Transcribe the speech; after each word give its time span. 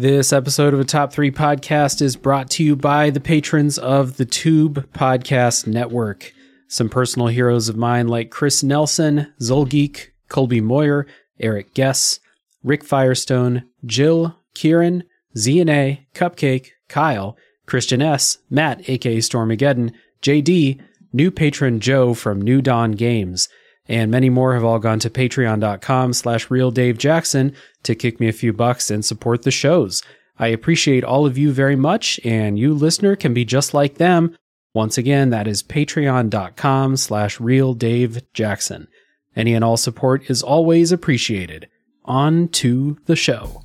This 0.00 0.32
episode 0.32 0.74
of 0.74 0.78
a 0.78 0.84
Top 0.84 1.12
3 1.12 1.32
podcast 1.32 2.00
is 2.00 2.14
brought 2.14 2.48
to 2.50 2.62
you 2.62 2.76
by 2.76 3.10
the 3.10 3.18
patrons 3.18 3.78
of 3.78 4.16
the 4.16 4.24
Tube 4.24 4.88
Podcast 4.92 5.66
Network. 5.66 6.32
Some 6.68 6.88
personal 6.88 7.26
heroes 7.26 7.68
of 7.68 7.76
mine 7.76 8.06
like 8.06 8.30
Chris 8.30 8.62
Nelson, 8.62 9.34
Zolgeek, 9.40 10.10
Colby 10.28 10.60
Moyer, 10.60 11.08
Eric 11.40 11.74
Guess, 11.74 12.20
Rick 12.62 12.84
Firestone, 12.84 13.64
Jill, 13.84 14.38
Kieran, 14.54 15.02
ZNA, 15.36 16.06
Cupcake, 16.14 16.68
Kyle, 16.86 17.36
Christian 17.66 18.00
S., 18.00 18.38
Matt, 18.48 18.88
aka 18.88 19.18
Stormageddon, 19.18 19.92
JD, 20.22 20.80
new 21.12 21.32
patron 21.32 21.80
Joe 21.80 22.14
from 22.14 22.40
New 22.40 22.62
Dawn 22.62 22.92
Games, 22.92 23.48
and 23.88 24.10
many 24.10 24.28
more 24.28 24.54
have 24.54 24.64
all 24.64 24.78
gone 24.78 24.98
to 25.00 25.10
patreon.com 25.10 26.12
slash 26.12 26.50
real 26.50 26.70
Dave 26.70 26.98
Jackson 26.98 27.54
to 27.82 27.94
kick 27.94 28.20
me 28.20 28.28
a 28.28 28.32
few 28.32 28.52
bucks 28.52 28.90
and 28.90 29.04
support 29.04 29.42
the 29.42 29.50
shows. 29.50 30.02
I 30.38 30.48
appreciate 30.48 31.02
all 31.02 31.26
of 31.26 31.36
you 31.36 31.52
very 31.52 31.76
much, 31.76 32.20
and 32.24 32.58
you 32.58 32.74
listener 32.74 33.16
can 33.16 33.34
be 33.34 33.44
just 33.44 33.74
like 33.74 33.94
them. 33.94 34.36
Once 34.74 34.98
again, 34.98 35.30
that 35.30 35.48
is 35.48 35.62
patreon.com 35.62 36.96
slash 36.96 37.40
real 37.40 37.74
Dave 37.74 38.20
Jackson. 38.32 38.86
Any 39.34 39.54
and 39.54 39.64
all 39.64 39.76
support 39.76 40.30
is 40.30 40.42
always 40.42 40.92
appreciated. 40.92 41.68
On 42.04 42.48
to 42.48 42.98
the 43.06 43.16
show. 43.16 43.62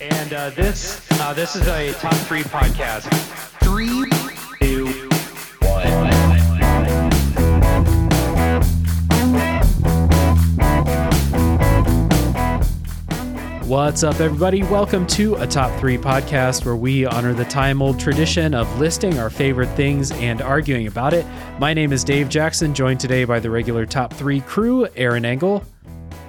And 0.00 0.32
uh, 0.32 0.50
this 0.50 1.06
uh, 1.12 1.32
this 1.34 1.56
is 1.56 1.66
a 1.68 1.92
top 1.94 2.14
three 2.14 2.42
podcast. 2.42 3.08
Three, 3.60 4.10
Two, 4.60 5.08
What's 13.66 14.04
up, 14.04 14.20
everybody? 14.20 14.62
Welcome 14.62 15.08
to 15.08 15.34
a 15.36 15.46
Top 15.46 15.76
3 15.80 15.98
podcast 15.98 16.64
where 16.64 16.76
we 16.76 17.04
honor 17.04 17.34
the 17.34 17.44
time 17.46 17.82
old 17.82 17.98
tradition 17.98 18.54
of 18.54 18.78
listing 18.78 19.18
our 19.18 19.28
favorite 19.28 19.70
things 19.70 20.12
and 20.12 20.40
arguing 20.40 20.86
about 20.86 21.12
it. 21.12 21.26
My 21.58 21.74
name 21.74 21.92
is 21.92 22.04
Dave 22.04 22.28
Jackson, 22.28 22.74
joined 22.74 23.00
today 23.00 23.24
by 23.24 23.40
the 23.40 23.50
regular 23.50 23.84
Top 23.84 24.12
3 24.12 24.40
crew 24.42 24.86
Aaron 24.94 25.24
Engel, 25.24 25.64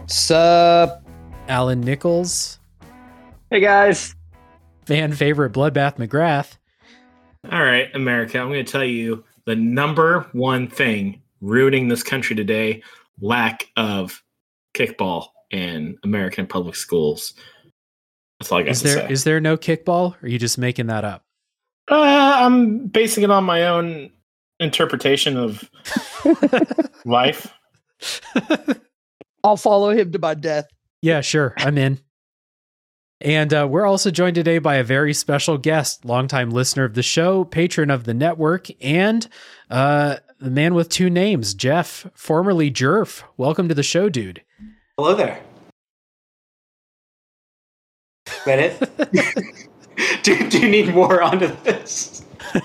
sup? 0.08 1.04
Alan 1.48 1.80
Nichols, 1.82 2.58
Hey 3.52 3.60
guys. 3.60 4.16
fan 4.88 5.14
favorite 5.14 5.54
Bloodbath 5.54 5.98
McGrath, 5.98 6.58
All 7.52 7.62
right, 7.64 7.94
America, 7.94 8.40
I'm 8.40 8.48
going 8.50 8.66
to 8.66 8.72
tell 8.72 8.84
you 8.84 9.24
the 9.46 9.56
number 9.56 10.28
one 10.32 10.68
thing 10.68 11.22
ruining 11.42 11.88
this 11.88 12.02
country 12.02 12.36
today 12.36 12.82
lack 13.22 13.68
of 13.78 14.24
kickball 14.74 15.28
in 15.52 15.98
American 16.04 16.48
public 16.48 16.76
schools. 16.76 17.34
That's 18.40 18.52
all 18.52 18.60
I 18.60 18.64
got 18.64 18.72
Is 18.72 18.82
to 18.82 18.88
there 18.88 19.08
say. 19.08 19.14
is 19.14 19.24
there 19.24 19.40
no 19.40 19.58
kickball? 19.58 20.14
Or 20.16 20.26
are 20.26 20.28
you 20.28 20.40
just 20.40 20.58
making 20.58 20.88
that 20.88 21.04
up? 21.04 21.24
uh, 21.90 21.96
I'm 21.96 22.88
basing 22.88 23.24
it 23.24 23.32
on 23.32 23.44
my 23.46 23.68
own 23.68 24.12
interpretation 24.60 25.38
of 25.38 25.70
life. 27.06 27.54
I'll 29.44 29.58
follow 29.58 29.92
him 29.92 30.12
to 30.12 30.20
my 30.20 30.34
death. 30.34 30.68
Yeah, 31.02 31.22
sure. 31.22 31.54
I'm 31.58 31.78
in. 31.78 32.00
And 33.22 33.52
uh, 33.54 33.68
we're 33.70 33.86
also 33.86 34.12
joined 34.12 34.36
today 34.36 34.60
by 34.60 34.76
a 34.76 34.84
very 34.84 35.14
special 35.14 35.58
guest, 35.58 36.06
longtime 36.06 36.52
listener 36.52 36.84
of 36.84 36.94
the 36.94 37.02
show, 37.04 37.46
patron 37.46 37.90
of 37.90 38.04
the 38.04 38.14
network, 38.14 38.68
and 38.84 39.28
uh, 39.72 40.18
the 40.40 40.52
man 40.52 40.76
with 40.76 40.90
two 40.90 41.10
names, 41.10 41.54
Jeff, 41.56 42.06
formerly 42.14 42.70
Jerf. 42.70 43.24
Welcome 43.38 43.70
to 43.70 43.74
the 43.76 43.82
show, 43.82 44.10
dude. 44.10 44.44
Hello 45.00 45.14
there. 45.14 45.40
That 48.48 48.58
it? 48.58 49.70
do, 50.24 50.50
do 50.50 50.60
you 50.60 50.70
need 50.70 50.92
more 50.92 51.22
onto 51.22 51.56
this? 51.64 52.26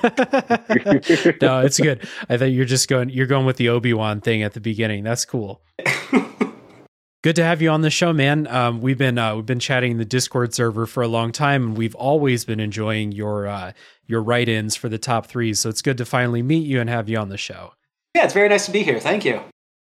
no, 1.42 1.60
it's 1.60 1.78
good. 1.78 2.08
I 2.30 2.38
thought 2.38 2.46
you're 2.46 2.64
just 2.64 2.88
going 2.88 3.10
you're 3.10 3.26
going 3.26 3.44
with 3.44 3.58
the 3.58 3.68
Obi-Wan 3.68 4.22
thing 4.22 4.42
at 4.42 4.54
the 4.54 4.60
beginning. 4.60 5.04
That's 5.04 5.26
cool. 5.26 5.60
Good 7.22 7.36
to 7.36 7.44
have 7.44 7.60
you 7.60 7.68
on 7.68 7.82
the 7.82 7.90
show, 7.90 8.14
man. 8.14 8.46
Um, 8.46 8.80
we've 8.80 8.96
been 8.96 9.18
uh, 9.18 9.36
we've 9.36 9.46
been 9.46 9.60
chatting 9.60 9.92
in 9.92 9.98
the 9.98 10.04
Discord 10.06 10.54
server 10.54 10.86
for 10.86 11.02
a 11.02 11.08
long 11.08 11.32
time, 11.32 11.66
and 11.66 11.76
we've 11.76 11.94
always 11.94 12.46
been 12.46 12.60
enjoying 12.60 13.12
your 13.12 13.46
uh, 13.46 13.72
your 14.06 14.22
write-ins 14.22 14.74
for 14.74 14.88
the 14.88 14.98
top 14.98 15.26
threes. 15.26 15.60
So 15.60 15.68
it's 15.68 15.82
good 15.82 15.98
to 15.98 16.06
finally 16.06 16.42
meet 16.42 16.66
you 16.66 16.80
and 16.80 16.88
have 16.88 17.10
you 17.10 17.18
on 17.18 17.28
the 17.28 17.36
show. 17.36 17.74
Yeah, 18.14 18.24
it's 18.24 18.34
very 18.34 18.48
nice 18.48 18.64
to 18.66 18.72
be 18.72 18.82
here. 18.82 18.98
Thank 18.98 19.24
you. 19.26 19.42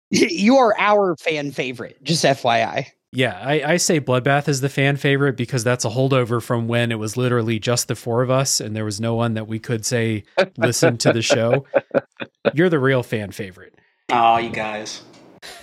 You 0.12 0.57
are 0.57 0.73
our 0.78 1.18
fan 1.18 1.51
favorite, 1.51 2.01
just 2.01 2.23
FYI. 2.23 2.88
Yeah, 3.12 3.40
I, 3.41 3.73
I 3.73 3.78
say 3.78 4.01
Bloodbath 4.01 4.47
is 4.47 4.62
the 4.62 4.69
fan 4.69 4.97
favorite 4.97 5.38
because 5.38 5.63
that's 5.63 5.85
a 5.85 5.90
holdover 5.90 6.41
from 6.41 6.68
when 6.68 6.91
it 6.91 7.00
was 7.00 7.18
literally 7.18 7.57
just 7.57 7.88
the 7.88 7.95
four 7.95 8.22
of 8.22 8.29
us 8.29 8.59
and 8.59 8.75
there 8.75 8.85
was 8.85 9.00
no 9.00 9.16
one 9.16 9.34
that 9.35 9.47
we 9.47 9.59
could 9.59 9.85
say 9.85 10.23
listen 10.57 10.97
to 11.00 11.13
the 11.13 11.22
show. 11.22 11.66
You're 12.53 12.69
the 12.69 12.79
real 12.79 13.03
fan 13.03 13.31
favorite. 13.31 13.75
Oh, 14.12 14.38
you 14.38 14.50
guys. 14.50 15.03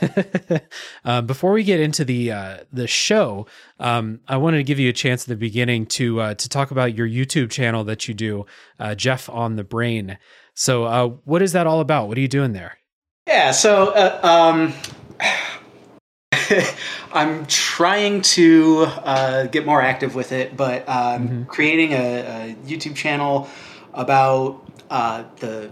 um, 1.05 1.27
before 1.27 1.53
we 1.53 1.65
get 1.65 1.81
into 1.81 2.05
the 2.05 2.33
uh, 2.33 2.59
the 2.73 2.87
show, 2.87 3.47
um, 3.79 4.21
I 4.27 4.37
wanted 4.37 4.59
to 4.59 4.65
give 4.65 4.79
you 4.79 4.89
a 4.89 4.93
chance 4.95 5.25
at 5.25 5.29
the 5.29 5.37
beginning 5.37 5.87
to 5.87 6.21
uh, 6.21 6.35
to 6.35 6.49
talk 6.49 6.71
about 6.71 6.95
your 6.95 7.09
YouTube 7.09 7.51
channel 7.51 7.85
that 7.85 8.09
you 8.09 8.15
do, 8.15 8.47
uh, 8.79 8.95
Jeff 8.95 9.29
on 9.29 9.57
the 9.57 9.65
Brain. 9.65 10.19
So, 10.55 10.85
uh, 10.85 11.09
what 11.25 11.43
is 11.43 11.53
that 11.53 11.67
all 11.67 11.81
about? 11.81 12.09
What 12.09 12.17
are 12.17 12.21
you 12.21 12.29
doing 12.29 12.53
there? 12.53 12.79
Yeah, 13.27 13.53
so 13.53 13.89
uh, 13.89 14.21
um, 14.23 14.75
I'm 17.13 17.47
trying 17.47 18.21
to 18.23 18.85
uh, 19.03 19.45
get 19.47 19.65
more 19.65 19.81
active 19.81 20.15
with 20.15 20.33
it, 20.33 20.57
but 20.57 20.87
um, 20.89 21.29
Mhm. 21.29 21.49
creating 21.49 21.93
a, 21.93 22.21
a 22.21 22.57
YouTube 22.67 22.95
channel 22.95 23.49
about 23.95 24.61
uh, 24.91 25.25
the 25.41 25.71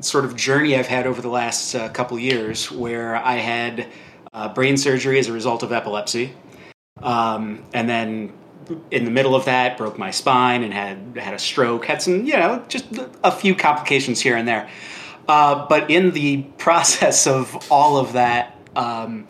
sort 0.00 0.24
of 0.24 0.36
journey 0.36 0.76
I've 0.76 0.86
had 0.88 1.06
over 1.06 1.22
the 1.22 1.28
last 1.30 1.74
uh, 1.74 1.88
couple 1.88 2.18
years, 2.18 2.70
where 2.70 3.16
I 3.16 3.36
had 3.36 3.86
uh, 4.34 4.48
brain 4.52 4.76
surgery 4.76 5.18
as 5.18 5.28
a 5.28 5.32
result 5.32 5.62
of 5.62 5.72
epilepsy, 5.72 6.34
um, 7.02 7.64
and 7.72 7.88
then 7.88 8.32
in 8.90 9.04
the 9.04 9.10
middle 9.10 9.34
of 9.34 9.44
that 9.46 9.78
broke 9.78 9.98
my 9.98 10.10
spine 10.10 10.62
and 10.62 10.74
had 10.74 11.16
had 11.16 11.32
a 11.34 11.38
stroke, 11.38 11.86
had 11.86 12.02
some 12.02 12.26
you 12.26 12.34
know 12.34 12.62
just 12.68 12.84
a 13.24 13.30
few 13.32 13.54
complications 13.54 14.20
here 14.20 14.36
and 14.36 14.46
there. 14.46 14.68
Uh, 15.32 15.66
but 15.66 15.90
in 15.90 16.10
the 16.10 16.42
process 16.58 17.26
of 17.26 17.66
all 17.72 17.96
of 17.96 18.12
that, 18.12 18.54
um, 18.76 19.26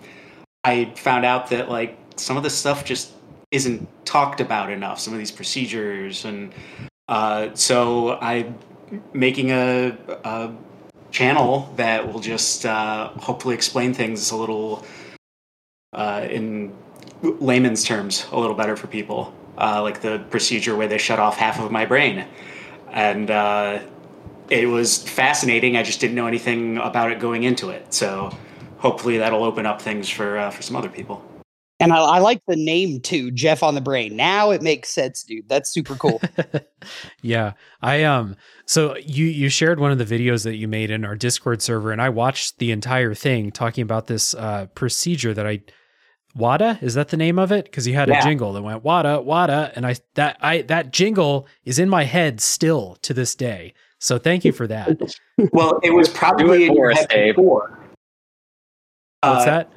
I 0.64 0.86
found 0.96 1.24
out 1.24 1.50
that 1.50 1.68
like 1.68 1.96
some 2.16 2.36
of 2.36 2.42
this 2.42 2.58
stuff 2.58 2.84
just 2.84 3.12
isn't 3.52 3.88
talked 4.04 4.40
about 4.40 4.72
enough. 4.72 4.98
Some 4.98 5.12
of 5.12 5.20
these 5.20 5.30
procedures, 5.30 6.24
and 6.24 6.52
uh, 7.08 7.50
so 7.54 8.18
I'm 8.18 8.58
making 9.12 9.52
a, 9.52 9.96
a 10.24 10.52
channel 11.12 11.72
that 11.76 12.12
will 12.12 12.18
just 12.18 12.66
uh, 12.66 13.10
hopefully 13.10 13.54
explain 13.54 13.94
things 13.94 14.32
a 14.32 14.36
little 14.36 14.84
uh, 15.92 16.26
in 16.28 16.74
layman's 17.22 17.84
terms 17.84 18.26
a 18.32 18.40
little 18.40 18.56
better 18.56 18.74
for 18.74 18.88
people, 18.88 19.32
uh, 19.56 19.80
like 19.80 20.00
the 20.00 20.18
procedure 20.30 20.74
where 20.74 20.88
they 20.88 20.98
shut 20.98 21.20
off 21.20 21.36
half 21.36 21.60
of 21.60 21.70
my 21.70 21.86
brain, 21.86 22.26
and 22.90 23.30
it 24.52 24.66
was 24.68 25.02
fascinating. 25.02 25.78
I 25.78 25.82
just 25.82 25.98
didn't 25.98 26.14
know 26.14 26.26
anything 26.26 26.76
about 26.76 27.10
it 27.10 27.18
going 27.18 27.44
into 27.44 27.70
it, 27.70 27.94
so 27.94 28.36
hopefully 28.76 29.16
that'll 29.16 29.44
open 29.44 29.64
up 29.64 29.80
things 29.80 30.08
for 30.10 30.36
uh, 30.36 30.50
for 30.50 30.60
some 30.60 30.76
other 30.76 30.90
people. 30.90 31.24
And 31.80 31.92
I, 31.92 31.96
I 31.98 32.18
like 32.18 32.42
the 32.46 32.54
name 32.54 33.00
too, 33.00 33.30
Jeff 33.30 33.62
on 33.62 33.74
the 33.74 33.80
Brain. 33.80 34.14
Now 34.14 34.50
it 34.50 34.62
makes 34.62 34.90
sense, 34.90 35.24
dude. 35.24 35.48
That's 35.48 35.70
super 35.70 35.94
cool. 35.94 36.20
yeah, 37.22 37.54
I 37.80 38.04
um. 38.04 38.36
So 38.66 38.96
you 38.98 39.24
you 39.24 39.48
shared 39.48 39.80
one 39.80 39.90
of 39.90 39.98
the 39.98 40.04
videos 40.04 40.44
that 40.44 40.56
you 40.56 40.68
made 40.68 40.90
in 40.90 41.04
our 41.04 41.16
Discord 41.16 41.62
server, 41.62 41.90
and 41.90 42.02
I 42.02 42.10
watched 42.10 42.58
the 42.58 42.72
entire 42.72 43.14
thing 43.14 43.52
talking 43.52 43.82
about 43.82 44.06
this 44.06 44.34
uh, 44.34 44.66
procedure 44.74 45.34
that 45.34 45.46
I. 45.46 45.62
WADA 46.34 46.78
is 46.80 46.94
that 46.94 47.08
the 47.08 47.18
name 47.18 47.38
of 47.38 47.52
it? 47.52 47.66
Because 47.66 47.86
you 47.86 47.92
had 47.92 48.08
a 48.08 48.18
jingle 48.22 48.54
that 48.54 48.62
went 48.62 48.82
WADA 48.82 49.20
WADA, 49.20 49.72
and 49.76 49.86
I 49.86 49.96
that 50.14 50.38
I 50.40 50.62
that 50.62 50.90
jingle 50.90 51.46
is 51.64 51.78
in 51.78 51.90
my 51.90 52.04
head 52.04 52.40
still 52.40 52.96
to 53.02 53.12
this 53.12 53.34
day. 53.34 53.74
So 54.02 54.18
thank 54.18 54.44
you 54.44 54.52
for 54.52 54.66
that. 54.66 55.00
Well, 55.52 55.80
it 55.82 55.90
was 55.94 56.08
probably 56.08 56.66
in 56.66 56.74
your 56.74 56.90
head 56.90 57.08
Dave. 57.08 57.34
before. 57.36 57.78
What's 59.22 59.42
Uh, 59.42 59.44
that? 59.46 59.72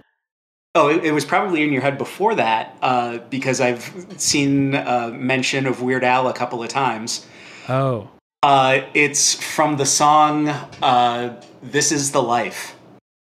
Oh, 0.75 0.89
it, 0.89 1.05
it 1.05 1.11
was 1.11 1.23
probably 1.25 1.63
in 1.63 1.71
your 1.71 1.81
head 1.81 1.97
before 1.97 2.35
that 2.35 2.77
uh, 2.81 3.19
because 3.29 3.61
I've 3.61 3.81
seen 4.17 4.75
uh, 4.75 5.09
mention 5.13 5.65
of 5.65 5.81
Weird 5.81 6.03
Al 6.03 6.27
a 6.27 6.33
couple 6.33 6.61
of 6.61 6.69
times. 6.69 7.25
Oh, 7.69 8.09
Uh, 8.43 8.81
it's 8.93 9.33
from 9.33 9.77
the 9.77 9.85
song 9.85 10.49
uh, 10.83 11.41
"This 11.63 11.91
Is 11.91 12.11
the 12.11 12.21
Life." 12.21 12.75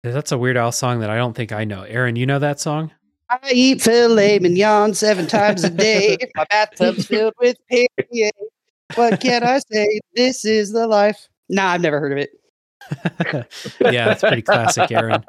that's 0.04 0.32
a 0.32 0.38
Weird 0.38 0.58
Al 0.58 0.72
song 0.72 1.00
that 1.00 1.10
I 1.10 1.18
don't 1.18 1.34
think 1.36 1.52
I 1.52 1.64
know. 1.64 1.84
Aaron, 1.84 2.16
you 2.16 2.26
know 2.26 2.40
that 2.40 2.60
song? 2.60 2.92
I 3.30 3.40
eat 3.52 3.82
filet 3.82 4.40
mignon 4.40 4.94
seven 4.94 5.26
times 5.26 5.64
a 5.64 5.70
day. 5.70 6.18
My 6.36 6.46
bathtub's 6.50 7.06
filled 7.08 7.34
with 7.40 7.58
Perrier. 7.70 8.32
What 8.96 9.22
can 9.22 9.44
I 9.44 9.60
say? 9.72 10.00
This 10.16 10.46
is 10.46 10.72
the 10.72 10.88
life. 10.88 11.28
Nah, 11.50 11.72
I've 11.72 11.82
never 11.82 12.00
heard 12.00 12.12
of 12.14 12.18
it. 12.18 12.32
yeah, 13.82 14.06
that's 14.06 14.22
pretty 14.22 14.42
classic, 14.42 14.92
Aaron. 14.92 15.24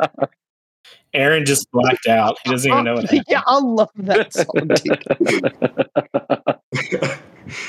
Aaron 1.12 1.44
just 1.44 1.70
blacked 1.72 2.06
out. 2.06 2.38
He 2.44 2.50
doesn't 2.50 2.70
even 2.70 2.84
know 2.84 2.94
what 2.94 3.04
happened. 3.10 3.24
yeah, 3.28 3.42
I 3.46 3.58
love 3.58 3.90
that 3.96 4.32
song, 4.32 4.68
dude. 4.68 5.04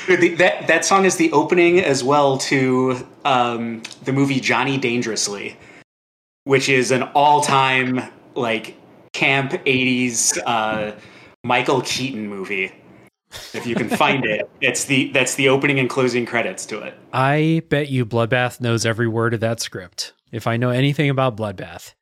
Dude, 0.06 0.38
that 0.38 0.66
that 0.68 0.84
song 0.84 1.04
is 1.04 1.16
the 1.16 1.32
opening 1.32 1.80
as 1.80 2.04
well 2.04 2.38
to 2.38 3.04
um, 3.24 3.82
the 4.04 4.12
movie 4.12 4.38
Johnny 4.38 4.78
Dangerously, 4.78 5.56
which 6.44 6.68
is 6.68 6.92
an 6.92 7.02
all-time 7.14 8.00
like 8.36 8.76
camp 9.12 9.52
'80s 9.52 10.38
uh, 10.46 10.92
Michael 11.42 11.80
Keaton 11.82 12.28
movie. 12.28 12.72
If 13.54 13.66
you 13.66 13.74
can 13.74 13.88
find 13.88 14.24
it, 14.24 14.48
it's 14.60 14.84
the 14.84 15.10
that's 15.12 15.34
the 15.34 15.48
opening 15.48 15.78
and 15.78 15.88
closing 15.88 16.26
credits 16.26 16.66
to 16.66 16.80
it. 16.80 16.94
I 17.12 17.62
bet 17.68 17.88
you 17.88 18.04
Bloodbath 18.04 18.60
knows 18.60 18.84
every 18.86 19.08
word 19.08 19.34
of 19.34 19.40
that 19.40 19.60
script. 19.60 20.12
If 20.30 20.46
I 20.46 20.56
know 20.56 20.70
anything 20.70 21.10
about 21.10 21.36
Bloodbath, 21.36 21.94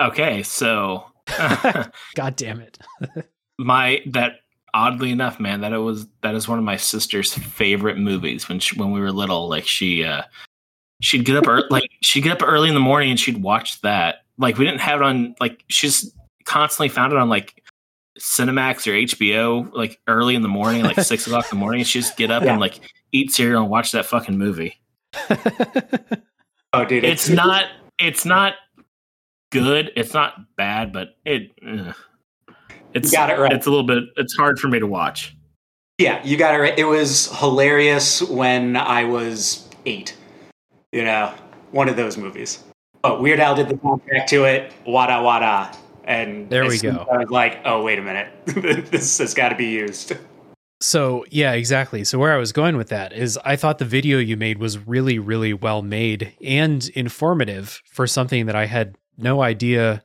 Okay, 0.00 0.42
so 0.42 1.04
God 2.14 2.36
damn 2.36 2.60
it. 2.60 2.78
my 3.58 4.00
that 4.06 4.40
oddly 4.74 5.10
enough, 5.10 5.40
man, 5.40 5.60
that 5.62 5.72
it 5.72 5.78
was 5.78 6.06
that 6.22 6.34
is 6.34 6.48
one 6.48 6.58
of 6.58 6.64
my 6.64 6.76
sister's 6.76 7.32
favorite 7.32 7.98
movies 7.98 8.48
when 8.48 8.60
she, 8.60 8.78
when 8.78 8.92
we 8.92 9.00
were 9.00 9.12
little. 9.12 9.48
Like 9.48 9.66
she 9.66 10.04
uh 10.04 10.22
she'd 11.00 11.24
get 11.24 11.36
up 11.36 11.46
ear- 11.46 11.66
like 11.70 11.90
she'd 12.02 12.22
get 12.22 12.32
up 12.32 12.46
early 12.46 12.68
in 12.68 12.74
the 12.74 12.80
morning 12.80 13.10
and 13.10 13.20
she'd 13.20 13.42
watch 13.42 13.80
that. 13.82 14.24
Like 14.38 14.58
we 14.58 14.64
didn't 14.66 14.80
have 14.80 15.00
it 15.00 15.04
on 15.04 15.34
like 15.40 15.64
she's 15.68 16.12
constantly 16.44 16.88
found 16.88 17.12
it 17.12 17.18
on 17.18 17.28
like 17.28 17.62
Cinemax 18.18 18.86
or 18.86 18.92
HBO 18.92 19.72
like 19.74 20.00
early 20.08 20.34
in 20.34 20.42
the 20.42 20.48
morning, 20.48 20.82
like 20.82 21.00
six 21.00 21.26
o'clock 21.26 21.46
in 21.52 21.58
the 21.58 21.60
morning. 21.60 21.84
She'd 21.84 22.00
just 22.00 22.16
get 22.16 22.30
up 22.30 22.42
Yeah. 22.42 22.52
and 22.52 22.60
like 22.60 22.80
eat 23.12 23.30
cereal 23.32 23.62
and 23.62 23.70
watch 23.70 23.92
that 23.92 24.06
fucking 24.06 24.36
movie. 24.38 24.80
Oh, 26.72 26.84
dude, 26.84 27.04
It's 27.04 27.28
not 27.30 27.66
it's 27.98 28.24
not 28.24 28.54
good. 29.50 29.90
It's 29.96 30.12
not 30.12 30.34
bad, 30.56 30.92
but 30.92 31.16
it 31.24 31.52
ugh. 31.66 31.94
it's 32.94 33.10
got 33.10 33.30
it 33.30 33.38
right. 33.38 33.52
It's 33.52 33.66
a 33.66 33.70
little 33.70 33.86
bit 33.86 34.04
it's 34.16 34.36
hard 34.36 34.58
for 34.58 34.68
me 34.68 34.78
to 34.78 34.86
watch. 34.86 35.34
Yeah, 35.98 36.22
you 36.24 36.36
got 36.36 36.54
it 36.54 36.58
right. 36.58 36.78
It 36.78 36.84
was 36.84 37.34
hilarious 37.38 38.20
when 38.22 38.76
I 38.76 39.04
was 39.04 39.66
eight. 39.86 40.14
You 40.92 41.04
know, 41.04 41.32
one 41.70 41.88
of 41.88 41.96
those 41.96 42.16
movies. 42.18 42.62
But 43.02 43.22
Weird 43.22 43.40
Al 43.40 43.54
did 43.54 43.68
the 43.68 43.74
soundtrack 43.74 44.26
to 44.28 44.44
it. 44.44 44.72
Wada 44.86 45.22
wada. 45.22 45.74
And 46.06 46.48
There 46.48 46.66
we 46.66 46.78
go. 46.78 47.06
I 47.10 47.18
was 47.18 47.30
like, 47.30 47.60
oh 47.64 47.82
wait 47.82 47.98
a 47.98 48.02
minute, 48.02 48.28
this 48.46 49.18
has 49.18 49.34
got 49.34 49.50
to 49.50 49.56
be 49.56 49.66
used. 49.66 50.14
So, 50.80 51.24
yeah, 51.30 51.52
exactly. 51.52 52.04
So, 52.04 52.18
where 52.18 52.34
I 52.34 52.36
was 52.36 52.52
going 52.52 52.76
with 52.76 52.88
that 52.90 53.14
is 53.14 53.38
I 53.44 53.56
thought 53.56 53.78
the 53.78 53.86
video 53.86 54.18
you 54.18 54.36
made 54.36 54.58
was 54.58 54.78
really, 54.78 55.18
really 55.18 55.54
well 55.54 55.80
made 55.80 56.34
and 56.44 56.86
informative 56.90 57.80
for 57.90 58.06
something 58.06 58.44
that 58.44 58.54
I 58.54 58.66
had 58.66 58.96
no 59.16 59.40
idea, 59.40 60.02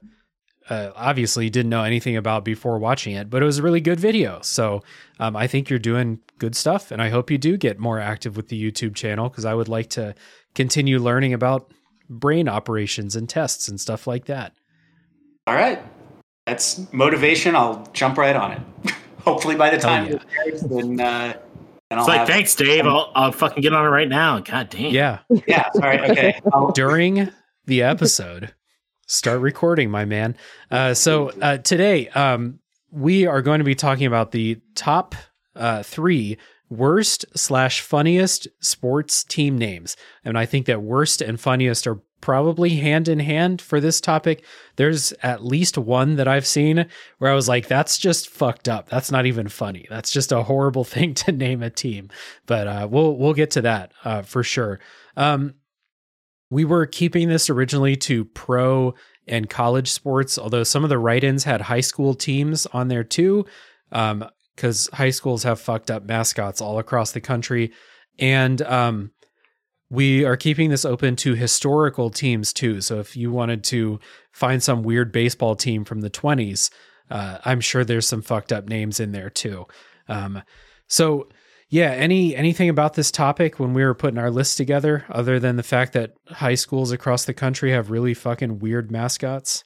uh, 0.69 0.91
obviously, 0.95 1.49
didn't 1.49 1.69
know 1.69 1.83
anything 1.83 2.15
about 2.15 2.45
before 2.45 2.79
watching 2.79 3.15
it, 3.15 3.29
but 3.29 3.41
it 3.41 3.45
was 3.45 3.57
a 3.57 3.63
really 3.63 3.81
good 3.81 3.99
video. 3.99 4.39
So, 4.43 4.81
um, 5.19 5.35
I 5.35 5.45
think 5.45 5.69
you're 5.69 5.77
doing 5.77 6.19
good 6.41 6.55
stuff. 6.55 6.89
And 6.89 7.01
I 7.01 7.09
hope 7.09 7.29
you 7.29 7.37
do 7.37 7.57
get 7.57 7.77
more 7.77 7.99
active 7.99 8.37
with 8.37 8.47
the 8.47 8.71
YouTube 8.71 8.95
channel 8.95 9.29
because 9.29 9.45
I 9.45 9.53
would 9.53 9.67
like 9.67 9.89
to 9.91 10.15
continue 10.55 10.99
learning 10.99 11.33
about 11.33 11.71
brain 12.09 12.49
operations 12.49 13.15
and 13.15 13.29
tests 13.29 13.67
and 13.67 13.79
stuff 13.79 14.07
like 14.07 14.25
that. 14.25 14.53
All 15.47 15.55
right, 15.55 15.81
that's 16.45 16.91
motivation. 16.93 17.55
I'll 17.55 17.87
jump 17.93 18.17
right 18.17 18.35
on 18.35 18.51
it. 18.53 18.61
Hopefully, 19.23 19.55
by 19.55 19.69
the 19.69 19.77
Hell 19.77 20.05
time 20.05 20.07
yeah. 20.07 20.51
then 20.63 20.99
uh, 20.99 21.33
then 21.89 21.99
I'll 21.99 22.05
like, 22.05 22.19
have- 22.19 22.27
thanks, 22.27 22.55
Dave. 22.55 22.85
I'll, 22.85 23.11
I'll 23.15 23.31
fucking 23.31 23.61
get 23.61 23.73
on 23.73 23.85
it 23.85 23.89
right 23.89 24.07
now. 24.07 24.39
God 24.39 24.69
damn. 24.69 24.91
Yeah. 24.91 25.19
Yeah, 25.47 25.69
all 25.75 25.81
right, 25.81 26.09
okay. 26.11 26.39
I'll- 26.53 26.71
during 26.71 27.29
the 27.65 27.83
episode. 27.83 28.53
Start 29.07 29.41
recording, 29.41 29.91
my 29.91 30.05
man. 30.05 30.37
Uh, 30.69 30.93
so 30.93 31.31
uh, 31.41 31.57
today, 31.57 32.07
um, 32.09 32.59
we 32.91 33.25
are 33.25 33.41
going 33.41 33.59
to 33.59 33.65
be 33.65 33.75
talking 33.75 34.05
about 34.07 34.31
the 34.31 34.61
top 34.73 35.15
uh, 35.53 35.83
three 35.83 36.37
worst 36.69 37.25
slash 37.35 37.81
funniest 37.81 38.47
sports 38.61 39.25
team 39.25 39.57
names, 39.57 39.97
and 40.23 40.37
I 40.37 40.45
think 40.45 40.65
that 40.67 40.81
worst 40.81 41.21
and 41.21 41.37
funniest 41.37 41.87
are 41.87 41.99
probably 42.21 42.75
hand 42.75 43.07
in 43.07 43.19
hand 43.19 43.61
for 43.61 43.79
this 43.79 43.99
topic. 43.99 44.43
There's 44.75 45.11
at 45.23 45.43
least 45.43 45.77
one 45.77 46.15
that 46.15 46.27
I've 46.27 46.47
seen 46.47 46.85
where 47.17 47.31
I 47.31 47.35
was 47.35 47.49
like, 47.49 47.67
"That's 47.67 47.97
just 47.97 48.29
fucked 48.29 48.69
up. 48.69 48.89
That's 48.89 49.11
not 49.11 49.25
even 49.25 49.47
funny. 49.49 49.85
That's 49.89 50.11
just 50.11 50.31
a 50.31 50.43
horrible 50.43 50.83
thing 50.93 51.13
to 51.15 51.31
name 51.31 51.61
a 51.63 51.69
team." 51.69 52.09
But 52.45 52.67
uh, 52.67 52.87
we'll 52.89 53.17
we'll 53.17 53.33
get 53.33 53.51
to 53.51 53.61
that 53.61 53.91
uh, 54.05 54.21
for 54.21 54.43
sure. 54.43 54.79
Um, 55.17 55.55
we 56.49 56.65
were 56.65 56.85
keeping 56.85 57.29
this 57.29 57.49
originally 57.49 57.95
to 57.95 58.25
pro 58.25 58.93
and 59.27 59.49
college 59.49 59.89
sports, 59.89 60.37
although 60.37 60.63
some 60.63 60.83
of 60.83 60.89
the 60.89 60.99
write-ins 60.99 61.45
had 61.45 61.61
high 61.61 61.81
school 61.81 62.13
teams 62.13 62.65
on 62.67 62.89
there 62.89 63.03
too, 63.03 63.45
because 63.89 64.89
high 64.93 65.09
schools 65.09 65.43
have 65.43 65.59
fucked 65.59 65.89
up 65.89 66.03
mascots 66.03 66.59
all 66.59 66.77
across 66.77 67.11
the 67.11 67.21
country, 67.21 67.71
and 68.19 68.61
um, 68.63 69.11
we 69.91 70.23
are 70.25 70.37
keeping 70.37 70.69
this 70.69 70.85
open 70.85 71.15
to 71.17 71.35
historical 71.35 72.09
teams 72.09 72.53
too. 72.53 72.79
So 72.81 72.99
if 72.99 73.15
you 73.17 73.29
wanted 73.29 73.63
to 73.65 73.99
find 74.31 74.63
some 74.63 74.81
weird 74.83 75.11
baseball 75.11 75.55
team 75.55 75.83
from 75.83 75.99
the 76.01 76.09
twenties, 76.09 76.71
uh, 77.09 77.39
I'm 77.43 77.59
sure 77.59 77.83
there's 77.83 78.07
some 78.07 78.21
fucked 78.21 78.53
up 78.53 78.69
names 78.69 78.99
in 79.01 79.11
there 79.11 79.29
too. 79.29 79.67
Um, 80.07 80.41
so 80.87 81.27
yeah, 81.69 81.91
any 81.91 82.35
anything 82.35 82.69
about 82.69 82.93
this 82.93 83.11
topic 83.11 83.59
when 83.59 83.73
we 83.73 83.83
were 83.83 83.93
putting 83.93 84.17
our 84.17 84.31
list 84.31 84.55
together, 84.57 85.05
other 85.09 85.39
than 85.39 85.57
the 85.57 85.63
fact 85.63 85.91
that 85.93 86.13
high 86.27 86.55
schools 86.55 86.91
across 86.91 87.25
the 87.25 87.33
country 87.33 87.71
have 87.71 87.91
really 87.91 88.13
fucking 88.13 88.59
weird 88.59 88.91
mascots? 88.91 89.63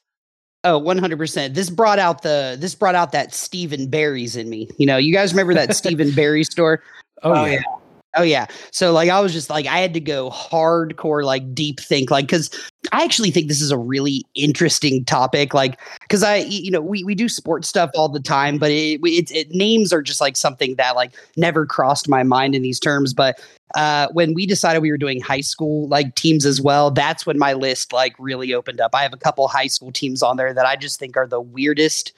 Oh, 0.63 0.81
100%. 0.81 1.53
This 1.53 1.69
brought 1.69 1.99
out 1.99 2.23
the 2.23 2.57
this 2.59 2.73
brought 2.73 2.95
out 2.95 3.11
that 3.11 3.35
Steve 3.35 3.75
& 3.81 3.89
Barry's 3.91 4.35
in 4.35 4.49
me. 4.49 4.67
You 4.79 4.87
know, 4.87 4.97
you 4.97 5.13
guys 5.13 5.31
remember 5.33 5.53
that 5.53 5.75
Steve 5.77 6.15
& 6.15 6.15
Barry 6.15 6.43
store? 6.43 6.81
Oh, 7.21 7.31
Oh, 7.33 7.45
yeah. 7.45 7.51
yeah. 7.53 7.61
Oh 8.17 8.23
yeah. 8.23 8.45
So 8.71 8.91
like 8.93 9.09
I 9.09 9.19
was 9.19 9.33
just 9.33 9.49
like 9.49 9.65
I 9.65 9.79
had 9.79 9.93
to 9.93 9.99
go 9.99 10.29
hardcore 10.29 11.23
like 11.25 11.53
deep 11.53 11.79
think 11.79 12.09
like 12.09 12.27
cuz 12.29 12.49
I 12.93 13.03
actually 13.03 13.31
think 13.31 13.47
this 13.49 13.61
is 13.61 13.71
a 13.71 13.77
really 13.77 14.23
interesting 14.35 15.03
topic 15.03 15.53
like 15.53 15.79
cuz 16.07 16.23
I 16.23 16.37
you 16.37 16.71
know 16.71 16.81
we 16.81 17.03
we 17.03 17.13
do 17.15 17.27
sports 17.27 17.67
stuff 17.67 17.89
all 17.95 18.07
the 18.07 18.21
time 18.21 18.57
but 18.57 18.71
it, 18.71 18.99
it 19.03 19.31
it 19.31 19.51
names 19.51 19.91
are 19.91 20.01
just 20.01 20.21
like 20.21 20.37
something 20.37 20.75
that 20.75 20.95
like 20.95 21.11
never 21.35 21.65
crossed 21.65 22.07
my 22.07 22.23
mind 22.23 22.55
in 22.55 22.61
these 22.61 22.79
terms 22.79 23.13
but 23.13 23.37
uh 23.75 24.07
when 24.13 24.33
we 24.33 24.45
decided 24.45 24.81
we 24.81 24.91
were 24.91 24.97
doing 24.97 25.19
high 25.19 25.41
school 25.41 25.87
like 25.89 26.15
teams 26.15 26.45
as 26.45 26.61
well 26.61 26.91
that's 26.91 27.25
when 27.25 27.37
my 27.37 27.51
list 27.53 27.91
like 27.91 28.13
really 28.19 28.53
opened 28.53 28.79
up. 28.79 28.91
I 28.95 29.01
have 29.03 29.13
a 29.13 29.17
couple 29.17 29.47
high 29.49 29.67
school 29.67 29.91
teams 29.91 30.21
on 30.23 30.37
there 30.37 30.53
that 30.53 30.65
I 30.65 30.75
just 30.77 30.99
think 30.99 31.17
are 31.17 31.27
the 31.27 31.41
weirdest 31.41 32.13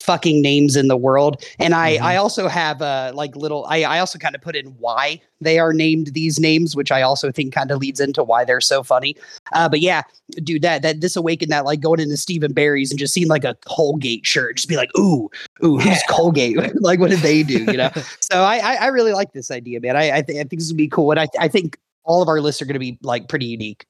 fucking 0.00 0.40
names 0.40 0.76
in 0.76 0.88
the 0.88 0.96
world. 0.96 1.44
And 1.58 1.74
i 1.74 1.96
Mhm. 1.96 2.02
i 2.02 2.16
also 2.16 2.48
have 2.48 2.80
uh 2.82 3.12
like 3.14 3.34
little 3.36 3.66
i 3.68 3.82
i 3.82 3.98
also 3.98 4.18
kind 4.18 4.34
of 4.34 4.40
put 4.40 4.54
in 4.56 4.66
why 4.78 5.20
they 5.40 5.58
are 5.58 5.72
named 5.72 6.08
these 6.14 6.38
names 6.40 6.74
which 6.76 6.90
i 6.92 7.02
also 7.02 7.30
think 7.32 7.52
kind 7.52 7.70
of 7.70 7.78
leads 7.78 8.00
into 8.00 8.22
why 8.22 8.44
they're 8.44 8.60
so 8.60 8.82
funny. 8.82 9.16
Uh 9.52 9.68
but 9.68 9.80
yeah 9.80 10.02
dude 10.44 10.62
that 10.62 10.82
that 10.82 11.00
this 11.00 11.16
awakened 11.16 11.50
that 11.50 11.64
like 11.64 11.80
going 11.80 12.00
into 12.00 12.16
Steve 12.16 12.44
& 12.48 12.54
Barry's 12.54 12.90
and 12.90 12.98
just 12.98 13.12
seeing 13.14 13.28
like 13.28 13.44
a 13.44 13.54
Colgate 13.66 14.24
shirt 14.26 14.56
just 14.56 14.68
be 14.68 14.76
like 14.76 14.90
ooh 14.96 15.28
ooh 15.64 15.78
who's 15.78 16.02
Colgate? 16.08 16.56
Like 16.80 17.00
what 17.00 17.10
did 17.10 17.20
they 17.20 17.42
do 17.42 17.64
you 17.64 17.76
know? 17.76 17.90
So 18.20 18.42
i 18.42 18.58
i, 18.58 18.74
I 18.76 18.86
really 18.88 19.12
like 19.12 19.32
this 19.32 19.50
idea 19.50 19.80
man. 19.80 19.96
I 19.96 20.18
I, 20.18 20.22
th- 20.22 20.38
I 20.38 20.44
think 20.44 20.60
this 20.60 20.68
would 20.68 20.76
be 20.76 20.88
cool 20.88 21.10
and 21.10 21.20
i 21.20 21.26
i 21.40 21.48
think 21.48 21.78
all 22.04 22.22
of 22.22 22.28
our 22.28 22.40
lists 22.40 22.62
are 22.62 22.64
going 22.64 22.74
to 22.74 22.78
be 22.80 22.98
like 23.02 23.28
pretty 23.28 23.44
unique. 23.46 23.84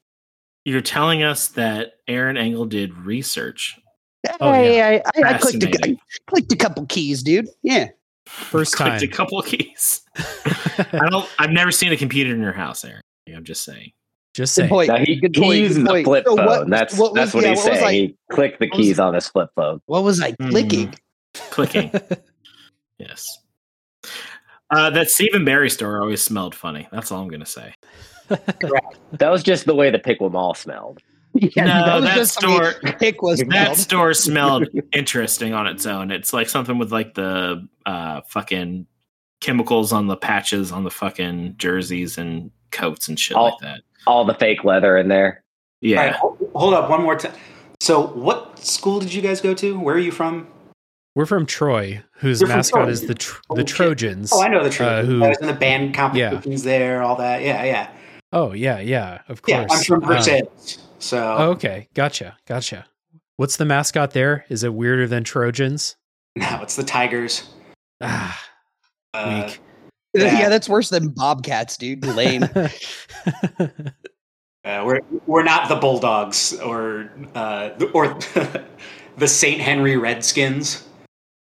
You're 0.65 0.81
telling 0.81 1.23
us 1.23 1.49
that 1.49 1.93
Aaron 2.09 2.37
Engel 2.37 2.67
did 2.67 2.93
research. 2.99 3.79
Oh, 4.41 4.53
Hey, 4.53 4.83
I, 4.83 5.03
I, 5.17 5.35
I 5.35 5.39
clicked 5.39 5.63
a, 5.63 5.69
I 5.91 5.97
clicked 6.27 6.53
a 6.53 6.57
couple 6.57 6.85
keys 6.87 7.23
dude 7.23 7.49
yeah 7.63 7.89
First 8.27 8.75
Clicked 8.77 9.01
time. 9.01 9.03
a 9.03 9.09
couple 9.09 9.41
keys. 9.43 10.03
I 10.17 11.09
don't. 11.11 11.27
I've 11.39 11.51
never 11.51 11.71
seen 11.73 11.93
a 11.93 11.97
computer 11.97 12.35
in 12.35 12.43
your 12.43 12.53
house, 12.53 12.85
Aaron. 12.85 13.01
I'm 13.35 13.43
just 13.45 13.65
saying. 13.65 13.93
Just 14.35 14.55
Good 14.55 14.63
saying. 14.63 14.69
point. 14.69 14.89
Now 14.89 14.97
he, 14.99 15.17
Good 15.17 15.35
he 15.35 15.41
point, 15.41 15.53
good 15.55 15.59
uses 15.63 15.79
a 15.83 15.87
point. 15.87 16.05
flip 16.05 16.25
So 16.27 16.37
phone. 16.37 16.47
what- 16.47 16.69
that's 16.69 16.99
what 16.99 17.15
that's 17.15 17.33
was- 17.33 17.43
what 17.43 17.45
yeah, 17.45 17.51
he's 17.55 17.65
what 17.65 17.71
was 17.71 17.79
saying. 17.81 17.89
I- 17.89 17.93
he 18.09 18.17
clicked 18.31 18.59
the 18.61 18.67
what 18.69 18.77
was- 18.77 18.87
keys 18.87 18.99
on 19.01 19.15
his 19.15 19.29
flip 19.29 19.49
phone. 19.57 19.81
What 19.87 20.05
was 20.05 20.21
I 20.21 20.33
Hmm. 20.33 20.51
clicking? 20.51 20.95
Clicking. 21.51 21.91
yes. 22.99 23.27
Uh, 24.71 24.91
that 24.91 25.09
Steve 25.09 25.31
& 25.39 25.45
Barry 25.47 25.71
store 25.71 25.99
always 26.03 26.23
smelled 26.23 26.55
funny. 26.55 26.87
That's 26.93 27.11
all 27.11 27.23
I'm 27.23 27.29
gonna 27.29 27.47
say. 27.47 27.73
That 29.13 29.31
was 29.31 29.43
just 29.43 29.65
the 29.65 29.75
way 29.75 29.91
the 29.91 29.99
Piqua 29.99 30.29
Mall 30.29 30.53
smelled. 30.55 31.01
Yeah, 31.57 31.65
No, 31.87 31.97
was 31.97 32.05
that 32.05 32.15
just 32.17 32.41
the 32.41 32.49
way 32.49 32.55
store- 32.73 32.93
Pick 32.99 33.23
was 33.23 33.39
That 33.41 33.47
smelled. 33.47 33.77
store 33.79 34.15
smelled 34.15 34.69
interesting 34.93 35.55
on 35.55 35.67
its 35.67 35.87
own. 35.87 36.11
It's 36.11 36.33
like 36.33 36.49
something 36.49 36.79
with 36.79 36.91
like 36.93 37.15
the 37.15 37.67
uh, 37.87 38.23
fucking 38.29 38.87
chemicals 39.41 39.93
on 39.93 40.07
the 40.09 40.17
patches 40.17 40.73
on 40.73 40.85
the 40.85 40.91
fucking 40.91 41.55
jerseys 41.59 42.19
and 42.19 42.51
coats 42.73 43.09
and 43.09 43.19
shit 43.19 43.37
Oh. 43.37 43.45
like 43.45 43.59
that. 43.63 43.83
All 44.07 44.25
the 44.25 44.35
fake 44.35 44.65
leather 44.65 44.97
in 44.97 45.09
there. 45.09 45.27
All 45.85 45.95
right, 45.95 46.07
Yeah. 46.07 46.13
hold, 46.15 46.51
hold 46.55 46.75
up 46.75 46.91
one 46.91 47.03
more 47.03 47.17
time. 47.17 47.33
So, 47.81 48.09
what 48.09 48.59
school 48.59 48.99
did 48.99 49.13
you 49.15 49.23
guys 49.23 49.41
go 49.41 49.55
to? 49.55 49.79
Where 49.79 49.95
are 49.95 49.99
you 50.01 50.11
from? 50.11 50.49
We're 51.15 51.27
from 51.27 51.47
Troy, 51.47 52.03
whose 52.15 52.41
You're 52.41 52.49
mascot 52.49 52.83
Troy. 52.83 52.91
is 52.91 53.07
the 53.07 53.15
tr- 53.15 53.41
Oh, 53.51 53.55
the 53.55 53.61
shit. 53.61 53.69
Trojans. 53.69 54.33
Oh, 54.33 54.43
I 54.43 54.49
know 54.49 54.65
the 54.65 54.71
truth. 54.71 54.89
Uh, 54.89 55.03
who- 55.03 55.23
I 55.25 55.29
was 55.29 55.39
in 55.41 55.47
the 55.47 55.53
band 55.53 55.95
competitions 55.95 56.65
there, 56.65 57.03
all 57.03 57.17
that. 57.17 57.43
Yeah, 57.43 57.63
yeah, 57.65 57.91
Oh 58.33 58.53
yeah, 58.53 58.81
yeah, 58.81 59.21
of 59.29 59.43
course. 59.43 59.51
yeah. 59.53 59.67
course. 59.67 59.79
I'm 59.91 60.01
from 60.01 60.09
Versailles, 60.09 60.43
so 60.99 61.37
oh, 61.39 61.51
okay, 61.51 61.89
gotcha, 61.95 62.37
gotcha. 62.47 62.87
What's 63.37 63.57
the 63.57 63.65
mascot 63.65 64.11
there? 64.13 64.45
Is 64.49 64.65
it 64.65 64.75
weirder 64.75 65.07
than 65.07 65.25
Trojans? 65.25 65.97
No, 66.37 66.61
it's 66.63 66.77
the 66.77 66.85
Tigers. 66.85 67.49
Ah, 68.01 68.41
Uh, 69.13 69.45
weak. 69.47 69.61
Yeah. 70.15 70.39
Yeah. 70.41 70.49
that's 70.49 70.69
worse 70.69 70.89
than 70.89 71.09
Bobcats, 71.09 71.77
dude. 71.77 72.05
Lame. 72.05 72.45
uh, 74.65 74.83
we're 74.85 75.01
we're 75.27 75.43
not 75.43 75.69
the 75.69 75.77
Bulldogs 75.77 76.55
or 76.61 77.11
uh, 77.35 77.71
or 77.93 78.09
the 79.17 79.27
St. 79.29 79.61
Henry 79.61 79.97
Redskins. 79.97 80.87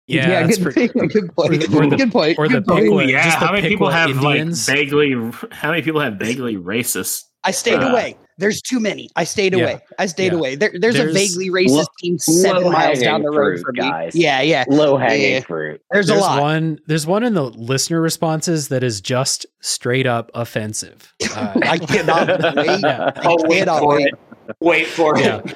yeah, 0.07 0.43
that's 0.43 0.57
good, 0.57 0.73
pretty- 0.73 1.07
good 1.07 1.35
point. 1.35 1.53
or 1.53 1.57
the- 1.57 1.77
or 1.77 1.89
the- 1.89 1.95
good 1.97 2.11
point. 2.11 2.39
or 2.39 2.47
the 2.47 2.61
good 2.61 2.65
point. 2.67 2.83
Piqua- 2.85 3.05
yeah, 3.07 3.23
just 3.25 3.39
the 3.39 3.45
how 3.47 3.53
many 3.53 3.67
people 3.67 3.89
have 3.89 4.09
Indians? 4.11 4.67
like 4.67 4.77
vaguely? 4.77 5.11
How 5.51 5.71
many 5.71 5.81
people 5.81 5.99
have 6.01 6.15
vaguely 6.15 6.55
racist? 6.55 7.23
I 7.43 7.51
stayed 7.51 7.79
Uh, 7.79 7.89
away. 7.89 8.17
There's 8.37 8.61
too 8.61 8.79
many. 8.81 9.09
I 9.15 9.23
stayed 9.23 9.53
Yeah. 9.53 9.63
away. 9.63 9.79
I 9.97 10.05
stayed 10.07 10.31
Yeah. 10.33 10.37
away. 10.39 10.55
There, 10.55 10.71
there's, 10.77 10.95
There's 10.95 11.09
a 11.11 11.13
vaguely 11.13 11.49
racist 11.49 11.69
lo- 11.69 11.83
team 12.01 12.17
seven 12.17 12.71
miles 12.71 12.99
down 12.99 13.21
the 13.21 13.29
road 13.31 13.59
fruit, 13.59 13.63
from 13.63 13.75
me. 13.85 13.89
guys. 13.89 14.15
Yeah, 14.15 14.41
yeah. 14.41 14.65
Low 14.67 14.97
hanging 14.97 15.31
Yeah. 15.33 15.39
fruit. 15.41 15.81
There's, 15.91 16.07
there's 16.07 16.19
a 16.19 16.21
lot. 16.21 16.41
one. 16.41 16.79
There's 16.87 17.07
one 17.07 17.23
in 17.23 17.33
the 17.33 17.43
listener 17.43 18.01
responses 18.01 18.67
that 18.67 18.83
is 18.83 18.99
just 18.99 19.45
straight 19.61 20.05
up 20.07 20.31
offensive. 20.33 21.13
Uh, 21.35 21.53
I 21.63 21.77
cannot 21.79 22.27
wait. 22.55 22.79
Yeah. 22.81 23.11
I 23.15 23.21
Oh, 23.25 23.35
wait 23.47 23.57
cannot 23.59 23.79
for 23.79 23.95
wait. 23.97 24.07
it. 24.07 24.55
Wait 24.61 24.87
for 24.87 25.17
yeah. 25.17 25.39
it. 25.43 25.53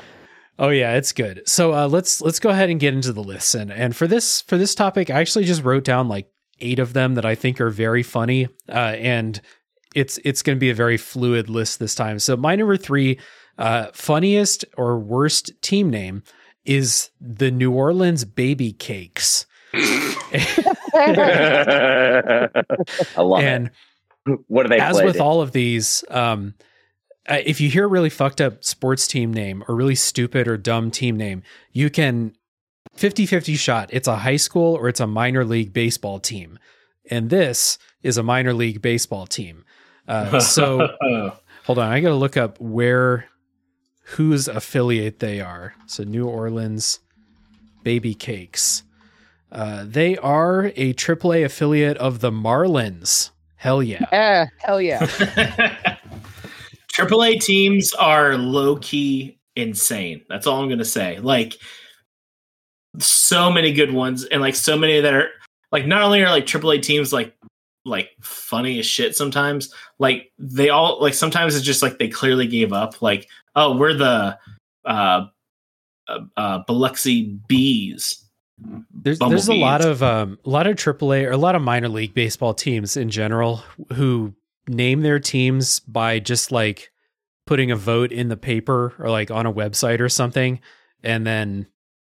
Oh 0.57 0.69
yeah, 0.69 0.95
it's 0.95 1.13
good. 1.13 1.41
So 1.45 1.73
uh, 1.73 1.87
let's 1.87 2.21
let's 2.21 2.39
go 2.39 2.49
ahead 2.49 2.69
and 2.69 2.81
get 2.81 2.93
into 2.93 3.13
the 3.13 3.23
lists. 3.23 3.55
And 3.55 3.71
and 3.71 3.95
for 3.95 4.07
this 4.07 4.41
for 4.41 4.57
this 4.57 4.75
topic, 4.75 5.09
I 5.09 5.19
actually 5.21 5.45
just 5.45 5.63
wrote 5.63 5.85
down 5.85 6.09
like 6.09 6.27
eight 6.59 6.79
of 6.79 6.91
them 6.91 7.15
that 7.15 7.25
I 7.25 7.35
think 7.35 7.61
are 7.61 7.69
very 7.69 8.03
funny. 8.03 8.49
Uh, 8.67 8.73
and 8.97 9.39
it's 9.95 10.19
it's 10.23 10.43
going 10.43 10.55
to 10.55 10.59
be 10.59 10.69
a 10.69 10.75
very 10.75 10.97
fluid 10.97 11.49
list 11.49 11.79
this 11.79 11.95
time. 11.95 12.19
So 12.19 12.37
my 12.37 12.55
number 12.55 12.77
three, 12.77 13.19
uh, 13.57 13.87
funniest 13.93 14.65
or 14.77 14.99
worst 14.99 15.51
team 15.61 15.89
name 15.89 16.23
is 16.65 17.09
the 17.19 17.51
New 17.51 17.71
Orleans 17.71 18.25
Baby 18.25 18.73
Cakes. 18.73 19.45
I 19.73 20.09
love 23.17 23.43
and 23.43 23.71
it. 24.25 24.39
What 24.47 24.63
do 24.63 24.69
they 24.69 24.79
as 24.79 25.01
with 25.01 25.19
all 25.19 25.41
of 25.41 25.51
these, 25.51 26.03
um, 26.09 26.53
uh, 27.27 27.37
if 27.45 27.61
you 27.61 27.69
hear 27.69 27.85
a 27.85 27.87
really 27.87 28.09
fucked 28.09 28.41
up 28.41 28.63
sports 28.63 29.07
team 29.07 29.33
name 29.33 29.63
or 29.67 29.75
really 29.75 29.95
stupid 29.95 30.47
or 30.47 30.57
dumb 30.57 30.91
team 30.91 31.17
name, 31.17 31.43
you 31.71 31.89
can 31.89 32.33
50 32.93 33.25
50 33.25 33.55
shot. 33.55 33.89
It's 33.91 34.07
a 34.07 34.17
high 34.17 34.35
school 34.35 34.75
or 34.75 34.89
it's 34.89 34.99
a 34.99 35.07
minor 35.07 35.45
league 35.45 35.73
baseball 35.73 36.19
team. 36.19 36.59
And 37.09 37.29
this 37.29 37.77
is 38.03 38.17
a 38.17 38.23
minor 38.23 38.53
league 38.53 38.81
baseball 38.81 39.25
team. 39.25 39.63
Uh, 40.09 40.39
so 40.39 40.89
hold 41.65 41.77
on, 41.77 41.91
I 41.91 41.99
got 42.01 42.09
to 42.09 42.15
look 42.15 42.35
up 42.35 42.59
where, 42.59 43.25
whose 44.03 44.47
affiliate 44.47 45.19
they 45.19 45.39
are. 45.39 45.75
So 45.85 46.03
New 46.03 46.27
Orleans 46.27 46.99
Baby 47.83 48.15
Cakes. 48.15 48.83
Uh, 49.51 49.83
they 49.87 50.17
are 50.17 50.65
a 50.75 50.93
AAA 50.93 51.45
affiliate 51.45 51.97
of 51.97 52.19
the 52.19 52.31
Marlins. 52.31 53.29
Hell 53.55 53.81
yeah. 53.83 54.05
Yeah, 54.11 54.45
hell 54.57 54.81
yeah. 54.81 54.99
AAA 56.93 57.41
teams 57.41 57.93
are 57.93 58.35
low 58.35 58.77
key 58.77 59.39
insane. 59.55 60.21
That's 60.27 60.47
all 60.47 60.61
I'm 60.61 60.69
gonna 60.69 60.85
say. 60.85 61.19
Like 61.19 61.55
so 62.97 63.51
many 63.51 63.73
good 63.73 63.93
ones, 63.93 64.25
and 64.25 64.41
like 64.41 64.55
so 64.55 64.77
many 64.77 65.01
that 65.01 65.13
are 65.13 65.29
like 65.71 65.85
not 65.85 66.01
only 66.01 66.21
are 66.23 66.29
like 66.29 66.45
AAA 66.45 66.81
teams 66.81 67.13
like 67.13 67.35
like 67.85 68.09
funny 68.21 68.79
as 68.79 68.85
shit 68.85 69.15
sometimes. 69.15 69.73
Like 69.97 70.31
they 70.37 70.69
all 70.69 71.01
like 71.01 71.13
sometimes 71.13 71.55
it's 71.55 71.65
just 71.65 71.81
like 71.81 71.99
they 71.99 72.07
clearly 72.07 72.47
gave 72.47 72.73
up. 72.73 73.01
Like 73.01 73.27
oh 73.55 73.75
we're 73.77 73.93
the 73.93 74.37
uh 74.85 75.25
uh, 76.07 76.19
uh 76.37 76.59
Biloxi 76.67 77.39
Bees. 77.47 78.23
There's 78.91 79.19
there's 79.19 79.47
a 79.47 79.53
lot 79.53 79.83
of 79.83 80.03
um 80.03 80.37
a 80.45 80.49
lot 80.49 80.67
of 80.67 80.75
AAA 80.75 81.25
or 81.25 81.31
a 81.31 81.37
lot 81.37 81.55
of 81.55 81.61
minor 81.61 81.89
league 81.89 82.13
baseball 82.13 82.53
teams 82.53 82.97
in 82.97 83.09
general 83.09 83.63
who 83.93 84.33
name 84.67 85.01
their 85.01 85.19
teams 85.19 85.79
by 85.79 86.19
just 86.19 86.51
like 86.51 86.91
putting 87.47 87.71
a 87.71 87.75
vote 87.75 88.11
in 88.11 88.27
the 88.27 88.37
paper 88.37 88.93
or 88.99 89.09
like 89.09 89.31
on 89.31 89.45
a 89.45 89.53
website 89.53 89.99
or 89.99 90.09
something 90.09 90.59
and 91.03 91.25
then 91.25 91.65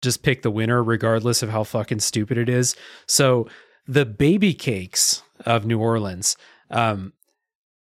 just 0.01 0.23
pick 0.23 0.43
the 0.43 0.51
winner 0.51 0.81
regardless 0.81 1.43
of 1.43 1.49
how 1.49 1.65
fucking 1.65 1.99
stupid 1.99 2.39
it 2.39 2.49
is. 2.49 2.77
So 3.09 3.49
the 3.89 4.05
baby 4.05 4.55
cakes 4.55 5.24
of 5.45 5.67
New 5.67 5.79
Orleans, 5.79 6.37
um 6.71 7.13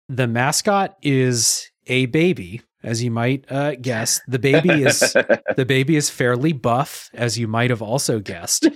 the 0.08 0.26
mascot 0.26 0.96
is 1.02 1.70
a 1.86 2.06
baby, 2.06 2.62
as 2.82 3.02
you 3.02 3.10
might 3.10 3.50
uh, 3.50 3.74
guess. 3.76 4.20
The 4.28 4.38
baby 4.38 4.84
is 4.84 5.00
the 5.56 5.64
baby 5.66 5.96
is 5.96 6.10
fairly 6.10 6.52
buff, 6.52 7.10
as 7.12 7.38
you 7.38 7.48
might 7.48 7.70
have 7.70 7.82
also 7.82 8.20
guessed. 8.20 8.68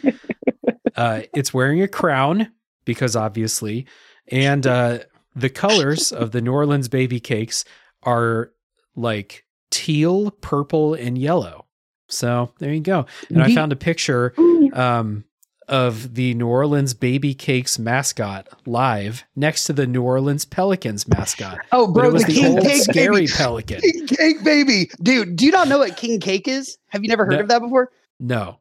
uh, 0.96 1.22
it's 1.34 1.54
wearing 1.54 1.82
a 1.82 1.88
crown 1.88 2.52
because 2.84 3.14
obviously, 3.16 3.86
and 4.28 4.66
uh, 4.66 4.98
the 5.34 5.50
colors 5.50 6.12
of 6.12 6.32
the 6.32 6.40
New 6.40 6.52
Orleans 6.52 6.88
baby 6.88 7.20
cakes 7.20 7.64
are 8.02 8.52
like 8.96 9.44
teal, 9.70 10.30
purple, 10.40 10.94
and 10.94 11.16
yellow. 11.16 11.66
So 12.08 12.52
there 12.58 12.72
you 12.72 12.80
go. 12.80 13.06
And 13.28 13.40
I 13.42 13.54
found 13.54 13.72
a 13.72 13.76
picture 13.76 14.34
um, 14.72 15.24
of 15.70 16.14
the 16.14 16.34
New 16.34 16.46
Orleans 16.48 16.92
baby 16.92 17.32
cakes 17.32 17.78
mascot 17.78 18.48
live 18.66 19.24
next 19.36 19.64
to 19.64 19.72
the 19.72 19.86
New 19.86 20.02
Orleans 20.02 20.44
Pelicans 20.44 21.08
mascot. 21.08 21.58
Oh, 21.72 21.86
But 21.86 22.00
bro, 22.00 22.08
it 22.08 22.12
was 22.12 22.24
the 22.24 22.34
king 22.34 22.58
old 22.58 22.62
cake 22.66 22.82
scary 22.82 23.14
baby. 23.26 23.32
pelican. 23.32 23.80
King 23.80 24.06
cake 24.08 24.44
baby, 24.44 24.90
dude. 25.02 25.36
Do 25.36 25.46
you 25.46 25.52
not 25.52 25.68
know 25.68 25.78
what 25.78 25.96
king 25.96 26.20
cake 26.20 26.46
is? 26.48 26.76
Have 26.88 27.02
you 27.02 27.08
never 27.08 27.24
heard 27.24 27.34
No. 27.36 27.40
of 27.40 27.48
that 27.48 27.60
before? 27.62 27.90
No. 28.18 28.58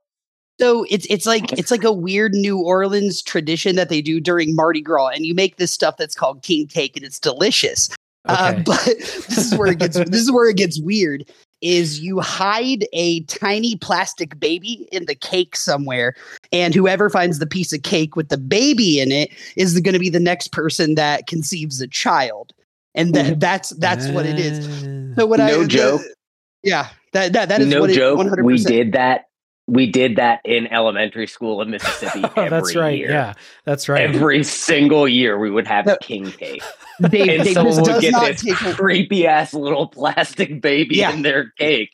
So 0.61 0.85
it's 0.89 1.05
it's 1.09 1.25
like 1.25 1.51
it's 1.53 1.71
like 1.71 1.83
a 1.83 1.91
weird 1.91 2.33
New 2.33 2.59
Orleans 2.59 3.21
tradition 3.21 3.75
that 3.77 3.89
they 3.89 4.01
do 4.01 4.19
during 4.19 4.55
Mardi 4.55 4.81
Gras, 4.81 5.07
and 5.07 5.25
you 5.25 5.33
make 5.33 5.55
this 5.57 5.71
stuff 5.71 5.95
that's 5.97 6.13
called 6.15 6.43
king 6.43 6.67
cake, 6.67 6.95
and 6.97 7.05
it's 7.05 7.19
delicious. 7.19 7.89
Uh, 8.25 8.53
but 8.65 8.83
this 8.85 9.37
is 9.37 9.55
where 9.57 9.71
it 9.71 9.79
gets 9.79 9.97
this 9.97 10.21
is 10.21 10.31
where 10.31 10.49
it 10.49 10.57
gets 10.57 10.79
weird. 10.81 11.23
Is 11.61 11.99
you 11.99 12.19
hide 12.21 12.85
a 12.93 13.21
tiny 13.25 13.75
plastic 13.75 14.39
baby 14.39 14.87
in 14.93 15.05
the 15.05 15.15
cake 15.15 15.57
somewhere, 15.57 16.15
and 16.53 16.73
whoever 16.73 17.09
finds 17.09 17.39
the 17.39 17.47
piece 17.47 17.73
of 17.73 17.83
cake 17.83 18.15
with 18.15 18.29
the 18.29 18.37
baby 18.37 19.01
in 19.01 19.11
it 19.11 19.29
is 19.57 19.77
going 19.81 19.93
to 19.93 19.99
be 19.99 20.09
the 20.09 20.21
next 20.21 20.53
person 20.53 20.95
that 20.95 21.27
conceives 21.27 21.81
a 21.81 21.87
child, 21.87 22.53
and 22.95 23.13
that 23.13 23.41
that's 23.41 23.71
that's 23.71 24.07
what 24.09 24.25
it 24.25 24.39
is. 24.39 24.65
Ah. 25.13 25.19
So 25.19 25.25
what 25.25 25.41
I 25.41 25.49
No 25.49 25.63
the- 25.63 25.67
joke. 25.67 26.01
yeah, 26.63 26.87
that 27.11 27.33
that 27.33 27.49
that 27.49 27.59
is 27.59 27.67
no 27.67 27.81
what 27.81 27.89
joke. 27.89 28.13
it 28.13 28.17
one 28.17 28.27
hundred 28.29 28.45
We 28.45 28.57
did 28.63 28.93
that. 28.93 29.25
We 29.67 29.85
did 29.85 30.15
that 30.15 30.39
in 30.45 30.65
elementary 30.67 31.27
school 31.27 31.61
in 31.61 31.69
Mississippi. 31.69 32.23
Oh, 32.23 32.31
that's 32.49 32.75
right. 32.75 32.97
year. 32.97 33.11
Yeah, 33.11 33.33
that's 33.65 33.87
right. 33.87 34.01
Every 34.15 34.43
single 34.43 35.07
year, 35.07 35.37
we 35.37 35.51
would 35.51 35.67
have 35.67 35.85
No. 35.85 35.95
king 36.01 36.31
cake, 36.31 36.63
Dave, 37.09 37.29
and 37.29 37.43
Dave, 37.43 37.53
someone 37.53 37.75
would 37.81 38.01
get 38.01 38.13
this 38.41 38.75
creepy 38.75 39.25
ass 39.27 39.53
little 39.53 39.87
plastic 39.87 40.61
baby 40.61 40.97
Yeah. 40.97 41.11
in 41.13 41.21
their 41.21 41.51
cake, 41.57 41.91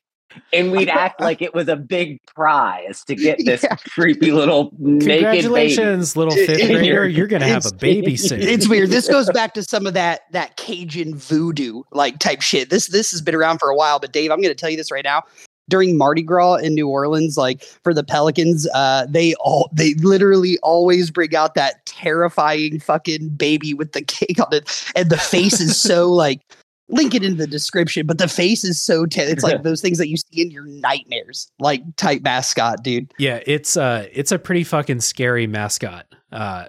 and 0.51 0.71
we'd 0.71 0.89
act 0.89 1.21
like 1.21 1.41
it 1.41 1.53
was 1.53 1.67
a 1.67 1.75
big 1.75 2.19
prize 2.35 3.03
to 3.07 3.15
get 3.15 3.37
this 3.45 3.63
Yeah. 3.63 3.75
creepy 3.75 4.31
little 4.31 4.71
naked 4.79 5.05
baby. 5.07 5.21
Congratulations, 5.21 6.15
little 6.15 6.33
It- 6.33 6.45
fifth 6.47 6.67
grader. 6.71 7.07
You're 7.07 7.27
gonna 7.27 7.45
have 7.47 7.65
a 7.65 7.67
it's- 7.67 7.79
baby 7.81 8.15
soon. 8.17 8.41
it's 8.41 8.67
weird. 8.67 8.89
This 8.89 9.07
goes 9.07 9.29
back 9.31 9.53
to 9.55 9.63
some 9.63 9.85
of 9.87 9.93
that 9.93 10.21
that 10.31 10.57
Cajun 10.57 11.15
voodoo 11.15 11.83
like 11.91 12.19
type 12.19 12.41
shit. 12.41 12.69
This 12.69 12.87
this 12.87 13.11
has 13.11 13.21
been 13.21 13.35
around 13.35 13.59
for 13.59 13.69
a 13.69 13.75
while, 13.75 13.99
but 13.99 14.11
Dave, 14.11 14.31
I'm 14.31 14.41
going 14.41 14.49
to 14.53 14.55
tell 14.59 14.69
you 14.69 14.77
this 14.77 14.91
right 14.91 15.03
now. 15.03 15.23
During 15.69 15.97
Mardi 15.97 16.21
Gras 16.21 16.55
in 16.55 16.75
New 16.75 16.87
Orleans, 16.87 17.37
like 17.37 17.63
for 17.83 17.93
the 17.93 18.03
Pelicans, 18.03 18.67
uh, 18.75 19.07
they 19.09 19.33
all 19.39 19.69
they 19.73 19.95
literally 19.95 20.59
always 20.61 21.09
bring 21.09 21.35
out 21.35 21.55
that 21.55 21.85
terrifying 21.85 22.79
fucking 22.79 23.29
baby 23.29 23.73
with 23.73 23.93
the 23.93 24.01
cake 24.03 24.39
on 24.39 24.53
it, 24.53 24.91
and 24.95 25.09
the 25.09 25.17
face 25.17 25.59
is 25.59 25.79
so 25.79 26.11
like 26.11 26.41
link 26.87 27.15
it 27.15 27.23
in 27.23 27.37
the 27.37 27.47
description, 27.47 28.05
but 28.05 28.19
the 28.19 28.27
face 28.27 28.63
is 28.63 28.79
so 28.79 29.07
te- 29.07 29.21
it's 29.21 29.43
like 29.43 29.63
those 29.63 29.81
things 29.81 29.97
that 29.97 30.07
you 30.07 30.17
see 30.17 30.41
in 30.43 30.51
your 30.51 30.65
nightmares, 30.65 31.47
like 31.57 31.81
type 31.95 32.21
mascot, 32.21 32.83
dude. 32.83 33.11
yeah, 33.17 33.39
it's 33.47 33.75
uh 33.75 34.07
it's 34.13 34.31
a 34.31 34.37
pretty 34.37 34.63
fucking 34.63 34.99
scary 35.01 35.47
mascot. 35.47 36.05
Uh 36.31 36.65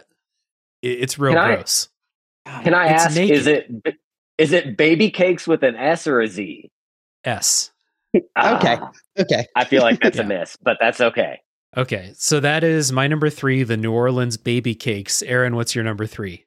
it- 0.81 1.00
it's 1.03 1.19
real 1.19 1.35
Can 1.35 1.43
I- 1.43 1.55
gross. 1.57 1.88
Can 2.62 2.73
I 2.75 2.95
It's 2.95 3.05
ask? 3.07 3.17
naked. 3.17 3.37
Is 3.37 3.47
it 3.47 3.71
is 4.38 4.53
it 4.53 4.76
baby 4.79 5.11
cakes 5.11 5.47
with 5.47 5.62
an 5.65 5.75
S 5.76 6.07
or 6.07 6.21
a 6.21 6.29
Z? 6.29 6.71
S. 7.25 7.73
Okay. 8.37 8.77
Ah, 8.81 8.91
Okay, 9.19 9.47
I 9.57 9.65
feel 9.65 9.83
like 9.83 10.01
that's 10.01 10.17
Yeah. 10.19 10.25
a 10.25 10.27
miss, 10.27 10.57
but 10.63 10.77
that's 10.81 11.01
okay. 11.01 11.41
Okay, 11.77 12.13
so 12.17 12.41
that 12.41 12.65
is 12.65 12.91
my 12.93 13.07
number 13.07 13.29
three, 13.31 13.63
the 13.63 13.77
New 13.77 13.93
Orleans 13.93 14.37
baby 14.37 14.75
cakes. 14.75 15.23
Aaron, 15.23 15.57
what's 15.57 15.75
your 15.75 15.85
number 15.85 16.07
three? 16.07 16.45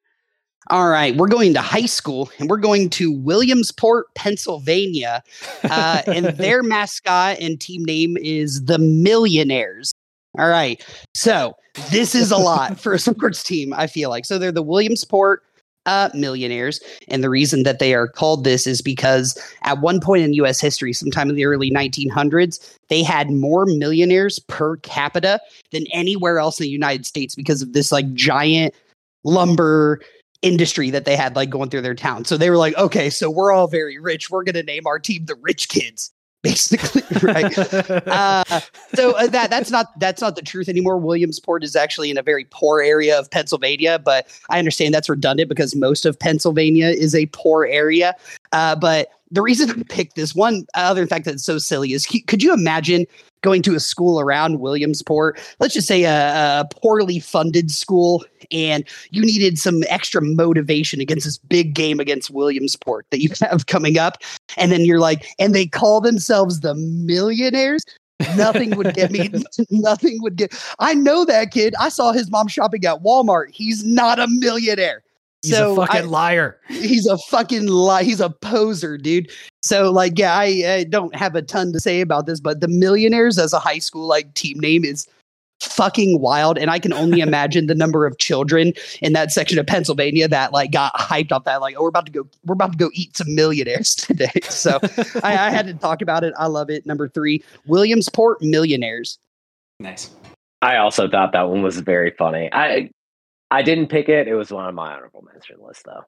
All 0.71 0.87
right, 0.89 1.15
we're 1.15 1.27
going 1.27 1.53
to 1.55 1.61
high 1.61 1.85
school 1.87 2.29
and 2.39 2.49
we're 2.49 2.57
going 2.57 2.89
to 2.91 3.11
Williamsport, 3.11 4.13
Pennsylvania. 4.15 5.23
Uh, 5.63 6.01
and 6.07 6.25
their 6.37 6.61
mascot 6.63 7.37
and 7.39 7.59
team 7.59 7.83
name 7.85 8.17
is 8.17 8.65
the 8.65 8.77
Millionaires. 8.77 9.93
All 10.37 10.47
right, 10.49 10.83
so 11.15 11.53
this 11.89 12.13
is 12.13 12.31
a 12.31 12.37
lot 12.37 12.79
for 12.79 12.93
a 12.93 12.99
sports 12.99 13.43
team, 13.43 13.73
I 13.73 13.87
feel 13.87 14.09
like. 14.11 14.25
So 14.25 14.37
they're 14.37 14.51
the 14.51 14.61
Williamsport 14.63 15.43
uh, 15.89 16.09
millionaires. 16.13 16.79
And 17.07 17.23
the 17.23 17.29
reason 17.29 17.63
that 17.63 17.79
they 17.79 17.95
are 17.95 18.07
called 18.07 18.43
this 18.43 18.67
is 18.67 18.81
because 18.81 19.37
at 19.63 19.81
one 19.81 19.99
point 19.99 20.23
in 20.23 20.33
US 20.33 20.61
history, 20.61 20.93
sometime 20.93 21.29
in 21.29 21.35
the 21.35 21.45
early 21.45 21.71
1900s, 21.71 22.77
they 22.89 23.01
had 23.01 23.31
more 23.31 23.65
millionaires 23.65 24.37
per 24.47 24.77
capita 24.77 25.39
than 25.71 25.85
anywhere 25.91 26.37
else 26.37 26.59
in 26.59 26.65
the 26.65 26.69
United 26.69 27.07
States 27.07 27.33
because 27.33 27.63
of 27.63 27.73
this 27.73 27.91
like 27.91 28.13
giant 28.13 28.75
lumber 29.23 29.99
industry 30.43 30.91
that 30.91 31.05
they 31.05 31.15
had 31.15 31.35
like 31.35 31.49
going 31.49 31.69
through 31.69 31.81
their 31.81 31.95
town. 31.95 32.23
So 32.23 32.37
they 32.37 32.51
were 32.51 32.57
like, 32.57 32.77
okay, 32.77 33.09
so 33.09 33.29
we're 33.31 33.51
all 33.51 33.67
very 33.67 33.99
rich. 33.99 34.29
We're 34.29 34.43
going 34.43 34.55
to 34.55 34.63
name 34.63 34.85
our 34.85 34.99
team 34.99 35.25
the 35.25 35.35
rich 35.41 35.69
kids. 35.69 36.11
Basically, 36.41 37.03
right? 37.21 37.57
uh, 38.07 38.43
so 38.95 39.11
uh, 39.11 39.27
that 39.27 39.49
that's 39.49 39.71
not 39.71 39.87
that's 39.99 40.21
not 40.21 40.37
the 40.37 40.41
truth 40.41 40.69
anymore. 40.69 40.97
Williamsport 40.97 41.65
is 41.65 41.75
actually 41.75 42.11
in 42.11 42.17
a 42.17 42.21
very 42.21 42.45
poor 42.45 42.81
area 42.81 43.19
of 43.19 43.29
Pennsylvania, 43.29 43.99
but 43.99 44.25
I 44.49 44.57
understand 44.57 44.93
that's 44.93 45.09
redundant 45.09 45.49
because 45.49 45.75
most 45.75 46.05
of 46.05 46.17
Pennsylvania 46.17 46.87
is 46.87 47.13
a 47.13 47.25
poor 47.27 47.65
area. 47.65 48.15
Uh, 48.51 48.75
but 48.75 49.09
the 49.31 49.41
reason 49.41 49.69
I 49.69 49.83
picked 49.83 50.15
this 50.15 50.33
one, 50.33 50.65
other 50.73 51.05
fact 51.05 51.25
that's 51.25 51.43
so 51.43 51.57
silly, 51.57 51.93
is 51.93 52.05
could 52.05 52.41
you 52.41 52.53
imagine 52.53 53.05
going 53.41 53.61
to 53.61 53.75
a 53.75 53.79
school 53.79 54.19
around 54.19 54.59
Williamsport, 54.59 55.39
let's 55.59 55.73
just 55.73 55.87
say 55.87 56.03
a, 56.03 56.61
a, 56.61 56.65
poorly 56.81 57.19
funded 57.19 57.71
school, 57.71 58.25
and 58.51 58.83
you 59.11 59.21
needed 59.21 59.57
some 59.57 59.83
extra 59.87 60.21
motivation 60.21 60.99
against 60.99 61.25
this 61.25 61.37
big 61.37 61.73
game 61.73 61.99
against 61.99 62.31
Williamsport 62.31 63.05
that 63.11 63.21
you 63.21 63.29
have 63.41 63.67
coming 63.67 63.97
up. 63.97 64.17
And 64.57 64.71
then 64.71 64.85
you're 64.85 64.99
like, 64.99 65.27
and 65.39 65.53
they 65.53 65.67
call 65.67 66.01
themselves 66.01 66.61
the 66.61 66.75
millionaires. 66.75 67.83
Nothing 68.35 68.75
would 68.75 68.93
get 68.95 69.11
me. 69.11 69.29
nothing 69.69 70.21
would 70.21 70.35
get. 70.35 70.53
I 70.79 70.93
know 70.93 71.23
that 71.25 71.51
kid. 71.51 71.73
I 71.79 71.89
saw 71.89 72.11
his 72.11 72.29
mom 72.29 72.47
shopping 72.47 72.83
at 72.85 73.01
Walmart. 73.01 73.51
He's 73.51 73.83
not 73.83 74.19
a 74.19 74.27
millionaire. 74.27 75.03
He's 75.41 75.55
so 75.55 75.73
a 75.73 75.85
fucking 75.85 76.01
I, 76.01 76.05
liar. 76.05 76.59
He's 76.67 77.07
a 77.07 77.17
fucking 77.29 77.67
lie. 77.67 78.03
He's 78.03 78.19
a 78.19 78.29
poser, 78.29 78.97
dude. 78.97 79.31
So 79.61 79.91
like, 79.91 80.17
yeah, 80.17 80.35
I, 80.35 80.45
I, 80.67 80.83
don't 80.83 81.15
have 81.15 81.35
a 81.35 81.41
ton 81.41 81.71
to 81.73 81.79
say 81.79 82.01
about 82.01 82.25
this, 82.25 82.39
but 82.39 82.59
the 82.61 82.67
Millionaires 82.67 83.37
as 83.37 83.53
a 83.53 83.59
high 83.59 83.79
school 83.79 84.07
like 84.07 84.33
team 84.33 84.59
name 84.59 84.83
is 84.83 85.07
fucking 85.61 86.19
wild, 86.19 86.57
and 86.57 86.69
I 86.69 86.79
can 86.79 86.93
only 86.93 87.19
imagine 87.21 87.67
the 87.67 87.75
number 87.75 88.05
of 88.05 88.17
children 88.17 88.73
in 89.01 89.13
that 89.13 89.31
section 89.31 89.59
of 89.59 89.67
Pennsylvania 89.67 90.27
that 90.27 90.51
like 90.51 90.71
got 90.71 90.93
hyped 90.95 91.31
off 91.31 91.45
that 91.45 91.61
like, 91.61 91.75
oh, 91.77 91.83
we're 91.83 91.89
about 91.89 92.05
to 92.05 92.11
go, 92.11 92.27
we're 92.45 92.53
about 92.53 92.73
to 92.73 92.77
go 92.77 92.89
eat 92.93 93.15
some 93.15 93.33
millionaires 93.33 93.95
today. 93.95 94.31
So 94.49 94.79
I, 95.23 95.37
I 95.37 95.49
had 95.51 95.67
to 95.67 95.73
talk 95.73 96.01
about 96.01 96.23
it. 96.23 96.33
I 96.37 96.47
love 96.47 96.69
it. 96.69 96.85
Number 96.85 97.07
three, 97.07 97.43
Williamsport 97.65 98.41
Millionaires. 98.41 99.19
Nice. 99.79 100.09
I 100.61 100.77
also 100.77 101.07
thought 101.09 101.31
that 101.31 101.47
one 101.49 101.61
was 101.61 101.79
very 101.79 102.11
funny. 102.11 102.49
I 102.51 102.89
I 103.51 103.61
didn't 103.61 103.87
pick 103.87 104.09
it. 104.09 104.27
It 104.27 104.35
was 104.35 104.51
one 104.51 104.67
of 104.67 104.75
my 104.75 104.93
honorable 104.93 105.23
mention 105.33 105.57
list, 105.61 105.83
though. 105.85 106.03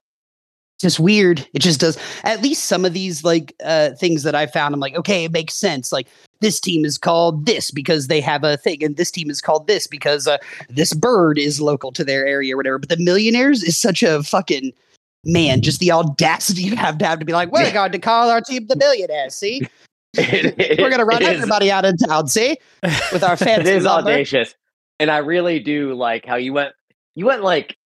Just 0.81 0.99
weird. 0.99 1.47
It 1.53 1.59
just 1.59 1.79
does. 1.79 1.97
At 2.23 2.41
least 2.41 2.65
some 2.65 2.85
of 2.85 2.93
these 2.93 3.23
like 3.23 3.53
uh, 3.63 3.91
things 3.91 4.23
that 4.23 4.33
I 4.33 4.47
found, 4.47 4.73
I'm 4.73 4.79
like, 4.79 4.95
okay, 4.95 5.25
it 5.25 5.31
makes 5.31 5.53
sense. 5.53 5.91
Like 5.91 6.07
this 6.39 6.59
team 6.59 6.85
is 6.85 6.97
called 6.97 7.45
this 7.45 7.69
because 7.69 8.07
they 8.07 8.19
have 8.19 8.43
a 8.43 8.57
thing, 8.57 8.83
and 8.83 8.97
this 8.97 9.11
team 9.11 9.29
is 9.29 9.41
called 9.41 9.67
this 9.67 9.85
because 9.85 10.27
uh, 10.27 10.39
this 10.69 10.93
bird 10.93 11.37
is 11.37 11.61
local 11.61 11.91
to 11.91 12.03
their 12.03 12.25
area 12.25 12.55
or 12.55 12.57
whatever. 12.57 12.79
But 12.79 12.89
the 12.89 12.97
Millionaires 12.97 13.61
is 13.61 13.77
such 13.77 14.01
a 14.01 14.23
fucking 14.23 14.73
man. 15.23 15.61
Just 15.61 15.79
the 15.79 15.91
audacity 15.91 16.61
you 16.63 16.75
have 16.75 16.97
to 16.97 17.05
have 17.05 17.19
to 17.19 17.25
be 17.25 17.33
like, 17.33 17.51
we're 17.51 17.61
yeah. 17.61 17.73
going 17.73 17.91
to 17.91 17.99
call 17.99 18.31
our 18.31 18.41
team 18.41 18.65
the 18.65 18.75
Millionaires. 18.75 19.35
See, 19.35 19.61
it, 20.17 20.55
it, 20.59 20.79
we're 20.79 20.89
going 20.89 20.99
to 20.99 21.05
run 21.05 21.21
everybody 21.21 21.67
is, 21.67 21.71
out 21.71 21.85
of 21.85 21.95
town. 22.07 22.27
See, 22.27 22.57
with 22.81 23.23
our 23.23 23.37
fancy. 23.37 23.69
It 23.69 23.75
is 23.75 23.83
number. 23.83 24.09
audacious, 24.09 24.55
and 24.99 25.11
I 25.11 25.17
really 25.17 25.59
do 25.59 25.93
like 25.93 26.25
how 26.25 26.37
you 26.37 26.53
went 26.53 26.73
you 27.15 27.25
went 27.25 27.43
like 27.43 27.77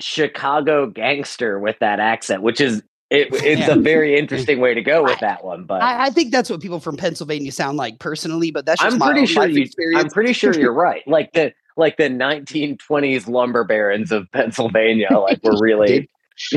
Chicago 0.00 0.86
gangster 0.86 1.58
with 1.58 1.78
that 1.80 2.00
accent, 2.00 2.42
which 2.42 2.60
is 2.60 2.82
it, 3.10 3.28
it's 3.32 3.60
yeah. 3.60 3.74
a 3.74 3.76
very 3.76 4.18
interesting 4.18 4.60
way 4.60 4.74
to 4.74 4.82
go 4.82 5.02
with 5.02 5.22
I, 5.22 5.26
that 5.26 5.44
one. 5.44 5.64
But 5.64 5.82
I, 5.82 6.06
I, 6.06 6.10
think 6.10 6.32
that's 6.32 6.50
what 6.50 6.60
people 6.60 6.80
from 6.80 6.96
Pennsylvania 6.96 7.52
sound 7.52 7.76
like 7.76 7.98
personally. 7.98 8.50
But 8.50 8.66
that's 8.66 8.82
I'm 8.82 8.98
pretty 8.98 9.26
sure 9.26 9.46
you. 9.46 9.62
Experience. 9.62 10.04
I'm 10.04 10.10
pretty 10.10 10.32
sure 10.32 10.52
you're 10.54 10.72
right. 10.72 11.06
Like 11.06 11.32
the 11.32 11.52
like 11.76 11.96
the 11.96 12.04
1920s 12.04 13.28
lumber 13.28 13.64
barons 13.64 14.12
of 14.12 14.30
Pennsylvania, 14.32 15.08
like 15.18 15.42
were 15.42 15.56
really 15.60 16.08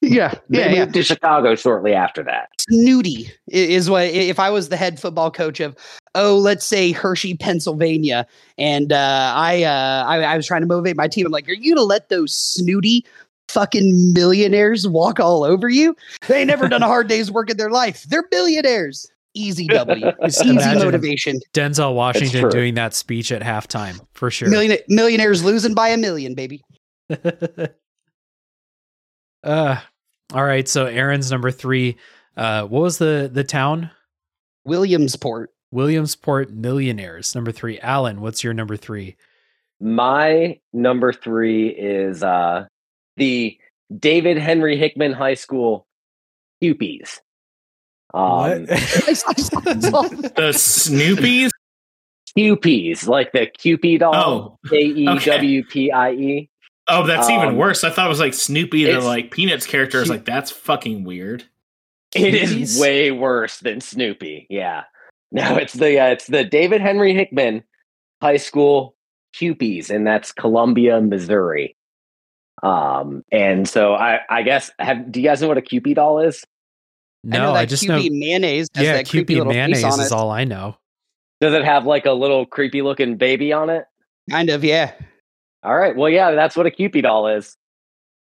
yeah, 0.00 0.34
they 0.48 0.60
yeah, 0.60 0.68
moved 0.68 0.74
yeah. 0.74 0.84
to 0.86 1.02
Chicago 1.02 1.54
shortly 1.54 1.92
after 1.92 2.22
that. 2.24 2.50
Snooty 2.60 3.30
is 3.48 3.90
what 3.90 4.06
if 4.06 4.38
I 4.38 4.50
was 4.50 4.68
the 4.68 4.76
head 4.76 5.00
football 5.00 5.30
coach 5.30 5.60
of 5.60 5.76
oh, 6.14 6.36
let's 6.36 6.66
say 6.66 6.92
Hershey, 6.92 7.36
Pennsylvania, 7.36 8.26
and 8.56 8.92
uh, 8.92 9.32
I, 9.34 9.62
uh, 9.62 10.04
I 10.06 10.22
I 10.22 10.36
was 10.36 10.46
trying 10.46 10.62
to 10.62 10.66
motivate 10.66 10.96
my 10.96 11.08
team. 11.08 11.26
I'm 11.26 11.32
like, 11.32 11.48
are 11.48 11.52
you 11.52 11.74
gonna 11.74 11.86
let 11.86 12.08
those 12.08 12.34
snooty 12.34 13.04
fucking 13.48 14.12
millionaires 14.12 14.86
walk 14.86 15.20
all 15.20 15.44
over 15.44 15.68
you? 15.68 15.96
They 16.26 16.40
ain't 16.40 16.48
never 16.48 16.68
done 16.68 16.82
a 16.82 16.86
hard 16.86 17.08
day's 17.08 17.30
work 17.30 17.50
in 17.50 17.56
their 17.56 17.70
life. 17.70 18.04
They're 18.04 18.26
billionaires. 18.30 19.10
Easy 19.34 19.66
W. 19.68 20.12
Easy 20.26 20.52
motivation. 20.52 21.40
Denzel 21.52 21.94
Washington 21.94 22.48
doing 22.50 22.74
that 22.74 22.94
speech 22.94 23.30
at 23.32 23.42
halftime 23.42 24.00
for 24.14 24.30
sure. 24.30 24.48
Million, 24.48 24.78
millionaires 24.88 25.44
losing 25.44 25.74
by 25.74 25.88
a 25.88 25.96
million, 25.96 26.34
baby. 26.34 26.62
Uh, 29.42 29.80
all 30.32 30.44
right. 30.44 30.68
So 30.68 30.86
Aaron's 30.86 31.30
number 31.30 31.50
three. 31.50 31.96
Uh, 32.36 32.64
what 32.64 32.82
was 32.82 32.98
the 32.98 33.30
the 33.32 33.44
town? 33.44 33.90
Williamsport. 34.64 35.50
Williamsport 35.70 36.50
Millionaires. 36.50 37.34
Number 37.34 37.52
three. 37.52 37.78
Alan, 37.80 38.20
what's 38.20 38.42
your 38.42 38.54
number 38.54 38.76
three? 38.76 39.16
My 39.80 40.58
number 40.72 41.12
three 41.12 41.68
is 41.68 42.22
uh 42.22 42.66
the 43.16 43.58
David 43.96 44.38
Henry 44.38 44.76
Hickman 44.76 45.12
High 45.12 45.34
School 45.34 45.86
Kewpies. 46.62 47.20
Um, 48.14 48.64
the 48.66 48.74
Snoopies? 50.54 51.50
Kewpies, 52.36 53.06
like 53.06 53.32
the 53.32 53.46
Kewpie 53.46 53.98
doll. 53.98 54.14
Oh, 54.14 54.58
K 54.68 54.78
E 54.78 55.18
W 55.18 55.64
P 55.64 55.90
I 55.90 56.12
E. 56.12 56.50
Oh, 56.88 57.06
that's 57.06 57.28
um, 57.28 57.34
even 57.34 57.56
worse. 57.56 57.84
I 57.84 57.90
thought 57.90 58.06
it 58.06 58.08
was 58.08 58.20
like 58.20 58.34
Snoopy, 58.34 58.84
the 58.84 59.00
like 59.00 59.30
Peanuts 59.30 59.66
character. 59.66 59.98
I 59.98 60.00
was 60.00 60.10
like, 60.10 60.24
that's 60.24 60.50
fucking 60.50 61.04
weird. 61.04 61.44
It 62.14 62.34
is 62.34 62.80
way 62.80 63.10
worse 63.10 63.58
than 63.58 63.80
Snoopy. 63.80 64.46
Yeah. 64.50 64.84
No, 65.30 65.56
it's 65.56 65.74
the 65.74 66.00
uh, 66.00 66.06
it's 66.06 66.28
the 66.28 66.42
David 66.42 66.80
Henry 66.80 67.12
Hickman 67.12 67.62
High 68.22 68.38
School 68.38 68.96
Kewpies, 69.36 69.90
and 69.90 70.06
that's 70.06 70.32
Columbia, 70.32 71.02
Missouri. 71.02 71.76
Um, 72.62 73.22
and 73.30 73.68
so 73.68 73.92
I 73.92 74.20
I 74.30 74.40
guess 74.40 74.70
have 74.78 75.12
do 75.12 75.20
you 75.20 75.28
guys 75.28 75.42
know 75.42 75.48
what 75.48 75.58
a 75.58 75.60
Kewpie 75.60 75.94
doll 75.94 76.20
is? 76.20 76.46
No, 77.24 77.52
I, 77.52 77.60
I 77.60 77.66
just 77.66 77.84
Kewpie 77.84 78.10
know 78.10 78.16
mayonnaise. 78.18 78.68
yeah, 78.74 79.02
Kewpie 79.02 79.46
mayonnaise 79.46 79.98
is 79.98 80.12
all 80.12 80.30
I 80.30 80.44
know. 80.44 80.78
Does 81.42 81.52
it 81.52 81.64
have 81.64 81.84
like 81.84 82.06
a 82.06 82.12
little 82.12 82.46
creepy 82.46 82.80
looking 82.80 83.18
baby 83.18 83.52
on 83.52 83.68
it? 83.68 83.84
Kind 84.30 84.50
of, 84.50 84.64
yeah. 84.64 84.92
All 85.62 85.76
right. 85.76 85.94
Well, 85.96 86.08
yeah, 86.08 86.32
that's 86.32 86.56
what 86.56 86.66
a 86.66 86.70
Kewpie 86.70 87.02
doll 87.02 87.28
is. 87.28 87.56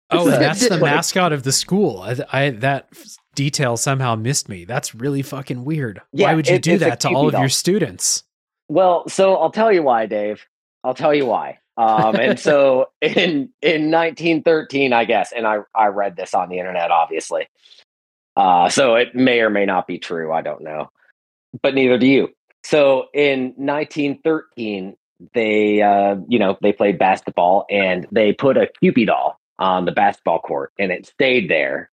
Oh, 0.09 0.29
that's 0.29 0.67
the 0.67 0.77
mascot 0.77 1.33
of 1.33 1.43
the 1.43 1.51
school. 1.51 1.99
I, 1.99 2.15
I, 2.31 2.49
that 2.51 2.89
detail 3.35 3.75
somehow 3.75 4.15
missed 4.15 4.47
me. 4.47 4.63
That's 4.63 4.95
really 4.95 5.21
fucking 5.21 5.65
weird. 5.65 6.01
Yeah, 6.13 6.27
why 6.27 6.35
would 6.35 6.47
you 6.47 6.55
it, 6.55 6.61
do 6.61 6.77
that 6.77 7.01
to 7.01 7.09
all 7.09 7.27
of 7.27 7.33
doll. 7.33 7.41
your 7.41 7.49
students? 7.49 8.23
Well, 8.69 9.07
so 9.09 9.35
I'll 9.35 9.51
tell 9.51 9.71
you 9.71 9.83
why, 9.83 10.05
Dave. 10.05 10.45
I'll 10.83 10.93
tell 10.93 11.13
you 11.13 11.25
why. 11.25 11.59
Um, 11.75 12.15
and 12.15 12.39
so 12.39 12.89
in 13.01 13.49
in 13.61 13.91
1913, 13.91 14.93
I 14.93 15.05
guess, 15.05 15.31
and 15.31 15.45
I 15.45 15.59
I 15.75 15.87
read 15.87 16.15
this 16.15 16.33
on 16.33 16.49
the 16.49 16.59
internet, 16.59 16.89
obviously. 16.89 17.47
Uh, 18.35 18.69
so 18.69 18.95
it 18.95 19.15
may 19.15 19.41
or 19.41 19.49
may 19.49 19.65
not 19.65 19.87
be 19.87 19.97
true. 19.97 20.31
I 20.31 20.41
don't 20.41 20.61
know, 20.61 20.89
but 21.61 21.73
neither 21.73 21.97
do 21.97 22.07
you. 22.07 22.29
So 22.63 23.07
in 23.13 23.53
1913, 23.57 24.95
they 25.33 25.81
uh, 25.81 26.15
you 26.27 26.39
know 26.39 26.57
they 26.61 26.73
played 26.73 26.97
basketball 26.97 27.65
and 27.69 28.07
they 28.11 28.33
put 28.33 28.57
a 28.57 28.69
Kewpie 28.81 29.07
doll 29.07 29.39
on 29.59 29.85
the 29.85 29.91
basketball 29.91 30.39
court 30.39 30.71
and 30.77 30.91
it 30.91 31.05
stayed 31.05 31.49
there 31.49 31.89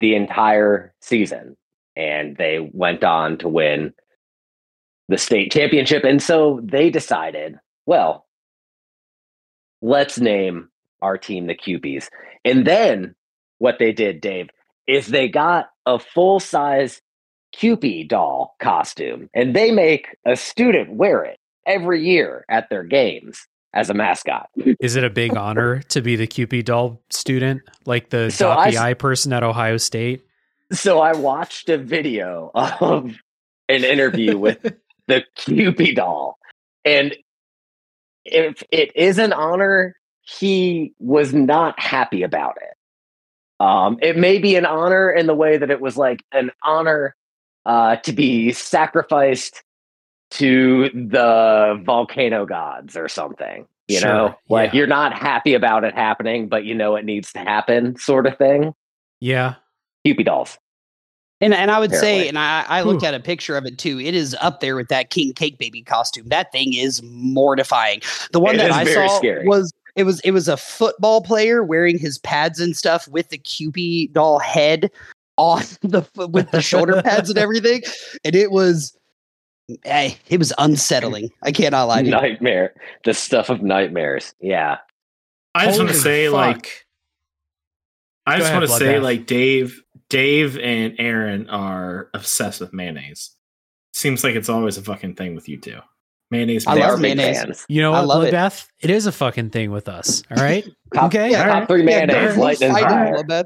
the 0.00 0.14
entire 0.14 0.92
season. 1.00 1.56
And 1.96 2.36
they 2.36 2.58
went 2.72 3.04
on 3.04 3.38
to 3.38 3.48
win 3.48 3.94
the 5.08 5.16
state 5.16 5.52
championship. 5.52 6.04
And 6.04 6.22
so 6.22 6.60
they 6.62 6.90
decided 6.90 7.58
well 7.86 8.26
let's 9.80 10.18
name 10.18 10.68
our 11.02 11.18
team 11.18 11.46
the 11.46 11.54
Kewpies 11.54 12.08
and 12.44 12.66
then 12.66 13.14
what 13.58 13.78
they 13.78 13.92
did 13.92 14.20
Dave 14.20 14.48
is 14.86 15.06
they 15.06 15.28
got 15.28 15.70
a 15.86 15.98
full 15.98 16.40
size 16.40 17.00
Kewpie 17.54 18.08
doll 18.08 18.56
costume 18.60 19.28
and 19.34 19.54
they 19.54 19.70
make 19.70 20.16
a 20.26 20.36
student 20.36 20.94
wear 20.94 21.22
it 21.24 21.38
every 21.66 22.04
year 22.04 22.44
at 22.48 22.68
their 22.70 22.84
games 22.84 23.46
as 23.72 23.90
a 23.90 23.94
mascot. 23.94 24.48
Is 24.80 24.96
it 24.96 25.04
a 25.04 25.10
big 25.10 25.36
honor 25.36 25.80
to 25.88 26.00
be 26.00 26.16
the 26.16 26.26
Kewpie 26.26 26.64
doll 26.64 27.02
student, 27.10 27.62
like 27.86 28.10
the 28.10 28.30
so 28.30 28.50
I, 28.50 28.94
person 28.94 29.32
at 29.32 29.42
Ohio 29.42 29.76
State? 29.76 30.24
So 30.72 31.00
I 31.00 31.12
watched 31.12 31.68
a 31.68 31.76
video 31.76 32.50
of 32.54 33.16
an 33.68 33.84
interview 33.84 34.38
with 34.38 34.62
the 35.08 35.24
Kewpie 35.36 35.94
doll, 35.94 36.38
and 36.84 37.16
if 38.24 38.62
it 38.70 38.94
is 38.96 39.18
an 39.18 39.32
honor, 39.32 39.96
he 40.22 40.94
was 40.98 41.34
not 41.34 41.78
happy 41.78 42.22
about 42.22 42.56
it. 42.56 43.64
Um, 43.64 43.98
it 44.00 44.16
may 44.16 44.38
be 44.38 44.56
an 44.56 44.66
honor 44.66 45.10
in 45.10 45.26
the 45.26 45.34
way 45.34 45.56
that 45.58 45.70
it 45.70 45.80
was 45.80 45.96
like 45.96 46.24
an 46.32 46.50
honor 46.62 47.14
uh, 47.66 47.96
to 47.96 48.12
be 48.12 48.52
sacrificed 48.52 49.63
to 50.34 50.88
the 50.90 51.80
volcano 51.84 52.46
gods 52.46 52.96
or 52.96 53.08
something. 53.08 53.66
You 53.88 53.98
Sure, 54.00 54.08
know, 54.08 54.34
like 54.48 54.72
yeah. 54.72 54.78
you're 54.78 54.86
not 54.86 55.12
happy 55.12 55.52
about 55.54 55.84
it 55.84 55.94
happening, 55.94 56.48
but 56.48 56.64
you 56.64 56.74
know 56.74 56.96
it 56.96 57.04
needs 57.04 57.32
to 57.32 57.40
happen, 57.40 57.96
sort 57.98 58.26
of 58.26 58.38
thing. 58.38 58.72
Yeah. 59.20 59.56
Kewpie 60.06 60.24
dolls. 60.24 60.56
And 61.40 61.52
and 61.52 61.70
I 61.70 61.78
would 61.80 61.90
Apparently. 61.90 62.20
say, 62.22 62.28
and 62.28 62.38
I, 62.38 62.64
I 62.66 62.80
looked 62.82 63.02
Whew. 63.02 63.08
at 63.08 63.14
a 63.14 63.20
picture 63.20 63.56
of 63.58 63.66
it 63.66 63.76
too. 63.76 64.00
It 64.00 64.14
is 64.14 64.34
up 64.40 64.60
there 64.60 64.74
with 64.76 64.88
that 64.88 65.10
King 65.10 65.34
Cake 65.34 65.58
Baby 65.58 65.82
costume. 65.82 66.28
That 66.28 66.50
thing 66.52 66.72
is 66.72 67.02
mortifying. 67.02 68.00
The 68.32 68.40
one 68.40 68.54
It 68.54 68.58
that 68.58 68.70
is 68.70 68.76
I 68.96 69.06
saw 69.06 69.18
scary. 69.18 69.46
was 69.46 69.70
it 69.96 70.04
was 70.04 70.20
it 70.20 70.30
was 70.30 70.48
a 70.48 70.56
football 70.56 71.20
player 71.20 71.62
wearing 71.62 71.98
his 71.98 72.18
pads 72.18 72.60
and 72.60 72.74
stuff 72.74 73.06
with 73.08 73.28
the 73.28 73.38
Kewpie 73.38 74.10
doll 74.12 74.38
head 74.38 74.90
on 75.36 75.62
the 75.82 76.00
f- 76.16 76.28
with 76.30 76.50
the 76.52 76.62
shoulder 76.62 77.02
pads 77.02 77.28
and 77.28 77.38
everything, 77.46 77.82
and 78.24 78.34
it 78.34 78.50
was. 78.50 78.96
Eh, 79.84 80.14
it 80.28 80.38
was 80.38 80.52
unsettling. 80.58 81.30
I 81.42 81.52
cannot 81.52 81.84
lie 81.84 82.00
to 82.02 82.06
you. 82.06 82.10
Nightmare. 82.12 82.74
The 83.04 83.14
stuff 83.14 83.48
of 83.50 83.62
nightmares. 83.62 84.34
Yeah. 84.40 84.78
I 85.54 85.66
just 85.66 85.78
want 85.78 85.90
to 85.90 85.96
say, 85.96 86.26
fuck. 86.26 86.34
like, 86.34 86.86
I 88.26 88.38
Go 88.38 88.40
just 88.42 88.52
want 88.52 88.64
to 88.64 88.68
say, 88.68 88.94
Bloodbath. 88.94 89.02
like, 89.02 89.26
Dave, 89.26 89.82
Dave, 90.08 90.58
and 90.58 90.94
Aaron 90.98 91.48
are 91.50 92.08
obsessed 92.14 92.60
with 92.60 92.72
mayonnaise. 92.72 93.30
Seems 93.92 94.24
like 94.24 94.34
it's 94.34 94.48
always 94.48 94.76
a 94.76 94.82
fucking 94.82 95.14
thing 95.14 95.34
with 95.34 95.48
you 95.48 95.58
two. 95.60 95.78
Mayonnaise. 96.30 96.66
I 96.66 96.74
They 96.74 96.80
love 96.80 96.90
are 96.90 96.96
mayonnaise. 96.96 97.38
fans. 97.38 97.64
You 97.68 97.82
know 97.82 97.92
I 97.92 98.00
what, 98.00 98.08
love 98.08 98.24
it. 98.24 98.34
Bloodbath? 98.34 98.66
It 98.80 98.90
is 98.90 99.06
a 99.06 99.12
fucking 99.12 99.50
thing 99.50 99.70
with 99.70 99.88
us. 99.88 100.22
All 100.30 100.42
right. 100.42 100.64
Top, 100.94 101.04
Okay. 101.06 101.30
Yeah, 101.30 101.46
top 101.46 101.68
three 101.68 101.82
mayonnaise, 101.82 102.36
no 102.36 102.42
lightning 102.42 102.72
fire. 102.72 103.14
Bloodbath. 103.14 103.44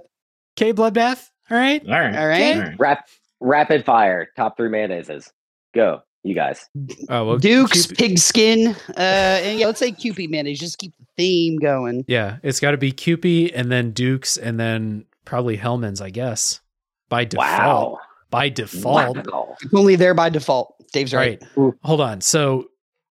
Okay, 0.57 0.73
Bloodbath. 0.73 1.27
All 1.51 1.59
right. 1.59 1.83
All 1.85 1.91
right. 1.93 2.17
All 2.17 2.27
right. 2.27 2.57
All 2.57 2.63
right. 2.63 2.75
Rap, 2.79 3.07
rapid 3.41 3.85
fire. 3.85 4.29
Top 4.37 4.57
three 4.57 4.69
mayonnaises. 4.71 5.31
Go, 5.75 6.01
you 6.25 6.35
guys. 6.35 6.69
Oh, 7.09 7.25
well, 7.27 7.39
Duke's 7.39 7.87
Cupid- 7.87 7.99
pigskin. 7.99 8.67
Uh, 8.97 9.01
and 9.01 9.59
yeah, 9.59 9.67
let's 9.67 9.79
say 9.79 9.93
Kewpie 9.93 10.29
mayonnaise. 10.29 10.59
Just 10.59 10.79
keep 10.79 10.93
the 10.99 11.07
theme 11.17 11.57
going. 11.59 12.05
Yeah, 12.09 12.39
it's 12.43 12.61
got 12.61 12.73
to 12.73 12.77
be 12.77 12.93
Kewpie 12.93 13.51
and 13.55 13.71
then 13.73 13.93
Duke's 13.93 14.37
and 14.37 14.59
then 14.59 15.05
probably 15.25 15.57
Hellmann's, 15.57 16.01
I 16.01 16.11
guess. 16.11 16.61
By 17.09 17.25
default. 17.25 17.49
Wow. 17.49 17.99
By 18.31 18.49
default. 18.51 19.27
Wow. 19.33 19.57
Only 19.75 19.97
there 19.97 20.13
by 20.15 20.29
default. 20.29 20.75
Dave's 20.93 21.15
right. 21.15 21.43
Right. 21.57 21.75
Hold 21.83 22.01
on. 22.01 22.21
So 22.21 22.67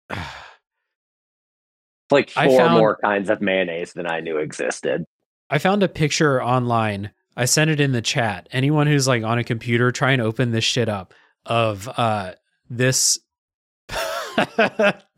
It's 0.09 0.19
like 2.11 2.31
I 2.35 2.47
four 2.47 2.57
found- 2.59 2.77
more 2.79 2.97
kinds 3.03 3.29
of 3.29 3.41
mayonnaise 3.41 3.93
than 3.93 4.07
I 4.09 4.19
knew 4.21 4.37
existed. 4.37 5.05
I 5.49 5.57
found 5.59 5.83
a 5.83 5.87
picture 5.87 6.41
online. 6.41 7.11
I 7.35 7.45
sent 7.45 7.69
it 7.69 7.79
in 7.79 7.91
the 7.91 8.01
chat. 8.01 8.47
Anyone 8.51 8.87
who's 8.87 9.07
like 9.07 9.23
on 9.23 9.37
a 9.39 9.43
computer, 9.43 9.91
try 9.91 10.11
and 10.11 10.21
open 10.21 10.51
this 10.51 10.63
shit 10.63 10.89
up 10.89 11.13
of 11.45 11.89
uh 11.97 12.31
this 12.69 13.19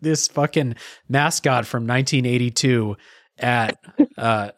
this 0.01 0.27
fucking 0.27 0.75
mascot 1.07 1.65
from 1.65 1.83
1982 1.87 2.95
at 3.37 3.77
uh 4.17 4.51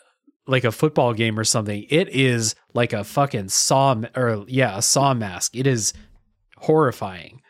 like 0.49 0.63
a 0.63 0.71
football 0.71 1.13
game 1.13 1.37
or 1.37 1.43
something. 1.43 1.85
It 1.89 2.07
is 2.09 2.55
like 2.73 2.93
a 2.93 3.03
fucking 3.03 3.49
saw 3.49 3.95
or 4.15 4.45
yeah, 4.47 4.77
a 4.77 4.81
saw 4.81 5.13
mask. 5.13 5.55
It 5.57 5.67
is 5.67 5.93
horrifying. 6.57 7.41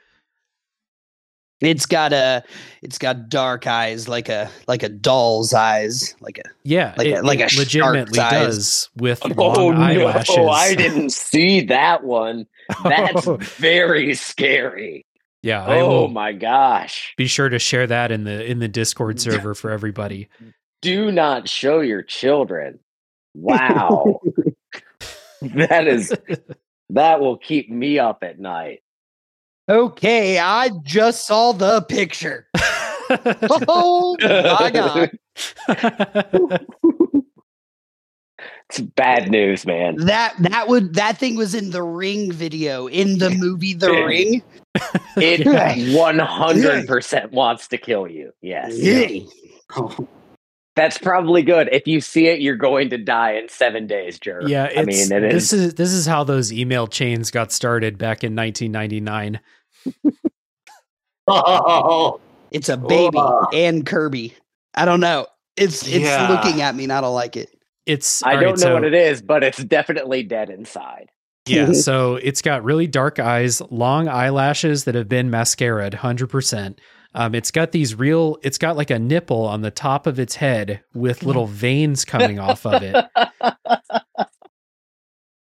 It's 1.60 1.88
got 1.88 2.14
a, 2.14 2.44
it's 2.84 3.00
got 3.00 3.30
dark 3.30 3.66
eyes 3.66 4.08
like 4.08 4.30
a 4.30 4.48
like 4.68 4.84
a 4.84 4.90
doll's 4.90 5.54
eyes, 5.56 6.14
like 6.22 6.38
a. 6.38 6.44
Yeah, 6.64 6.94
Like 6.98 7.08
a- 7.08 7.14
it, 7.16 7.24
like 7.26 7.40
it 7.40 7.46
a 7.46 7.50
shark's 7.50 7.58
legitimately 7.58 8.20
eyes. 8.20 8.32
does 8.46 8.90
with 8.96 9.26
long 9.26 9.58
Oh 9.58 9.72
eyelashes. 9.82 10.38
no, 10.38 10.50
I 10.50 10.76
didn't 10.76 11.10
see 11.14 11.62
that 11.62 12.04
one. 12.04 12.46
That's 12.84 13.26
very 13.58 14.14
scary. 14.14 15.04
Yeah, 15.48 15.64
I 15.66 15.80
Oh 15.80 15.90
will 15.90 16.08
my 16.10 16.34
gosh. 16.34 17.14
be 17.18 17.28
sure 17.28 17.48
to 17.50 17.58
share 17.60 17.88
that 17.88 18.12
in 18.12 18.24
the 18.26 18.46
in 18.46 18.60
the 18.60 18.68
Discord 18.68 19.20
server 19.22 19.54
for 19.56 19.72
everybody. 19.72 20.28
Do 20.82 21.12
not 21.12 21.48
show 21.50 21.80
your 21.80 22.04
children. 22.04 22.80
Wow. 23.34 24.20
that 25.42 25.88
is 25.88 26.14
that 26.90 27.20
will 27.20 27.38
keep 27.38 27.70
me 27.70 27.98
up 28.00 28.20
at 28.24 28.40
night. 28.40 28.82
Okay, 29.70 30.38
I 30.40 30.70
just 30.84 31.26
saw 31.28 31.52
the 31.52 31.82
picture. 31.82 32.48
Oh 33.70 34.16
my 34.22 34.72
god, 34.72 35.12
It's 38.70 38.80
bad 38.82 39.32
news, 39.32 39.66
man. 39.66 39.96
that 40.08 40.36
that 40.40 40.68
would 40.68 40.96
that 40.96 41.18
thing 41.18 41.38
was 41.38 41.56
in 41.56 41.70
the 41.72 41.82
Ring 41.82 42.32
video 42.34 42.88
in 42.88 43.18
the 43.18 43.30
movie 43.30 43.74
The 43.74 43.92
Ring. 44.06 44.44
It 45.18 45.42
100% 45.42 47.32
wants 47.32 47.68
to 47.70 47.78
kill 47.78 48.08
you. 48.08 48.32
Yes. 48.42 48.78
Yeah. 48.78 49.20
That's 50.76 51.00
probably 51.00 51.42
good. 51.42 51.70
If 51.72 51.88
you 51.88 52.00
see 52.02 52.28
it, 52.28 52.40
you're 52.40 52.56
going 52.56 52.92
to 52.92 53.00
die 53.00 53.32
in 53.32 53.50
seven 53.50 53.88
days, 53.88 54.20
Jer. 54.20 54.44
yeah, 54.46 54.70
I 54.78 54.86
mean, 54.86 55.12
it 55.12 55.22
this 55.32 55.52
is. 55.52 55.64
is 55.64 55.74
this 55.74 55.92
is 55.92 56.06
how 56.06 56.24
those 56.24 56.54
email 56.54 56.86
chains 56.86 57.32
got 57.32 57.52
started 57.52 57.98
back 57.98 58.24
in 58.24 58.36
1999. 58.36 59.40
Oh, 61.28 62.20
It's 62.52 62.70
a 62.70 62.78
baby 62.78 63.18
Ugh. 63.18 63.48
and 63.54 63.86
Kirby. 63.86 64.34
I 64.76 64.86
don't 64.86 65.00
know. 65.02 65.26
It's 65.58 65.82
it's 65.82 66.06
Yeah. 66.06 66.30
looking 66.30 66.62
at 66.62 66.76
me 66.76 66.84
and 66.84 66.94
I 66.94 67.02
don't 67.02 67.14
like 67.16 67.36
it. 67.36 67.50
It's 67.86 68.24
I 68.24 68.34
don't 68.36 68.44
right, 68.44 68.50
know 68.52 68.56
so, 68.56 68.74
what 68.76 68.84
it 68.86 68.94
is, 68.94 69.22
but 69.22 69.44
it's 69.44 69.64
definitely 69.64 70.24
dead 70.24 70.50
inside. 70.50 71.10
Yeah, 71.48 71.72
so 71.74 72.16
it's 72.16 72.42
got 72.42 72.64
really 72.64 72.88
dark 72.88 73.20
eyes, 73.20 73.62
long 73.70 74.08
eyelashes 74.08 74.86
that 74.86 74.96
have 74.96 75.10
been 75.10 75.30
mascaraed, 75.30 75.94
hundred 75.96 76.30
percent. 76.30 76.80
Um, 77.14 77.34
it's 77.34 77.52
got 77.52 77.72
these 77.72 77.96
real. 77.96 78.38
It's 78.44 78.58
got 78.58 78.78
like 78.78 78.92
a 78.92 79.00
nipple 79.00 79.46
on 79.46 79.62
the 79.62 79.72
top 79.72 80.08
of 80.08 80.20
its 80.20 80.36
head 80.36 80.82
with 80.94 81.24
little 81.24 81.48
veins 81.48 82.06
coming 82.06 82.40
off 82.40 82.66
of 82.66 82.84
it. 82.84 83.06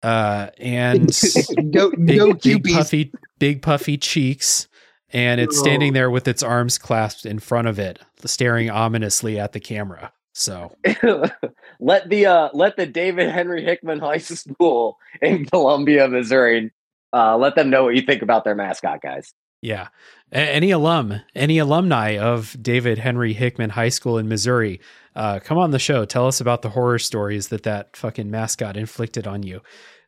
Uh, 0.03 0.49
and 0.57 1.11
go 1.71 1.91
big, 1.91 2.17
go 2.17 2.33
big 2.33 2.63
puffy, 2.63 3.11
big 3.39 3.61
puffy 3.61 3.97
cheeks, 3.97 4.67
and 5.11 5.41
it's 5.41 5.57
standing 5.57 5.93
there 5.93 6.09
with 6.09 6.27
its 6.27 6.43
arms 6.43 6.77
clasped 6.77 7.25
in 7.25 7.39
front 7.39 7.67
of 7.67 7.77
it, 7.77 7.99
staring 8.25 8.69
ominously 8.69 9.39
at 9.39 9.53
the 9.53 9.59
camera. 9.59 10.13
So 10.37 10.71
let 11.79 12.09
the 12.09 12.27
uh, 12.27 12.49
let 12.53 12.77
the 12.77 12.85
David 12.85 13.31
Henry 13.31 13.63
Hickman 13.63 13.99
High 13.99 14.19
School 14.19 14.99
in 15.19 15.45
Columbia, 15.45 16.07
Missouri, 16.07 16.71
uh, 17.11 17.35
let 17.37 17.55
them 17.55 17.71
know 17.71 17.85
what 17.85 17.95
you 17.95 18.03
think 18.03 18.21
about 18.21 18.43
their 18.43 18.53
mascot, 18.53 19.01
guys. 19.01 19.33
yeah, 19.63 19.87
A- 20.31 20.37
any 20.37 20.69
alum, 20.69 21.21
any 21.33 21.57
alumni 21.57 22.19
of 22.19 22.55
David 22.61 22.99
Henry 22.99 23.33
Hickman 23.33 23.71
High 23.71 23.89
School 23.89 24.19
in 24.19 24.27
Missouri, 24.27 24.79
uh, 25.15 25.39
come 25.39 25.57
on 25.57 25.71
the 25.71 25.79
show. 25.79 26.05
Tell 26.05 26.27
us 26.27 26.39
about 26.39 26.61
the 26.61 26.69
horror 26.69 26.99
stories 26.99 27.47
that 27.47 27.63
that 27.63 27.97
fucking 27.97 28.29
mascot 28.29 28.77
inflicted 28.77 29.25
on 29.25 29.41
you. 29.41 29.61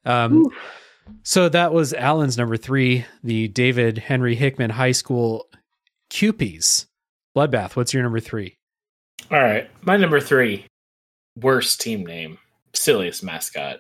Um, 0.06 0.46
so 1.24 1.50
that 1.50 1.74
was 1.74 1.92
Alan's 1.96 2.38
number 2.38 2.56
three, 2.56 3.04
the 3.24 3.48
David 3.48 3.98
Henry 3.98 4.36
Hickman 4.36 4.70
High 4.70 4.92
School 4.92 5.48
Kewpies. 6.12 6.86
Bloodbath, 7.36 7.76
what's 7.76 7.96
your 7.96 8.04
number 8.04 8.20
three? 8.20 8.59
All 9.32 9.42
right. 9.42 9.70
My 9.82 9.98
number 9.98 10.20
three, 10.20 10.66
worst 11.42 11.82
team 11.82 12.06
name, 12.06 12.38
silliest 12.74 13.24
mascot, 13.24 13.80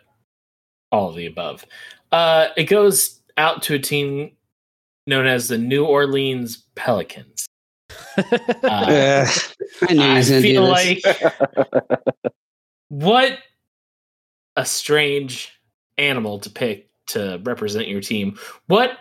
all 0.92 1.10
of 1.10 1.16
the 1.16 1.26
above. 1.26 1.66
Uh, 2.12 2.48
it 2.58 2.66
goes 2.66 3.22
out 3.38 3.64
to 3.64 3.76
a 3.76 3.80
team 3.80 4.32
known 5.08 5.26
as 5.26 5.48
the 5.48 5.58
New 5.58 5.86
Orleans 5.86 6.66
Pelicans. 6.76 7.46
Uh, 8.64 9.26
Ugh, 9.26 9.42
I 9.90 9.94
knew 9.94 10.02
he 10.02 10.08
I 10.10 10.18
was 10.18 10.30
gonna 10.30 10.42
do 10.42 10.48
feel 10.48 10.76
this. 10.76 11.04
like 11.06 12.02
what 12.90 13.40
a 14.58 14.66
strange 14.66 15.58
animal 15.98 16.40
to 16.40 16.50
pick 16.50 16.90
to 17.08 17.40
represent 17.44 17.88
your 17.88 18.02
team. 18.02 18.38
What 18.68 18.98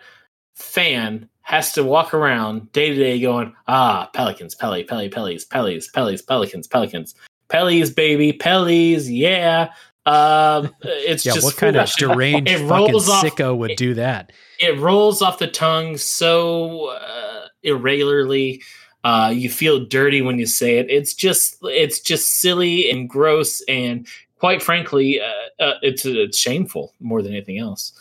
fan 0.54 1.28
has 1.48 1.72
to 1.72 1.82
walk 1.82 2.12
around 2.12 2.70
day 2.72 2.90
to 2.90 2.94
day 2.94 3.18
going, 3.18 3.54
ah, 3.66 4.10
Pelicans, 4.12 4.54
Pelly, 4.54 4.84
Pelly, 4.84 5.08
Pellies, 5.08 5.48
Pellies, 5.48 5.90
Pellies, 5.90 6.26
Pelicans, 6.26 6.66
Pelicans, 6.66 7.14
Pellies, 7.48 7.94
baby, 7.94 8.34
Pellies, 8.34 9.06
yeah. 9.08 9.72
Um, 10.04 10.74
it's 10.82 11.24
yeah, 11.24 11.32
just 11.32 11.46
what 11.46 11.56
kind 11.56 11.76
of 11.76 11.90
deranged 11.92 12.50
it 12.50 12.68
fucking 12.68 12.94
off- 12.94 13.24
sicko 13.24 13.56
would 13.56 13.70
it- 13.70 13.78
do 13.78 13.94
that? 13.94 14.30
it 14.60 14.78
rolls 14.78 15.22
off 15.22 15.38
the 15.38 15.46
tongue 15.46 15.96
so 15.96 16.88
uh, 16.90 17.46
irregularly. 17.62 18.60
Uh, 19.04 19.32
you 19.34 19.48
feel 19.48 19.86
dirty 19.86 20.20
when 20.20 20.38
you 20.38 20.44
say 20.44 20.76
it. 20.78 20.90
It's 20.90 21.14
just 21.14 21.56
it's 21.62 21.98
just 22.00 22.40
silly 22.40 22.90
and 22.90 23.08
gross 23.08 23.62
and 23.68 24.06
quite 24.38 24.62
frankly, 24.62 25.18
uh, 25.18 25.62
uh, 25.62 25.74
it's 25.80 26.04
it's 26.04 26.36
shameful 26.36 26.92
more 27.00 27.22
than 27.22 27.32
anything 27.32 27.56
else. 27.58 27.92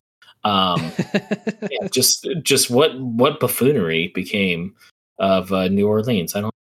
Um, 0.44 0.92
yeah, 1.70 1.88
just 1.92 2.28
just 2.44 2.70
what 2.70 3.00
what 3.00 3.40
buffoonery 3.40 4.12
became 4.14 4.76
of 5.20 5.52
uh, 5.52 5.68
New 5.68 5.88
Orleans. 5.88 6.36
I 6.36 6.42
don't. 6.42 6.54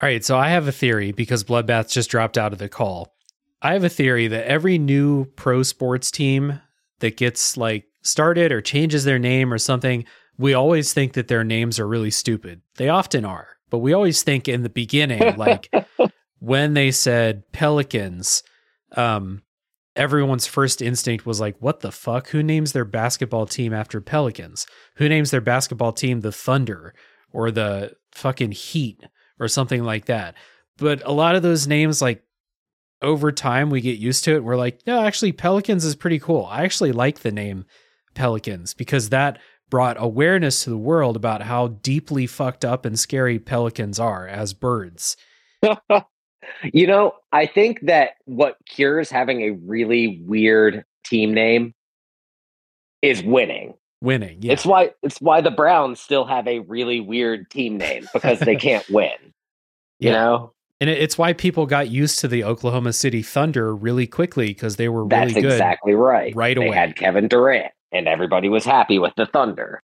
All 0.00 0.08
right, 0.08 0.24
so 0.24 0.36
I 0.36 0.48
have 0.48 0.68
a 0.68 0.72
theory 0.72 1.12
because 1.12 1.44
Bloodbath 1.44 1.90
just 1.90 2.10
dropped 2.10 2.36
out 2.36 2.52
of 2.52 2.58
the 2.58 2.68
call. 2.68 3.14
I 3.62 3.72
have 3.72 3.84
a 3.84 3.88
theory 3.88 4.28
that 4.28 4.46
every 4.46 4.76
new 4.76 5.24
pro 5.24 5.62
sports 5.62 6.10
team 6.10 6.60
that 7.00 7.16
gets 7.16 7.56
like 7.56 7.86
started 8.02 8.52
or 8.52 8.60
changes 8.60 9.04
their 9.04 9.18
name 9.18 9.52
or 9.52 9.58
something, 9.58 10.04
we 10.36 10.52
always 10.52 10.92
think 10.92 11.14
that 11.14 11.28
their 11.28 11.44
names 11.44 11.80
are 11.80 11.88
really 11.88 12.10
stupid. 12.10 12.60
They 12.76 12.88
often 12.88 13.24
are, 13.24 13.48
but 13.70 13.78
we 13.78 13.92
always 13.92 14.22
think 14.22 14.48
in 14.48 14.62
the 14.62 14.68
beginning, 14.68 15.36
like 15.36 15.72
when 16.38 16.74
they 16.74 16.90
said 16.90 17.50
Pelicans, 17.52 18.42
um, 18.92 19.42
everyone's 19.96 20.46
first 20.46 20.82
instinct 20.82 21.26
was 21.26 21.40
like, 21.40 21.56
what 21.60 21.80
the 21.80 21.92
fuck? 21.92 22.28
Who 22.28 22.42
names 22.42 22.72
their 22.72 22.84
basketball 22.84 23.46
team 23.46 23.72
after 23.72 24.00
Pelicans? 24.00 24.66
Who 24.96 25.08
names 25.08 25.30
their 25.30 25.40
basketball 25.40 25.92
team 25.92 26.20
the 26.20 26.32
Thunder 26.32 26.94
or 27.32 27.50
the 27.50 27.94
fucking 28.12 28.52
Heat 28.52 29.02
or 29.38 29.48
something 29.48 29.84
like 29.84 30.06
that? 30.06 30.34
But 30.76 31.02
a 31.04 31.12
lot 31.12 31.36
of 31.36 31.42
those 31.42 31.66
names, 31.66 32.02
like 32.02 32.24
over 33.02 33.30
time, 33.30 33.70
we 33.70 33.80
get 33.80 33.98
used 33.98 34.24
to 34.24 34.34
it. 34.34 34.44
We're 34.44 34.56
like, 34.56 34.80
no, 34.86 35.04
actually, 35.04 35.32
Pelicans 35.32 35.84
is 35.84 35.94
pretty 35.94 36.18
cool. 36.18 36.46
I 36.46 36.64
actually 36.64 36.92
like 36.92 37.20
the 37.20 37.32
name 37.32 37.64
Pelicans 38.14 38.74
because 38.74 39.10
that 39.10 39.38
brought 39.70 39.96
awareness 39.98 40.64
to 40.64 40.70
the 40.70 40.78
world 40.78 41.16
about 41.16 41.42
how 41.42 41.68
deeply 41.68 42.26
fucked 42.26 42.64
up 42.64 42.84
and 42.84 42.98
scary 42.98 43.38
pelicans 43.38 43.98
are 43.98 44.26
as 44.26 44.54
birds. 44.54 45.16
you 46.72 46.86
know, 46.86 47.14
I 47.32 47.46
think 47.46 47.80
that 47.82 48.12
what 48.24 48.56
cures 48.66 49.10
having 49.10 49.42
a 49.42 49.50
really 49.50 50.22
weird 50.26 50.84
team 51.04 51.32
name 51.34 51.74
is 53.02 53.22
winning. 53.22 53.74
Winning. 54.00 54.38
Yeah. 54.42 54.52
It's 54.52 54.66
why 54.66 54.90
it's 55.02 55.18
why 55.20 55.40
the 55.40 55.50
Browns 55.50 56.00
still 56.00 56.24
have 56.24 56.46
a 56.46 56.60
really 56.60 57.00
weird 57.00 57.50
team 57.50 57.78
name 57.78 58.06
because 58.12 58.38
they 58.40 58.56
can't 58.68 58.88
win. 58.90 59.10
You 59.98 60.10
Yeah. 60.10 60.12
know? 60.12 60.52
And 60.80 60.90
it's 60.90 61.16
why 61.16 61.32
people 61.32 61.64
got 61.66 61.88
used 61.88 62.18
to 62.18 62.28
the 62.28 62.44
Oklahoma 62.44 62.92
City 62.92 63.22
Thunder 63.22 63.74
really 63.74 64.06
quickly 64.06 64.48
because 64.48 64.76
they 64.76 64.88
were 64.88 65.04
really 65.04 65.26
That's 65.32 65.34
good. 65.34 65.44
exactly 65.44 65.94
right. 65.94 66.34
right 66.34 66.58
they 66.58 66.66
away. 66.66 66.76
had 66.76 66.96
Kevin 66.96 67.28
Durant 67.28 67.72
and 67.92 68.08
everybody 68.08 68.48
was 68.48 68.64
happy 68.64 68.98
with 68.98 69.12
the 69.16 69.24
Thunder. 69.26 69.80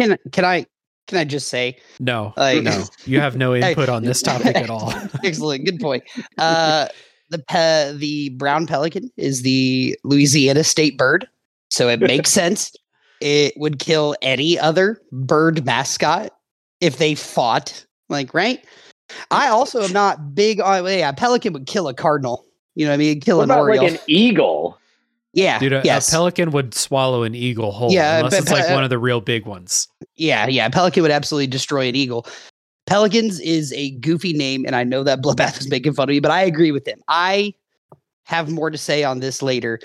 Can 0.00 0.16
can 0.32 0.44
I 0.44 0.66
can 1.10 1.18
I 1.18 1.24
just 1.24 1.48
say 1.48 1.76
No, 1.98 2.32
Like- 2.36 2.62
no, 2.62 2.84
you 3.04 3.20
have 3.20 3.36
no 3.36 3.54
input 3.56 3.88
on 3.90 4.04
this 4.04 4.22
topic 4.22 4.56
at 4.56 4.70
all. 4.70 4.94
excellent 5.24 5.64
good 5.66 5.78
point. 5.80 6.04
Uh, 6.38 6.86
the 7.28 7.38
pe- 7.40 7.92
the 7.96 8.30
brown 8.30 8.66
pelican 8.66 9.10
is 9.16 9.42
the 9.42 9.96
Louisiana 10.04 10.64
state 10.64 10.96
bird, 10.96 11.28
so 11.70 11.88
it 11.88 12.00
makes 12.00 12.30
sense. 12.40 12.72
It 13.20 13.52
would 13.56 13.78
kill 13.78 14.14
any 14.22 14.58
other 14.58 15.00
bird 15.12 15.64
mascot 15.66 16.30
if 16.80 16.96
they 16.98 17.14
fought. 17.14 17.84
Like 18.08 18.32
right. 18.32 18.64
I 19.30 19.48
also 19.48 19.82
am 19.82 19.92
not 19.92 20.34
big 20.34 20.60
on. 20.60 20.86
Yeah, 20.86 21.12
pelican 21.12 21.52
would 21.52 21.66
kill 21.66 21.86
a 21.88 21.94
cardinal. 21.94 22.46
You 22.76 22.86
know 22.86 22.92
what 22.92 22.94
I 22.94 22.98
mean? 22.98 23.20
Kill 23.20 23.36
What 23.38 23.44
an 23.44 23.50
about 23.50 23.60
oriole. 23.60 23.82
like 23.84 23.92
an 23.92 23.98
eagle? 24.06 24.79
Yeah. 25.32 25.58
Dude, 25.58 25.72
a, 25.72 25.82
yes. 25.84 26.08
a 26.08 26.10
pelican 26.10 26.50
would 26.50 26.74
swallow 26.74 27.22
an 27.22 27.34
eagle 27.34 27.70
whole 27.72 27.92
Yeah, 27.92 28.18
unless 28.18 28.32
but 28.32 28.42
it's 28.42 28.50
like 28.50 28.66
pe- 28.66 28.74
one 28.74 28.84
of 28.84 28.90
the 28.90 28.98
real 28.98 29.20
big 29.20 29.46
ones. 29.46 29.88
Yeah, 30.16 30.46
yeah. 30.48 30.68
Pelican 30.68 31.02
would 31.02 31.12
absolutely 31.12 31.46
destroy 31.46 31.88
an 31.88 31.94
eagle. 31.94 32.26
Pelicans 32.86 33.38
is 33.40 33.72
a 33.74 33.90
goofy 33.92 34.32
name, 34.32 34.64
and 34.66 34.74
I 34.74 34.82
know 34.84 35.04
that 35.04 35.20
Bloodbath 35.22 35.60
is 35.60 35.70
making 35.70 35.92
fun 35.94 36.04
of 36.04 36.08
me, 36.08 36.20
but 36.20 36.30
I 36.30 36.42
agree 36.42 36.72
with 36.72 36.86
him. 36.86 37.00
I 37.08 37.54
have 38.24 38.50
more 38.50 38.70
to 38.70 38.78
say 38.78 39.04
on 39.04 39.20
this 39.20 39.42
later. 39.42 39.78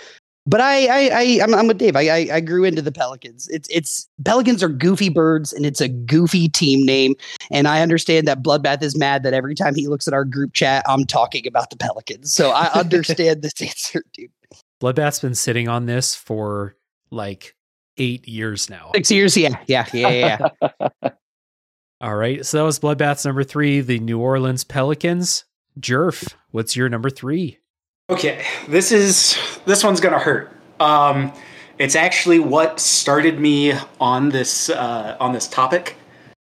But 0.48 0.62
I, 0.62 0.86
I, 0.86 1.10
I 1.12 1.40
I'm, 1.42 1.56
I'm 1.56 1.68
with 1.68 1.80
Dave. 1.80 1.96
I, 1.96 2.08
I, 2.08 2.28
I 2.34 2.40
grew 2.40 2.64
into 2.66 2.82
the 2.82 2.92
Pelicans. 2.92 3.48
It's, 3.48 3.68
it's 3.70 4.08
Pelicans 4.26 4.62
are 4.62 4.70
goofy 4.70 5.10
birds, 5.10 5.52
and 5.52 5.66
it's 5.66 5.82
a 5.82 5.88
goofy 5.88 6.48
team 6.50 6.86
name. 6.86 7.16
And 7.52 7.68
I 7.68 7.82
understand 7.82 8.28
that 8.28 8.44
Bloodbath 8.44 8.84
is 8.84 8.96
mad 8.96 9.24
that 9.24 9.34
every 9.34 9.56
time 9.56 9.74
he 9.74 9.88
looks 9.88 10.08
at 10.08 10.14
our 10.14 10.24
group 10.24 10.54
chat, 10.54 10.84
I'm 10.88 11.06
talking 11.06 11.48
about 11.48 11.72
the 11.72 11.78
Pelicans. 11.78 12.32
So 12.32 12.52
I 12.52 12.66
understand 12.76 13.42
this 13.42 13.60
answer, 13.60 14.04
dude. 14.14 14.30
Bloodbath's 14.86 15.20
been 15.20 15.34
sitting 15.34 15.68
on 15.68 15.88
this 15.88 16.14
for 16.14 16.76
like 17.10 17.56
eight 17.98 18.28
years 18.28 18.70
now. 18.70 18.92
Six 18.94 19.10
years, 19.10 19.36
yeah, 19.36 19.58
yeah, 19.66 19.88
yeah, 19.92 20.10
yeah. 20.10 20.48
yeah. 20.62 21.10
All 22.02 22.16
right. 22.16 22.46
So 22.46 22.58
that 22.60 22.64
was 22.66 22.78
Bloodbath's 22.78 23.26
number 23.26 23.44
three, 23.44 23.82
the 23.82 23.98
New 23.98 24.20
Orleans 24.20 24.64
Pelicans. 24.64 25.46
Jerf, 25.80 26.36
what's 26.52 26.76
your 26.76 26.88
number 26.88 27.10
three? 27.10 27.58
Okay, 28.12 28.46
this 28.68 28.92
is 28.92 29.36
this 29.66 29.84
one's 29.84 30.00
gonna 30.00 30.20
hurt. 30.20 30.56
Um, 30.80 31.34
it's 31.80 31.96
actually 31.96 32.38
what 32.38 32.80
started 32.80 33.40
me 33.40 33.74
on 34.00 34.30
this 34.30 34.70
uh, 34.70 35.18
on 35.20 35.34
this 35.34 35.48
topic. 35.48 35.96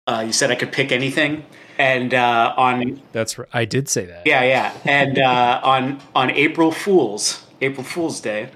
Uh, 0.07 0.23
you 0.25 0.31
said 0.31 0.51
I 0.51 0.55
could 0.55 0.71
pick 0.71 0.93
anything, 0.93 1.45
and 1.77 2.13
uh, 2.13 2.53
on 2.55 3.01
That's 3.11 3.37
right, 3.37 3.49
I 3.51 3.65
did 3.65 3.89
say 3.89 4.05
that. 4.05 4.25
yeah, 4.25 4.43
yeah, 4.43 4.73
and 4.85 5.19
uh, 5.19 5.59
on 5.61 5.99
on 6.15 6.31
April 6.31 6.71
Fools 6.71 7.45
April 7.61 7.83
Fools 7.83 8.19
Day, 8.19 8.49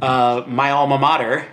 uh, 0.00 0.44
my 0.46 0.70
alma 0.70 0.98
mater 0.98 1.46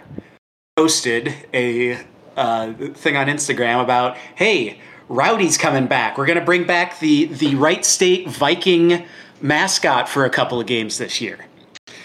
posted 0.76 1.34
a 1.54 2.00
uh, 2.36 2.74
thing 2.74 3.15
on 3.15 3.28
Instagram 3.28 3.82
about 3.82 4.17
hey, 4.36 4.80
Rowdy's 5.10 5.58
coming 5.58 5.88
back. 5.88 6.17
We're 6.17 6.26
gonna 6.26 6.46
bring 6.46 6.65
back 6.65 7.00
the 7.00 7.26
the 7.26 7.56
Wright 7.56 7.86
State 7.86 8.28
Viking 8.28 9.06
mascot 9.41 10.08
for 10.08 10.26
a 10.26 10.30
couple 10.30 10.60
of 10.60 10.67
games 10.67 10.98
this 10.98 11.22
year. 11.22 11.39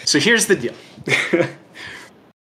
So 0.05 0.19
here's 0.19 0.47
the 0.47 0.55
deal. 0.55 0.75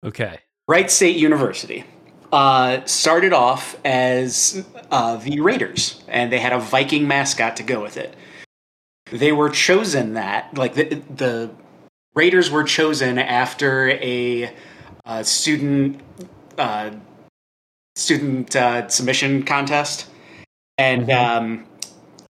Okay. 0.04 0.38
Wright 0.66 0.90
State 0.90 1.16
University 1.16 1.84
uh, 2.32 2.84
started 2.84 3.32
off 3.32 3.76
as 3.84 4.64
uh, 4.90 5.16
the 5.16 5.40
Raiders, 5.40 6.02
and 6.08 6.32
they 6.32 6.38
had 6.38 6.52
a 6.52 6.58
Viking 6.58 7.06
mascot 7.06 7.56
to 7.56 7.62
go 7.62 7.82
with 7.82 7.96
it. 7.96 8.14
They 9.10 9.32
were 9.32 9.50
chosen 9.50 10.14
that, 10.14 10.56
like 10.56 10.74
the, 10.74 11.02
the 11.14 11.50
Raiders 12.14 12.50
were 12.50 12.64
chosen 12.64 13.18
after 13.18 13.90
a 13.90 14.52
uh, 15.04 15.22
student 15.22 16.00
uh, 16.58 16.90
student 17.96 18.54
uh, 18.56 18.88
submission 18.88 19.44
contest, 19.44 20.08
and 20.78 21.10
um, 21.10 21.66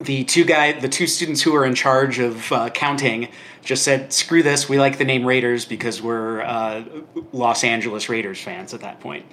the 0.00 0.24
two 0.24 0.44
guy, 0.44 0.72
the 0.72 0.88
two 0.88 1.06
students 1.06 1.42
who 1.42 1.52
were 1.52 1.64
in 1.64 1.74
charge 1.74 2.18
of 2.18 2.50
uh, 2.52 2.70
counting, 2.70 3.28
just 3.62 3.84
said, 3.84 4.12
"Screw 4.12 4.42
this. 4.42 4.68
We 4.68 4.78
like 4.78 4.98
the 4.98 5.04
name 5.04 5.24
Raiders 5.24 5.64
because 5.64 6.02
we're 6.02 6.42
uh, 6.42 6.84
Los 7.32 7.64
Angeles 7.64 8.08
Raiders 8.08 8.40
fans 8.40 8.74
at 8.74 8.80
that 8.80 9.00
point." 9.00 9.26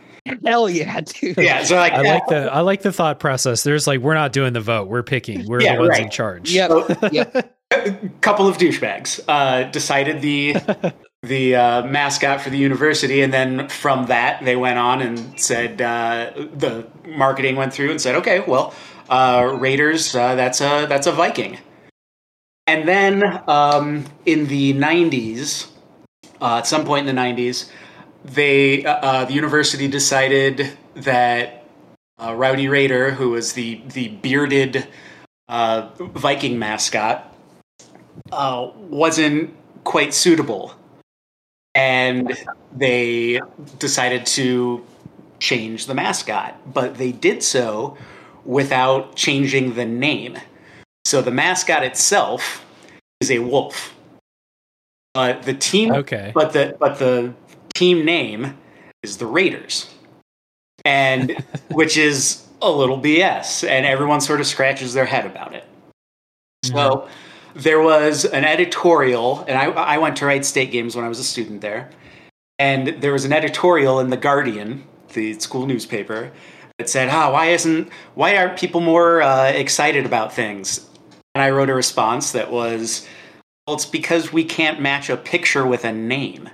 Hell 0.44 0.70
yeah, 0.70 1.02
dude. 1.02 1.38
Yeah, 1.38 1.64
so 1.64 1.76
like, 1.76 1.94
I 1.94 2.02
like 2.02 2.28
the 2.28 2.52
I 2.52 2.62
like 2.62 2.82
the 2.82 2.92
thought 2.92 3.20
process. 3.20 3.64
There's 3.64 3.86
like 3.86 4.00
we're 4.00 4.16
not 4.16 4.34
doing 4.34 4.54
the 4.54 4.62
vote. 4.62 4.90
We're 4.90 5.04
picking. 5.04 5.48
We're 5.48 5.62
Yeah, 5.62 5.76
the 5.76 5.82
ones 5.82 5.90
right. 5.92 6.02
in 6.04 6.10
charge. 6.10 6.52
Yep. 6.52 6.72
yep. 7.12 7.52
a 7.76 8.10
couple 8.22 8.48
of 8.48 8.58
douchebags 8.58 9.20
uh, 9.28 9.64
decided 9.64 10.22
the 10.22 10.56
the 11.24 11.56
uh, 11.56 11.86
mascot 11.86 12.42
for 12.42 12.50
the 12.50 12.58
university, 12.58 13.22
and 13.22 13.34
then 13.34 13.70
from 13.70 14.08
that 14.08 14.44
they 14.44 14.56
went 14.56 14.78
on 14.78 15.02
and 15.02 15.40
said 15.40 15.82
uh, 15.82 16.32
the 16.36 16.88
marketing 17.08 17.56
went 17.56 17.74
through 17.74 17.92
and 17.92 18.00
said, 18.00 18.16
okay, 18.16 18.40
well, 18.40 18.74
uh, 19.10 19.56
Raiders, 19.60 20.16
uh, 20.16 20.36
that's 20.36 20.62
a 20.62 20.86
that's 20.88 21.08
a 21.08 21.12
Viking. 21.12 21.58
And 22.68 22.88
then 22.88 23.24
um, 23.48 24.06
in 24.26 24.48
the 24.48 24.74
'90s, 24.74 25.70
uh, 26.42 26.58
at 26.58 26.68
some 26.68 26.86
point 26.86 27.08
in 27.08 27.16
the 27.16 27.22
'90s, 27.22 27.70
they 28.24 28.82
the 28.82 29.28
university 29.30 29.88
decided 29.88 30.76
that 30.96 31.66
uh, 32.18 32.34
Rowdy 32.34 32.68
Raider, 32.68 33.12
who 33.12 33.32
was 33.32 33.54
the 33.54 33.82
the 33.88 34.10
bearded 34.10 34.88
uh, 35.48 35.90
Viking 36.00 36.58
mascot, 36.58 37.35
uh, 38.32 38.70
wasn't 38.76 39.56
quite 39.84 40.14
suitable, 40.14 40.74
and 41.74 42.38
they 42.76 43.40
decided 43.80 44.26
to 44.28 44.86
change 45.40 45.86
the 45.86 45.94
mascot. 45.94 46.74
But 46.74 46.96
they 46.96 47.12
did 47.12 47.44
so 47.44 47.98
without 48.46 49.16
changing 49.16 49.76
the 49.76 49.86
name. 49.86 50.38
So 51.06 51.22
the 51.22 51.32
mascot 51.32 51.84
itself 51.84 52.66
is 53.22 53.32
a 53.32 53.40
wolf. 53.40 53.94
But 55.14 55.44
the 55.44 55.54
team 55.54 55.92
Okay. 55.94 56.32
but 56.34 56.54
the 56.54 56.76
but 56.80 57.00
the 57.00 57.34
team 57.74 58.04
name 58.04 58.58
is 59.04 59.18
the 59.18 59.26
Raiders, 59.26 59.90
and 60.84 61.32
which 61.72 61.98
is 61.98 62.46
a 62.62 62.70
little 62.70 63.00
BS, 63.00 63.68
and 63.68 63.86
everyone 63.86 64.20
sort 64.20 64.40
of 64.40 64.48
scratches 64.48 64.94
their 64.94 65.06
head 65.06 65.26
about 65.26 65.54
it. 65.54 65.66
So 66.64 67.08
there 67.56 67.80
was 67.80 68.26
an 68.26 68.44
editorial, 68.44 69.46
and 69.48 69.58
I, 69.58 69.66
I 69.72 69.98
went 69.98 70.18
to 70.18 70.26
Wright 70.26 70.44
State 70.44 70.72
games 70.72 70.96
when 70.96 71.06
I 71.06 71.10
was 71.10 71.20
a 71.20 71.24
student 71.24 71.62
there, 71.62 71.90
and 72.60 72.88
there 73.02 73.14
was 73.14 73.26
an 73.26 73.34
editorial 73.34 74.00
in 74.00 74.10
the 74.10 74.18
Guardian, 74.18 74.84
the 75.14 75.34
school 75.40 75.66
newspaper, 75.66 76.32
that 76.78 76.90
said, 76.90 77.10
"Ah, 77.10 77.32
why 77.32 77.48
isn't 77.48 77.90
why 78.16 78.36
aren't 78.36 78.60
people 78.60 78.82
more 78.82 79.22
uh, 79.22 79.48
excited 79.48 80.06
about 80.06 80.34
things?" 80.34 80.88
And 81.34 81.42
I 81.42 81.50
wrote 81.50 81.70
a 81.70 81.74
response 81.74 82.34
that 82.34 82.52
was, 82.52 83.08
"Well, 83.66 83.78
it's 83.78 83.86
because 83.86 84.34
we 84.34 84.44
can't 84.44 84.82
match 84.82 85.10
a 85.10 85.16
picture 85.16 85.66
with 85.66 85.86
a 85.86 85.94
name." 85.94 86.50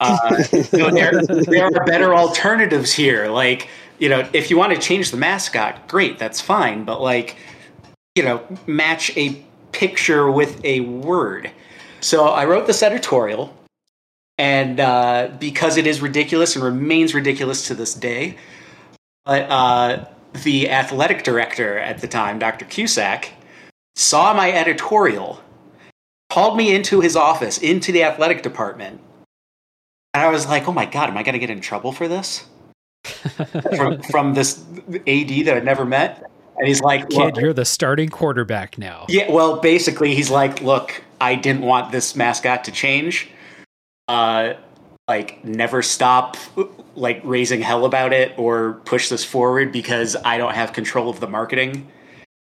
Uh, 0.00 0.42
there, 0.72 1.22
there 1.22 1.66
are 1.66 1.84
better 1.84 2.14
alternatives 2.14 2.92
here. 2.92 3.28
Like, 3.28 3.68
you 3.98 4.08
know, 4.08 4.28
if 4.32 4.50
you 4.50 4.58
want 4.58 4.74
to 4.74 4.78
change 4.80 5.12
the 5.12 5.16
mascot, 5.16 5.88
great, 5.88 6.18
that's 6.18 6.40
fine. 6.40 6.84
But 6.84 7.00
like, 7.00 7.36
you 8.16 8.24
know, 8.24 8.42
match 8.66 9.16
a 9.16 9.45
picture 9.76 10.30
with 10.30 10.64
a 10.64 10.80
word. 10.80 11.50
So 12.00 12.28
I 12.28 12.46
wrote 12.46 12.66
this 12.66 12.82
editorial, 12.82 13.54
and 14.38 14.80
uh, 14.80 15.30
because 15.38 15.76
it 15.76 15.86
is 15.86 16.00
ridiculous 16.00 16.56
and 16.56 16.64
remains 16.64 17.14
ridiculous 17.14 17.66
to 17.68 17.74
this 17.74 17.94
day, 17.94 18.38
but 19.24 19.42
uh, 19.50 20.04
the 20.44 20.70
athletic 20.70 21.24
director 21.24 21.78
at 21.78 21.98
the 21.98 22.08
time, 22.08 22.38
Dr. 22.38 22.64
Cusack, 22.64 23.32
saw 23.96 24.32
my 24.32 24.50
editorial, 24.50 25.42
called 26.30 26.56
me 26.56 26.74
into 26.74 27.00
his 27.00 27.14
office, 27.14 27.58
into 27.58 27.92
the 27.92 28.02
athletic 28.02 28.42
department, 28.42 29.00
and 30.14 30.22
I 30.22 30.30
was 30.30 30.46
like, 30.46 30.66
"Oh 30.66 30.72
my 30.72 30.86
god, 30.86 31.10
am 31.10 31.18
I 31.18 31.22
going 31.22 31.34
to 31.34 31.38
get 31.38 31.50
in 31.50 31.60
trouble 31.60 31.92
for 31.92 32.08
this?" 32.08 32.46
from, 33.76 34.02
from 34.02 34.34
this 34.34 34.64
AD 34.88 35.28
that 35.46 35.54
I'd 35.56 35.64
never 35.64 35.84
met. 35.84 36.30
And 36.58 36.66
he's 36.66 36.80
like, 36.80 37.08
Kid, 37.10 37.36
you're 37.36 37.52
the 37.52 37.64
starting 37.64 38.08
quarterback 38.08 38.78
now. 38.78 39.06
yeah, 39.08 39.30
well, 39.30 39.60
basically, 39.60 40.14
he's 40.14 40.30
like, 40.30 40.62
look, 40.62 41.02
I 41.20 41.34
didn't 41.34 41.62
want 41.62 41.92
this 41.92 42.16
mascot 42.16 42.64
to 42.64 42.72
change. 42.72 43.28
Uh, 44.08 44.54
like, 45.08 45.44
never 45.44 45.82
stop, 45.82 46.36
like, 46.94 47.20
raising 47.24 47.60
hell 47.60 47.84
about 47.84 48.12
it 48.12 48.36
or 48.38 48.80
push 48.84 49.08
this 49.08 49.24
forward 49.24 49.70
because 49.70 50.16
I 50.24 50.38
don't 50.38 50.54
have 50.54 50.72
control 50.72 51.10
of 51.10 51.20
the 51.20 51.28
marketing. 51.28 51.90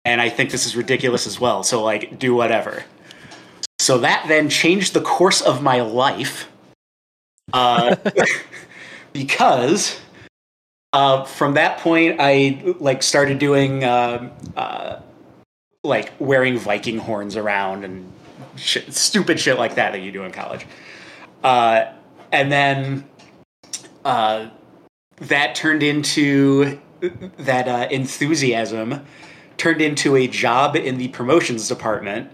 And 0.06 0.22
I 0.22 0.30
think 0.30 0.52
this 0.52 0.66
is 0.66 0.76
ridiculous 0.76 1.28
as 1.28 1.40
well. 1.40 1.64
So, 1.64 1.84
like, 1.84 2.20
do 2.20 2.36
whatever. 2.36 2.84
So 3.80 3.98
that 4.00 4.26
then 4.28 4.50
changed 4.50 4.94
the 4.94 5.02
course 5.02 5.42
of 5.42 5.62
my 5.62 5.82
life. 5.82 6.50
Uh, 7.54 7.96
because 9.14 10.00
uh, 10.98 11.24
from 11.26 11.54
that 11.54 11.78
point, 11.78 12.16
I 12.20 12.74
like 12.80 13.04
started 13.04 13.38
doing 13.38 13.84
um 13.84 14.32
uh, 14.56 15.00
like 15.84 16.12
wearing 16.18 16.58
Viking 16.58 16.98
horns 16.98 17.36
around 17.36 17.86
and 17.86 18.12
shit, 18.56 18.92
stupid 18.92 19.40
shit 19.40 19.60
like 19.60 19.76
that 19.76 19.92
that 19.92 20.02
you 20.02 20.12
do 20.12 20.24
in 20.24 20.32
college. 20.32 20.66
Uh, 21.44 21.94
and 22.32 22.52
then 22.52 23.06
uh, 24.04 24.50
that 25.18 25.54
turned 25.54 25.84
into 25.84 26.80
that 27.38 27.68
uh, 27.68 27.88
enthusiasm 27.92 29.06
turned 29.58 29.82
into 29.82 30.16
a 30.16 30.28
job 30.28 30.76
in 30.76 30.98
the 30.98 31.10
promotions 31.10 31.68
department 31.68 32.32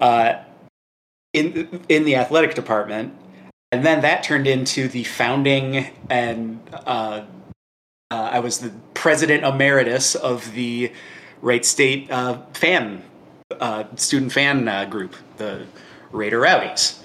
uh, 0.00 0.34
in 1.32 1.84
in 1.88 2.04
the 2.04 2.14
athletic 2.14 2.54
department, 2.54 3.12
and 3.72 3.84
then 3.84 4.02
that 4.02 4.22
turned 4.22 4.46
into 4.46 4.86
the 4.86 5.02
founding 5.02 5.88
and 6.08 6.60
uh, 6.86 7.22
uh, 8.10 8.30
I 8.32 8.40
was 8.40 8.58
the 8.58 8.72
president 8.94 9.44
emeritus 9.44 10.14
of 10.14 10.52
the 10.52 10.92
Wright 11.42 11.64
State 11.64 12.10
uh, 12.10 12.42
fan 12.54 13.02
uh, 13.60 13.84
student 13.96 14.32
fan 14.32 14.68
uh, 14.68 14.84
group, 14.84 15.14
the 15.36 15.66
Raider 16.12 16.40
Rowdies. 16.40 17.02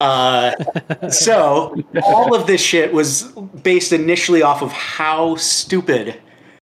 Uh, 0.00 0.52
so 1.10 1.74
all 2.02 2.34
of 2.34 2.46
this 2.46 2.60
shit 2.60 2.92
was 2.92 3.24
based 3.62 3.92
initially 3.92 4.42
off 4.42 4.62
of 4.62 4.72
how 4.72 5.36
stupid 5.36 6.20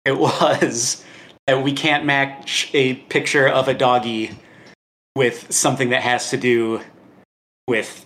it 0.06 0.18
was 0.18 1.04
that 1.48 1.64
we 1.64 1.74
can't 1.74 2.06
match 2.06 2.70
a 2.74 2.96
picture 2.96 3.48
of 3.48 3.68
a 3.68 3.74
doggy 3.74 4.32
with 5.16 5.52
something 5.52 5.90
that 5.90 6.02
has 6.02 6.30
to 6.30 6.38
do 6.38 6.80
with 7.68 8.06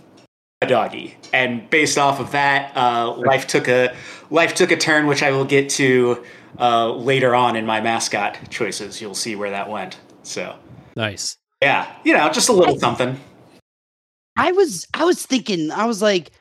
doggy. 0.65 1.15
And 1.34 1.69
based 1.69 1.97
off 1.97 2.19
of 2.19 2.32
that, 2.32 2.76
uh, 2.76 3.15
life 3.15 3.47
took 3.47 3.67
a 3.67 3.95
life 4.30 4.56
took 4.56 4.71
a 4.71 4.78
turn, 4.78 5.08
which 5.08 5.23
I 5.23 5.32
will 5.32 5.45
get 5.45 5.69
to 5.71 6.23
uh, 6.60 6.91
later 6.93 7.36
on 7.36 7.56
in 7.56 7.65
my 7.65 7.82
mascot 7.82 8.38
choices. 8.49 9.02
You'll 9.02 9.15
see 9.15 9.36
where 9.36 9.49
that 9.49 9.69
went. 9.69 9.97
So 10.23 10.56
Nice. 10.95 11.38
yeah, 11.62 11.91
you 12.04 12.13
know, 12.13 12.30
just 12.30 12.49
a 12.49 12.54
little 12.54 12.80
something. 12.80 13.19
I 14.36 14.52
was 14.52 14.88
I 14.93 15.06
was 15.06 15.26
thinking 15.26 15.71
I 15.71 15.86
was 15.86 16.02
like, 16.02 16.32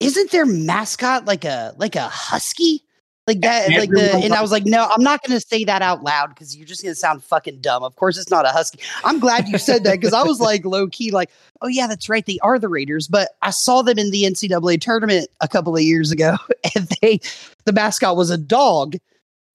isn't 0.00 0.30
their 0.30 0.46
mascot 0.46 1.24
like 1.24 1.44
a 1.44 1.74
like 1.76 1.96
a 1.96 2.08
husky? 2.08 2.84
Like 3.30 3.42
that, 3.42 3.70
like 3.70 3.90
the, 3.90 4.12
and 4.16 4.34
I 4.34 4.42
was 4.42 4.50
like, 4.50 4.66
no, 4.66 4.88
I'm 4.90 5.04
not 5.04 5.22
going 5.22 5.38
to 5.38 5.46
say 5.46 5.62
that 5.62 5.82
out 5.82 6.02
loud 6.02 6.30
because 6.30 6.56
you're 6.56 6.66
just 6.66 6.82
going 6.82 6.90
to 6.90 6.98
sound 6.98 7.22
fucking 7.22 7.60
dumb. 7.60 7.84
Of 7.84 7.94
course, 7.94 8.18
it's 8.18 8.28
not 8.28 8.44
a 8.44 8.48
husky. 8.48 8.80
I'm 9.04 9.20
glad 9.20 9.46
you 9.46 9.56
said 9.56 9.84
that 9.84 10.00
because 10.00 10.12
I 10.12 10.24
was 10.24 10.40
like 10.40 10.64
low 10.64 10.88
key, 10.88 11.12
like, 11.12 11.30
oh 11.62 11.68
yeah, 11.68 11.86
that's 11.86 12.08
right, 12.08 12.26
they 12.26 12.40
are 12.42 12.58
the 12.58 12.68
Raiders. 12.68 13.06
But 13.06 13.28
I 13.42 13.50
saw 13.50 13.82
them 13.82 14.00
in 14.00 14.10
the 14.10 14.24
NCAA 14.24 14.80
tournament 14.80 15.30
a 15.40 15.46
couple 15.46 15.76
of 15.76 15.82
years 15.82 16.10
ago, 16.10 16.38
and 16.74 16.88
they, 17.00 17.20
the 17.66 17.72
mascot 17.72 18.16
was 18.16 18.30
a 18.30 18.38
dog. 18.38 18.96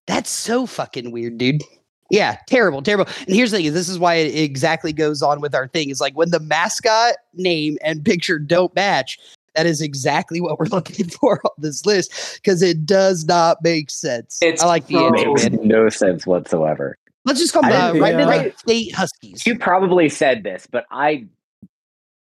That's 0.08 0.30
so 0.30 0.66
fucking 0.66 1.12
weird, 1.12 1.38
dude. 1.38 1.62
Yeah, 2.10 2.38
terrible, 2.48 2.82
terrible. 2.82 3.12
And 3.28 3.36
here's 3.36 3.52
the 3.52 3.58
thing: 3.58 3.74
this 3.74 3.90
is 3.90 4.00
why 4.00 4.16
it 4.16 4.34
exactly 4.36 4.94
goes 4.94 5.22
on 5.22 5.42
with 5.42 5.54
our 5.54 5.68
thing. 5.68 5.90
Is 5.90 6.00
like 6.00 6.16
when 6.16 6.30
the 6.30 6.40
mascot 6.40 7.16
name 7.34 7.78
and 7.82 8.06
picture 8.06 8.40
don't 8.40 8.74
match. 8.74 9.20
That 9.56 9.66
is 9.66 9.82
exactly 9.82 10.42
what 10.42 10.60
we're 10.60 10.66
looking 10.72 11.08
for 11.10 11.42
on 11.44 11.52
this 11.58 11.86
list 11.86 12.40
because 12.42 12.62
it 12.62 12.86
does 12.86 13.26
not 13.26 13.58
make 13.64 13.90
sense. 13.90 14.38
It's 14.42 14.62
I 14.64 14.68
like 14.68 14.88
the 14.88 14.96
so- 14.96 15.08
answer, 15.08 15.50
Makes 15.50 15.64
no 15.64 15.90
sense 15.90 16.28
whatsoever. 16.28 16.98
Let's 17.26 17.40
just 17.40 17.54
call 17.54 17.64
them 17.64 17.72
I 17.72 17.92
the 17.92 18.00
right, 18.00 18.14
yeah. 18.14 18.26
Wright 18.26 18.60
State 18.60 18.94
Huskies. 18.94 19.48
You 19.48 19.58
probably 19.58 20.10
said 20.10 20.44
this, 20.44 20.68
but 20.70 20.86
I 20.92 21.26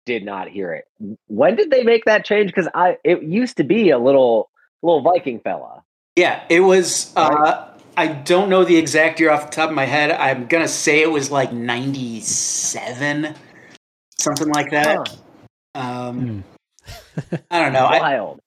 did 0.07 0.24
not 0.24 0.48
hear 0.48 0.72
it. 0.72 0.87
When 1.26 1.57
did 1.57 1.70
they 1.70 1.83
make 1.83 2.07
that 2.07 2.24
change? 2.24 2.50
Because 2.50 2.68
I 2.74 2.96
it 3.04 3.22
used 3.22 3.59
to 3.59 3.64
be 3.64 3.90
a 3.90 3.98
little 3.98 4.48
little 4.83 5.02
Viking 5.02 5.40
fella. 5.40 5.83
Yeah, 6.16 6.42
it 6.48 6.61
was. 6.61 7.12
Uh, 7.16 7.68
I 7.98 8.07
don't 8.07 8.48
know 8.48 8.64
the 8.64 8.76
exact 8.76 9.20
year 9.20 9.31
off 9.31 9.50
the 9.50 9.57
top 9.57 9.68
of 9.68 9.76
my 9.76 9.85
head. 9.85 10.11
I'm 10.11 10.46
gonna 10.46 10.66
say 10.68 11.02
it 11.02 11.11
was 11.11 11.31
like 11.31 11.52
'97, 11.52 13.35
something 14.18 14.48
like 14.48 14.70
that. 14.70 15.14
Um, 15.74 16.44
I 17.51 17.62
don't 17.62 17.72
know. 17.72 17.87
I, 17.87 17.98
Wild. 18.01 18.40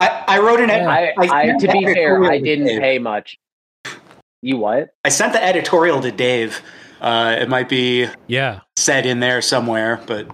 I, 0.00 0.24
I 0.28 0.38
wrote 0.38 0.60
an. 0.60 0.70
I, 0.70 1.12
I, 1.18 1.46
sent 1.46 1.60
to 1.62 1.72
be 1.72 1.84
fair, 1.84 2.22
I 2.24 2.38
didn't 2.38 2.66
Dave. 2.66 2.80
pay 2.80 2.98
much. 2.98 3.36
You 4.42 4.56
what? 4.58 4.90
I 5.04 5.08
sent 5.08 5.32
the 5.32 5.42
editorial 5.42 6.00
to 6.00 6.12
Dave. 6.12 6.60
Uh, 7.00 7.36
it 7.40 7.48
might 7.48 7.68
be 7.68 8.06
Yeah. 8.26 8.60
said 8.76 9.06
in 9.06 9.20
there 9.20 9.40
somewhere, 9.42 10.00
but 10.06 10.28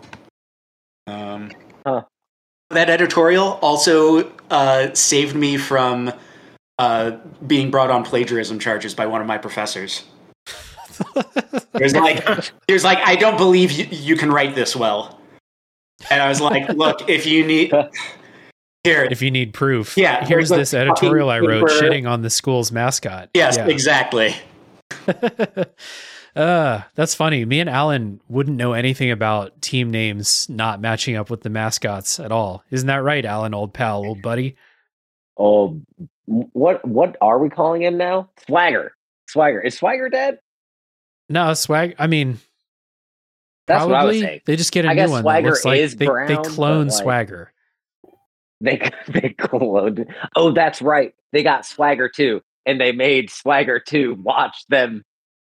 um, 1.07 1.51
Huh. 1.87 2.03
that 2.71 2.91
editorial 2.91 3.59
also 3.63 4.31
uh, 4.51 4.93
saved 4.95 5.35
me 5.37 5.57
from 5.57 6.13
uh, 6.79 7.13
being 7.47 7.71
brought 7.71 7.91
on 7.91 8.05
plagiarism 8.05 8.59
charges 8.59 8.95
by 8.95 9.07
one 9.07 9.21
of 9.21 9.27
my 9.27 9.39
professors. 9.39 10.05
There's 11.73 11.95
like, 11.95 12.25
there's 12.69 12.85
like, 12.85 12.99
I 13.05 13.17
don't 13.17 13.37
believe 13.37 13.73
you, 13.73 13.87
you 13.91 14.17
can 14.17 14.31
write 14.31 14.55
this 14.55 14.77
well, 14.77 15.19
and 16.11 16.21
I 16.23 16.29
was 16.29 16.41
like, 16.41 16.69
look, 16.71 17.09
if 17.09 17.27
you 17.27 17.47
need 17.47 17.73
here, 18.85 19.05
If 19.11 19.23
you 19.23 19.31
need 19.31 19.53
proof, 19.55 19.97
Yeah, 19.97 20.19
Here's 20.25 20.29
here's 20.29 20.49
this 20.51 20.75
editorial 20.75 21.31
I 21.31 21.41
wrote 21.41 21.69
paper. 21.69 21.81
shitting 21.83 22.09
on 22.09 22.23
the 22.23 22.31
school's 22.31 22.71
mascot. 22.73 23.31
yes, 23.35 23.57
Yeah. 23.57 23.67
exactly. 23.69 24.35
uh, 26.37 26.83
that's 26.95 27.15
funny. 27.15 27.45
Me 27.45 27.61
and 27.61 27.71
Alan 27.71 28.21
wouldn't 28.29 28.57
know 28.57 28.73
anything 28.73 29.11
about 29.11 29.61
team 29.63 29.91
names 29.91 30.47
not 30.49 30.81
matching 30.81 31.17
up 31.17 31.31
with 31.31 31.43
the 31.43 31.51
mascots 31.51 32.19
at 32.21 32.33
all. 32.33 32.65
Isn't 32.71 32.87
that 32.89 33.03
right, 33.03 33.25
Alan, 33.25 33.55
old 33.55 33.73
pal, 33.73 34.05
old 34.05 34.23
buddy? 34.23 34.57
Oh, 35.37 35.81
what 36.27 36.87
what 36.87 37.17
are 37.21 37.39
we 37.39 37.49
calling 37.51 37.83
him 37.83 37.97
now? 37.97 38.31
Swagger. 38.47 38.93
Swagger. 39.29 39.61
Is 39.61 39.77
Swagger 39.77 40.09
dead? 40.09 40.39
No, 41.29 41.55
swag. 41.55 41.95
I 41.99 42.07
mean, 42.07 42.39
That's 43.67 43.79
probably 43.85 43.93
what 43.93 44.01
I 44.01 44.05
was 44.05 44.21
saying. 44.21 44.41
they 44.47 44.57
just 44.57 44.73
get 44.73 44.85
a 44.85 44.89
I 44.89 44.93
new 44.93 44.97
guess 45.01 45.11
one. 45.11 45.23
Swagger 45.23 45.43
that 45.43 45.51
looks 45.51 45.65
like 45.65 45.81
is 45.81 45.97
they, 45.97 46.07
brown, 46.07 46.29
they 46.29 46.37
clone 46.37 46.89
like- 46.89 46.97
Swagger. 47.03 47.53
They 48.61 48.77
they 49.09 49.35
cloned. 49.39 50.07
Oh, 50.37 50.53
that's 50.53 50.81
right. 50.81 51.13
They 51.33 51.43
got 51.43 51.67
Swagger 51.67 52.09
two, 52.09 52.41
and 52.65 52.81
they 52.81 52.93
made 52.93 53.29
Swagger 53.31 53.79
two 53.81 54.15
watch 54.23 54.57
them 54.69 55.03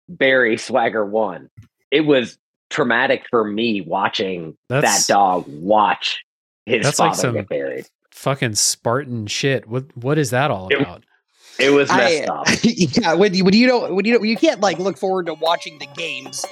bury 0.09 0.57
Swagger 0.57 1.05
one. 1.05 1.49
It 1.93 2.01
was 2.01 2.39
traumatic 2.71 3.27
for 3.31 3.45
me 3.45 3.83
watching 3.83 4.57
That's- 4.69 5.07
that 5.07 5.13
dog 5.13 5.45
watch 5.49 6.25
his 6.67 6.83
That's 6.85 6.97
father 6.97 7.11
like 7.11 7.17
some- 7.19 7.35
get 7.35 7.49
buried. 7.49 7.87
Fucking 8.11 8.55
Spartan 8.55 9.27
shit. 9.27 9.69
What 9.69 9.97
what 9.97 10.19
is 10.19 10.31
that 10.31 10.51
all 10.51 10.73
about? 10.75 11.05
It 11.61 11.71
was 11.71 11.91
I- 11.91 11.97
messed 11.99 12.29
up. 12.31 12.47
yeah, 12.65 13.15
when 13.15 13.35
you 13.35 13.45
when 13.45 13.55
you 13.55 13.67
don't 13.69 13.95
when 13.95 14.05
you 14.07 14.15
don't 14.15 14.27
you 14.27 14.37
can't 14.37 14.61
like 14.61 14.79
look 14.79 14.99
forward 14.99 15.27
to 15.27 15.35
watching 15.35 15.79
the 15.79 15.87
games. 15.97 16.45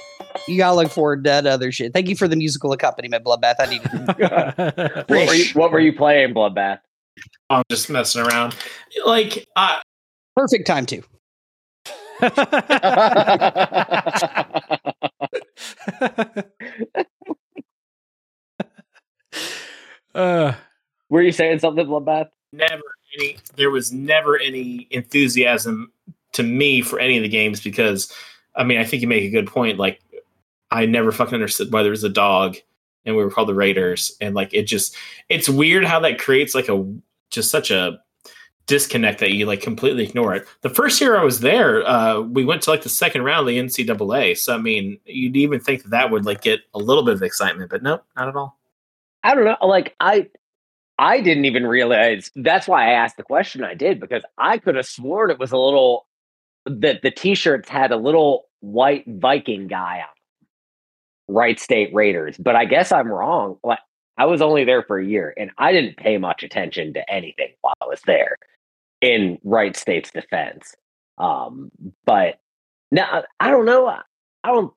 You 0.47 0.57
gotta 0.57 0.75
look 0.75 0.91
forward 0.91 1.23
to 1.23 1.29
that 1.29 1.47
other 1.47 1.71
shit. 1.71 1.93
Thank 1.93 2.09
you 2.09 2.15
for 2.15 2.27
the 2.27 2.35
musical 2.35 2.73
accompaniment, 2.73 3.23
Bloodbath. 3.23 3.55
I 3.59 3.65
needed 3.67 3.91
what, 5.09 5.27
were 5.27 5.33
you, 5.33 5.45
what 5.53 5.71
were 5.71 5.79
you 5.79 5.93
playing, 5.93 6.33
Bloodbath? 6.33 6.79
I'm 7.49 7.63
just 7.69 7.89
messing 7.89 8.21
around. 8.21 8.55
Like, 9.05 9.47
I, 9.55 9.81
perfect 10.35 10.67
time 10.67 10.85
to. 10.87 11.01
uh, 20.15 20.53
were 21.09 21.21
you 21.21 21.31
saying 21.31 21.59
something, 21.59 21.85
Bloodbath? 21.85 22.29
never 22.53 22.83
any 23.17 23.37
there 23.55 23.71
was 23.71 23.91
never 23.91 24.37
any 24.37 24.87
enthusiasm 24.91 25.91
to 26.31 26.43
me 26.43 26.81
for 26.81 26.99
any 26.99 27.17
of 27.17 27.23
the 27.23 27.29
games 27.29 27.59
because 27.59 28.11
I 28.55 28.63
mean 28.63 28.77
I 28.77 28.85
think 28.85 29.01
you 29.01 29.07
make 29.07 29.23
a 29.23 29.29
good 29.29 29.47
point 29.47 29.77
like 29.77 29.99
I 30.73 30.87
never 30.87 31.11
fucking 31.11 31.35
understood 31.35 31.71
why 31.71 31.83
there 31.83 31.91
was 31.91 32.03
a 32.03 32.09
dog 32.09 32.57
and 33.05 33.15
we 33.15 33.23
were 33.23 33.29
called 33.29 33.47
the 33.47 33.53
Raiders. 33.53 34.17
And 34.19 34.35
like 34.35 34.53
it 34.53 34.63
just 34.63 34.95
it's 35.29 35.47
weird 35.47 35.85
how 35.85 35.99
that 36.01 36.19
creates 36.19 36.55
like 36.55 36.67
a 36.67 36.83
just 37.29 37.51
such 37.51 37.71
a 37.71 37.99
disconnect 38.65 39.19
that 39.19 39.33
you 39.33 39.45
like 39.45 39.61
completely 39.61 40.03
ignore 40.03 40.33
it. 40.33 40.47
The 40.61 40.69
first 40.69 40.99
year 40.99 41.17
I 41.17 41.23
was 41.23 41.41
there, 41.41 41.87
uh, 41.87 42.21
we 42.21 42.43
went 42.43 42.61
to 42.63 42.71
like 42.71 42.81
the 42.81 42.89
second 42.89 43.23
round 43.23 43.41
of 43.41 43.47
the 43.47 43.59
NCAA. 43.59 44.37
So 44.37 44.55
I 44.55 44.57
mean, 44.57 44.99
you'd 45.05 45.37
even 45.37 45.59
think 45.59 45.83
that, 45.83 45.91
that 45.91 46.11
would 46.11 46.25
like 46.25 46.41
get 46.41 46.61
a 46.73 46.79
little 46.79 47.03
bit 47.03 47.15
of 47.15 47.23
excitement, 47.23 47.69
but 47.69 47.83
nope, 47.83 48.03
not 48.15 48.27
at 48.27 48.35
all. 48.35 48.57
I 49.23 49.35
don't 49.35 49.45
know. 49.45 49.57
Like 49.61 49.95
I, 49.99 50.27
I 50.97 51.21
didn't 51.21 51.45
even 51.45 51.67
realize. 51.67 52.31
That's 52.35 52.67
why 52.67 52.89
I 52.89 52.93
asked 52.93 53.17
the 53.17 53.23
question 53.23 53.63
I 53.63 53.73
did 53.73 53.99
because 53.99 54.23
I 54.37 54.57
could 54.57 54.75
have 54.75 54.85
sworn 54.85 55.29
it 55.29 55.39
was 55.39 55.51
a 55.51 55.57
little 55.57 56.07
that 56.65 57.01
the 57.01 57.11
t-shirts 57.11 57.67
had 57.67 57.91
a 57.91 57.97
little 57.97 58.45
white 58.61 59.03
Viking 59.07 59.67
guy 59.67 59.99
on. 59.99 60.12
Wright 61.27 61.59
State 61.59 61.93
Raiders, 61.93 62.37
but 62.37 62.55
I 62.55 62.65
guess 62.65 62.91
I'm 62.91 63.07
wrong. 63.07 63.57
Like 63.63 63.79
I 64.17 64.25
was 64.25 64.41
only 64.41 64.63
there 64.63 64.83
for 64.83 64.99
a 64.99 65.05
year 65.05 65.33
and 65.37 65.51
I 65.57 65.71
didn't 65.71 65.97
pay 65.97 66.17
much 66.17 66.43
attention 66.43 66.93
to 66.93 67.11
anything 67.11 67.53
while 67.61 67.75
I 67.81 67.85
was 67.85 68.01
there 68.05 68.37
in 69.01 69.39
Wright 69.43 69.75
State's 69.75 70.11
defense. 70.11 70.75
Um, 71.17 71.71
but 72.05 72.39
now 72.91 73.23
I 73.39 73.49
don't 73.49 73.65
know. 73.65 73.87
I 73.87 74.01
don't. 74.45 74.73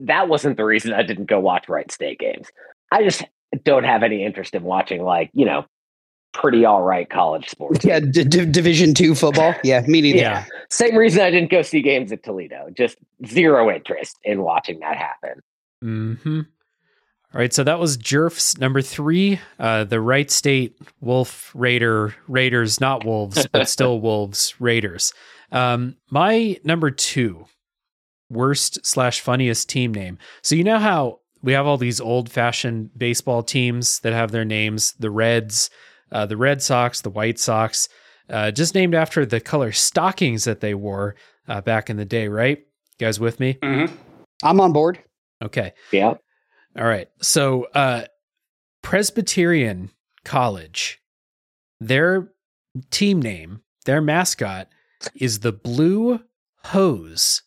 That 0.00 0.28
wasn't 0.28 0.56
the 0.56 0.64
reason 0.64 0.92
I 0.92 1.02
didn't 1.02 1.26
go 1.26 1.38
watch 1.40 1.68
Wright 1.68 1.90
State 1.90 2.18
games. 2.18 2.48
I 2.90 3.04
just 3.04 3.24
don't 3.62 3.84
have 3.84 4.02
any 4.02 4.24
interest 4.24 4.54
in 4.54 4.64
watching 4.64 5.02
like 5.02 5.30
you 5.32 5.44
know 5.44 5.64
pretty 6.34 6.64
all 6.64 6.82
right 6.82 7.08
college 7.08 7.48
sports. 7.48 7.84
Yeah, 7.84 8.00
d- 8.00 8.24
d- 8.24 8.44
Division 8.44 8.92
two 8.92 9.14
football. 9.14 9.54
Yeah, 9.64 9.80
me 9.86 10.02
neither. 10.02 10.18
Yeah. 10.18 10.44
Same 10.68 10.96
reason 10.96 11.22
I 11.22 11.30
didn't 11.30 11.50
go 11.50 11.62
see 11.62 11.80
games 11.80 12.12
at 12.12 12.22
Toledo. 12.22 12.68
Just 12.76 12.98
zero 13.24 13.74
interest 13.74 14.18
in 14.24 14.42
watching 14.42 14.80
that 14.80 14.96
happen. 14.96 15.40
Mm-hmm. 15.82 16.40
All 17.34 17.40
right, 17.40 17.52
so 17.52 17.64
that 17.64 17.80
was 17.80 17.96
Jerf's 17.96 18.58
number 18.58 18.80
three. 18.80 19.40
Uh, 19.58 19.82
the 19.82 20.00
Wright 20.00 20.30
State 20.30 20.76
Wolf 21.00 21.50
Raider 21.54 22.14
Raiders, 22.28 22.80
not 22.80 23.04
Wolves, 23.04 23.46
but 23.50 23.68
still 23.68 24.00
Wolves 24.00 24.54
Raiders. 24.60 25.12
Um, 25.50 25.96
my 26.10 26.60
number 26.62 26.92
two, 26.92 27.46
worst 28.30 28.86
slash 28.86 29.20
funniest 29.20 29.68
team 29.68 29.92
name. 29.92 30.18
So 30.42 30.54
you 30.54 30.62
know 30.62 30.78
how 30.78 31.20
we 31.42 31.52
have 31.54 31.66
all 31.66 31.76
these 31.76 32.00
old 32.00 32.30
fashioned 32.30 32.96
baseball 32.96 33.42
teams 33.42 33.98
that 34.00 34.12
have 34.12 34.30
their 34.30 34.44
names: 34.44 34.94
the 35.00 35.10
Reds, 35.10 35.70
uh, 36.14 36.24
the 36.24 36.36
Red 36.36 36.62
Sox, 36.62 37.02
the 37.02 37.10
White 37.10 37.38
Sox, 37.38 37.88
uh, 38.30 38.50
just 38.50 38.74
named 38.74 38.94
after 38.94 39.26
the 39.26 39.40
color 39.40 39.72
stockings 39.72 40.44
that 40.44 40.60
they 40.60 40.72
wore 40.72 41.16
uh, 41.46 41.60
back 41.60 41.90
in 41.90 41.98
the 41.98 42.06
day. 42.06 42.28
Right? 42.28 42.58
You 42.58 43.06
guys 43.06 43.20
with 43.20 43.40
me? 43.40 43.58
Mm-hmm. 43.62 43.94
I'm 44.42 44.60
on 44.60 44.72
board. 44.72 45.00
Okay. 45.42 45.72
Yeah. 45.92 46.14
All 46.78 46.86
right. 46.86 47.08
So, 47.20 47.64
uh, 47.74 48.04
Presbyterian 48.82 49.90
College, 50.24 51.00
their 51.80 52.32
team 52.90 53.20
name, 53.20 53.62
their 53.84 54.00
mascot 54.00 54.68
is 55.14 55.40
the 55.40 55.52
Blue 55.52 56.20
Hose. 56.64 57.42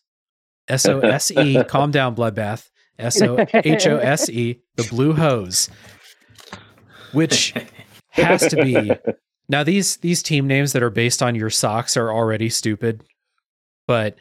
S 0.68 0.86
O 0.86 1.00
S 1.00 1.30
E. 1.30 1.62
Calm 1.68 1.90
down, 1.90 2.14
Bloodbath. 2.14 2.68
S 2.98 3.22
O 3.22 3.38
H 3.54 3.86
O 3.86 3.98
S 3.98 4.28
E. 4.28 4.60
The 4.76 4.84
Blue 4.84 5.12
Hose, 5.12 5.70
which 7.12 7.54
has 8.18 8.46
to 8.48 8.56
be. 8.56 8.92
Now 9.48 9.64
these 9.64 9.96
these 9.98 10.22
team 10.22 10.46
names 10.46 10.72
that 10.74 10.82
are 10.82 10.90
based 10.90 11.22
on 11.22 11.34
your 11.34 11.50
socks 11.50 11.96
are 11.96 12.12
already 12.12 12.50
stupid, 12.50 13.02
but 13.86 14.16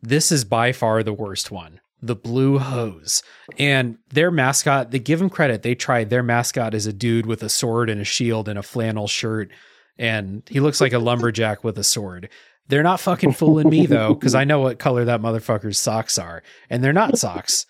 this 0.00 0.32
is 0.32 0.44
by 0.44 0.72
far 0.72 1.02
the 1.02 1.12
worst 1.12 1.50
one 1.50 1.80
the 2.02 2.16
blue 2.16 2.58
hose. 2.58 3.22
And 3.58 3.96
their 4.10 4.30
mascot 4.30 4.90
they 4.90 4.98
give 4.98 5.20
them 5.20 5.30
credit. 5.30 5.62
They 5.62 5.74
tried 5.74 6.10
their 6.10 6.22
mascot 6.22 6.74
is 6.74 6.86
a 6.86 6.92
dude 6.92 7.26
with 7.26 7.42
a 7.42 7.48
sword 7.48 7.88
and 7.88 8.00
a 8.00 8.04
shield 8.04 8.48
and 8.48 8.58
a 8.58 8.62
flannel 8.62 9.06
shirt 9.06 9.50
and 9.98 10.42
he 10.48 10.58
looks 10.58 10.80
like 10.80 10.92
a 10.92 10.98
lumberjack 10.98 11.62
with 11.62 11.78
a 11.78 11.84
sword. 11.84 12.28
They're 12.66 12.82
not 12.82 13.00
fucking 13.00 13.32
fooling 13.32 13.70
me 13.70 13.86
though 13.86 14.14
because 14.14 14.34
i 14.34 14.44
know 14.44 14.60
what 14.60 14.78
color 14.78 15.04
that 15.04 15.20
motherfucker's 15.22 15.78
socks 15.78 16.18
are 16.18 16.42
and 16.68 16.82
they're 16.82 16.92
not 16.92 17.18
socks. 17.18 17.66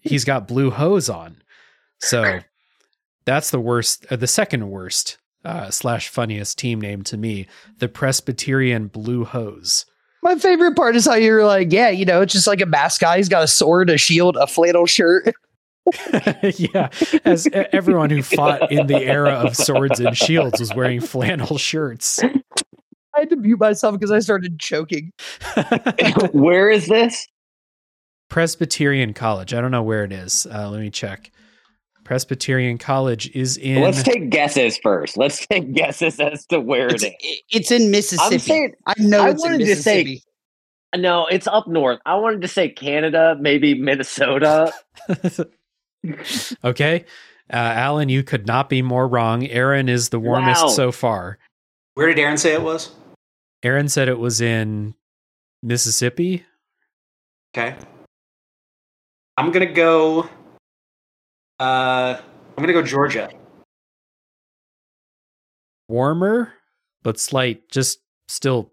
He's 0.00 0.24
got 0.24 0.48
blue 0.48 0.70
hose 0.70 1.10
on. 1.10 1.42
So 2.00 2.40
that's 3.26 3.50
the 3.50 3.60
worst 3.60 4.06
uh, 4.10 4.16
the 4.16 4.26
second 4.26 4.70
worst 4.70 5.18
uh, 5.44 5.70
slash 5.70 6.08
funniest 6.08 6.58
team 6.58 6.80
name 6.80 7.02
to 7.02 7.16
me 7.16 7.46
the 7.78 7.88
presbyterian 7.88 8.88
blue 8.88 9.24
hose 9.24 9.86
My 10.22 10.36
favorite 10.36 10.76
part 10.76 10.96
is 10.96 11.06
how 11.06 11.14
you're 11.14 11.44
like, 11.44 11.72
yeah, 11.72 11.90
you 11.90 12.04
know, 12.04 12.22
it's 12.22 12.32
just 12.32 12.46
like 12.46 12.60
a 12.60 12.66
mascot. 12.66 13.18
He's 13.18 13.28
got 13.28 13.44
a 13.44 13.48
sword, 13.48 13.90
a 13.90 13.98
shield, 13.98 14.36
a 14.36 14.46
flannel 14.46 14.86
shirt. 14.86 15.34
yeah, 16.56 16.88
as 17.26 17.46
everyone 17.52 18.08
who 18.08 18.22
fought 18.22 18.72
in 18.72 18.86
the 18.86 19.04
era 19.04 19.32
of 19.32 19.54
swords 19.54 20.00
and 20.00 20.16
shields 20.16 20.58
was 20.58 20.74
wearing 20.74 21.00
flannel 21.00 21.58
shirts. 21.58 22.22
I 23.14 23.20
had 23.20 23.30
to 23.30 23.36
mute 23.36 23.60
myself 23.60 23.94
because 23.94 24.10
I 24.10 24.20
started 24.20 24.58
choking. 24.58 25.12
Where 26.32 26.70
is 26.70 26.86
this? 26.88 27.28
Presbyterian 28.28 29.12
College. 29.12 29.54
I 29.54 29.60
don't 29.60 29.70
know 29.70 29.82
where 29.82 30.04
it 30.04 30.12
is. 30.12 30.46
Uh, 30.50 30.70
let 30.70 30.80
me 30.80 30.90
check. 30.90 31.30
Presbyterian 32.04 32.78
College 32.78 33.30
is 33.34 33.56
in. 33.56 33.80
Let's 33.82 34.02
take 34.02 34.30
guesses 34.30 34.78
first. 34.78 35.16
Let's 35.16 35.46
take 35.46 35.72
guesses 35.72 36.20
as 36.20 36.46
to 36.46 36.60
where 36.60 36.88
It's, 36.88 37.02
it 37.02 37.14
is. 37.22 37.38
it's 37.50 37.70
in 37.70 37.90
Mississippi. 37.90 38.38
saying- 38.38 38.74
I 38.86 38.94
know 38.98 39.20
I 39.24 39.30
it's 39.30 39.44
in 39.44 39.52
wanted 39.52 39.64
to 39.66 39.76
say- 39.76 40.20
No, 40.96 41.26
it's 41.26 41.46
up 41.46 41.66
north. 41.66 41.98
I 42.06 42.14
wanted 42.16 42.42
to 42.42 42.48
say 42.48 42.68
Canada, 42.68 43.36
maybe 43.40 43.74
Minnesota. 43.74 44.72
okay. 46.64 47.04
Uh, 47.52 47.56
Alan, 47.56 48.08
you 48.08 48.22
could 48.22 48.46
not 48.46 48.68
be 48.68 48.80
more 48.82 49.06
wrong. 49.08 49.46
Aaron 49.46 49.88
is 49.88 50.08
the 50.10 50.18
warmest 50.20 50.62
Wow. 50.62 50.68
so 50.70 50.92
far. 50.92 51.38
Where 51.94 52.06
did 52.06 52.18
Aaron 52.18 52.36
say 52.36 52.52
it 52.54 52.62
was? 52.62 52.90
Aaron 53.62 53.88
said 53.88 54.08
it 54.08 54.18
was 54.18 54.40
in 54.40 54.94
Mississippi. 55.62 56.44
Okay. 57.56 57.76
I'm 59.36 59.50
gonna 59.50 59.72
go. 59.72 60.28
Uh, 61.60 62.16
I'm 62.56 62.62
gonna 62.62 62.72
go 62.72 62.82
Georgia. 62.82 63.28
Warmer, 65.88 66.52
but 67.02 67.18
slight, 67.20 67.68
just 67.70 68.00
still, 68.28 68.72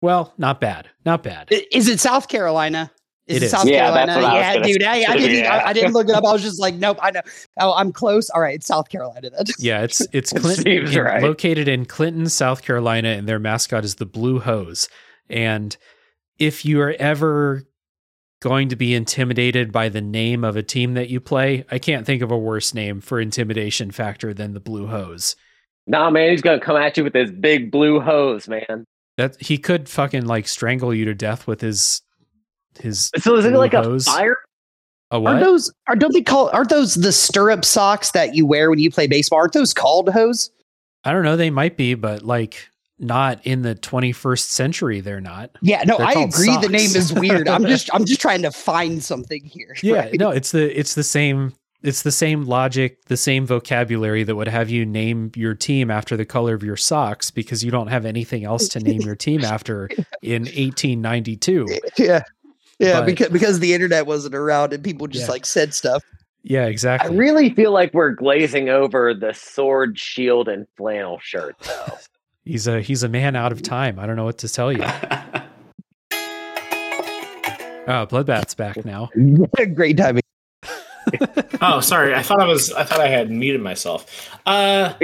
well, 0.00 0.32
not 0.38 0.60
bad. 0.60 0.88
Not 1.04 1.22
bad. 1.22 1.48
Is 1.72 1.88
it 1.88 1.98
South 2.00 2.28
Carolina? 2.28 2.90
Is 3.26 3.36
It 3.38 3.42
it, 3.42 3.46
is. 3.46 3.50
South 3.52 3.66
Yeah, 3.66 3.90
that's 3.90 4.06
Carolina? 4.12 4.22
what 4.26 4.32
I 4.34 4.38
Yeah, 4.40 4.54
gonna 4.54 4.66
dude. 4.66 4.82
I, 4.82 5.12
I 5.12 5.16
didn't. 5.16 5.38
Yeah. 5.44 5.54
I, 5.54 5.68
I 5.68 5.72
didn't 5.72 5.92
look 5.92 6.08
it 6.08 6.14
up. 6.14 6.24
I 6.24 6.32
was 6.32 6.42
just 6.42 6.60
like, 6.60 6.74
nope. 6.74 6.98
I 7.00 7.10
know. 7.12 7.20
Oh, 7.60 7.72
I'm 7.74 7.92
close. 7.92 8.28
All 8.30 8.40
right, 8.40 8.56
it's 8.56 8.66
South 8.66 8.88
Carolina. 8.88 9.30
Then. 9.30 9.44
Yeah, 9.58 9.82
it's 9.82 10.00
it's 10.12 10.32
It 10.32 10.40
Clinton, 10.40 10.64
seems 10.64 10.96
in- 10.96 11.02
right. 11.02 11.22
located 11.22 11.68
in 11.68 11.86
Clinton, 11.86 12.28
South 12.28 12.62
Carolina, 12.62 13.08
and 13.10 13.28
their 13.28 13.38
mascot 13.38 13.84
is 13.84 13.94
the 13.96 14.06
Blue 14.06 14.40
Hose. 14.40 14.88
And 15.30 15.76
if 16.38 16.64
you 16.64 16.80
are 16.82 16.94
ever 16.98 17.62
going 18.42 18.68
to 18.68 18.76
be 18.76 18.94
intimidated 18.94 19.72
by 19.72 19.88
the 19.88 20.02
name 20.02 20.44
of 20.44 20.56
a 20.56 20.62
team 20.62 20.94
that 20.94 21.08
you 21.08 21.20
play, 21.20 21.64
I 21.70 21.78
can't 21.78 22.04
think 22.04 22.20
of 22.20 22.30
a 22.30 22.36
worse 22.36 22.74
name 22.74 23.00
for 23.00 23.20
intimidation 23.20 23.90
factor 23.90 24.34
than 24.34 24.52
the 24.52 24.60
Blue 24.60 24.88
Hose. 24.88 25.36
Nah, 25.86 26.10
man, 26.10 26.30
he's 26.30 26.42
gonna 26.42 26.60
come 26.60 26.76
at 26.76 26.96
you 26.96 27.04
with 27.04 27.12
this 27.12 27.30
big 27.30 27.70
blue 27.70 28.00
hose, 28.00 28.48
man. 28.48 28.84
That 29.16 29.40
he 29.40 29.58
could 29.58 29.88
fucking 29.88 30.26
like 30.26 30.46
strangle 30.46 30.94
you 30.94 31.04
to 31.06 31.14
death 31.14 31.46
with 31.46 31.60
his 31.60 32.02
his 32.78 33.10
So 33.18 33.36
is 33.36 33.44
it 33.44 33.50
blue 33.50 33.58
like 33.58 33.72
hose. 33.72 34.06
a 34.06 34.10
fire? 34.10 34.36
a 35.10 35.20
what? 35.20 35.32
Are 35.32 35.34
what? 35.34 35.44
those? 35.44 35.72
Are 35.88 35.96
don't 35.96 36.12
they 36.12 36.22
call? 36.22 36.50
Aren't 36.52 36.70
those 36.70 36.94
the 36.94 37.12
stirrup 37.12 37.64
socks 37.64 38.12
that 38.12 38.34
you 38.34 38.46
wear 38.46 38.70
when 38.70 38.78
you 38.78 38.90
play 38.90 39.06
baseball? 39.06 39.40
Aren't 39.40 39.52
those 39.52 39.74
called 39.74 40.08
hose? 40.10 40.50
I 41.04 41.12
don't 41.12 41.24
know. 41.24 41.36
They 41.36 41.50
might 41.50 41.76
be, 41.76 41.94
but 41.94 42.22
like 42.22 42.70
not 43.02 43.40
in 43.44 43.62
the 43.62 43.74
21st 43.74 44.46
century. 44.48 45.00
They're 45.00 45.20
not. 45.20 45.50
Yeah. 45.60 45.82
No, 45.84 45.98
They're 45.98 46.06
I 46.06 46.14
called 46.14 46.30
agree. 46.34 46.56
The 46.58 46.68
name 46.68 46.94
is 46.96 47.12
weird. 47.12 47.48
I'm 47.48 47.66
just. 47.66 47.90
I'm 47.92 48.04
just 48.04 48.20
trying 48.26 48.42
to 48.42 48.50
find 48.50 49.02
something 49.02 49.44
here. 49.44 49.74
Yeah, 49.82 49.94
right? 49.96 50.18
no, 50.18 50.30
it's 50.30 50.52
the 50.52 50.78
it's 50.78 50.94
the 50.94 51.02
same 51.02 51.54
it's 51.82 52.02
the 52.02 52.12
same 52.12 52.44
logic, 52.44 53.04
the 53.06 53.16
same 53.16 53.44
vocabulary 53.44 54.22
that 54.22 54.36
would 54.36 54.46
have 54.46 54.70
you 54.70 54.86
name 54.86 55.32
your 55.34 55.54
team 55.54 55.90
after 55.90 56.16
the 56.16 56.24
color 56.24 56.54
of 56.54 56.62
your 56.62 56.76
socks 56.76 57.30
because 57.32 57.64
you 57.64 57.72
don't 57.72 57.88
have 57.88 58.04
anything 58.06 58.44
else 58.44 58.68
to 58.68 58.78
name 58.78 59.00
your 59.00 59.16
team 59.16 59.42
after 59.44 59.88
in 60.22 60.42
1892. 60.42 61.66
Yeah. 61.98 62.22
Yeah, 62.78 63.00
But- 63.00 63.06
because 63.06 63.28
because 63.30 63.60
the 63.60 63.74
internet 63.74 64.06
wasn't 64.06 64.34
around 64.34 64.72
and 64.72 64.82
people 64.82 65.06
just 65.08 65.26
Yeah. 65.26 65.32
like 65.32 65.46
said 65.46 65.74
stuff. 65.74 66.02
Yeah, 66.44 66.66
exactly. 66.66 67.10
I 67.10 67.16
really 67.16 67.50
feel 67.50 67.70
like 67.70 67.94
we're 67.94 68.10
glazing 68.10 68.68
over 68.68 69.14
the 69.14 69.32
sword, 69.32 69.96
shield, 69.96 70.48
and 70.48 70.66
flannel 70.76 71.20
shirt, 71.22 71.56
though. 71.60 71.98
He's 72.44 72.66
a 72.66 72.80
he's 72.80 73.02
a 73.02 73.08
man 73.08 73.36
out 73.36 73.52
of 73.52 73.62
time. 73.62 73.98
I 73.98 74.06
don't 74.06 74.16
know 74.16 74.24
what 74.24 74.38
to 74.38 74.48
tell 74.48 74.72
you. 74.72 74.84
Oh, 77.88 78.06
Bloodbath's 78.06 78.54
back 78.54 78.84
now. 78.84 79.10
Great 79.74 79.96
timing. 79.96 80.22
oh, 81.60 81.80
sorry. 81.80 82.14
I 82.14 82.22
thought 82.22 82.40
I 82.40 82.46
was. 82.46 82.72
I 82.72 82.84
thought 82.84 83.00
I 83.00 83.08
had 83.08 83.30
muted 83.30 83.60
myself. 83.60 84.30
Uh, 84.46 84.94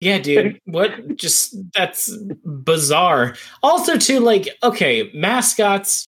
yeah, 0.00 0.18
dude. 0.18 0.58
What? 0.64 1.16
Just 1.16 1.54
that's 1.74 2.16
bizarre. 2.44 3.34
Also, 3.62 3.98
too, 3.98 4.20
like, 4.20 4.48
okay, 4.62 5.10
mascots. 5.14 6.06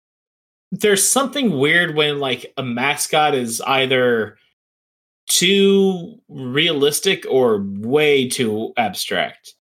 there's 0.71 1.07
something 1.07 1.59
weird 1.59 1.95
when 1.97 2.21
like 2.21 2.53
a 2.59 2.62
mascot 2.62 3.35
is 3.35 3.62
either 3.62 4.37
too 5.27 6.21
realistic 6.29 7.25
or 7.31 7.62
way 7.62 8.29
too 8.29 8.75
abstract. 8.77 9.54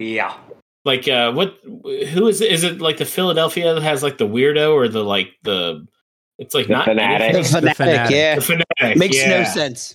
Yeah. 0.00 0.36
Like 0.84 1.06
uh 1.06 1.32
what 1.32 1.58
who 1.62 2.26
is 2.26 2.40
it? 2.40 2.50
Is 2.50 2.64
it 2.64 2.80
like 2.80 2.96
the 2.96 3.04
Philadelphia 3.04 3.74
that 3.74 3.82
has 3.82 4.02
like 4.02 4.18
the 4.18 4.26
weirdo 4.26 4.72
or 4.72 4.88
the 4.88 5.04
like 5.04 5.34
the 5.42 5.86
it's 6.38 6.54
like 6.54 6.68
The 6.68 6.72
not 6.72 6.84
fanatic. 6.86 7.32
The 7.32 7.38
anything? 7.38 7.44
fanatic, 7.52 7.76
fanatic. 7.76 8.16
yeah. 8.16 8.34
The 8.36 8.40
fanatic. 8.40 8.98
Makes 8.98 9.26
no 9.26 9.44
sense. 9.44 9.94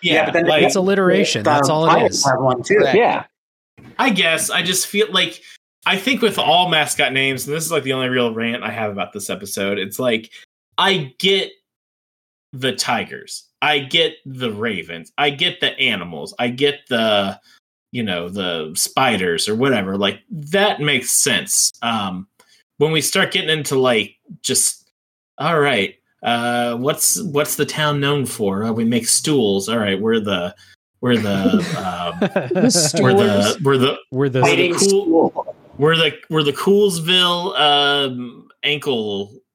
Yeah, 0.00 0.24
but 0.24 0.32
then 0.32 0.46
like, 0.46 0.64
It's 0.64 0.74
alliteration. 0.74 1.42
That's 1.44 1.68
all 1.68 1.84
it 1.84 1.90
Pirates. 1.90 2.24
Have 2.24 2.40
one 2.40 2.62
too. 2.62 2.78
Right. 2.78 2.96
Yeah. 2.96 3.24
I 3.98 4.10
guess 4.10 4.50
I 4.50 4.62
just 4.62 4.86
feel 4.86 5.12
like 5.12 5.42
I 5.84 5.96
think 5.96 6.22
with 6.22 6.38
all 6.38 6.68
mascot 6.68 7.12
names, 7.12 7.46
and 7.46 7.54
this 7.54 7.64
is 7.64 7.70
like 7.72 7.82
the 7.82 7.92
only 7.92 8.08
real 8.08 8.32
rant 8.34 8.62
I 8.62 8.70
have 8.70 8.90
about 8.90 9.12
this 9.12 9.28
episode, 9.28 9.78
it's 9.78 9.98
like 9.98 10.30
I 10.78 11.14
get 11.18 11.50
the 12.52 12.72
tigers, 12.72 13.48
I 13.60 13.80
get 13.80 14.14
the 14.24 14.52
ravens, 14.52 15.12
I 15.18 15.30
get 15.30 15.60
the 15.60 15.78
animals, 15.78 16.34
I 16.38 16.48
get 16.48 16.80
the 16.88 17.38
you 17.92 18.02
know 18.02 18.28
the 18.28 18.72
spiders 18.74 19.48
or 19.48 19.54
whatever. 19.54 19.96
Like 19.96 20.20
that 20.30 20.80
makes 20.80 21.10
sense. 21.12 21.70
Um, 21.82 22.26
when 22.78 22.90
we 22.90 23.00
start 23.00 23.30
getting 23.32 23.50
into 23.50 23.78
like 23.78 24.16
just 24.42 24.90
all 25.38 25.60
right, 25.60 25.94
uh, 26.22 26.76
what's 26.76 27.22
what's 27.22 27.54
the 27.56 27.66
town 27.66 28.00
known 28.00 28.26
for? 28.26 28.64
Uh, 28.64 28.72
we 28.72 28.84
make 28.84 29.06
stools. 29.06 29.68
All 29.68 29.78
right, 29.78 30.00
we're 30.00 30.20
the 30.20 30.54
we're 31.00 31.16
the 31.16 31.38
um, 31.78 32.60
we're 33.02 33.12
the 33.12 33.58
we're 33.62 33.78
the 33.78 33.96
We're 34.10 34.28
the 34.28 34.40
Fighting 34.40 34.74
cool- 34.74 35.56
we're 35.78 35.96
the 35.96 36.12
we're 36.28 36.42
the 36.42 36.52
Coolsville 36.52 37.58
um 37.58 38.48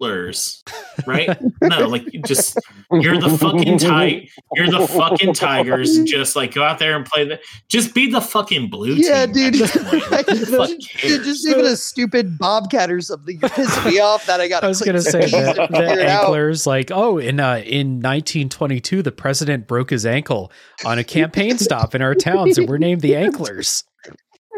anklers, 0.02 0.64
right? 1.06 1.38
no, 1.62 1.88
like 1.88 2.12
you 2.14 2.22
just 2.24 2.60
you're 2.92 3.20
the 3.20 3.30
fucking 3.38 3.78
ti- 3.78 4.30
you're 4.56 4.70
the 4.70 4.88
fucking 4.88 5.34
tigers. 5.34 6.00
Just 6.04 6.36
like 6.36 6.54
go 6.54 6.64
out 6.64 6.80
there 6.80 6.96
and 6.96 7.06
play 7.06 7.26
the 7.26 7.40
just 7.68 7.94
be 7.94 8.10
the 8.12 8.22
fucking 8.22 8.70
blue 8.70 8.94
Yeah, 8.94 9.26
team. 9.26 9.52
dude. 9.52 9.62
at 9.62 9.68
this 9.72 9.78
point. 9.90 10.12
Like, 10.12 10.28
who 10.30 10.36
the 10.46 10.58
fuck 10.58 10.70
Dude, 11.02 11.24
just 11.24 11.48
even 11.48 11.66
a 11.66 11.76
stupid 11.76 12.38
bobcat 12.38 12.92
or 12.92 13.02
something 13.02 13.40
pisses 13.40 13.86
me 13.86 14.00
off 14.00 14.26
that 14.28 14.40
I 14.42 14.48
got. 14.48 14.64
I 14.64 14.68
was 14.68 14.82
gonna 14.82 15.02
say 15.02 15.22
the, 15.26 15.68
the 15.70 15.78
anklers, 15.78 16.66
like, 16.66 16.92
oh, 16.92 17.18
in 17.18 17.40
uh, 17.40 17.58
in 17.66 17.96
1922, 18.02 19.02
the 19.02 19.12
president 19.12 19.68
broke 19.68 19.90
his 19.90 20.06
ankle 20.06 20.52
on 20.86 20.98
a 21.00 21.04
campaign 21.04 21.58
stop 21.58 21.96
in 21.96 22.02
our 22.02 22.16
town, 22.16 22.54
so 22.54 22.66
we're 22.66 22.78
named 22.78 23.02
the 23.02 23.12
Anklers. 23.12 23.84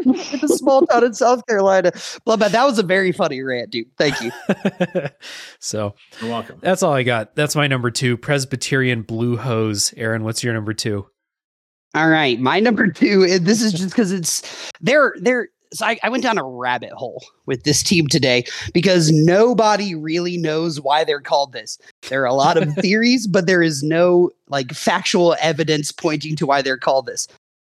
It's 0.06 0.44
a 0.44 0.48
small 0.48 0.86
town 0.88 1.04
in 1.04 1.14
South 1.14 1.46
Carolina. 1.48 1.92
Blah, 2.26 2.38
blah. 2.38 2.48
That 2.50 2.66
was 2.66 2.80
a 2.80 2.84
very 2.84 3.12
funny 3.12 3.42
rant, 3.42 3.70
dude. 3.72 3.88
Thank 3.98 4.22
you. 4.22 4.32
so 5.60 5.96
You're 6.22 6.30
welcome. 6.32 6.60
that's 6.62 6.84
all 6.84 6.94
I 6.94 7.04
got. 7.04 7.36
That's 7.36 7.56
my 7.56 7.68
number 7.68 7.92
two, 7.92 8.18
Presbyterian 8.18 9.02
Blue 9.04 9.38
Hose. 9.38 9.94
Aaron, 9.98 10.24
what's 10.24 10.44
your 10.44 10.54
number 10.54 10.74
two? 10.74 11.08
All 11.96 12.10
right, 12.10 12.40
my 12.40 12.60
number 12.60 12.88
two. 12.88 13.24
and 13.24 13.46
This 13.46 13.62
is 13.62 13.74
just 13.74 13.90
because 13.90 14.12
it's 14.12 14.72
they're 14.82 15.16
they're. 15.22 15.50
So 15.72 15.86
I, 15.86 16.00
I 16.02 16.10
went 16.10 16.24
down 16.24 16.40
a 16.40 16.44
rabbit 16.44 16.92
hole 16.94 17.24
with 17.46 17.64
this 17.64 17.84
team 17.84 18.08
today 18.08 18.44
because 18.74 19.12
nobody 19.12 19.94
really 19.94 20.36
knows 20.36 20.82
why 20.82 21.04
they're 21.04 21.22
called 21.22 21.54
this. 21.54 21.78
There 22.10 22.24
are 22.24 22.26
a 22.26 22.34
lot 22.34 22.58
of 22.58 22.74
theories, 22.80 23.28
but 23.28 23.46
there 23.46 23.62
is 23.62 23.84
no 23.84 24.32
like 24.48 24.72
factual 24.74 25.36
evidence 25.40 25.92
pointing 25.92 26.36
to 26.38 26.48
why 26.48 26.64
they're 26.64 26.78
called 26.78 27.06
this. 27.06 27.28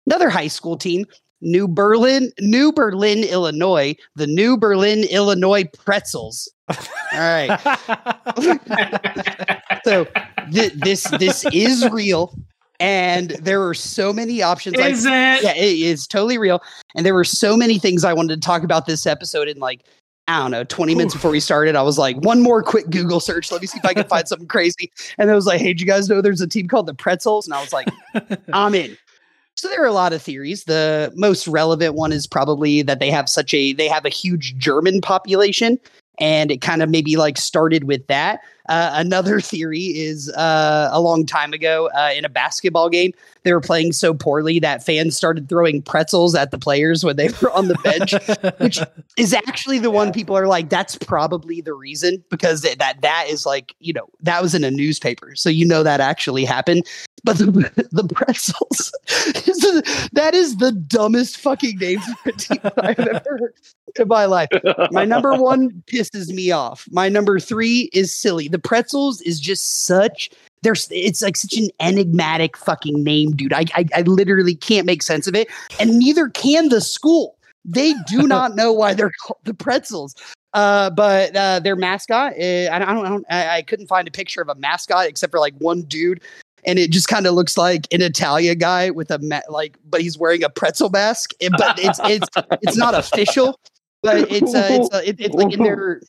Another 0.07 0.31
high 0.31 0.49
school 0.49 0.79
team, 0.79 1.05
New 1.43 1.69
Berlin, 1.69 2.33
New 2.41 2.73
Berlin, 2.73 3.25
Illinois, 3.25 3.95
the 4.17 4.27
New 4.27 4.57
Berlin, 4.57 5.05
Illinois 5.11 5.65
Pretzels. 5.77 6.51
All 6.69 6.77
right. 7.19 7.59
So 9.85 10.07
th- 10.53 10.73
this 10.75 11.03
this 11.19 11.45
is 11.53 11.89
real, 11.91 12.39
and 12.79 13.31
there 13.31 13.59
were 13.59 13.75
so 13.75 14.13
many 14.13 14.43
options. 14.43 14.77
like, 14.77 14.93
Is 14.93 15.05
it? 15.05 15.09
yeah, 15.43 15.55
it 15.57 15.81
is 15.81 16.07
totally 16.07 16.39
real. 16.39 16.61
And 16.95 17.05
there 17.05 17.15
were 17.15 17.25
so 17.25 17.57
many 17.57 17.81
things 17.81 18.05
I 18.05 18.13
wanted 18.13 18.41
to 18.41 18.47
talk 18.47 18.63
about 18.63 18.87
this 18.87 19.07
episode 19.09 19.49
in 19.49 19.59
like, 19.59 19.83
I 20.29 20.39
don't 20.39 20.53
know, 20.53 20.63
20 20.63 20.95
minutes 20.95 21.15
before 21.15 21.33
we 21.33 21.41
started. 21.41 21.75
I 21.75 21.83
was 21.83 21.99
like, 21.99 22.17
one 22.19 22.43
more 22.43 22.63
quick 22.63 22.91
Google 22.91 23.19
search. 23.19 23.51
Let 23.51 23.61
me 23.61 23.67
see 23.67 23.79
if 23.79 23.85
I 23.85 23.93
can 23.93 24.07
find 24.07 24.29
something 24.29 24.47
crazy. 24.47 24.93
And 25.19 25.29
it 25.29 25.35
was 25.35 25.47
like, 25.47 25.61
hey, 25.61 25.69
did 25.69 25.81
you 25.81 25.87
guys 25.87 26.09
know 26.09 26.21
there's 26.21 26.41
a 26.41 26.47
team 26.47 26.69
called 26.69 26.87
the 26.87 26.95
Pretzels? 26.95 27.45
And 27.45 27.55
I 27.55 27.61
was 27.61 27.73
like, 27.73 27.89
I'm 28.53 28.75
in. 28.77 28.97
So 29.57 29.69
there 29.69 29.83
are 29.83 29.87
a 29.87 29.93
lot 29.93 30.13
of 30.13 30.23
theories. 30.23 30.65
The 30.65 31.13
most 31.15 31.47
relevant 31.47 31.95
one 31.95 32.13
is 32.13 32.27
probably 32.27 32.83
that 32.83 33.01
they 33.01 33.11
have 33.11 33.29
such 33.29 33.53
a 33.55 33.73
they 33.73 33.89
have 33.89 34.05
a 34.05 34.11
huge 34.11 34.57
German 34.57 35.01
population, 35.01 35.79
and 36.19 36.51
it 36.51 36.61
kind 36.61 36.83
of 36.83 36.89
maybe 36.89 37.17
like 37.17 37.37
started 37.37 37.85
with 37.85 38.07
that. 38.07 38.41
Uh, 38.69 38.91
another 38.95 39.41
theory 39.53 39.85
is 39.85 40.31
uh, 40.31 40.89
a 40.93 41.01
long 41.01 41.27
time 41.27 41.53
ago 41.53 41.91
uh, 41.97 42.11
in 42.15 42.25
a 42.25 42.29
basketball 42.29 42.89
game, 42.89 43.13
they 43.43 43.53
were 43.53 43.61
playing 43.61 43.93
so 43.93 44.15
poorly 44.15 44.59
that 44.61 44.85
fans 44.85 45.17
started 45.17 45.49
throwing 45.49 45.83
pretzels 45.83 46.35
at 46.35 46.51
the 46.51 46.59
players 46.59 47.05
when 47.05 47.17
they 47.17 47.29
were 47.41 47.51
on 47.51 47.69
the 47.69 47.75
bench, 47.83 48.15
which 48.59 48.79
is 49.17 49.35
actually 49.35 49.79
the 49.79 49.91
one 49.91 50.13
people 50.13 50.37
are 50.37 50.47
like, 50.47 50.69
that's 50.69 50.97
probably 50.97 51.61
the 51.61 51.75
reason 51.75 52.23
because 52.31 52.63
that 52.63 52.79
that, 52.79 53.01
that 53.03 53.27
is 53.29 53.45
like, 53.45 53.75
you 53.81 53.93
know, 53.93 54.09
that 54.21 54.43
was 54.43 54.55
in 54.55 54.65
a 54.65 54.71
newspaper. 54.71 55.35
So 55.35 55.49
you 55.49 55.65
know 55.65 55.83
that 55.83 56.01
actually 56.01 56.45
happened. 56.45 56.87
But 57.25 57.39
the, 57.39 57.47
the 57.93 58.05
pretzels, 58.05 58.93
is, 59.47 60.09
that 60.13 60.35
is 60.35 60.57
the 60.57 60.73
dumbest 60.73 61.39
fucking 61.39 61.79
name 61.79 62.01
for 62.01 62.31
a 62.31 62.33
team 62.33 62.61
I've 62.79 62.99
ever 62.99 63.23
heard 63.29 63.55
in 63.99 64.09
my 64.09 64.25
life. 64.25 64.49
My 64.91 65.05
number 65.05 65.35
one 65.35 65.83
pisses 65.87 66.29
me 66.29 66.51
off. 66.51 66.89
My 66.91 67.09
number 67.09 67.39
three 67.39 67.91
is 67.93 68.15
silly. 68.15 68.49
The 68.49 68.59
pretzels 68.63 69.21
is 69.23 69.41
just 69.41 69.85
such. 69.85 70.31
There's, 70.63 70.89
it's 70.91 71.23
like 71.23 71.37
such 71.37 71.55
an 71.55 71.71
enigmatic 71.81 72.57
fucking 72.57 73.03
name, 73.03 73.33
dude. 73.33 73.53
I, 73.53 73.65
I, 73.75 73.87
I 73.97 74.03
literally 74.03 74.55
can't 74.55 74.87
make 74.87 75.03
sense 75.03 75.27
of 75.27 75.35
it, 75.35 75.49
and 75.81 75.99
neither 75.99 76.29
can 76.29 76.69
the 76.69 76.81
school. 76.81 77.37
They 77.65 77.95
do 78.07 78.23
not 78.27 78.55
know 78.55 78.73
why 78.73 78.95
they're 78.95 79.13
called 79.23 79.41
the 79.45 79.55
pretzels. 79.55 80.15
Uh, 80.55 80.91
but 80.91 81.35
uh, 81.35 81.61
their 81.61 81.77
mascot, 81.77 82.35
uh, 82.35 82.69
I 82.71 82.79
don't, 82.79 82.89
I 82.89 83.09
don't, 83.09 83.25
I, 83.31 83.57
I 83.57 83.63
couldn't 83.63 83.87
find 83.87 84.07
a 84.07 84.11
picture 84.11 84.43
of 84.43 84.51
a 84.51 84.55
mascot 84.57 85.07
except 85.07 85.31
for 85.31 85.41
like 85.41 85.55
one 85.59 85.83
dude, 85.83 86.21
and 86.65 86.79
it 86.79 86.91
just 86.91 87.09
kind 87.09 87.27
of 87.27 87.35
looks 87.35 87.57
like 87.57 87.89
an 87.93 88.03
Italian 88.03 88.59
guy 88.59 88.91
with 88.91 89.11
a 89.11 89.19
ma- 89.19 89.41
like, 89.49 89.79
but 89.89 90.03
he's 90.03 90.19
wearing 90.19 90.45
a 90.45 90.51
pretzel 90.51 90.91
mask. 90.91 91.33
And- 91.41 91.55
but 91.57 91.79
it's 91.79 91.99
it's 92.05 92.29
it's 92.61 92.77
not 92.77 92.95
official, 92.99 93.59
but 94.03 94.31
it's 94.31 94.55
uh, 94.55 94.69
it's 94.71 94.95
uh, 94.95 95.03
it, 95.05 95.17
it's 95.19 95.35
like 95.35 95.53
in 95.55 95.63
their 95.65 96.03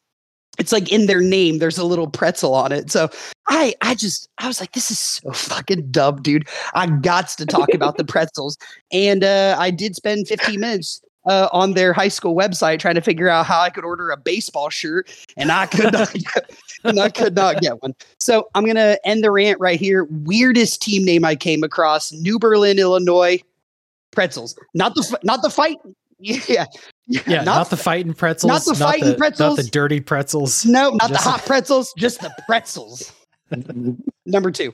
it's 0.59 0.71
like 0.71 0.91
in 0.91 1.05
their 1.07 1.21
name 1.21 1.57
there's 1.57 1.77
a 1.77 1.83
little 1.83 2.07
pretzel 2.07 2.53
on 2.53 2.71
it 2.71 2.91
so 2.91 3.09
i 3.47 3.73
i 3.81 3.95
just 3.95 4.29
i 4.37 4.47
was 4.47 4.59
like 4.59 4.71
this 4.73 4.91
is 4.91 4.99
so 4.99 5.31
fucking 5.31 5.89
dumb 5.91 6.21
dude 6.21 6.47
i 6.73 6.87
got 6.87 7.27
to 7.27 7.45
talk 7.45 7.73
about 7.73 7.97
the 7.97 8.05
pretzels 8.05 8.57
and 8.91 9.23
uh 9.23 9.55
i 9.59 9.71
did 9.71 9.95
spend 9.95 10.27
15 10.27 10.59
minutes 10.59 11.01
uh, 11.25 11.47
on 11.51 11.73
their 11.73 11.93
high 11.93 12.07
school 12.07 12.35
website 12.35 12.79
trying 12.79 12.95
to 12.95 13.01
figure 13.01 13.29
out 13.29 13.45
how 13.45 13.61
I 13.61 13.69
could 13.69 13.85
order 13.85 14.09
a 14.09 14.17
baseball 14.17 14.69
shirt, 14.69 15.09
and 15.37 15.51
I 15.51 15.65
could 15.65 15.93
not 15.93 16.13
get, 16.13 16.51
and 16.83 16.99
I 16.99 17.09
could 17.09 17.35
not 17.35 17.61
get 17.61 17.81
one. 17.81 17.95
So 18.19 18.49
I'm 18.55 18.65
gonna 18.65 18.97
end 19.05 19.23
the 19.23 19.31
rant 19.31 19.59
right 19.59 19.79
here. 19.79 20.05
Weirdest 20.09 20.81
team 20.81 21.03
name 21.03 21.23
I 21.23 21.35
came 21.35 21.63
across: 21.63 22.11
New 22.11 22.39
Berlin, 22.39 22.79
Illinois. 22.79 23.41
Pretzels, 24.11 24.55
not 24.75 24.93
the 24.93 25.17
not 25.23 25.41
the 25.41 25.49
fight. 25.49 25.77
Yeah, 26.23 26.65
Yeah, 27.07 27.43
not, 27.43 27.69
the 27.69 27.77
fighting 27.77 28.13
pretzels, 28.13 28.49
not 28.49 28.63
the 28.65 28.75
fighting 28.75 29.09
not 29.09 29.17
pretzels. 29.17 29.57
Not 29.57 29.63
the 29.65 29.69
dirty 29.71 29.99
pretzels. 29.99 30.65
no, 30.65 30.91
not 30.91 31.09
Just- 31.09 31.23
the 31.23 31.29
hot 31.29 31.45
pretzels, 31.45 31.93
just 31.97 32.21
the 32.21 32.33
pretzels. 32.47 33.11
Number 34.25 34.51
two. 34.51 34.73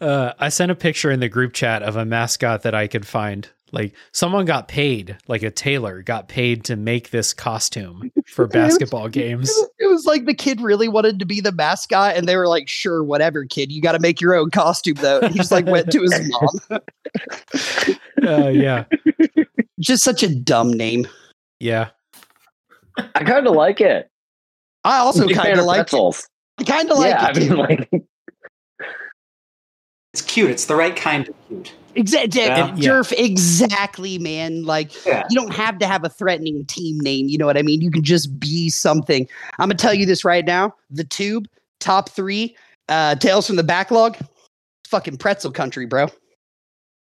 Uh, 0.00 0.32
I 0.38 0.48
sent 0.50 0.70
a 0.70 0.74
picture 0.74 1.10
in 1.10 1.20
the 1.20 1.28
group 1.28 1.52
chat 1.54 1.82
of 1.82 1.96
a 1.96 2.04
mascot 2.04 2.62
that 2.62 2.74
I 2.74 2.86
could 2.86 3.06
find. 3.06 3.48
Like 3.72 3.94
someone 4.12 4.44
got 4.44 4.68
paid, 4.68 5.16
like 5.26 5.42
a 5.42 5.50
tailor 5.50 6.00
got 6.02 6.28
paid 6.28 6.64
to 6.66 6.76
make 6.76 7.10
this 7.10 7.34
costume 7.34 8.12
for 8.26 8.46
basketball 8.48 9.08
games. 9.08 9.50
It 9.50 9.52
was, 9.52 9.70
it 9.80 9.86
was 9.86 10.04
like 10.06 10.24
the 10.26 10.34
kid 10.34 10.60
really 10.60 10.86
wanted 10.86 11.18
to 11.18 11.24
be 11.26 11.40
the 11.40 11.50
mascot, 11.50 12.14
and 12.16 12.28
they 12.28 12.36
were 12.36 12.46
like, 12.46 12.68
"Sure, 12.68 13.02
whatever, 13.02 13.44
kid. 13.44 13.72
You 13.72 13.82
got 13.82 13.92
to 13.92 13.98
make 13.98 14.20
your 14.20 14.34
own 14.36 14.50
costume, 14.50 14.94
though." 15.00 15.18
And 15.18 15.32
he 15.32 15.38
just 15.38 15.50
like 15.50 15.66
went 15.66 15.90
to 15.90 16.00
his 16.00 16.30
mom. 16.70 16.80
Uh, 18.22 18.48
yeah, 18.48 18.84
Just 19.80 20.02
such 20.02 20.22
a 20.22 20.34
dumb 20.34 20.72
name. 20.72 21.06
yeah. 21.60 21.90
I 23.14 23.24
kind 23.24 23.46
of 23.46 23.54
like 23.54 23.80
it. 23.82 24.08
I 24.84 24.98
also 24.98 25.28
kind 25.28 25.52
of 25.52 25.58
of 25.58 25.64
like. 25.66 25.76
pretzels. 25.80 26.26
I 26.58 26.64
Kind 26.64 26.90
of 26.90 26.96
like 26.98 27.10
yeah, 27.10 27.28
it. 27.28 27.36
I 27.36 27.40
mean, 27.40 27.56
like, 27.56 27.90
It's 30.14 30.22
cute. 30.22 30.50
It's 30.50 30.64
the 30.64 30.76
right 30.76 30.96
kind 30.96 31.28
of 31.28 31.34
cute. 31.46 31.74
Exactly, 31.94 32.40
Yeah. 32.40 32.70
Jerf, 32.72 33.12
exactly, 33.12 34.18
man. 34.18 34.64
Like 34.64 35.04
Yeah. 35.04 35.24
you 35.28 35.38
don't 35.38 35.52
have 35.52 35.78
to 35.80 35.86
have 35.86 36.04
a 36.04 36.08
threatening 36.08 36.64
team 36.64 36.98
name. 37.00 37.28
You 37.28 37.36
know 37.36 37.44
what 37.44 37.58
I 37.58 37.62
mean? 37.62 37.82
You 37.82 37.90
can 37.90 38.02
just 38.02 38.38
be 38.40 38.70
something. 38.70 39.28
I'm 39.58 39.68
gonna 39.68 39.74
tell 39.74 39.92
you 39.94 40.06
this 40.06 40.24
right 40.24 40.44
now. 40.46 40.74
The 40.90 41.04
Tube 41.04 41.46
top 41.80 42.08
three, 42.08 42.56
uh, 42.88 43.16
Tales 43.16 43.46
from 43.46 43.56
the 43.56 43.62
Backlog, 43.62 44.16
fucking 44.88 45.18
pretzel 45.18 45.52
country, 45.52 45.84
bro. 45.84 46.06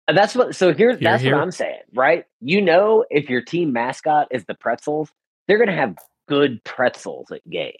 And 0.10 0.18
that's 0.18 0.34
what. 0.36 0.55
So 0.55 0.74
here, 0.74 0.89
Here, 0.89 0.97
that's 0.99 1.22
here. 1.22 1.36
what 1.36 1.43
I'm 1.43 1.51
saying, 1.51 1.82
right? 1.93 2.26
You 2.41 2.62
know, 2.62 3.05
if 3.12 3.30
your 3.30 3.41
team 3.41 3.72
mascot 3.72 4.28
is 4.32 4.43
the 4.45 4.55
pretzels, 4.55 5.12
they're 5.47 5.60
gonna 5.60 5.76
have 5.76 5.95
good 6.28 6.64
pretzels 6.64 7.32
at 7.32 7.47
games. 7.47 7.78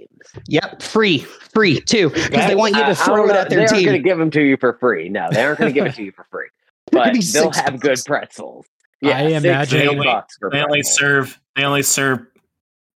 Yep, 0.48 0.84
free, 0.84 1.20
free 1.20 1.82
too, 1.82 2.10
because 2.12 2.46
they 2.48 2.54
want 2.56 2.76
you 2.76 2.82
I- 2.82 2.86
I 2.86 2.90
to 2.90 2.96
throw 2.96 3.16
don't 3.26 3.30
it 3.32 3.36
at 3.36 3.50
their 3.50 3.68
team. 3.68 3.68
they 3.68 3.74
aren't 3.76 3.86
going 3.86 3.98
to 4.04 4.10
give 4.10 4.18
them 4.20 4.32
to 4.32 4.42
you 4.42 4.58
for 4.58 4.74
free. 4.74 5.08
No, 5.10 5.28
they 5.32 5.44
aren't 5.44 5.60
going 5.60 5.70
to 5.72 5.74
give 5.74 5.86
it 5.88 5.96
to 5.96 6.04
you 6.04 6.12
for 6.12 6.26
free. 6.32 6.48
But 6.92 7.14
they'll 7.14 7.22
six 7.22 7.58
have 7.60 7.80
good 7.80 8.00
pretzels. 8.06 8.66
I 9.04 9.08
Yeah, 9.08 9.30
six, 9.40 9.46
imagine- 9.46 9.80
They 9.80 9.88
only- 9.88 10.06
bucks 10.08 10.38
for 10.38 10.50
They 10.52 10.62
only 10.64 10.82
serve 10.84 11.40
they 11.56 11.64
only 11.64 11.84
serve 11.84 12.26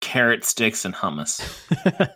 carrot 0.03 0.43
sticks 0.43 0.83
and 0.83 0.93
hummus. 0.93 1.39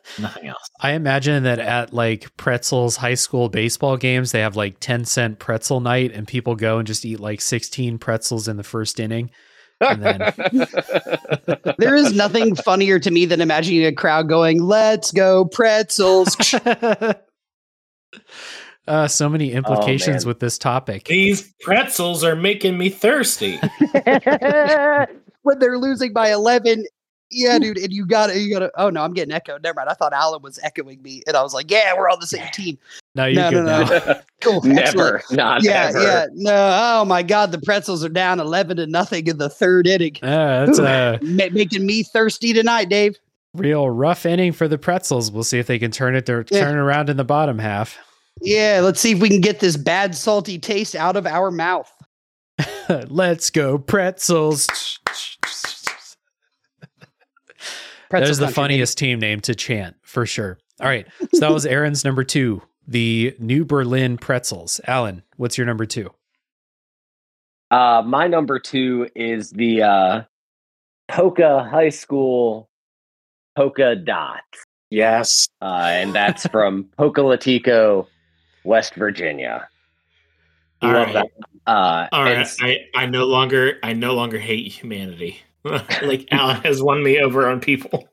Nothing 0.19 0.47
else. 0.47 0.69
I 0.81 0.91
imagine 0.91 1.43
that 1.43 1.59
at 1.59 1.93
like 1.93 2.35
Pretzel's 2.35 2.97
high 2.97 3.13
school 3.13 3.47
baseball 3.47 3.95
games, 3.95 4.33
they 4.33 4.41
have 4.41 4.57
like 4.57 4.81
10 4.81 5.05
cent 5.05 5.39
pretzel 5.39 5.79
night 5.79 6.11
and 6.11 6.27
people 6.27 6.55
go 6.55 6.79
and 6.79 6.85
just 6.85 7.05
eat 7.05 7.21
like 7.21 7.39
16 7.39 7.97
pretzels 7.97 8.49
in 8.49 8.57
the 8.57 8.63
first 8.63 8.99
inning. 8.99 9.31
And 9.79 10.03
then 10.03 10.19
There 11.77 11.95
is 11.95 12.13
nothing 12.13 12.55
funnier 12.55 12.99
to 12.99 13.09
me 13.09 13.25
than 13.25 13.39
imagining 13.39 13.85
a 13.85 13.93
crowd 13.93 14.27
going, 14.27 14.61
"Let's 14.61 15.11
go 15.11 15.45
pretzels." 15.45 16.35
uh, 18.87 19.07
so 19.07 19.29
many 19.29 19.53
implications 19.53 20.25
man. 20.25 20.29
with 20.29 20.39
this 20.39 20.57
topic. 20.57 21.05
These 21.05 21.53
pretzels 21.61 22.23
are 22.23 22.35
making 22.35 22.77
me 22.77 22.89
thirsty. 22.89 23.59
when 25.43 25.59
they're 25.59 25.77
losing 25.77 26.11
by 26.11 26.31
11 26.31 26.83
yeah 27.29 27.59
dude 27.59 27.77
and 27.77 27.91
you 27.91 28.05
gotta 28.05 28.39
you 28.39 28.49
gotta 28.51 28.71
oh 28.75 28.89
no 28.89 29.03
i'm 29.03 29.13
getting 29.13 29.33
echoed 29.33 29.61
never 29.63 29.75
mind 29.75 29.89
i 29.89 29.93
thought 29.93 30.13
alan 30.13 30.41
was 30.41 30.59
echoing 30.63 31.01
me 31.01 31.21
and 31.27 31.35
i 31.35 31.41
was 31.43 31.53
like 31.53 31.69
yeah 31.69 31.93
we're 31.97 32.09
on 32.09 32.17
the 32.21 32.27
same 32.27 32.47
team 32.53 32.77
No, 33.15 33.25
you're 33.25 33.51
No, 33.51 33.63
no, 33.63 33.83
no. 33.83 34.21
cool 34.41 34.61
Never, 34.63 35.21
not 35.31 35.61
yeah 35.63 35.87
ever. 35.89 36.01
yeah 36.01 36.25
no 36.33 36.99
oh 37.01 37.05
my 37.05 37.23
god 37.23 37.51
the 37.51 37.59
pretzels 37.59 38.03
are 38.03 38.09
down 38.09 38.39
11 38.39 38.77
to 38.77 38.87
nothing 38.87 39.27
in 39.27 39.37
the 39.39 39.49
third 39.49 39.87
inning 39.87 40.15
Uh, 40.23 40.65
that's 40.65 40.79
a 40.79 41.19
Ma- 41.21 41.49
making 41.51 41.85
me 41.85 42.03
thirsty 42.03 42.53
tonight 42.53 42.87
dave 42.89 43.17
real 43.53 43.89
rough 43.89 44.25
inning 44.25 44.51
for 44.51 44.67
the 44.67 44.77
pretzels. 44.77 45.31
We'll 45.31 45.43
see 45.43 45.57
if 45.57 45.65
they 45.67 45.79
can 45.79 45.89
turn 45.89 46.15
it 46.15 46.27
their 46.27 46.45
Yeah. 46.51 46.59
turn 46.65 46.75
around 46.77 47.09
in 47.09 47.17
the 47.17 47.23
bottom 47.25 47.57
half. 47.59 47.97
yeah 48.41 48.81
let's 48.83 49.01
see 49.01 49.11
if 49.13 49.19
we 49.19 49.29
can 49.29 49.41
get 49.41 49.59
this 49.59 49.75
bad 49.77 50.15
salty 50.15 50.59
taste 50.59 50.95
out 50.95 51.15
of 51.17 51.25
our 51.25 51.49
mouth 51.51 51.91
Let's 53.07 53.49
go 53.49 53.77
pretzels. 53.77 54.67
Pretzel 58.09 58.25
that 58.25 58.31
is 58.31 58.37
the 58.37 58.45
country, 58.45 58.53
baby. 58.53 58.55
funniest 58.55 58.97
team 58.97 59.19
name 59.19 59.39
to 59.41 59.55
chant 59.55 59.95
for 60.01 60.25
sure. 60.25 60.57
All 60.79 60.87
right. 60.87 61.07
So 61.33 61.39
that 61.41 61.51
was 61.51 61.65
Aaron's 61.67 62.03
number 62.05 62.23
two, 62.23 62.61
the 62.87 63.35
New 63.39 63.65
Berlin 63.65 64.17
Pretzels. 64.17 64.79
Alan, 64.87 65.23
what's 65.37 65.57
your 65.57 65.65
number 65.67 65.85
two? 65.85 66.09
Uh, 67.71 68.01
my 68.05 68.27
number 68.27 68.59
two 68.59 69.09
is 69.15 69.49
the 69.51 69.81
uh, 69.83 70.21
Poca 71.09 71.63
High 71.69 71.89
School 71.89 72.69
Polka 73.57 73.95
Dots, 73.95 74.63
Yes. 74.89 75.47
uh, 75.61 75.89
and 75.91 76.13
that's 76.13 76.47
from 76.51 76.85
Pocatello, 76.97 78.07
West 78.63 78.93
Virginia. 78.95 79.67
All 80.81 80.91
Love 80.93 81.07
right. 81.07 81.13
that. 81.13 81.27
Uh, 81.69 82.07
All 82.13 82.21
I, 82.21 82.23
right. 82.23 82.37
s- 82.37 82.57
I, 82.61 82.77
I 82.95 83.05
no 83.07 83.25
longer 83.25 83.73
I 83.83 83.91
no 83.93 84.13
longer 84.13 84.37
hate 84.37 84.71
humanity. 84.71 85.41
Like 86.01 86.27
Alan 86.31 86.61
has 86.61 86.81
won 86.81 87.03
me 87.03 87.19
over 87.19 87.49
on 87.49 87.59
people. 87.59 88.07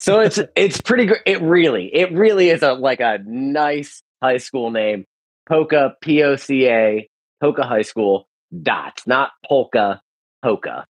so 0.00 0.20
it's 0.20 0.38
it's 0.54 0.80
pretty 0.80 1.06
good. 1.06 1.18
It 1.26 1.40
really, 1.42 1.94
it 1.94 2.12
really 2.12 2.50
is 2.50 2.62
a 2.62 2.72
like 2.74 3.00
a 3.00 3.18
nice 3.24 4.02
high 4.22 4.38
school 4.38 4.70
name. 4.70 5.06
Poca 5.48 5.94
P 6.00 6.22
O 6.22 6.36
C 6.36 6.68
A 6.68 7.08
Poca 7.40 7.62
High 7.64 7.82
School 7.82 8.28
Dots, 8.62 9.06
not 9.06 9.30
Polka 9.44 10.00
Polka. 10.42 10.86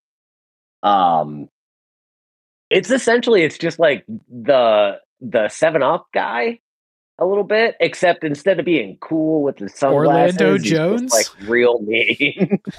Um, 0.83 1.49
it's 2.71 2.91
essentially 2.91 3.43
it's 3.43 3.59
just 3.59 3.79
like 3.79 4.05
the 4.09 4.99
the 5.21 5.49
Seven 5.49 5.83
Up 5.83 6.07
guy 6.13 6.61
a 7.19 7.25
little 7.27 7.45
bit, 7.45 7.77
except 7.81 8.25
instead 8.25 8.59
of 8.59 8.65
being 8.67 8.99
cool 9.01 9.43
with 9.43 9.57
the 9.57 9.69
sunglasses, 9.69 10.41
Orlando 10.41 10.53
he's 10.55 10.63
just, 10.63 10.75
Jones? 10.75 11.13
like 11.13 11.49
real 11.49 11.81
mean. 11.81 12.61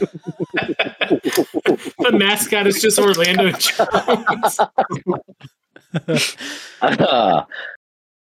The 1.99 2.11
mascot 2.17 2.67
is 2.67 2.81
just 2.81 2.99
Orlando 2.99 3.51
Jones. 3.57 4.59
Uh, 6.81 7.43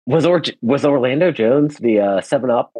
was 0.07 0.24
or- 0.26 0.42
was 0.62 0.84
Orlando 0.84 1.30
Jones 1.30 1.76
the 1.78 2.00
uh, 2.00 2.20
Seven 2.20 2.50
Up? 2.50 2.72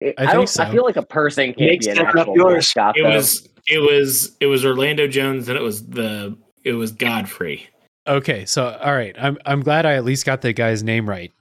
I, 0.00 0.14
think 0.16 0.30
don't. 0.32 0.48
so. 0.48 0.62
I 0.62 0.70
feel 0.70 0.84
like 0.84 0.96
a 0.96 1.02
person 1.02 1.46
can't 1.54 1.58
Make 1.58 1.80
be 1.80 1.88
an 1.90 1.96
7 1.96 2.06
Up 2.08 2.16
actual 2.16 2.36
yours. 2.36 2.54
mascot. 2.76 2.96
It 2.96 3.02
though. 3.02 3.10
was 3.14 3.48
it 3.66 3.78
was 3.78 4.36
it 4.40 4.46
was 4.46 4.64
Orlando 4.64 5.06
Jones 5.08 5.48
and 5.48 5.58
it 5.58 5.62
was 5.62 5.86
the 5.86 6.36
it 6.64 6.72
was 6.74 6.92
Godfrey. 6.92 7.68
Okay, 8.06 8.44
so 8.46 8.78
all 8.82 8.94
right, 8.94 9.14
I'm 9.20 9.36
I'm 9.44 9.60
glad 9.62 9.84
I 9.86 9.94
at 9.94 10.04
least 10.04 10.24
got 10.24 10.40
the 10.42 10.52
guy's 10.52 10.82
name 10.82 11.08
right. 11.08 11.32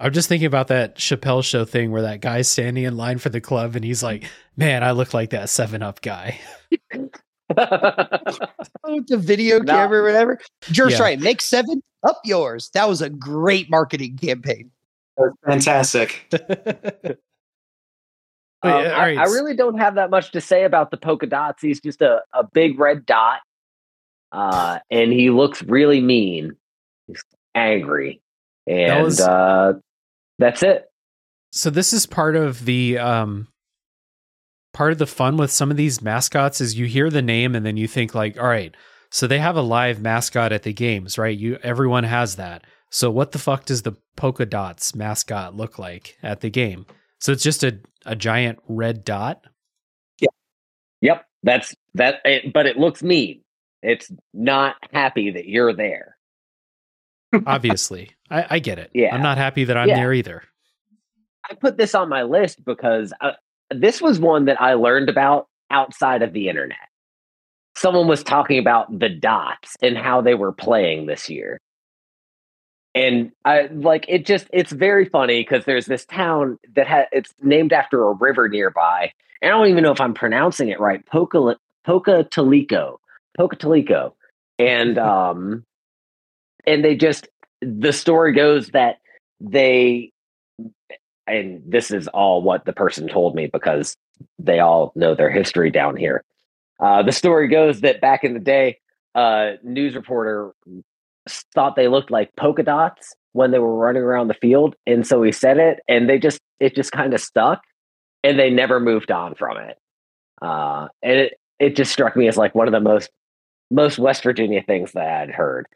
I'm 0.00 0.12
just 0.12 0.28
thinking 0.28 0.46
about 0.46 0.68
that 0.68 0.96
Chappelle 0.96 1.42
show 1.44 1.64
thing 1.64 1.90
where 1.90 2.02
that 2.02 2.20
guy's 2.20 2.48
standing 2.48 2.84
in 2.84 2.96
line 2.96 3.18
for 3.18 3.30
the 3.30 3.40
club 3.40 3.74
and 3.76 3.84
he's 3.84 4.02
like, 4.02 4.24
"Man, 4.56 4.82
I 4.84 4.92
look 4.92 5.12
like 5.14 5.30
that 5.30 5.48
Seven 5.48 5.82
Up 5.82 6.00
guy." 6.00 6.38
oh, 7.56 9.02
the 9.06 9.16
video 9.18 9.58
No. 9.58 9.64
camera 9.72 10.00
or 10.00 10.04
whatever 10.04 10.38
Just 10.62 10.96
Yeah. 10.98 11.02
right 11.02 11.18
make 11.18 11.40
seven 11.40 11.82
up 12.06 12.20
yours 12.22 12.68
that 12.74 12.86
was 12.86 13.00
a 13.00 13.08
great 13.08 13.70
marketing 13.70 14.18
campaign 14.18 14.70
Fantastic. 15.46 16.26
Wait, 16.32 17.16
Um, 18.62 18.72
all 18.72 18.72
I, 18.72 18.90
right. 18.98 19.18
I 19.18 19.24
really 19.24 19.56
don't 19.56 19.78
have 19.78 19.94
that 19.96 20.10
much 20.10 20.30
to 20.32 20.40
say 20.40 20.64
about 20.64 20.90
the 20.90 20.96
polka 20.96 21.26
dots. 21.26 21.62
He's 21.62 21.80
just 21.80 22.02
a, 22.02 22.22
a 22.32 22.44
big 22.44 22.78
red 22.78 23.04
dot, 23.06 23.40
uh, 24.32 24.78
and 24.90 25.12
he 25.12 25.30
looks 25.30 25.62
really 25.62 26.00
mean. 26.00 26.56
He's 27.08 27.22
angry, 27.54 28.20
and 28.66 29.02
was- 29.04 29.20
uh, 29.20 29.74
that's 30.38 30.62
it. 30.62 30.86
So 31.52 31.70
this 31.70 31.92
is 31.92 32.06
part 32.06 32.36
of 32.36 32.64
the 32.64 32.98
um 32.98 33.48
part 34.72 34.92
of 34.92 34.98
the 34.98 35.06
fun 35.06 35.36
with 35.36 35.50
some 35.50 35.70
of 35.70 35.76
these 35.76 36.02
mascots 36.02 36.60
is 36.60 36.78
you 36.78 36.86
hear 36.86 37.10
the 37.10 37.22
name 37.22 37.54
and 37.54 37.64
then 37.64 37.76
you 37.76 37.88
think 37.88 38.14
like, 38.14 38.38
all 38.38 38.46
right, 38.48 38.74
so 39.10 39.26
they 39.26 39.38
have 39.38 39.56
a 39.56 39.62
live 39.62 40.00
mascot 40.00 40.52
at 40.52 40.62
the 40.62 40.72
games, 40.72 41.18
right? 41.18 41.36
You 41.36 41.58
everyone 41.62 42.04
has 42.04 42.36
that. 42.36 42.64
So 42.90 43.10
what 43.10 43.32
the 43.32 43.38
fuck 43.38 43.64
does 43.64 43.82
the 43.82 43.96
polka 44.16 44.46
dots 44.46 44.94
mascot 44.94 45.54
look 45.54 45.78
like 45.78 46.16
at 46.22 46.40
the 46.40 46.50
game? 46.50 46.86
So 47.20 47.32
it's 47.32 47.42
just 47.42 47.64
a, 47.64 47.78
a 48.06 48.14
giant 48.14 48.60
red 48.68 49.04
dot. 49.04 49.44
Yep, 51.00 51.26
that's 51.42 51.74
that. 51.94 52.16
It, 52.24 52.52
but 52.52 52.66
it 52.66 52.76
looks 52.76 53.02
mean. 53.02 53.42
It's 53.82 54.10
not 54.34 54.76
happy 54.92 55.30
that 55.32 55.46
you're 55.46 55.74
there. 55.74 56.16
Obviously. 57.46 58.10
I, 58.30 58.46
I 58.50 58.58
get 58.58 58.78
it. 58.78 58.90
Yeah. 58.94 59.14
I'm 59.14 59.22
not 59.22 59.38
happy 59.38 59.64
that 59.64 59.76
I'm 59.76 59.88
Yeah. 59.88 59.96
there 59.96 60.12
either. 60.12 60.42
I 61.50 61.54
put 61.54 61.76
this 61.78 61.94
on 61.94 62.08
my 62.08 62.22
list 62.24 62.64
because 62.64 63.12
uh, 63.20 63.32
this 63.70 64.00
was 64.02 64.18
one 64.20 64.44
that 64.46 64.60
I 64.60 64.74
learned 64.74 65.08
about 65.08 65.48
outside 65.70 66.22
of 66.22 66.32
the 66.32 66.48
internet. 66.48 66.76
Someone 67.76 68.06
was 68.08 68.22
talking 68.22 68.58
about 68.58 68.98
the 68.98 69.08
dots 69.08 69.76
and 69.80 69.96
how 69.96 70.20
they 70.20 70.34
were 70.34 70.52
playing 70.52 71.06
this 71.06 71.30
year. 71.30 71.60
And 72.94 73.30
I 73.44 73.68
like 73.72 74.06
it 74.08 74.26
just 74.26 74.48
it's 74.52 74.72
very 74.72 75.04
funny 75.04 75.40
because 75.42 75.64
there's 75.64 75.86
this 75.86 76.04
town 76.06 76.58
that 76.74 76.88
ha- 76.88 77.06
it's 77.12 77.32
named 77.40 77.72
after 77.72 78.02
a 78.08 78.12
river 78.14 78.48
nearby. 78.48 79.12
And 79.40 79.52
I 79.52 79.56
don't 79.56 79.68
even 79.68 79.84
know 79.84 79.92
if 79.92 80.00
I'm 80.00 80.14
pronouncing 80.14 80.68
it 80.68 80.80
right. 80.80 81.04
Poca 81.06 81.56
Pocatalico. 81.86 82.96
Pocatalico. 83.38 84.12
And 84.58 84.98
um 84.98 85.64
and 86.66 86.84
they 86.84 86.96
just 86.96 87.28
the 87.60 87.92
story 87.92 88.32
goes 88.32 88.68
that 88.68 88.98
they 89.40 90.12
and 91.26 91.62
this 91.66 91.90
is 91.90 92.08
all 92.08 92.42
what 92.42 92.64
the 92.64 92.72
person 92.72 93.06
told 93.06 93.34
me 93.34 93.48
because 93.52 93.94
they 94.38 94.60
all 94.60 94.92
know 94.94 95.14
their 95.14 95.30
history 95.30 95.70
down 95.70 95.96
here. 95.96 96.24
Uh, 96.80 97.02
the 97.02 97.12
story 97.12 97.48
goes 97.48 97.80
that 97.82 98.00
back 98.00 98.24
in 98.24 98.34
the 98.34 98.40
day, 98.40 98.78
a 99.14 99.54
news 99.62 99.94
reporter 99.94 100.52
thought 101.54 101.76
they 101.76 101.88
looked 101.88 102.10
like 102.10 102.34
polka 102.36 102.62
dots 102.62 103.14
when 103.32 103.50
they 103.50 103.58
were 103.58 103.76
running 103.76 104.02
around 104.02 104.28
the 104.28 104.34
field, 104.34 104.74
and 104.86 105.06
so 105.06 105.22
he 105.22 105.32
said 105.32 105.58
it, 105.58 105.80
and 105.88 106.08
they 106.08 106.18
just 106.18 106.40
it 106.60 106.74
just 106.74 106.92
kind 106.92 107.12
of 107.12 107.20
stuck, 107.20 107.60
and 108.24 108.38
they 108.38 108.50
never 108.50 108.80
moved 108.80 109.10
on 109.10 109.34
from 109.34 109.58
it. 109.58 109.76
Uh, 110.40 110.88
and 111.02 111.12
it 111.12 111.34
it 111.58 111.76
just 111.76 111.92
struck 111.92 112.16
me 112.16 112.28
as 112.28 112.36
like 112.36 112.54
one 112.54 112.68
of 112.68 112.72
the 112.72 112.80
most 112.80 113.10
most 113.70 113.98
West 113.98 114.22
Virginia 114.22 114.62
things 114.62 114.92
that 114.92 115.06
I 115.06 115.18
had 115.20 115.30
heard. 115.30 115.66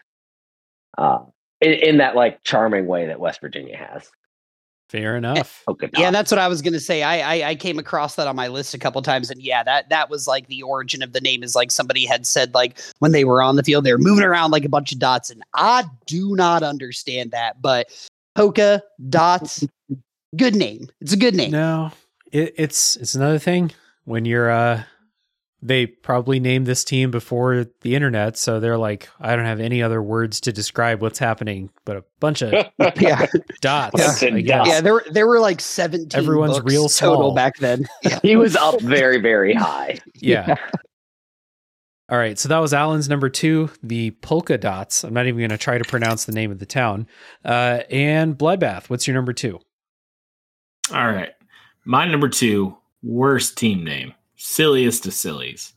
In, 1.62 1.72
in 1.74 1.96
that 1.98 2.16
like 2.16 2.42
charming 2.42 2.86
way 2.86 3.06
that 3.06 3.20
West 3.20 3.40
Virginia 3.40 3.76
has. 3.76 4.10
Fair 4.92 5.16
enough. 5.16 5.62
Polka 5.64 5.88
Yeah, 5.96 6.10
that's 6.10 6.30
what 6.30 6.38
I 6.38 6.48
was 6.48 6.60
gonna 6.60 6.78
say. 6.78 7.02
I, 7.02 7.36
I 7.36 7.48
I 7.50 7.54
came 7.54 7.78
across 7.78 8.16
that 8.16 8.26
on 8.26 8.36
my 8.36 8.48
list 8.48 8.74
a 8.74 8.78
couple 8.78 9.00
times, 9.00 9.30
and 9.30 9.40
yeah, 9.40 9.62
that 9.62 9.88
that 9.88 10.10
was 10.10 10.26
like 10.28 10.48
the 10.48 10.62
origin 10.62 11.02
of 11.02 11.14
the 11.14 11.20
name. 11.22 11.42
Is 11.42 11.56
like 11.56 11.70
somebody 11.70 12.04
had 12.04 12.26
said 12.26 12.52
like 12.52 12.78
when 12.98 13.12
they 13.12 13.24
were 13.24 13.40
on 13.40 13.56
the 13.56 13.62
field, 13.62 13.84
they 13.84 13.92
were 13.92 13.98
moving 13.98 14.22
around 14.22 14.50
like 14.50 14.66
a 14.66 14.68
bunch 14.68 14.92
of 14.92 14.98
dots, 14.98 15.30
and 15.30 15.42
I 15.54 15.84
do 16.06 16.36
not 16.36 16.62
understand 16.62 17.30
that. 17.30 17.62
But 17.62 17.90
polka 18.34 18.82
dots, 19.08 19.66
good 20.36 20.54
name. 20.54 20.90
It's 21.00 21.14
a 21.14 21.16
good 21.16 21.34
name. 21.34 21.52
No, 21.52 21.90
it, 22.30 22.52
it's 22.58 22.96
it's 22.96 23.14
another 23.14 23.38
thing 23.38 23.72
when 24.04 24.26
you're 24.26 24.50
uh 24.50 24.82
they 25.64 25.86
probably 25.86 26.40
named 26.40 26.66
this 26.66 26.82
team 26.82 27.10
before 27.12 27.66
the 27.82 27.94
internet, 27.94 28.36
so 28.36 28.58
they're 28.58 28.76
like, 28.78 29.08
I 29.20 29.36
don't 29.36 29.44
have 29.44 29.60
any 29.60 29.80
other 29.82 30.02
words 30.02 30.40
to 30.42 30.52
describe 30.52 31.00
what's 31.00 31.20
happening, 31.20 31.70
but 31.84 31.96
a 31.96 32.04
bunch 32.18 32.42
of 32.42 32.52
Yeah, 33.00 33.26
dots. 33.60 33.96
Bunch 33.96 34.22
of 34.24 34.34
I 34.34 34.40
guess. 34.40 34.66
yeah. 34.66 34.80
There 34.80 34.94
were 34.94 35.04
there 35.10 35.26
were 35.26 35.38
like 35.40 35.60
seventeen. 35.60 36.18
Everyone's 36.20 36.58
books 36.58 36.72
real 36.72 36.88
total 36.88 37.16
small. 37.16 37.34
back 37.34 37.56
then. 37.58 37.86
Yeah. 38.02 38.18
he 38.22 38.34
was 38.36 38.56
up 38.56 38.80
very, 38.80 39.20
very 39.20 39.54
high. 39.54 39.98
Yeah. 40.16 40.56
All 42.08 42.18
right, 42.18 42.38
so 42.38 42.48
that 42.50 42.58
was 42.58 42.74
Alan's 42.74 43.08
number 43.08 43.30
two, 43.30 43.70
the 43.82 44.10
polka 44.10 44.58
dots. 44.58 45.02
I'm 45.02 45.14
not 45.14 45.26
even 45.26 45.38
going 45.38 45.48
to 45.50 45.56
try 45.56 45.78
to 45.78 45.84
pronounce 45.84 46.26
the 46.26 46.32
name 46.32 46.50
of 46.50 46.58
the 46.58 46.66
town. 46.66 47.06
Uh, 47.44 47.80
and 47.90 48.36
Bloodbath, 48.36 48.90
what's 48.90 49.06
your 49.06 49.14
number 49.14 49.32
two? 49.32 49.60
All 50.92 51.10
right. 51.10 51.30
My 51.86 52.04
number 52.06 52.28
two 52.28 52.76
worst 53.02 53.56
team 53.56 53.82
name, 53.82 54.12
silliest 54.42 55.06
of 55.06 55.14
sillies, 55.14 55.72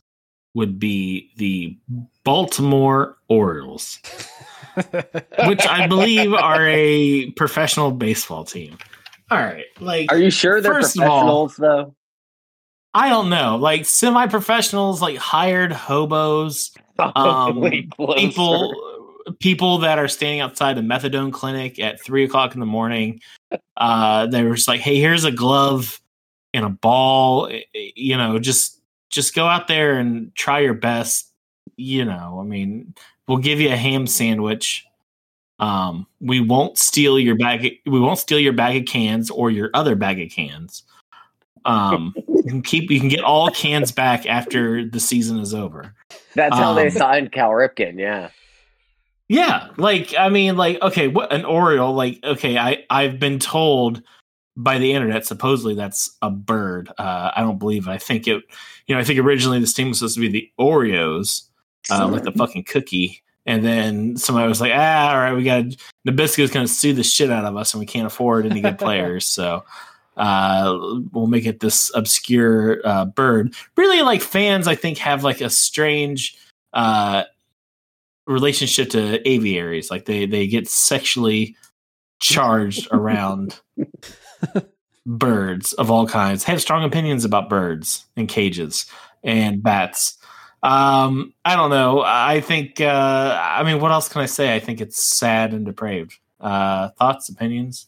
would 0.54 0.78
be 0.78 1.30
the 1.36 1.76
Baltimore 2.24 3.16
Orioles, 3.28 3.98
which 5.46 5.66
I 5.66 5.86
believe 5.86 6.32
are 6.32 6.66
a 6.66 7.30
professional 7.32 7.92
baseball 7.92 8.44
team. 8.44 8.78
All 9.30 9.38
right. 9.38 9.64
Like, 9.80 10.10
Are 10.10 10.18
you 10.18 10.30
sure 10.30 10.60
they're 10.60 10.72
First 10.74 10.96
of 10.96 11.02
all- 11.04 11.46
professionals 11.48 11.56
though? 11.56 11.94
I 12.94 13.10
don't 13.10 13.28
know. 13.28 13.56
Like, 13.56 13.84
semi 13.84 14.26
professionals, 14.26 15.02
like 15.02 15.18
hired 15.18 15.70
hobos, 15.70 16.72
um, 16.98 17.60
people 18.16 18.74
people 19.40 19.78
that 19.78 19.98
are 19.98 20.08
standing 20.08 20.40
outside 20.40 20.78
a 20.78 20.80
methadone 20.80 21.32
clinic 21.32 21.78
at 21.78 22.00
three 22.00 22.24
o'clock 22.24 22.54
in 22.54 22.60
the 22.60 22.66
morning 22.66 23.20
uh 23.76 24.24
they 24.28 24.44
were 24.44 24.54
just 24.54 24.68
like 24.68 24.80
hey 24.80 25.00
here's 25.00 25.24
a 25.24 25.32
glove 25.32 26.00
and 26.56 26.64
a 26.64 26.70
ball 26.70 27.46
eh, 27.46 27.60
eh, 27.74 27.90
you 27.94 28.16
know 28.16 28.38
just 28.38 28.80
just 29.10 29.34
go 29.34 29.46
out 29.46 29.68
there 29.68 29.98
and 29.98 30.34
try 30.34 30.58
your 30.58 30.74
best 30.74 31.30
you 31.76 32.04
know 32.04 32.38
i 32.40 32.44
mean 32.44 32.94
we'll 33.28 33.38
give 33.38 33.60
you 33.60 33.68
a 33.68 33.76
ham 33.76 34.06
sandwich 34.06 34.84
um 35.58 36.06
we 36.20 36.40
won't 36.40 36.78
steal 36.78 37.18
your 37.18 37.36
bag 37.36 37.78
we 37.86 38.00
won't 38.00 38.18
steal 38.18 38.38
your 38.38 38.52
bag 38.52 38.76
of 38.76 38.86
cans 38.86 39.30
or 39.30 39.50
your 39.50 39.70
other 39.74 39.94
bag 39.94 40.20
of 40.20 40.30
cans 40.30 40.82
um 41.64 42.14
you 42.28 42.42
can 42.42 42.62
keep 42.62 42.90
you 42.90 42.98
can 42.98 43.08
get 43.08 43.22
all 43.22 43.50
cans 43.50 43.92
back 43.92 44.26
after 44.26 44.84
the 44.84 45.00
season 45.00 45.38
is 45.38 45.54
over 45.54 45.94
That's 46.34 46.56
how 46.56 46.74
they 46.74 46.86
um, 46.86 46.90
signed 46.90 47.32
Cal 47.32 47.50
Ripken. 47.50 47.98
Yeah. 47.98 48.30
Yeah, 49.28 49.70
like 49.76 50.14
I 50.16 50.28
mean, 50.28 50.56
like 50.56 50.80
okay, 50.80 51.08
what 51.08 51.32
an 51.32 51.44
Oriole? 51.44 51.94
Like 51.94 52.20
okay, 52.22 52.56
I 52.56 52.84
I've 52.88 53.18
been 53.18 53.40
told 53.40 54.02
by 54.56 54.78
the 54.78 54.92
internet 54.92 55.26
supposedly 55.26 55.74
that's 55.74 56.16
a 56.22 56.30
bird. 56.30 56.88
Uh, 56.98 57.30
I 57.34 57.42
don't 57.42 57.58
believe. 57.58 57.86
It. 57.86 57.90
I 57.90 57.98
think 57.98 58.26
it. 58.26 58.42
You 58.86 58.94
know, 58.94 59.00
I 59.00 59.04
think 59.04 59.18
originally 59.18 59.58
this 59.58 59.74
team 59.74 59.88
was 59.88 59.98
supposed 59.98 60.14
to 60.14 60.20
be 60.20 60.28
the 60.28 60.50
Oreos, 60.58 61.48
uh, 61.90 62.06
like 62.08 62.22
the 62.22 62.32
fucking 62.32 62.64
cookie. 62.64 63.22
And 63.44 63.64
then 63.64 64.16
somebody 64.16 64.48
was 64.48 64.60
like, 64.60 64.72
ah, 64.74 65.10
all 65.10 65.18
right, 65.18 65.32
we 65.32 65.44
got 65.44 65.64
Nabisco's 66.06 66.50
going 66.50 66.66
to 66.66 66.72
sue 66.72 66.92
the 66.92 67.04
shit 67.04 67.30
out 67.30 67.44
of 67.44 67.56
us, 67.56 67.74
and 67.74 67.80
we 67.80 67.86
can't 67.86 68.06
afford 68.06 68.44
any 68.46 68.60
good 68.60 68.78
players, 68.78 69.28
so 69.28 69.64
uh, 70.16 70.76
we'll 71.12 71.26
make 71.26 71.46
it 71.46 71.60
this 71.60 71.90
obscure 71.94 72.80
uh, 72.84 73.04
bird. 73.04 73.54
Really, 73.76 74.02
like 74.02 74.22
fans, 74.22 74.66
I 74.66 74.74
think 74.74 74.98
have 74.98 75.22
like 75.22 75.40
a 75.40 75.50
strange 75.50 76.36
uh, 76.72 77.24
relationship 78.26 78.90
to 78.90 79.26
aviaries. 79.28 79.90
Like 79.90 80.06
they 80.06 80.26
they 80.26 80.46
get 80.46 80.68
sexually 80.68 81.56
charged 82.18 82.88
around 82.92 83.60
birds 85.06 85.72
of 85.74 85.90
all 85.90 86.06
kinds. 86.06 86.44
Have 86.44 86.60
strong 86.60 86.84
opinions 86.84 87.24
about 87.24 87.48
birds 87.48 88.06
and 88.16 88.28
cages 88.28 88.86
and 89.22 89.62
bats. 89.62 90.18
Um, 90.62 91.32
I 91.44 91.54
don't 91.56 91.70
know. 91.70 92.02
I 92.04 92.40
think. 92.40 92.80
Uh, 92.80 93.38
I 93.40 93.62
mean, 93.62 93.80
what 93.80 93.92
else 93.92 94.08
can 94.08 94.20
I 94.22 94.26
say? 94.26 94.54
I 94.54 94.60
think 94.60 94.80
it's 94.80 95.02
sad 95.02 95.52
and 95.52 95.64
depraved. 95.64 96.18
Uh, 96.40 96.88
thoughts, 96.98 97.28
opinions. 97.28 97.86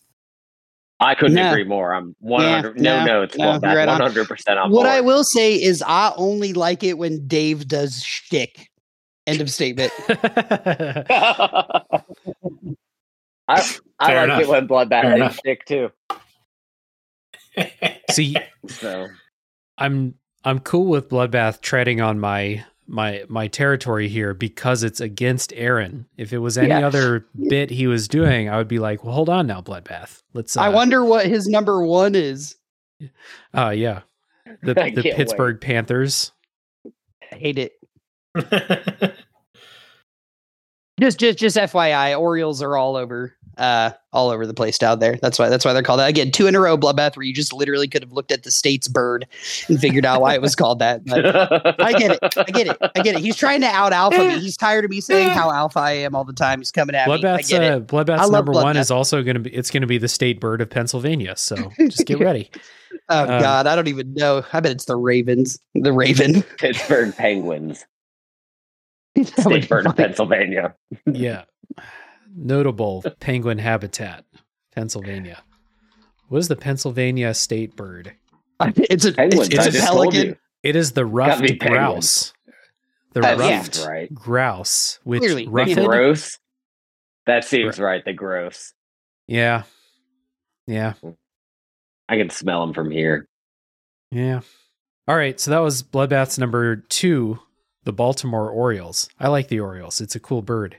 I 1.01 1.15
couldn't 1.15 1.35
Nah. 1.37 1.51
agree 1.51 1.63
more. 1.65 1.95
I'm 1.95 2.17
100 2.19 2.81
no 2.81 2.99
nah, 2.99 3.05
notes. 3.05 3.37
nah, 3.39 3.59
Well, 3.61 3.75
right 3.77 3.89
100% 3.89 4.57
on 4.63 4.71
What 4.73 4.87
I 4.87 5.01
will 5.01 5.23
say 5.23 5.55
is, 5.55 5.81
I 5.87 6.13
only 6.17 6.53
like 6.53 6.83
it 6.83 6.99
when 6.99 7.27
Dave 7.29 7.69
does 7.69 8.03
shtick. 8.03 8.69
End 9.27 9.41
of 9.41 9.49
statement. 9.51 9.93
I 10.09 12.03
I 13.49 13.61
Fair 14.07 14.17
like 14.17 14.25
enough. 14.25 14.41
it 14.43 14.49
when 14.49 14.69
Bloodbath 14.69 15.03
Fair 15.03 15.13
is 15.13 15.17
enough. 15.17 15.39
too. 15.67 15.91
See, 18.11 18.37
So 18.69 19.09
I'm 19.77 20.15
I'm 20.45 20.59
cool 20.61 20.87
with 20.87 21.09
Bloodbath 21.09 21.61
treading 21.61 22.01
on 22.01 22.19
my 22.21 22.65
my 22.87 23.25
my 23.29 23.49
territory 23.49 24.09
here 24.09 24.33
because 24.35 24.83
it's 24.83 25.01
against 25.01 25.53
Aaron. 25.55 26.07
If 26.17 26.33
it 26.33 26.39
was 26.39 26.57
any 26.57 26.69
Yeah. 26.69 26.87
other 26.87 27.27
bit 27.49 27.71
he 27.71 27.87
was 27.87 28.09
doing, 28.09 28.49
I 28.49 28.57
would 28.57 28.69
be 28.69 28.79
like, 28.79 29.05
well, 29.05 29.13
hold 29.15 29.29
on 29.29 29.47
now, 29.47 29.61
Bloodbath. 29.61 30.23
Let's. 30.33 30.57
Uh, 30.57 30.63
I 30.63 30.69
wonder 30.71 31.05
what 31.05 31.27
his 31.27 31.47
number 31.49 31.85
one 31.85 32.15
is. 32.15 32.57
Uh, 33.55 33.71
yeah, 33.71 34.01
the 34.63 34.75
the 34.95 35.03
can't 35.03 35.17
Pittsburgh 35.17 35.61
Panthers. 35.61 36.33
I 37.31 37.37
hate 37.37 37.59
it. 37.59 37.73
Just, 41.01 41.21
just, 41.21 41.39
just 41.39 41.57
FYI, 41.57 42.19
Orioles 42.19 42.61
are 42.61 42.77
all 42.77 42.97
over, 42.97 43.33
uh, 43.59 43.91
all 44.13 44.31
over 44.31 44.47
the 44.47 44.55
place 44.55 44.79
down 44.79 45.01
there. 45.01 45.17
That's 45.21 45.39
why, 45.39 45.49
that's 45.49 45.65
why 45.65 45.73
they're 45.73 45.83
called 45.83 46.01
that. 46.01 46.09
Again, 46.09 46.31
two 46.31 46.47
in 46.47 46.55
a 46.55 46.61
row, 46.61 46.79
bloodbath, 46.79 47.17
where 47.17 47.25
you 47.25 47.35
just 47.35 47.53
literally 47.53 47.89
could 47.89 48.03
have 48.03 48.13
looked 48.13 48.33
at 48.33 48.45
the 48.45 48.51
state's 48.51 48.89
bird 48.89 49.27
and 49.69 49.79
figured 49.81 50.07
out 50.07 50.21
why 50.21 50.35
it 50.35 50.41
was 50.41 50.55
called 50.55 50.79
that. 50.79 51.05
But 51.05 51.27
I 51.81 51.93
get 51.93 52.13
it. 52.13 52.19
I 52.37 52.51
get 52.51 52.67
it. 52.69 52.77
I 52.81 53.03
get 53.03 53.17
it. 53.17 53.21
He's 53.21 53.37
trying 53.37 53.61
to 53.61 53.67
out 53.67 53.93
alpha 53.93 54.19
me. 54.19 54.39
He's 54.39 54.57
tired 54.57 54.85
of 54.85 54.91
me 54.91 55.01
saying 55.01 55.31
how 55.31 55.51
alpha 55.51 55.81
I 55.81 55.93
am 55.93 56.15
all 56.15 56.25
the 56.25 56.33
time. 56.33 56.61
He's 56.61 56.71
coming 56.71 56.95
at 56.95 57.09
me. 57.09 57.15
I 57.15 57.19
Bloodbath's 57.19 57.49
get 57.49 57.63
it. 57.63 57.73
uh, 57.73 57.81
Bloodbath's 57.81 58.21
I 58.21 58.25
love 58.25 58.47
number 58.47 58.53
one 58.53 58.77
is 58.77 58.91
also 58.91 59.23
going 59.23 59.35
to 59.35 59.41
be 59.41 59.51
it's 59.51 59.71
going 59.71 59.83
to 59.83 59.87
be 59.87 59.99
the 59.99 60.09
state 60.09 60.41
bird 60.41 60.61
of 60.61 60.71
Pennsylvania. 60.71 61.37
So 61.37 61.71
just 61.79 62.07
get 62.07 62.19
ready. 62.21 62.51
Oh 63.09 63.23
um, 63.23 63.41
God, 63.41 63.67
I 63.67 63.75
don't 63.75 63.89
even 63.89 64.15
know. 64.15 64.45
I 64.53 64.61
bet 64.61 64.73
it's 64.73 64.85
the 64.85 64.97
Ravens. 64.97 65.59
The 65.75 65.93
Raven. 65.93 66.43
Pittsburgh 66.59 67.15
Penguins, 67.17 67.85
state 69.25 69.63
be 69.63 69.67
bird 69.67 69.87
of. 69.87 69.97
Pennsylvania. 69.97 70.75
yeah, 71.07 71.45
notable 72.35 73.03
penguin 73.21 73.59
habitat, 73.59 74.25
Pennsylvania. 74.75 75.43
What 76.29 76.39
is 76.39 76.49
the 76.49 76.57
Pennsylvania 76.57 77.33
state 77.35 77.77
bird? 77.77 78.13
It's 78.77 79.05
a, 79.05 79.13
Penguins. 79.13 79.49
it's, 79.49 79.67
it's 79.67 79.77
a 79.79 79.81
pelican. 79.81 80.37
It 80.63 80.77
is 80.77 80.93
the 80.93 81.07
ruffed 81.07 81.43
be 81.43 81.57
penguins. 81.57 81.71
grouse. 81.71 82.33
The 83.15 83.21
yeah. 83.23 83.37
ruffed 83.57 83.87
Right. 83.87 84.13
grouse, 84.15 84.99
which 85.05 85.21
Clearly. 85.21 85.45
The 85.45 85.51
ruffed. 85.51 85.75
gross. 85.77 86.39
That 87.27 87.45
seems 87.45 87.79
right. 87.79 88.05
The 88.05 88.13
gross. 88.13 88.73
Yeah, 89.27 89.65
yeah, 90.67 90.95
I 92.09 92.17
can 92.17 92.31
smell 92.31 92.63
them 92.65 92.75
from 92.75 92.91
here. 92.91 93.27
yeah. 94.11 94.41
All 95.07 95.17
right, 95.17 95.39
so 95.41 95.51
that 95.51 95.59
was 95.61 95.83
Bloodbath's 95.83 96.39
number 96.39 96.77
two, 96.77 97.39
the 97.85 97.93
Baltimore 97.93 98.51
Orioles. 98.51 99.09
I 99.19 99.29
like 99.29 99.49
the 99.49 99.61
Orioles. 99.61 100.01
It's 100.03 100.15
a 100.15 100.21
cool 100.21 100.43
bird. 100.43 100.77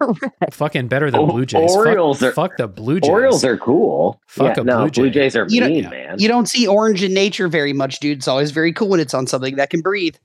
Fucking 0.52 0.88
better 0.88 1.10
than 1.10 1.20
oh, 1.20 1.26
Blue 1.26 1.46
Jays. 1.46 1.70
Fuck- 1.74 1.76
Orioles 1.86 2.22
are- 2.22 2.32
fuck 2.32 2.56
the 2.56 2.68
Blue 2.68 3.00
Jays. 3.00 3.10
Orioles 3.10 3.44
are 3.44 3.56
cool. 3.58 4.20
Fuck 4.26 4.56
yeah, 4.56 4.62
a 4.62 4.64
no, 4.64 4.78
Blue 4.82 4.90
Blue 4.90 5.10
Jays 5.10 5.34
are 5.36 5.46
You 5.48 5.62
mean, 5.62 5.84
Yeah. 5.84 5.90
man. 5.90 6.16
You 6.18 6.28
don't 6.28 6.46
see 6.48 6.66
orange 6.66 7.02
in 7.02 7.12
nature 7.14 7.48
very 7.48 7.72
much, 7.72 7.98
dude. 8.00 8.18
It's 8.18 8.28
always 8.28 8.50
very 8.50 8.72
cool 8.72 8.88
when 8.88 9.00
it's 9.00 9.14
on 9.14 9.26
something 9.26 9.56
that 9.56 9.70
can 9.70 9.80
breathe. 9.80 10.16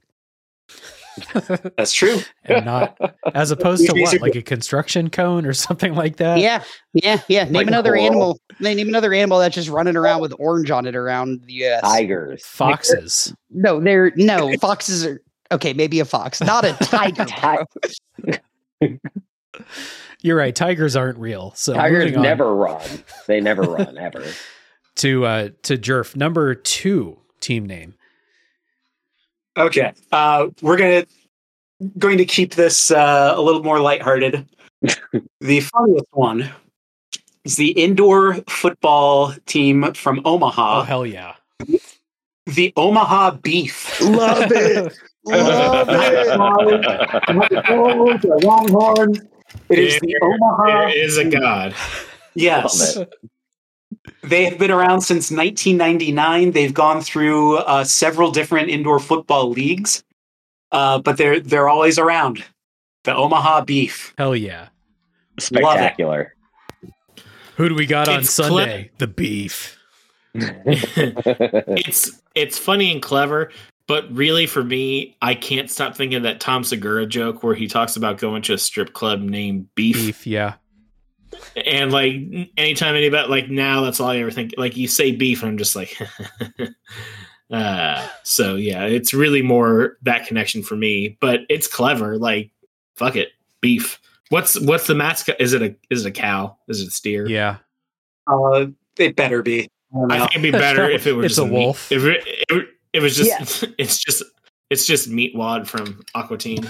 That's 1.75 1.91
true. 1.91 2.19
and 2.45 2.65
not 2.65 2.97
as 3.33 3.51
opposed 3.51 3.85
to 3.85 3.93
what, 3.99 4.21
like 4.21 4.35
a 4.35 4.41
construction 4.41 5.09
cone 5.09 5.45
or 5.45 5.51
something 5.53 5.93
like 5.93 6.15
that. 6.17 6.39
yeah, 6.39 6.63
yeah, 6.93 7.19
yeah. 7.27 7.43
Name 7.43 7.53
Like 7.53 7.67
another 7.67 7.91
coral. 7.91 8.05
animal. 8.05 8.39
Name 8.61 8.87
another 8.87 9.13
animal 9.13 9.39
that's 9.39 9.55
just 9.55 9.67
running 9.67 9.97
around 9.97 10.21
with 10.21 10.33
orange 10.39 10.71
on 10.71 10.85
it 10.85 10.95
around 10.95 11.41
the 11.45 11.53
U.S. 11.53 11.81
Tigers. 11.81 12.45
foxes. 12.45 13.33
no, 13.49 13.81
they're 13.81 14.13
no 14.15 14.55
foxes 14.61 15.05
are 15.05 15.21
okay. 15.51 15.73
Maybe 15.73 15.99
a 15.99 16.05
fox, 16.05 16.39
not 16.41 16.63
a 16.63 16.73
tiger. 16.85 17.65
Ti- 19.53 19.59
bro. 19.59 19.65
You're 20.21 20.37
right. 20.37 20.55
Tigers 20.55 20.95
aren't 20.95 21.17
real. 21.17 21.53
So 21.55 21.73
Tigers 21.73 22.11
never 22.11 22.53
run. 22.53 22.81
They 23.27 23.41
never 23.41 23.63
run 23.63 23.97
ever. 23.97 24.23
to 24.95 25.25
uh 25.25 25.49
to 25.63 25.77
Jerf 25.77 26.15
number 26.15 26.53
two 26.53 27.17
team 27.39 27.65
name. 27.65 27.95
Okay. 29.57 29.93
Uh, 30.11 30.47
we're 30.61 30.77
gonna 30.77 31.05
going 31.97 32.17
to 32.17 32.25
keep 32.25 32.55
this 32.55 32.91
uh, 32.91 33.33
a 33.35 33.41
little 33.41 33.63
more 33.63 33.79
lighthearted. 33.79 34.47
the 35.41 35.59
funniest 35.61 36.05
one 36.11 36.49
is 37.43 37.55
the 37.55 37.71
indoor 37.71 38.35
football 38.47 39.33
team 39.45 39.93
from 39.93 40.21
Omaha. 40.25 40.79
oh 40.79 40.83
hell 40.83 41.05
yeah! 41.05 41.35
the 42.45 42.73
Omaha 42.75 43.31
Beef. 43.37 43.99
Love 44.01 44.51
it. 44.51 44.93
Love 45.25 45.87
it. 45.89 46.25
The 48.21 48.39
Longhorns. 48.43 49.19
It 49.69 49.79
is 49.79 49.99
the 49.99 50.15
There- 50.19 50.29
Omaha. 50.29 50.65
There 50.65 50.97
is 50.97 51.17
a 51.17 51.25
god. 51.25 51.75
Yes. 52.33 52.97
They 54.23 54.45
have 54.45 54.57
been 54.57 54.71
around 54.71 55.01
since 55.01 55.31
1999. 55.31 56.51
They've 56.51 56.73
gone 56.73 57.01
through 57.01 57.57
uh, 57.57 57.83
several 57.83 58.31
different 58.31 58.69
indoor 58.69 58.99
football 58.99 59.49
leagues, 59.49 60.03
uh, 60.71 60.99
but 60.99 61.17
they're 61.17 61.39
they're 61.39 61.69
always 61.69 61.99
around. 61.99 62.43
The 63.03 63.15
Omaha 63.15 63.65
Beef. 63.65 64.13
Hell 64.17 64.35
yeah. 64.35 64.69
Spectacular. 65.39 66.35
Who 67.57 67.69
do 67.69 67.75
we 67.75 67.85
got 67.85 68.07
on 68.07 68.19
It's 68.19 68.29
Sunday? 68.29 68.91
The 68.99 69.07
beef. 69.07 69.77
it's 70.33 72.21
it's 72.35 72.57
funny 72.57 72.91
and 72.91 73.01
clever, 73.01 73.51
but 73.91 74.09
really 74.09 74.47
for 74.47 74.63
me, 74.63 75.17
I 75.21 75.35
can't 75.35 75.69
stop 75.69 75.97
thinking 75.97 76.15
of 76.15 76.23
that 76.23 76.39
Tom 76.39 76.63
Segura 76.63 77.05
joke 77.05 77.43
where 77.43 77.53
he 77.53 77.67
talks 77.67 77.97
about 77.97 78.19
going 78.19 78.41
to 78.43 78.53
a 78.53 78.57
strip 78.57 78.93
club 78.93 79.19
named 79.19 79.67
Beef, 79.75 79.97
Beef, 79.97 80.25
yeah. 80.25 80.53
and 81.65 81.91
like 81.91 82.13
anytime 82.55 82.95
anybody 82.95 83.27
like 83.27 83.49
now, 83.49 83.81
that's 83.81 83.99
all 83.99 84.07
I 84.07 84.19
ever 84.19 84.31
think. 84.31 84.53
Like 84.57 84.77
you 84.77 84.87
say 84.87 85.11
beef, 85.11 85.43
and 85.43 85.51
I'm 85.51 85.57
just 85.57 85.75
like, 85.75 85.97
uh, 87.51 88.07
so 88.23 88.55
yeah, 88.55 88.85
it's 88.85 89.13
really 89.13 89.41
more 89.41 89.97
that 90.03 90.25
connection 90.25 90.63
for 90.63 90.77
me. 90.77 91.17
But 91.19 91.41
it's 91.49 91.67
clever. 91.67 92.17
Like 92.17 92.49
fuck 92.95 93.17
it, 93.17 93.31
beef. 93.59 93.99
What's 94.29 94.57
what's 94.61 94.87
the 94.87 94.95
mascot? 94.95 95.35
Is 95.41 95.51
it 95.51 95.61
a 95.61 95.75
is 95.89 96.05
it 96.05 96.09
a 96.09 96.13
cow? 96.13 96.55
Is 96.69 96.79
it 96.81 96.87
a 96.87 96.91
steer? 96.91 97.27
Yeah. 97.27 97.57
Uh, 98.25 98.67
it 98.97 99.17
better 99.17 99.41
be. 99.43 99.67
I 99.93 100.15
I 100.15 100.19
think 100.19 100.31
it'd 100.31 100.41
be 100.43 100.51
better 100.51 100.89
if 100.89 101.05
it 101.05 101.11
were 101.17 101.25
It's 101.25 101.35
just 101.35 101.45
a 101.45 101.51
meat- 101.51 101.59
wolf. 101.59 101.91
If 101.91 102.05
it, 102.05 102.23
it, 102.49 102.69
it 102.93 103.01
was 103.01 103.15
just, 103.15 103.65
it's 103.77 103.97
just, 103.97 104.23
it's 104.69 104.85
just 104.85 105.09
meat 105.09 105.35
wad 105.35 105.67
from 105.67 106.03
Aqua 106.15 106.37
Teen. 106.37 106.67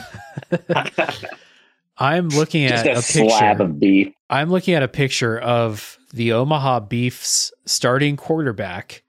I'm 1.97 2.29
looking 2.29 2.67
Just 2.67 2.85
at 2.87 2.95
a, 2.95 2.99
a 2.99 3.01
slab 3.01 3.61
of 3.61 3.79
beef. 3.79 4.11
I'm 4.27 4.49
looking 4.49 4.73
at 4.73 4.81
a 4.81 4.87
picture 4.87 5.37
of 5.37 5.99
the 6.11 6.33
Omaha 6.33 6.81
Beefs 6.81 7.51
starting 7.65 8.17
quarterback, 8.17 9.03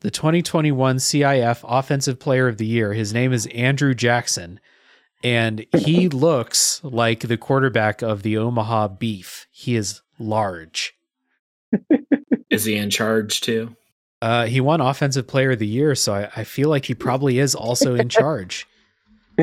the 0.00 0.10
2021 0.10 0.98
CIF 0.98 1.64
Offensive 1.68 2.20
Player 2.20 2.46
of 2.46 2.58
the 2.58 2.66
Year. 2.66 2.92
His 2.92 3.12
name 3.12 3.32
is 3.32 3.46
Andrew 3.46 3.92
Jackson, 3.92 4.60
and 5.24 5.66
he 5.76 6.08
looks 6.10 6.80
like 6.84 7.20
the 7.20 7.36
quarterback 7.36 8.02
of 8.02 8.22
the 8.22 8.38
Omaha 8.38 8.86
Beef. 8.88 9.48
He 9.50 9.74
is 9.74 10.00
large. 10.18 10.94
Is 12.50 12.64
he 12.64 12.76
in 12.76 12.90
charge 12.90 13.40
too? 13.40 13.74
Uh, 14.20 14.46
he 14.46 14.60
won 14.60 14.80
Offensive 14.80 15.26
Player 15.26 15.52
of 15.52 15.58
the 15.60 15.66
Year, 15.66 15.94
so 15.94 16.12
I, 16.14 16.30
I 16.36 16.44
feel 16.44 16.68
like 16.68 16.84
he 16.86 16.94
probably 16.94 17.38
is 17.38 17.54
also 17.54 17.94
in 17.94 18.08
charge. 18.08 18.66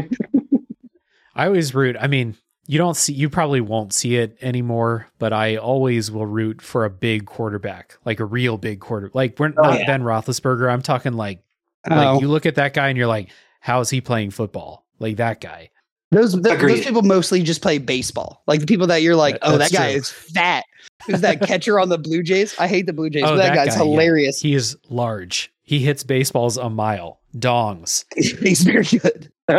I 1.35 1.47
always 1.47 1.73
root. 1.75 1.95
I 1.99 2.07
mean, 2.07 2.35
you 2.67 2.77
don't 2.77 2.95
see, 2.95 3.13
you 3.13 3.29
probably 3.29 3.61
won't 3.61 3.93
see 3.93 4.15
it 4.17 4.37
anymore, 4.41 5.07
but 5.19 5.33
I 5.33 5.57
always 5.57 6.09
will 6.11 6.25
root 6.25 6.61
for 6.61 6.85
a 6.85 6.89
big 6.89 7.25
quarterback, 7.25 7.97
like 8.05 8.19
a 8.19 8.25
real 8.25 8.57
big 8.57 8.79
quarter. 8.79 9.11
Like 9.13 9.37
we're 9.39 9.47
Oh, 9.57 9.61
not 9.63 9.79
yeah. 9.79 9.85
Ben 9.87 10.01
Roethlisberger. 10.01 10.71
I'm 10.71 10.81
talking 10.81 11.13
like, 11.13 11.41
Oh. 11.89 11.95
like 11.95 12.21
you 12.21 12.27
look 12.27 12.45
at 12.45 12.55
that 12.55 12.73
guy 12.73 12.87
and 12.89 12.97
you're 12.97 13.05
like, 13.07 13.29
how 13.59 13.79
is 13.81 13.89
he 13.89 14.01
playing 14.01 14.31
football? 14.31 14.85
Like 14.99 15.17
that 15.17 15.39
guy. 15.39 15.69
Those 16.11 16.33
th- 16.33 16.59
those 16.59 16.83
people 16.85 17.01
mostly 17.01 17.41
just 17.43 17.61
play 17.61 17.77
baseball. 17.77 18.43
Like 18.47 18.59
the 18.61 18.65
people 18.65 18.87
that 18.87 19.01
you're 19.01 19.15
like, 19.15 19.39
That- 19.41 19.49
oh, 19.49 19.57
that 19.57 19.71
guy 19.71 19.91
true. 19.91 19.99
is 19.99 20.09
fat. 20.09 20.63
Who's 21.07 21.21
that 21.21 21.41
catcher 21.41 21.79
on 21.79 21.89
the 21.89 21.97
Blue 21.97 22.23
Jays? 22.23 22.55
I 22.59 22.67
hate 22.67 22.85
the 22.85 22.93
Blue 22.93 23.09
Jays, 23.09 23.23
Oh, 23.23 23.29
but 23.31 23.37
that, 23.37 23.47
that 23.49 23.55
guy's 23.55 23.75
guy, 23.75 23.83
yeah. 23.83 23.89
hilarious. 23.89 24.39
He 24.41 24.53
is 24.53 24.77
large. 24.89 25.51
He 25.63 25.79
hits 25.79 26.03
baseballs 26.03 26.57
a 26.57 26.69
mile. 26.69 27.19
Dongs. 27.37 28.05
He's 28.15 28.61
very 28.61 28.85
good. 28.85 29.31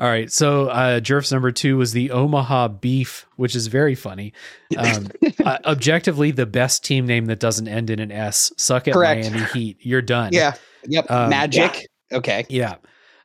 All 0.00 0.08
right. 0.08 0.30
So 0.30 0.66
uh 0.68 0.98
Jerf's 1.00 1.30
number 1.30 1.52
two 1.52 1.76
was 1.76 1.92
the 1.92 2.10
Omaha 2.10 2.68
Beef, 2.68 3.26
which 3.36 3.54
is 3.54 3.68
very 3.68 3.94
funny. 3.94 4.32
Um, 4.76 5.08
uh, 5.44 5.58
objectively, 5.64 6.32
the 6.32 6.46
best 6.46 6.84
team 6.84 7.06
name 7.06 7.26
that 7.26 7.38
doesn't 7.38 7.68
end 7.68 7.90
in 7.90 8.00
an 8.00 8.10
S. 8.10 8.52
Suck 8.56 8.88
at 8.88 8.94
Correct. 8.94 9.30
Miami 9.30 9.46
Heat. 9.54 9.76
You're 9.80 10.02
done. 10.02 10.32
Yeah. 10.32 10.54
Yep. 10.88 11.10
Um, 11.10 11.30
Magic. 11.30 11.86
Okay. 12.12 12.44
Yeah. 12.48 12.74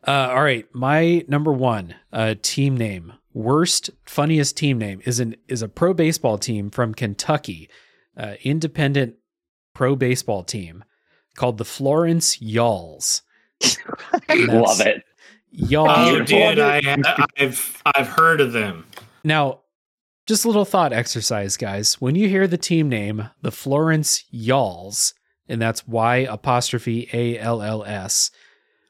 Uh, 0.08 0.30
all 0.32 0.44
right. 0.44 0.66
My 0.74 1.26
number 1.28 1.52
one 1.52 1.96
uh, 2.12 2.36
team 2.42 2.78
name, 2.78 3.14
worst, 3.34 3.90
funniest 4.06 4.58
team 4.58 4.78
name 4.78 5.02
is 5.06 5.20
an 5.20 5.36
is 5.48 5.62
a 5.62 5.68
pro 5.68 5.94
baseball 5.94 6.38
team 6.38 6.70
from 6.70 6.94
Kentucky, 6.94 7.70
uh, 8.18 8.36
independent 8.44 9.16
pro 9.74 9.96
baseball 9.96 10.44
team 10.44 10.84
called 11.36 11.58
the 11.58 11.66
Florence 11.66 12.42
Y'alls. 12.42 13.22
And 14.30 14.48
Love 14.48 14.82
it. 14.82 15.04
Y'all. 15.52 15.90
Oh, 15.90 16.24
dude, 16.24 16.60
I, 16.60 16.82
I've 17.38 17.82
I've 17.86 18.08
heard 18.08 18.42
of 18.42 18.54
them. 18.54 18.86
Now, 19.24 19.62
just 20.28 20.46
a 20.46 20.48
little 20.48 20.66
thought 20.66 20.94
exercise, 20.94 21.58
guys. 21.58 22.00
When 22.00 22.16
you 22.16 22.30
hear 22.30 22.48
the 22.48 22.58
team 22.58 22.88
name, 22.88 23.30
the 23.42 23.52
Florence 23.52 24.24
Y'alls, 24.30 25.14
and 25.48 25.62
that's 25.62 25.88
Y 25.88 26.18
apostrophe 26.18 27.10
A 27.12 27.38
L 27.40 27.62
L 27.62 27.84
S, 27.84 28.32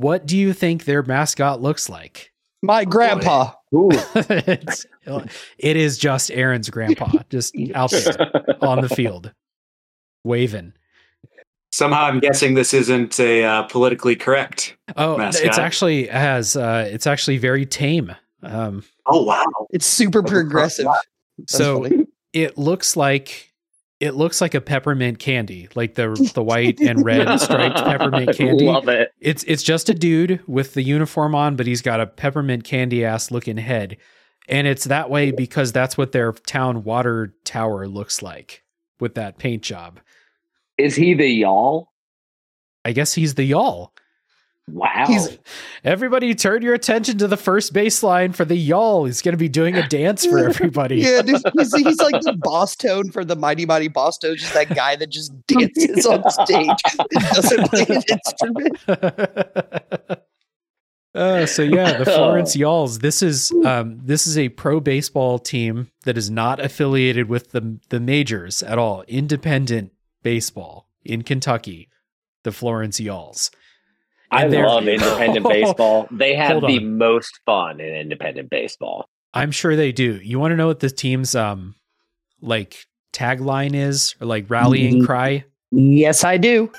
what 0.00 0.26
do 0.26 0.36
you 0.36 0.52
think 0.52 0.84
their 0.84 1.02
mascot 1.02 1.60
looks 1.60 1.88
like? 1.88 2.32
My 2.62 2.84
grandpa. 2.84 3.52
Ooh. 3.74 3.90
it's, 4.14 4.86
it 5.58 5.76
is 5.76 5.98
just 5.98 6.30
Aaron's 6.30 6.70
grandpa, 6.70 7.10
just 7.30 7.54
out 7.74 7.90
there 7.90 8.14
on 8.62 8.80
the 8.80 8.88
field, 8.88 9.32
waving. 10.24 10.74
Somehow, 11.72 12.04
I'm 12.04 12.18
guessing 12.18 12.54
this 12.54 12.74
isn't 12.74 13.20
a 13.20 13.44
uh, 13.44 13.62
politically 13.64 14.16
correct. 14.16 14.76
Oh, 14.96 15.16
Mascot. 15.16 15.46
it's 15.46 15.58
actually 15.58 16.08
has 16.08 16.56
uh, 16.56 16.88
it's 16.90 17.06
actually 17.06 17.38
very 17.38 17.64
tame. 17.64 18.14
Um, 18.42 18.82
Oh 19.06 19.24
wow! 19.24 19.44
It's 19.70 19.86
super 19.86 20.22
progressive. 20.22 20.86
That's 21.38 21.52
so 21.52 21.82
funny. 21.82 22.06
it 22.32 22.56
looks 22.56 22.96
like 22.96 23.49
it 24.00 24.14
looks 24.14 24.40
like 24.40 24.54
a 24.54 24.60
peppermint 24.62 25.18
candy, 25.18 25.68
like 25.74 25.94
the 25.94 26.08
the 26.34 26.42
white 26.42 26.80
and 26.80 27.04
red 27.04 27.38
striped 27.38 27.76
peppermint 27.84 28.36
candy. 28.36 28.64
Love 28.64 28.88
it. 28.88 29.12
It's 29.20 29.44
it's 29.44 29.62
just 29.62 29.88
a 29.90 29.94
dude 29.94 30.40
with 30.46 30.74
the 30.74 30.82
uniform 30.82 31.34
on, 31.34 31.56
but 31.56 31.66
he's 31.66 31.82
got 31.82 32.00
a 32.00 32.06
peppermint 32.06 32.64
candy 32.64 33.04
ass 33.04 33.30
looking 33.30 33.58
head. 33.58 33.98
And 34.48 34.66
it's 34.66 34.84
that 34.86 35.10
way 35.10 35.30
because 35.30 35.70
that's 35.70 35.96
what 35.96 36.12
their 36.12 36.32
town 36.32 36.82
water 36.82 37.34
tower 37.44 37.86
looks 37.86 38.20
like 38.20 38.64
with 38.98 39.14
that 39.14 39.38
paint 39.38 39.62
job. 39.62 40.00
Is 40.76 40.96
he 40.96 41.14
the 41.14 41.28
y'all? 41.28 41.92
I 42.84 42.92
guess 42.92 43.12
he's 43.12 43.34
the 43.34 43.44
y'all. 43.44 43.92
Wow. 44.72 45.04
He's- 45.06 45.38
Everybody 45.84 46.34
turn 46.34 46.62
your 46.62 46.74
attention 46.74 47.18
to 47.18 47.28
the 47.28 47.36
first 47.36 47.72
baseline 47.72 48.34
for 48.34 48.44
the 48.44 48.56
y'all. 48.56 49.04
He's 49.06 49.22
going 49.22 49.32
to 49.32 49.38
be 49.38 49.48
doing 49.48 49.76
a 49.76 49.86
dance 49.88 50.26
for 50.26 50.38
everybody. 50.48 50.96
Yeah, 50.96 51.22
dude, 51.22 51.40
he's, 51.58 51.74
he's 51.74 51.98
like 52.00 52.20
the 52.22 52.36
Bosstone 52.44 53.12
for 53.12 53.24
the 53.24 53.36
Mighty 53.36 53.64
Mighty 53.66 53.88
Bosstone, 53.88 54.36
just 54.36 54.52
that 54.54 54.74
guy 54.74 54.96
that 54.96 55.10
just 55.10 55.32
dances 55.46 56.06
on 56.06 56.28
stage 56.30 56.68
and 56.68 57.08
doesn't 57.34 57.70
play 57.70 57.86
an 57.88 58.02
instrument. 58.08 60.20
Uh, 61.12 61.44
so 61.44 61.60
yeah, 61.62 61.96
the 61.98 62.04
Florence 62.04 62.54
Y'alls. 62.54 63.00
This 63.00 63.20
is 63.20 63.50
um, 63.64 63.98
this 64.04 64.28
is 64.28 64.38
a 64.38 64.48
pro 64.50 64.78
baseball 64.78 65.40
team 65.40 65.90
that 66.04 66.16
is 66.16 66.30
not 66.30 66.60
affiliated 66.60 67.28
with 67.28 67.50
the 67.50 67.78
the 67.88 67.98
majors 67.98 68.62
at 68.62 68.78
all. 68.78 69.02
Independent 69.08 69.92
baseball 70.22 70.86
in 71.04 71.22
Kentucky. 71.22 71.88
The 72.44 72.52
Florence 72.52 73.00
Y'alls. 73.00 73.50
I 74.30 74.44
And 74.44 74.52
they're- 74.52 74.66
love 74.66 74.86
independent 74.88 75.46
baseball. 75.48 76.06
They 76.10 76.34
have 76.34 76.60
the 76.60 76.78
on. 76.78 76.98
most 76.98 77.40
fun 77.46 77.80
in 77.80 77.94
independent 77.94 78.50
baseball. 78.50 79.08
I'm 79.34 79.50
sure 79.50 79.76
they 79.76 79.92
do. 79.92 80.14
You 80.22 80.38
want 80.38 80.52
to 80.52 80.56
know 80.56 80.66
what 80.66 80.80
the 80.80 80.90
team's 80.90 81.34
um 81.34 81.74
like 82.40 82.84
tagline 83.12 83.74
is 83.74 84.14
or 84.20 84.26
like 84.26 84.48
rallying 84.48 85.02
Mhm. 85.02 85.06
cry? 85.06 85.44
Yes, 85.72 86.24
I 86.24 86.36
do. 86.36 86.72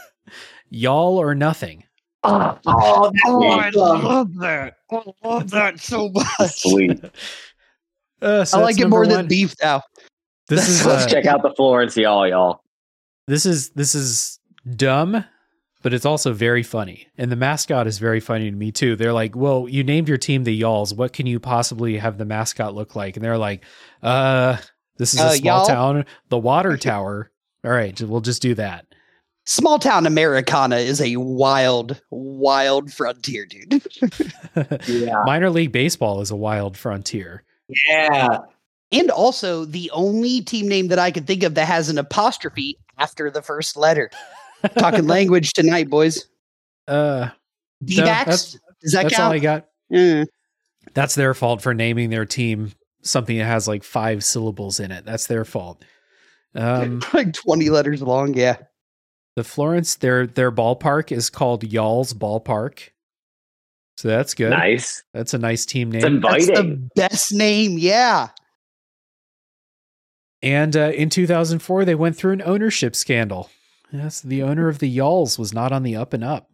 Y'all 0.70 1.18
or 1.18 1.36
nothing. 1.36 1.84
Oh, 2.24 2.58
Oh, 2.66 3.12
I 3.60 3.70
love 3.72 4.36
that. 4.39 4.76
I 4.91 5.02
love 5.24 5.49
that 5.52 5.80
so 5.80 6.10
much. 6.10 6.52
Sweet. 6.62 6.99
Uh, 8.22 8.45
so 8.45 8.60
I 8.60 8.62
like 8.62 8.78
it 8.78 8.82
number 8.82 8.97
more 8.97 9.08
than 9.08 9.26
beef 9.28 9.56
now. 9.64 9.82
This 10.47 10.70
is 10.70 10.86
Let's 10.86 11.06
uh, 11.06 11.10
check 11.10 11.26
out 11.26 11.41
the 11.41 11.52
Florence 11.56 11.97
y'all, 11.97 12.28
y'all. 12.28 12.62
this 13.26 13.47
is 13.47 13.72
this 13.72 13.95
is 13.95 14.39
dumb 14.76 15.26
but 15.82 15.94
it's 15.94 16.06
also 16.06 16.34
very 16.34 16.64
funny 16.64 17.08
and 17.18 17.32
the 17.32 17.36
mascot 17.36 17.88
is 17.88 17.98
very 18.00 18.20
funny 18.20 18.50
to 18.50 18.56
me 18.56 18.72
too 18.72 18.96
they're 18.96 19.14
like 19.14 19.36
well 19.36 19.68
you 19.70 19.84
named 19.84 20.08
your 20.08 20.18
team 20.18 20.44
the 20.44 20.54
y'alls 20.54 20.94
what 20.94 21.14
can 21.14 21.26
you 21.26 21.40
possibly 21.40 21.98
have 21.98 22.18
the 22.18 22.26
mascot 22.26 22.74
look 22.74 22.96
like 22.96 23.16
and 23.16 23.24
they're 23.24 23.38
like 23.38 23.64
uh 24.04 24.58
this 24.98 25.14
is 25.14 25.20
a 25.20 25.26
Uh, 25.26 25.32
small 25.32 25.58
y'all? 25.58 25.66
town 25.66 26.06
the 26.30 26.38
water 26.38 26.78
tower 26.78 27.32
all 27.66 27.72
right 27.72 28.00
we'll 28.02 28.22
just 28.22 28.42
do 28.42 28.54
that 28.56 28.86
Small 29.48 29.80
town 29.80 30.06
Americana 30.06 30.76
is 30.78 31.02
a 31.02 31.16
wild, 31.16 32.00
wild 32.12 32.94
frontier, 32.94 33.48
dude. 33.48 33.82
Yeah, 34.88 35.16
minor 35.26 35.50
league 35.50 35.72
baseball 35.72 36.22
is 36.22 36.30
a 36.30 36.36
wild 36.36 36.78
frontier 36.78 37.44
yeah. 37.90 38.38
and 38.92 39.10
also 39.10 39.66
the 39.66 39.90
only 39.94 40.42
team 40.42 40.68
name 40.68 40.90
that 40.90 41.00
I 41.00 41.10
could 41.10 41.26
think 41.26 41.42
of 41.42 41.56
that 41.56 41.66
has 41.66 41.90
an 41.90 41.98
apostrophe 41.98 42.78
after 43.00 43.32
the 43.32 43.42
first 43.42 43.76
letter. 43.76 44.12
Talking 44.78 45.07
language 45.07 45.53
tonight, 45.53 45.89
boys. 45.89 46.28
uh 46.88 47.30
D-backs? 47.84 48.26
that's- 48.26 48.57
Does 48.82 48.91
that 48.93 49.03
that's 49.03 49.20
all 49.20 49.32
i 49.32 49.39
got 49.39 49.68
Mm. 49.91 50.26
that's 50.93 51.16
their 51.16 51.34
fault 51.34 51.62
for 51.62 51.74
naming 51.74 52.09
their 52.09 52.26
team 52.26 52.72
something 53.03 53.38
that 53.38 53.45
has 53.45 53.68
like 53.68 53.84
five 53.84 54.24
syllables 54.24 54.80
in 54.80 54.91
it 54.91 55.05
that's 55.05 55.28
their 55.28 55.43
fault 55.45 55.84
Um, 56.55 57.01
like 57.14 57.34
20 57.34 57.70
letters 57.70 58.01
long. 58.01 58.34
Yeah. 58.34 58.57
the 59.36 59.43
Florence, 59.43 59.95
their 59.95 60.28
their 60.28 60.51
ballpark 60.51 61.12
is 61.12 61.30
called 61.30 61.64
Y'all's 61.64 62.14
Ballpark. 62.14 62.89
So 63.97 64.07
that's 64.07 64.34
good. 64.34 64.49
Nice. 64.49 65.03
That's 65.14 65.34
a 65.34 65.38
nice 65.38 65.66
team 65.66 65.93
It's 65.93 66.03
name. 66.03 66.22
That's 66.22 66.47
inviting. 66.47 66.89
the 66.95 67.01
best 67.01 67.34
name. 67.34 67.78
Yeah. 67.78 68.30
And 70.41 70.76
uh, 70.76 70.91
in 70.95 71.09
2004, 71.09 71.86
they 71.86 71.95
went 71.95 72.16
through 72.18 72.34
an 72.34 72.41
ownership 72.43 72.95
scandal. 72.95 73.49
Yes, 73.92 74.22
the 74.22 74.44
owner 74.44 74.68
of 74.68 74.80
the 74.80 74.88
Y'alls 74.88 75.38
was 75.38 75.54
not 75.54 75.72
on 75.72 75.84
the 75.84 75.96
up 75.96 76.14
and 76.14 76.24
up. 76.24 76.50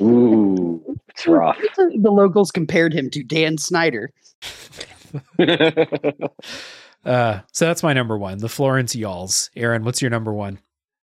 Ooh, 0.00 0.82
it's 1.08 1.26
rough. 1.26 1.58
The 1.76 2.10
locals 2.10 2.50
compared 2.50 2.94
him 2.94 3.10
to 3.10 3.22
Dan 3.22 3.58
Snyder. 3.58 4.10
Uh, 7.04 7.40
so 7.52 7.66
that's 7.66 7.82
my 7.82 7.92
number 7.92 8.16
one, 8.16 8.38
the 8.38 8.48
Florence 8.48 8.94
Y'alls. 8.94 9.50
Aaron, 9.56 9.84
what's 9.84 10.00
your 10.00 10.10
number 10.10 10.32
one? 10.32 10.58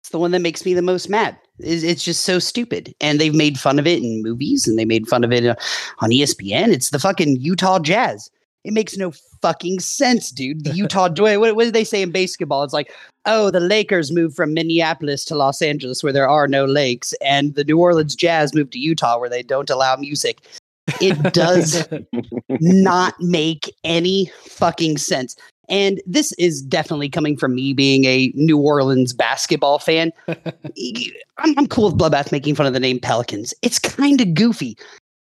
It's 0.01 0.11
the 0.11 0.19
one 0.19 0.31
that 0.33 0.41
makes 0.41 0.65
me 0.65 0.75
the 0.75 0.83
most 0.83 1.09
mad. 1.09 1.37
It's, 1.59 1.83
it's 1.83 2.05
just 2.05 2.25
so 2.25 2.39
stupid. 2.39 2.95
And 3.01 3.21
they've 3.21 3.35
made 3.35 3.59
fun 3.59 3.79
of 3.79 3.87
it 3.87 4.03
in 4.03 4.23
movies 4.23 4.69
and 4.69 4.79
they 4.79 4.85
made 4.85 5.09
fun 5.09 5.25
of 5.25 5.33
it 5.33 5.47
uh, 5.47 5.55
on 6.01 6.11
ESPN. 6.11 6.69
It's 6.69 6.91
the 6.91 6.99
fucking 6.99 7.37
Utah 7.41 7.79
Jazz. 7.79 8.31
It 8.65 8.73
makes 8.73 8.97
no 8.97 9.13
fucking 9.41 9.81
sense, 9.81 10.31
dude. 10.31 10.65
The 10.65 10.71
Utah, 10.75 11.09
what, 11.11 11.57
what 11.57 11.65
did 11.65 11.75
they 11.75 11.85
say 11.85 12.03
in 12.03 12.11
basketball? 12.11 12.65
It's 12.65 12.75
like, 12.75 12.93
oh, 13.29 13.51
the 13.51 13.61
Lakers 13.61 14.11
moved 14.11 14.35
from 14.35 14.55
Minneapolis 14.55 15.25
to 15.27 15.37
Los 15.37 15.63
Angeles 15.63 16.03
where 16.03 16.13
there 16.13 16.29
are 16.29 16.49
no 16.49 16.65
lakes, 16.65 17.15
and 17.21 17.55
the 17.55 17.65
New 17.65 17.79
Orleans 17.79 18.17
Jazz 18.17 18.55
moved 18.55 18.73
to 18.73 18.79
Utah 18.79 19.19
where 19.19 19.29
they 19.29 19.43
don't 19.43 19.71
allow 19.71 19.95
music. 19.97 20.41
It 21.01 21.35
does 21.35 21.87
not 22.49 23.15
make 23.21 23.73
any 23.85 24.33
fucking 24.47 24.97
sense. 24.97 25.37
And 25.69 26.01
this 26.07 26.33
is 26.39 26.63
definitely 26.63 27.11
coming 27.11 27.37
from 27.37 27.55
me 27.55 27.75
being 27.75 28.07
a 28.07 28.33
New 28.35 28.59
Orleans 28.59 29.13
basketball 29.13 29.79
fan. 29.79 30.13
I'm, 30.27 31.55
I'm 31.59 31.67
cool 31.67 31.91
with 31.91 32.01
Bloodbath 32.01 32.33
making 32.33 32.55
fun 32.55 32.67
of 32.67 32.73
the 32.73 32.81
name 32.81 32.99
Pelicans. 32.99 33.53
It's 33.61 33.79
kind 33.79 34.21
of 34.23 34.33
goofy. 34.33 34.79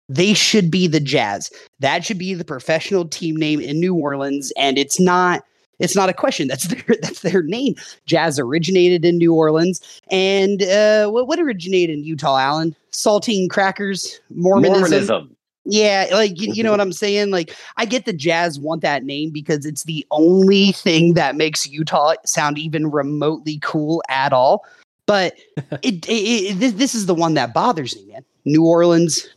They 0.08 0.34
should 0.34 0.72
be 0.72 0.88
the 0.88 1.02
Jazz. 1.02 1.52
That 1.80 2.06
should 2.06 2.18
be 2.18 2.34
the 2.34 2.46
professional 2.46 3.06
team 3.06 3.36
name 3.36 3.60
in 3.60 3.80
New 3.80 3.94
Orleans, 3.94 4.52
and 4.58 4.78
it's 4.78 5.00
not. 5.00 5.44
It's 5.80 5.96
not 5.96 6.10
a 6.10 6.14
question. 6.14 6.48
That's 6.48 6.68
their 6.68 6.98
that's 7.02 7.22
their 7.22 7.44
name. 7.44 7.76
Jazz 8.06 8.40
originated 8.40 9.06
in 9.06 9.18
New 9.18 9.34
Orleans, 9.34 9.82
and 10.12 10.64
uh, 10.64 11.10
what 11.10 11.28
what 11.28 11.40
originated 11.40 11.98
in 11.98 12.04
Utah? 12.04 12.38
Allen 12.38 12.76
saltine 12.92 13.50
crackers, 13.50 14.20
Mormonism. 14.30 14.82
Mormonism. 14.82 15.36
Yeah, 15.66 16.08
like 16.12 16.40
you, 16.40 16.52
you 16.54 16.64
know 16.64 16.72
what 16.72 16.82
I'm 16.82 16.94
saying? 16.94 17.32
Like 17.32 17.56
I 17.78 17.86
get 17.86 18.06
the 18.06 18.14
Jazz 18.14 18.60
want 18.60 18.82
that 18.82 19.04
name 19.04 19.30
because 19.30 19.66
it's 19.66 19.84
the 19.84 20.06
only 20.12 20.72
thing 20.72 21.14
that 21.14 21.36
makes 21.36 21.68
Utah 21.68 22.16
sound 22.26 22.58
even 22.58 22.90
remotely 22.90 23.60
cool 23.62 24.02
at 24.10 24.34
all. 24.34 24.66
But 25.06 25.36
it, 25.82 26.08
it, 26.08 26.12
it 26.12 26.60
this, 26.60 26.74
this 26.74 26.96
is 26.96 27.06
the 27.06 27.16
one 27.16 27.36
that 27.36 27.54
bothers 27.54 27.96
me, 27.96 28.14
man. 28.14 28.26
New 28.46 28.66
Orleans 28.66 29.28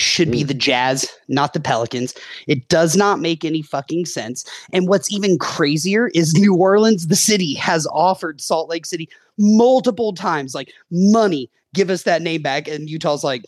should 0.00 0.30
be 0.30 0.42
mm. 0.42 0.48
the 0.48 0.54
Jazz, 0.54 1.08
not 1.28 1.52
the 1.52 1.60
Pelicans. 1.60 2.14
It 2.46 2.68
does 2.68 2.96
not 2.96 3.20
make 3.20 3.44
any 3.44 3.62
fucking 3.62 4.06
sense. 4.06 4.44
And 4.72 4.88
what's 4.88 5.12
even 5.12 5.38
crazier 5.38 6.08
is 6.08 6.34
New 6.38 6.54
Orleans, 6.54 7.06
the 7.06 7.16
city, 7.16 7.54
has 7.54 7.86
offered 7.92 8.40
Salt 8.40 8.68
Lake 8.68 8.86
City 8.86 9.08
multiple 9.38 10.12
times, 10.12 10.54
like 10.54 10.72
money, 10.90 11.50
give 11.74 11.90
us 11.90 12.02
that 12.04 12.22
name 12.22 12.42
back. 12.42 12.68
And 12.68 12.88
Utah's 12.88 13.24
like, 13.24 13.44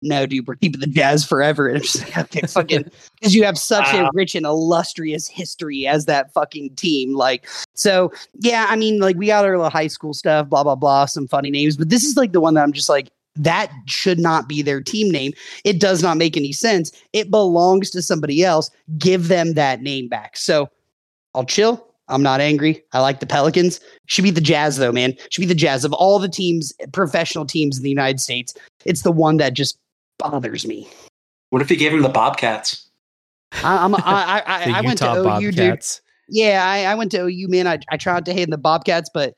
no, 0.00 0.26
dude, 0.26 0.46
we're 0.46 0.54
keeping 0.54 0.80
the 0.80 0.86
Jazz 0.86 1.24
forever. 1.24 1.68
And 1.68 1.78
I'm 1.78 1.82
just 1.82 2.00
like, 2.00 2.18
okay, 2.18 2.40
fucking, 2.46 2.90
because 3.18 3.34
you 3.34 3.44
have 3.44 3.58
such 3.58 3.92
a 3.92 4.08
rich 4.14 4.34
and 4.34 4.46
illustrious 4.46 5.26
history 5.26 5.86
as 5.86 6.06
that 6.06 6.32
fucking 6.32 6.76
team. 6.76 7.14
Like, 7.14 7.48
so 7.74 8.12
yeah, 8.38 8.66
I 8.68 8.76
mean, 8.76 9.00
like 9.00 9.16
we 9.16 9.26
got 9.26 9.44
our 9.44 9.56
little 9.56 9.70
high 9.70 9.88
school 9.88 10.14
stuff, 10.14 10.48
blah 10.48 10.62
blah 10.62 10.76
blah, 10.76 11.06
some 11.06 11.26
funny 11.26 11.50
names, 11.50 11.76
but 11.76 11.88
this 11.88 12.04
is 12.04 12.16
like 12.16 12.32
the 12.32 12.40
one 12.40 12.54
that 12.54 12.62
I'm 12.62 12.72
just 12.72 12.88
like, 12.88 13.10
that 13.38 13.72
should 13.86 14.18
not 14.18 14.48
be 14.48 14.62
their 14.62 14.80
team 14.80 15.10
name. 15.10 15.32
It 15.64 15.80
does 15.80 16.02
not 16.02 16.16
make 16.16 16.36
any 16.36 16.52
sense. 16.52 16.92
It 17.12 17.30
belongs 17.30 17.90
to 17.90 18.02
somebody 18.02 18.44
else. 18.44 18.70
Give 18.98 19.28
them 19.28 19.54
that 19.54 19.80
name 19.80 20.08
back. 20.08 20.36
So 20.36 20.68
I'll 21.34 21.44
chill. 21.44 21.86
I'm 22.08 22.22
not 22.22 22.40
angry. 22.40 22.82
I 22.92 23.00
like 23.00 23.20
the 23.20 23.26
Pelicans. 23.26 23.80
Should 24.06 24.24
be 24.24 24.30
the 24.30 24.40
Jazz 24.40 24.78
though, 24.78 24.92
man. 24.92 25.14
Should 25.30 25.42
be 25.42 25.46
the 25.46 25.54
Jazz 25.54 25.84
of 25.84 25.92
all 25.92 26.18
the 26.18 26.28
teams, 26.28 26.72
professional 26.92 27.46
teams 27.46 27.76
in 27.76 27.82
the 27.82 27.90
United 27.90 28.20
States. 28.20 28.54
It's 28.84 29.02
the 29.02 29.12
one 29.12 29.36
that 29.38 29.54
just 29.54 29.78
bothers 30.18 30.66
me. 30.66 30.88
What 31.50 31.62
if 31.62 31.70
you 31.70 31.76
gave 31.76 31.92
him 31.92 32.02
the 32.02 32.08
Bobcats? 32.08 32.88
I, 33.62 33.84
I'm, 33.84 33.94
I, 33.94 34.00
I, 34.04 34.64
The 34.66 34.72
I, 34.72 34.78
I 34.78 34.80
went 34.80 34.98
to 34.98 35.04
Utah 35.04 35.38
OU, 35.38 35.52
dude. 35.52 35.86
Yeah, 36.28 36.64
I, 36.66 36.84
I 36.84 36.94
went 36.94 37.10
to 37.12 37.22
OU, 37.22 37.48
man. 37.48 37.66
I, 37.66 37.78
I 37.90 37.96
tried 37.96 38.24
to 38.26 38.32
hate 38.32 38.50
the 38.50 38.58
Bobcats, 38.58 39.10
but 39.12 39.34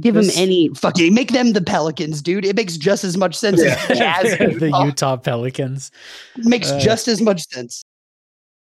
give 0.00 0.14
them 0.14 0.24
This- 0.26 0.38
any 0.38 0.68
fucking 0.74 1.14
make 1.14 1.32
them 1.32 1.52
the 1.52 1.60
Pelicans, 1.62 2.20
dude. 2.22 2.44
It 2.44 2.56
makes 2.56 2.76
just 2.76 3.04
as 3.04 3.16
much 3.16 3.34
sense 3.36 3.62
as 3.62 3.88
the 3.88 3.94
Jazz. 3.94 4.38
the 4.58 4.66
Utah. 4.66 4.84
Utah 4.84 5.16
Pelicans. 5.16 5.90
It 6.36 6.44
makes 6.44 6.70
Uh, 6.70 6.78
just 6.80 7.08
as 7.08 7.20
much 7.20 7.42
sense. 7.48 7.82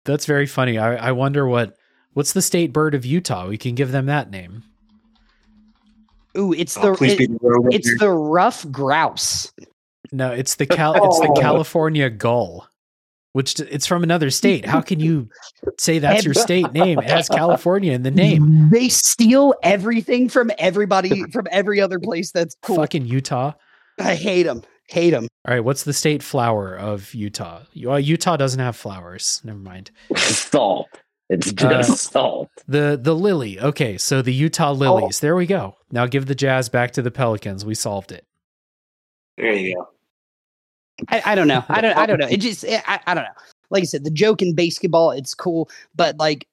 That's 0.04 0.26
very 0.26 0.46
funny. 0.46 0.78
I, 0.78 1.08
I 1.08 1.12
wonder 1.12 1.46
what 1.46 1.76
what's 2.14 2.32
the 2.32 2.42
state 2.42 2.72
bird 2.72 2.94
of 2.94 3.04
Utah? 3.04 3.46
We 3.48 3.58
can 3.58 3.74
give 3.74 3.92
them 3.92 4.06
that 4.06 4.30
name. 4.30 4.62
Ooh, 6.38 6.52
it's 6.52 6.76
Oh, 6.76 6.92
the 6.92 6.94
please 6.96 7.12
it- 7.12 7.18
be 7.18 7.26
the 7.26 7.38
road 7.42 7.74
it's 7.74 7.88
here. 7.88 7.98
the 7.98 8.10
rough 8.10 8.64
grouse. 8.70 9.52
No, 10.12 10.30
it's 10.32 10.54
the 10.56 10.66
Cal 10.66 10.94
it's 11.06 11.20
the 11.20 11.28
Oh. 11.28 11.40
California 11.40 12.08
gull, 12.10 12.66
which 13.32 13.58
it's 13.60 13.86
from 13.86 14.02
another 14.02 14.30
state. 14.30 14.64
How 14.64 14.80
can 14.80 15.00
you 15.00 15.28
say 15.78 15.98
that's 15.98 16.24
your 16.24 16.34
state 16.34 16.72
name? 16.72 16.98
It 16.98 17.04
has 17.10 17.28
California 17.28 17.92
in 17.92 18.02
the 18.02 18.10
name. 18.24 18.70
They 18.70 18.88
steal 18.88 19.54
everything 19.62 20.28
from 20.28 20.50
everybody 20.58 21.24
from 21.32 21.46
every 21.50 21.80
other 21.80 21.98
place. 22.00 22.32
That's 22.32 22.56
cool. 22.62 22.76
Fucking 22.76 23.06
Utah. 23.06 23.52
I 23.98 24.14
hate 24.14 24.44
them. 24.44 24.62
Hate 24.88 25.10
them. 25.10 25.28
All 25.46 25.54
right, 25.54 25.64
what's 25.64 25.84
the 25.84 25.92
state 25.92 26.22
flower 26.22 26.74
of 26.76 27.14
Utah? 27.14 27.62
Utah 27.72 28.36
doesn't 28.36 28.58
have 28.60 28.74
flowers. 28.76 29.40
Never 29.44 29.58
mind. 29.58 29.90
Salt. 30.16 30.88
It's 31.28 31.52
just 31.52 31.90
Uh, 31.90 31.94
salt. 31.94 32.48
The 32.66 32.98
the 33.00 33.14
lily. 33.14 33.60
Okay, 33.60 33.96
so 33.98 34.20
the 34.20 34.32
Utah 34.34 34.72
lilies. 34.72 35.20
There 35.20 35.36
we 35.36 35.46
go. 35.46 35.76
Now 35.92 36.06
give 36.06 36.26
the 36.26 36.34
Jazz 36.34 36.68
back 36.68 36.90
to 36.92 37.02
the 37.02 37.12
Pelicans. 37.12 37.64
We 37.64 37.76
solved 37.76 38.10
it. 38.10 38.24
There 39.36 39.52
you 39.54 39.76
go. 39.76 39.88
I, 41.08 41.22
I 41.26 41.34
don't 41.34 41.48
know. 41.48 41.64
I 41.68 41.80
don't. 41.80 41.96
I 41.96 42.06
don't 42.06 42.18
know. 42.18 42.28
It 42.28 42.36
just. 42.40 42.64
I, 42.64 43.00
I 43.06 43.14
don't 43.14 43.24
know. 43.24 43.30
Like 43.70 43.82
I 43.82 43.86
said, 43.86 44.04
the 44.04 44.10
joke 44.10 44.42
in 44.42 44.54
basketball, 44.54 45.12
it's 45.12 45.32
cool, 45.32 45.70
but 45.94 46.18
like, 46.18 46.48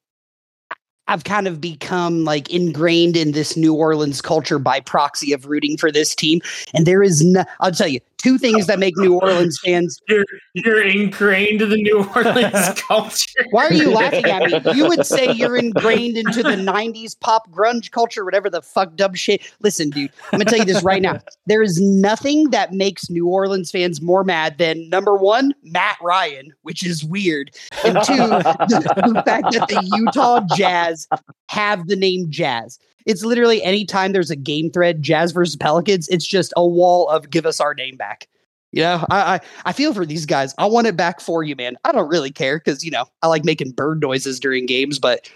I've 1.07 1.23
kind 1.23 1.47
of 1.47 1.61
become 1.61 2.23
like 2.23 2.49
ingrained 2.49 3.15
in 3.15 3.31
this 3.31 3.55
New 3.55 3.73
Orleans 3.73 4.21
culture 4.21 4.59
by 4.59 4.79
proxy 4.79 5.33
of 5.33 5.45
rooting 5.45 5.77
for 5.77 5.91
this 5.91 6.13
team, 6.13 6.41
and 6.73 6.85
there 6.85 7.01
is 7.01 7.23
no. 7.23 7.43
I'll 7.59 7.71
tell 7.71 7.87
you 7.87 7.99
two 8.17 8.37
things 8.37 8.67
that 8.67 8.79
make 8.79 8.97
New 8.97 9.19
Orleans 9.19 9.59
fans. 9.63 10.01
You're 10.07 10.25
you're 10.53 10.81
ingrained 10.81 11.61
in 11.61 11.69
the 11.69 11.77
New 11.77 12.03
Orleans 12.15 12.81
culture. 12.87 13.45
Why 13.51 13.67
are 13.67 13.73
you 13.73 13.91
laughing 13.91 14.25
at 14.25 14.65
me? 14.65 14.73
You 14.73 14.87
would 14.87 15.05
say 15.05 15.31
you're 15.31 15.55
ingrained 15.55 16.17
into 16.17 16.41
the 16.41 16.55
'90s 16.55 17.17
pop 17.19 17.49
grunge 17.51 17.91
culture, 17.91 18.25
whatever 18.25 18.49
the 18.49 18.61
fuck 18.61 18.95
dumb 18.95 19.13
shit. 19.13 19.41
Listen, 19.59 19.89
dude, 19.89 20.11
I'm 20.31 20.39
gonna 20.39 20.49
tell 20.49 20.59
you 20.59 20.65
this 20.65 20.83
right 20.83 21.01
now. 21.01 21.19
There 21.45 21.61
is 21.63 21.79
nothing 21.79 22.49
that 22.49 22.73
makes 22.73 23.09
New 23.09 23.27
Orleans 23.27 23.71
fans 23.71 24.01
more 24.01 24.25
mad 24.25 24.57
than 24.57 24.89
number 24.89 25.15
one, 25.15 25.53
Matt 25.63 25.97
Ryan, 26.01 26.51
which 26.63 26.85
is 26.85 27.05
weird, 27.05 27.51
and 27.85 27.95
two, 28.03 28.17
the 28.17 29.23
fact 29.25 29.53
that 29.53 29.67
the 29.69 29.81
Utah 29.95 30.41
Jazz 30.57 30.96
Uh, 31.11 31.17
have 31.49 31.87
the 31.87 31.95
name 31.95 32.27
Jazz. 32.29 32.79
It's 33.05 33.23
literally 33.23 33.63
anytime 33.63 34.11
there's 34.11 34.31
a 34.31 34.35
game 34.35 34.71
thread, 34.71 35.01
Jazz 35.01 35.31
versus 35.31 35.55
Pelicans, 35.55 36.07
it's 36.07 36.25
just 36.25 36.53
a 36.57 36.65
wall 36.65 37.07
of 37.09 37.29
give 37.29 37.45
us 37.45 37.59
our 37.59 37.73
name 37.73 37.95
back. 37.95 38.27
You 38.73 38.83
know, 38.83 39.05
I, 39.09 39.35
I 39.35 39.39
I 39.65 39.73
feel 39.73 39.93
for 39.93 40.05
these 40.05 40.25
guys. 40.25 40.53
I 40.57 40.65
want 40.65 40.87
it 40.87 40.97
back 40.97 41.21
for 41.21 41.41
you, 41.41 41.55
man. 41.55 41.77
I 41.85 41.93
don't 41.93 42.09
really 42.09 42.31
care 42.31 42.59
because 42.59 42.83
you 42.83 42.91
know 42.91 43.05
I 43.21 43.27
like 43.27 43.45
making 43.45 43.71
bird 43.71 44.01
noises 44.01 44.39
during 44.39 44.65
games, 44.65 44.99
but 44.99 45.29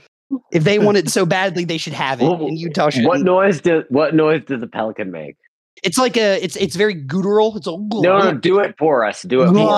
if 0.52 0.64
they 0.64 0.80
want 0.80 0.98
it 0.98 1.10
so 1.10 1.26
badly, 1.26 1.66
they 1.66 1.78
should 1.78 1.94
have 1.94 2.22
it. 2.22 2.26
And 2.26 2.58
Utah 2.58 2.90
should. 2.90 3.06
What 3.06 3.22
noise 3.22 3.62
does 3.62 3.84
what 3.90 4.14
noise 4.14 4.44
does 4.46 4.62
a 4.62 4.68
pelican 4.68 5.12
make? 5.12 5.38
It's 5.82 5.98
like 5.98 6.18
a 6.18 6.44
it's 6.44 6.58
it's 6.58 6.76
very 6.76 6.94
guttural. 6.94 7.56
It's 7.56 7.68
a 7.68 7.72
No, 7.72 8.20
no, 8.20 8.34
do 8.34 8.60
it 8.60 8.76
for 8.78 9.06
us. 9.06 9.22
Do 9.24 9.44
it 9.44 9.54
for 9.54 9.70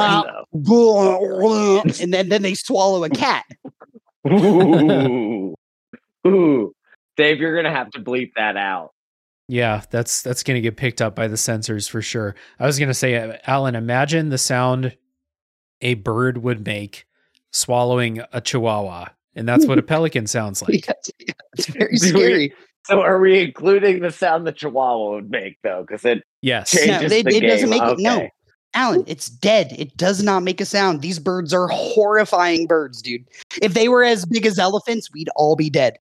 us 1.88 2.02
and 2.02 2.14
then 2.14 2.30
then 2.30 2.42
they 2.42 2.56
swallow 2.56 3.04
a 3.04 3.10
cat. 3.10 3.46
Ooh. 4.28 5.54
Ooh. 6.28 6.74
Dave, 7.18 7.40
you're 7.40 7.56
gonna 7.56 7.76
have 7.76 7.92
to 7.92 8.00
bleep 8.00 8.32
that 8.36 8.58
out. 8.58 8.92
Yeah, 9.50 9.82
that's 9.92 10.22
that's 10.22 10.42
going 10.42 10.56
to 10.56 10.62
get 10.62 10.78
picked 10.78 11.02
up 11.02 11.16
by 11.16 11.28
the 11.28 11.36
sensors 11.36 11.90
for 11.90 12.02
sure. 12.02 12.34
I 12.60 12.66
was 12.66 12.80
going 12.80 12.88
to 12.88 12.94
say, 12.94 13.16
uh, 13.16 13.38
Alan, 13.46 13.76
imagine 13.76 14.30
the 14.30 14.38
sound 14.38 14.96
a 15.82 15.96
bird 15.96 16.38
would 16.38 16.66
make 16.66 17.06
swallowing 17.52 18.22
a 18.32 18.40
chihuahua, 18.40 19.10
and 19.36 19.48
that's 19.48 19.66
what 19.66 19.78
a 19.78 19.84
pelican 19.84 20.28
sounds 20.28 20.62
like. 20.62 20.88
Yes, 20.88 21.12
yeah, 21.20 21.34
it's 21.58 21.68
very 21.68 21.98
scary. 21.98 22.54
So 22.86 23.02
are 23.02 23.20
we 23.20 23.42
including 23.42 24.00
the 24.00 24.12
sound 24.12 24.48
the 24.48 24.54
chihuahua 24.54 25.16
would 25.16 25.30
make 25.30 25.58
though? 25.62 25.84
Because 25.86 26.06
it 26.06 26.24
Yes. 26.42 26.72
changes 26.72 27.10
they- 27.12 27.22
the 27.24 27.36
it 27.36 27.42
doesn't 27.42 27.70
game. 27.70 27.80
make 27.82 27.92
it- 27.92 28.00
no. 28.00 28.30
Alan, 28.76 29.04
it's 29.08 29.28
dead. 29.30 29.76
It 29.78 29.96
does 29.98 30.24
not 30.24 30.42
make 30.42 30.60
a 30.60 30.66
sound. 30.66 31.02
These 31.02 31.20
birds 31.20 31.54
are 31.54 31.68
horrifying 31.68 32.66
birds, 32.66 33.02
dude. 33.04 33.26
If 33.62 33.74
they 33.76 33.88
were 33.88 34.04
as 34.04 34.26
big 34.26 34.46
as 34.48 34.58
elephants, 34.58 35.12
we'd 35.14 35.30
all 35.36 35.56
be 35.56 35.70
dead. 35.70 35.98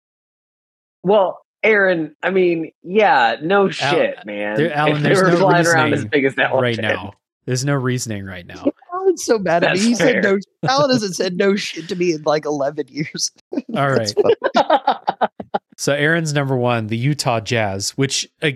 Well, 1.03 1.39
Aaron, 1.63 2.17
I 2.23 2.31
mean, 2.31 2.73
yeah, 2.83 3.37
no 3.43 3.71
shit, 3.71 4.17
man. 4.27 4.57
there- 4.57 4.73
Alan, 4.73 4.97
if 4.97 5.03
there's 5.03 5.19
they 5.19 5.25
were 5.25 5.31
no 5.31 5.39
flying 5.39 5.67
around 5.67 5.95
as 5.95 6.05
big 6.05 6.25
as 6.25 6.35
that 6.37 6.53
right 6.55 6.79
now. 6.79 7.13
There's 7.45 7.65
no 7.65 7.75
reasoning 7.75 8.25
right 8.25 8.47
now. 8.47 8.65
Alan's 8.95 9.25
so 9.25 9.39
mad 9.39 9.65
at 9.65 9.73
me. 9.73 9.79
That's 9.79 9.85
He 9.85 9.95
said 9.97 10.23
no. 10.23 10.39
Alan 10.69 10.91
hasn't 10.91 11.17
said 11.17 11.37
no 11.37 11.57
shit 11.57 11.89
to 11.89 11.97
me 11.97 12.13
in 12.15 12.23
like 12.23 12.45
eleven 12.45 12.87
years. 12.89 13.33
All 13.53 13.61
That's 13.71 14.15
right. 14.25 14.37
fun. 14.55 15.29
So 15.77 15.93
Aaron's 15.93 16.33
number 16.33 16.57
one, 16.57 16.87
the 16.87 16.97
Utah 16.97 17.41
Jazz, 17.41 17.91
which 17.93 18.29
uh, 18.43 18.51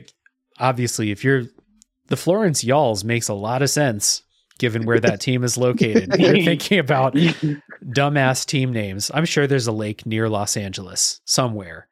obviously, 0.61 1.11
if 1.11 1.24
you're 1.24 1.44
the 2.07 2.16
Florence 2.16 2.62
Y'alls, 2.62 3.03
makes 3.03 3.26
a 3.28 3.34
lot 3.34 3.62
of 3.62 3.70
sense 3.70 4.22
given 4.59 4.86
where 4.86 5.01
that 5.01 5.20
team 5.20 5.42
is 5.42 5.59
located. 5.59 6.14
You're 6.18 6.44
thinking 6.44 6.78
about 6.78 7.14
dumbass 7.84 8.47
team 8.47 8.72
names. 8.72 9.11
I'm 9.12 9.24
sure 9.24 9.47
there's 9.49 9.66
a 9.66 9.72
lake 9.72 10.07
near 10.07 10.28
Los 10.28 10.57
Angeles 10.57 11.20
somewhere. 11.24 11.88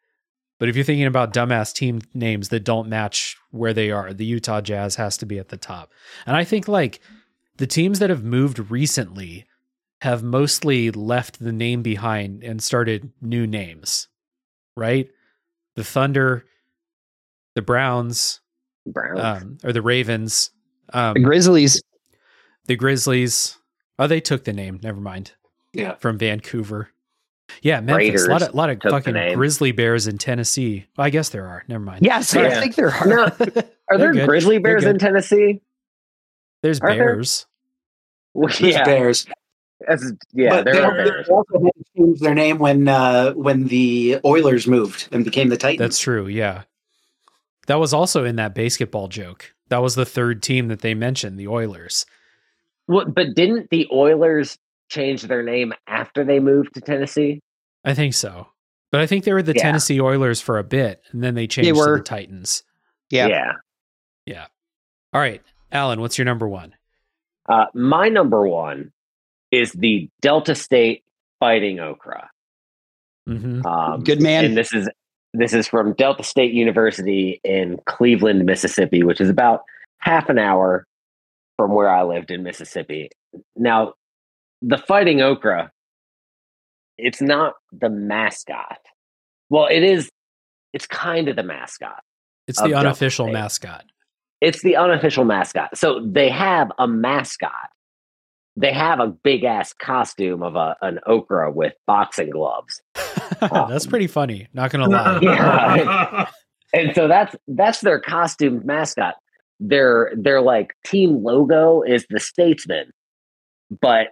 But 0.59 0.68
if 0.68 0.76
you're 0.76 0.84
thinking 0.84 1.07
about 1.07 1.32
dumbass 1.34 1.72
team 1.74 2.00
names 2.14 2.48
that 2.50 2.64
don't 2.64 2.88
match 2.88 3.36
where 3.50 3.72
they 3.74 3.90
are, 3.90 4.12
the 4.12 4.24
Utah 4.24 4.61
Jazz 4.61 4.94
has 4.96 5.16
to 5.18 5.26
be 5.26 5.38
at 5.38 5.48
the 5.48 5.57
top. 5.57 5.92
And 6.26 6.36
I 6.36 6.44
think 6.44 6.68
like 6.68 7.00
the 7.57 7.66
teams 7.66 7.98
that 7.98 8.11
have 8.11 8.22
moved 8.24 8.70
recently 8.70 9.46
have 10.00 10.22
mostly 10.22 10.90
left 10.90 11.40
the 11.40 11.52
name 11.52 11.82
behind 11.82 12.42
and 12.44 12.62
started 12.62 13.11
new 13.20 13.46
names, 13.46 14.09
right? 14.76 15.09
The 15.76 15.84
Thunder, 15.84 16.44
the 17.55 17.62
Browns, 17.62 18.40
Browns. 18.86 19.20
um, 19.42 19.59
or 19.64 19.72
the 19.72 19.82
Ravens, 19.82 20.50
um, 20.92 21.14
The 21.14 21.20
Grizzlies. 21.20 21.82
the 22.66 22.76
Grizzlies. 22.76 23.57
Oh, 23.98 24.07
they 24.07 24.20
took 24.20 24.44
the 24.44 24.52
name. 24.52 24.78
Never 24.82 25.00
mind. 25.00 25.32
Yeah. 25.72 25.94
From 25.96 26.18
Vancouver. 26.18 26.90
Yeah, 27.62 27.80
Memphis. 27.80 28.26
A 28.26 28.30
lot 28.30 28.42
of, 28.42 28.55
lot 28.55 28.70
of 28.70 28.80
fucking 28.82 29.34
grizzly 29.34 29.72
bears 29.72 30.07
in 30.07 30.18
Tennessee. 30.18 30.86
Well, 30.96 31.07
I 31.07 31.11
guess 31.11 31.28
there 31.30 31.46
are. 31.46 31.64
Never 31.68 31.82
mind. 31.84 32.05
Yes, 32.05 32.34
I 32.36 32.42
Yeah. 32.48 32.61
think 32.61 32.74
there 32.74 32.90
are. 32.90 33.07
No, 33.07 33.24
are 33.90 33.98
there 33.98 34.12
good. 34.12 34.28
grizzly 34.28 34.59
bears 34.59 34.84
in 34.84 34.98
Tennessee? 34.98 35.61
There's 36.62 36.80
Are 36.80 36.88
there? 36.94 36.98
bears. 37.16 37.46
Well, 38.32 38.48
There's 38.48 38.61
yeah, 38.74 38.84
Bears. 38.84 39.26
that's- 39.80 40.12
yeah, 40.32 40.50
but 40.50 40.64
there 40.64 40.74
they, 40.74 40.80
are 40.80 40.96
they 40.96 41.11
bears. 41.11 41.28
also 41.28 41.52
had 41.62 41.70
to 41.76 41.84
change 41.96 42.20
their 42.20 42.34
name 42.34 42.59
when 42.59 42.88
uh, 42.88 43.32
when 43.32 43.64
the 43.68 44.18
Oilers 44.24 44.66
moved 44.66 45.09
and 45.12 45.24
became 45.24 45.50
the 45.50 45.57
Titans. 45.57 45.78
That's 45.78 45.98
true. 46.00 46.26
Yeah. 46.26 46.62
That 47.66 47.78
was 47.78 47.94
also 47.94 48.24
in 48.24 48.36
that 48.36 48.55
basketball 48.55 49.09
joke. 49.09 49.55
That 49.68 49.82
was 49.82 49.94
the 49.94 50.05
third 50.05 50.42
team 50.42 50.68
that 50.68 50.80
they 50.80 50.94
mentioned, 50.94 51.38
the 51.38 51.48
Oilers. 51.48 52.05
Well, 52.88 53.07
but 53.07 53.34
didn't 53.34 53.70
the 53.70 53.86
Oilers 53.92 54.59
change 54.89 55.22
their 55.22 55.43
name 55.43 55.72
after 55.87 56.24
they 56.24 56.41
moved 56.41 56.74
to 56.74 56.80
Tennessee? 56.80 57.41
I 57.85 57.95
think 57.95 58.14
so. 58.14 58.49
But 58.93 59.01
I 59.01 59.07
think 59.07 59.24
they 59.24 59.32
were 59.32 59.43
the 59.43 59.55
Yeah. 59.55 59.62
Tennessee 59.62 60.01
Oilers 60.01 60.41
for 60.41 60.59
a 60.59 60.64
bit, 60.64 61.03
and 61.12 61.22
then 61.22 61.35
they 61.35 61.47
changed 61.47 61.68
to 61.68 61.72
were. 61.74 61.99
the 61.99 62.05
Titans. 62.05 62.62
Yeah. 63.11 63.26
yeah. 64.26 64.47
All 65.12 65.20
right. 65.20 65.43
Alan, 65.70 66.01
what's 66.01 66.18
your 66.18 66.24
number 66.24 66.49
one? 66.49 66.74
Uh, 67.49 67.66
my 67.74 68.09
number 68.09 68.49
one 68.49 68.93
is 69.53 69.70
the 69.72 70.09
Delta 70.20 70.55
State 70.55 71.05
Fighting 71.39 71.78
Okra. 71.78 72.30
Mm-hmm. 73.28 73.64
Um, 73.66 74.03
Good 74.03 74.20
man. 74.20 74.45
and 74.45 74.57
this 74.57 74.72
is 74.72 74.89
this 75.32 75.53
is 75.53 75.66
from 75.68 75.93
Delta 75.95 76.22
State 76.22 76.53
University 76.53 77.41
in 77.45 77.78
Cleveland, 77.87 78.45
Mississippi, 78.45 79.03
which 79.03 79.20
is 79.20 79.28
about 79.28 79.62
half 79.99 80.28
an 80.28 80.39
hour 80.39 80.87
from 81.57 81.72
where 81.74 81.89
I 81.89 82.03
lived 82.03 82.30
in 82.30 82.43
Mississippi. 82.43 83.11
Now, 83.57 83.95
the 84.62 84.78
Fighting 84.78 85.20
Okra, 85.20 85.70
it's 86.96 87.20
not 87.20 87.55
the 87.72 87.90
mascot. 87.90 88.78
Well, 89.50 89.66
it 89.70 89.82
is. 89.82 90.11
It's 90.72 90.86
kind 90.86 91.28
of 91.28 91.36
the 91.36 91.42
mascot. 91.42 92.02
It's 92.46 92.61
the 92.61 92.74
unofficial 92.74 93.30
mascot. 93.30 93.84
It's 94.40 94.62
the 94.62 94.76
unofficial 94.76 95.24
mascot. 95.24 95.76
So 95.76 96.00
they 96.05 96.28
have 96.28 96.70
a 96.78 96.86
mascot. 96.86 97.70
They 98.57 98.72
have 98.72 99.00
a 99.00 99.09
big 99.09 99.44
ass 99.44 99.72
costume 99.72 100.42
of 100.42 100.55
a, 100.55 100.76
an 100.82 101.00
okra 101.07 101.50
with 101.50 101.72
boxing 101.86 102.30
gloves. 102.30 102.80
That's 103.40 103.86
pretty 103.86 104.05
um, 104.05 104.11
funny. 104.11 104.48
Not 104.52 104.70
gonna 104.70 104.88
lie. 104.88 105.18
Yeah. 105.22 106.30
and 106.72 106.94
so 106.94 107.09
that's 107.09 107.34
that's 107.48 107.80
their 107.80 108.00
costume 108.00 108.62
mascot. 108.64 109.14
Their 109.61 110.12
their 110.16 110.40
like 110.40 110.74
team 110.84 111.22
logo 111.22 111.82
is 111.82 112.07
the 112.11 112.20
statesman. 112.20 112.90
But 113.80 114.09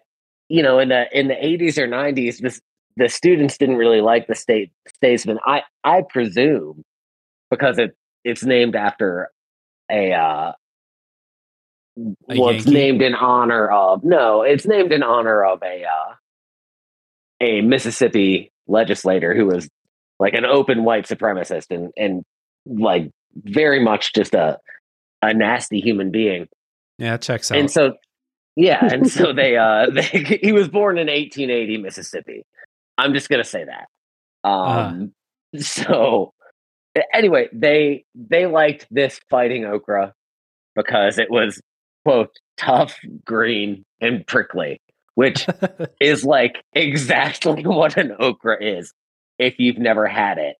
you 0.52 0.62
know, 0.62 0.78
in 0.78 0.90
the 0.90 1.06
in 1.18 1.28
the 1.28 1.44
eighties 1.44 1.78
or 1.78 1.86
nineties, 1.86 2.38
this 2.38 2.60
the 2.98 3.08
students 3.08 3.56
didn't 3.56 3.76
really 3.76 4.02
like 4.02 4.26
the 4.26 4.34
state 4.34 4.70
statesman. 4.86 5.38
I 5.46 5.62
I 5.82 6.02
presume 6.02 6.82
because 7.50 7.78
it 7.78 7.96
it's 8.22 8.44
named 8.44 8.76
after 8.76 9.30
a 9.90 10.12
uh 10.12 10.52
A 11.96 12.38
well, 12.38 12.50
it's 12.50 12.66
named 12.66 13.00
in 13.00 13.14
honor 13.14 13.70
of 13.70 14.04
no, 14.04 14.42
it's 14.42 14.66
named 14.66 14.92
in 14.92 15.02
honor 15.02 15.42
of 15.42 15.62
a 15.62 15.84
uh 15.84 16.14
a 17.40 17.62
Mississippi 17.62 18.52
legislator 18.66 19.34
who 19.34 19.46
was 19.46 19.70
like 20.18 20.34
an 20.34 20.44
open 20.44 20.84
white 20.84 21.06
supremacist 21.06 21.70
and 21.70 21.92
and 21.96 22.24
like 22.66 23.10
very 23.36 23.82
much 23.82 24.12
just 24.12 24.34
a 24.34 24.58
a 25.22 25.32
nasty 25.32 25.80
human 25.80 26.10
being. 26.10 26.46
Yeah, 26.98 27.16
checks 27.16 27.50
out. 27.50 27.56
And 27.56 27.70
so 27.70 27.94
yeah, 28.56 28.84
and 28.92 29.10
so 29.10 29.32
they 29.32 29.56
uh 29.56 29.86
they, 29.92 30.38
he 30.42 30.52
was 30.52 30.68
born 30.68 30.98
in 30.98 31.06
1880 31.06 31.78
Mississippi. 31.78 32.44
I'm 32.98 33.14
just 33.14 33.28
going 33.28 33.42
to 33.42 33.48
say 33.48 33.64
that. 33.64 34.48
Um 34.48 35.12
so 35.58 36.32
anyway, 37.12 37.48
they 37.52 38.04
they 38.14 38.46
liked 38.46 38.86
this 38.90 39.20
fighting 39.30 39.64
okra 39.64 40.14
because 40.74 41.18
it 41.18 41.30
was 41.30 41.60
quote 42.04 42.30
tough, 42.56 42.96
green 43.24 43.84
and 44.00 44.26
prickly, 44.26 44.80
which 45.14 45.46
is 46.00 46.24
like 46.24 46.62
exactly 46.72 47.64
what 47.64 47.96
an 47.96 48.12
okra 48.18 48.62
is 48.62 48.92
if 49.38 49.58
you've 49.58 49.78
never 49.78 50.06
had 50.06 50.38
it. 50.38 50.56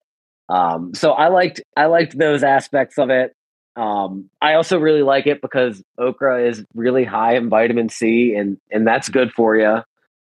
Um, 0.49 0.95
so 0.95 1.13
I 1.13 1.29
liked 1.29 1.63
I 1.77 1.87
liked 1.87 2.19
those 2.19 2.43
aspects 2.43 2.99
of 2.99 3.11
it. 3.11 3.35
Um, 3.77 4.29
I 4.43 4.55
also 4.55 4.79
really 4.79 5.03
like 5.03 5.27
it 5.27 5.41
because 5.41 5.83
okra 5.99 6.47
is 6.47 6.65
really 6.75 7.05
high 7.05 7.37
in 7.37 7.49
vitamin 7.49 7.89
C, 7.89 8.35
and 8.35 8.59
and 8.71 8.87
that's 8.87 9.09
good 9.09 9.33
for 9.33 9.57
you. 9.57 9.83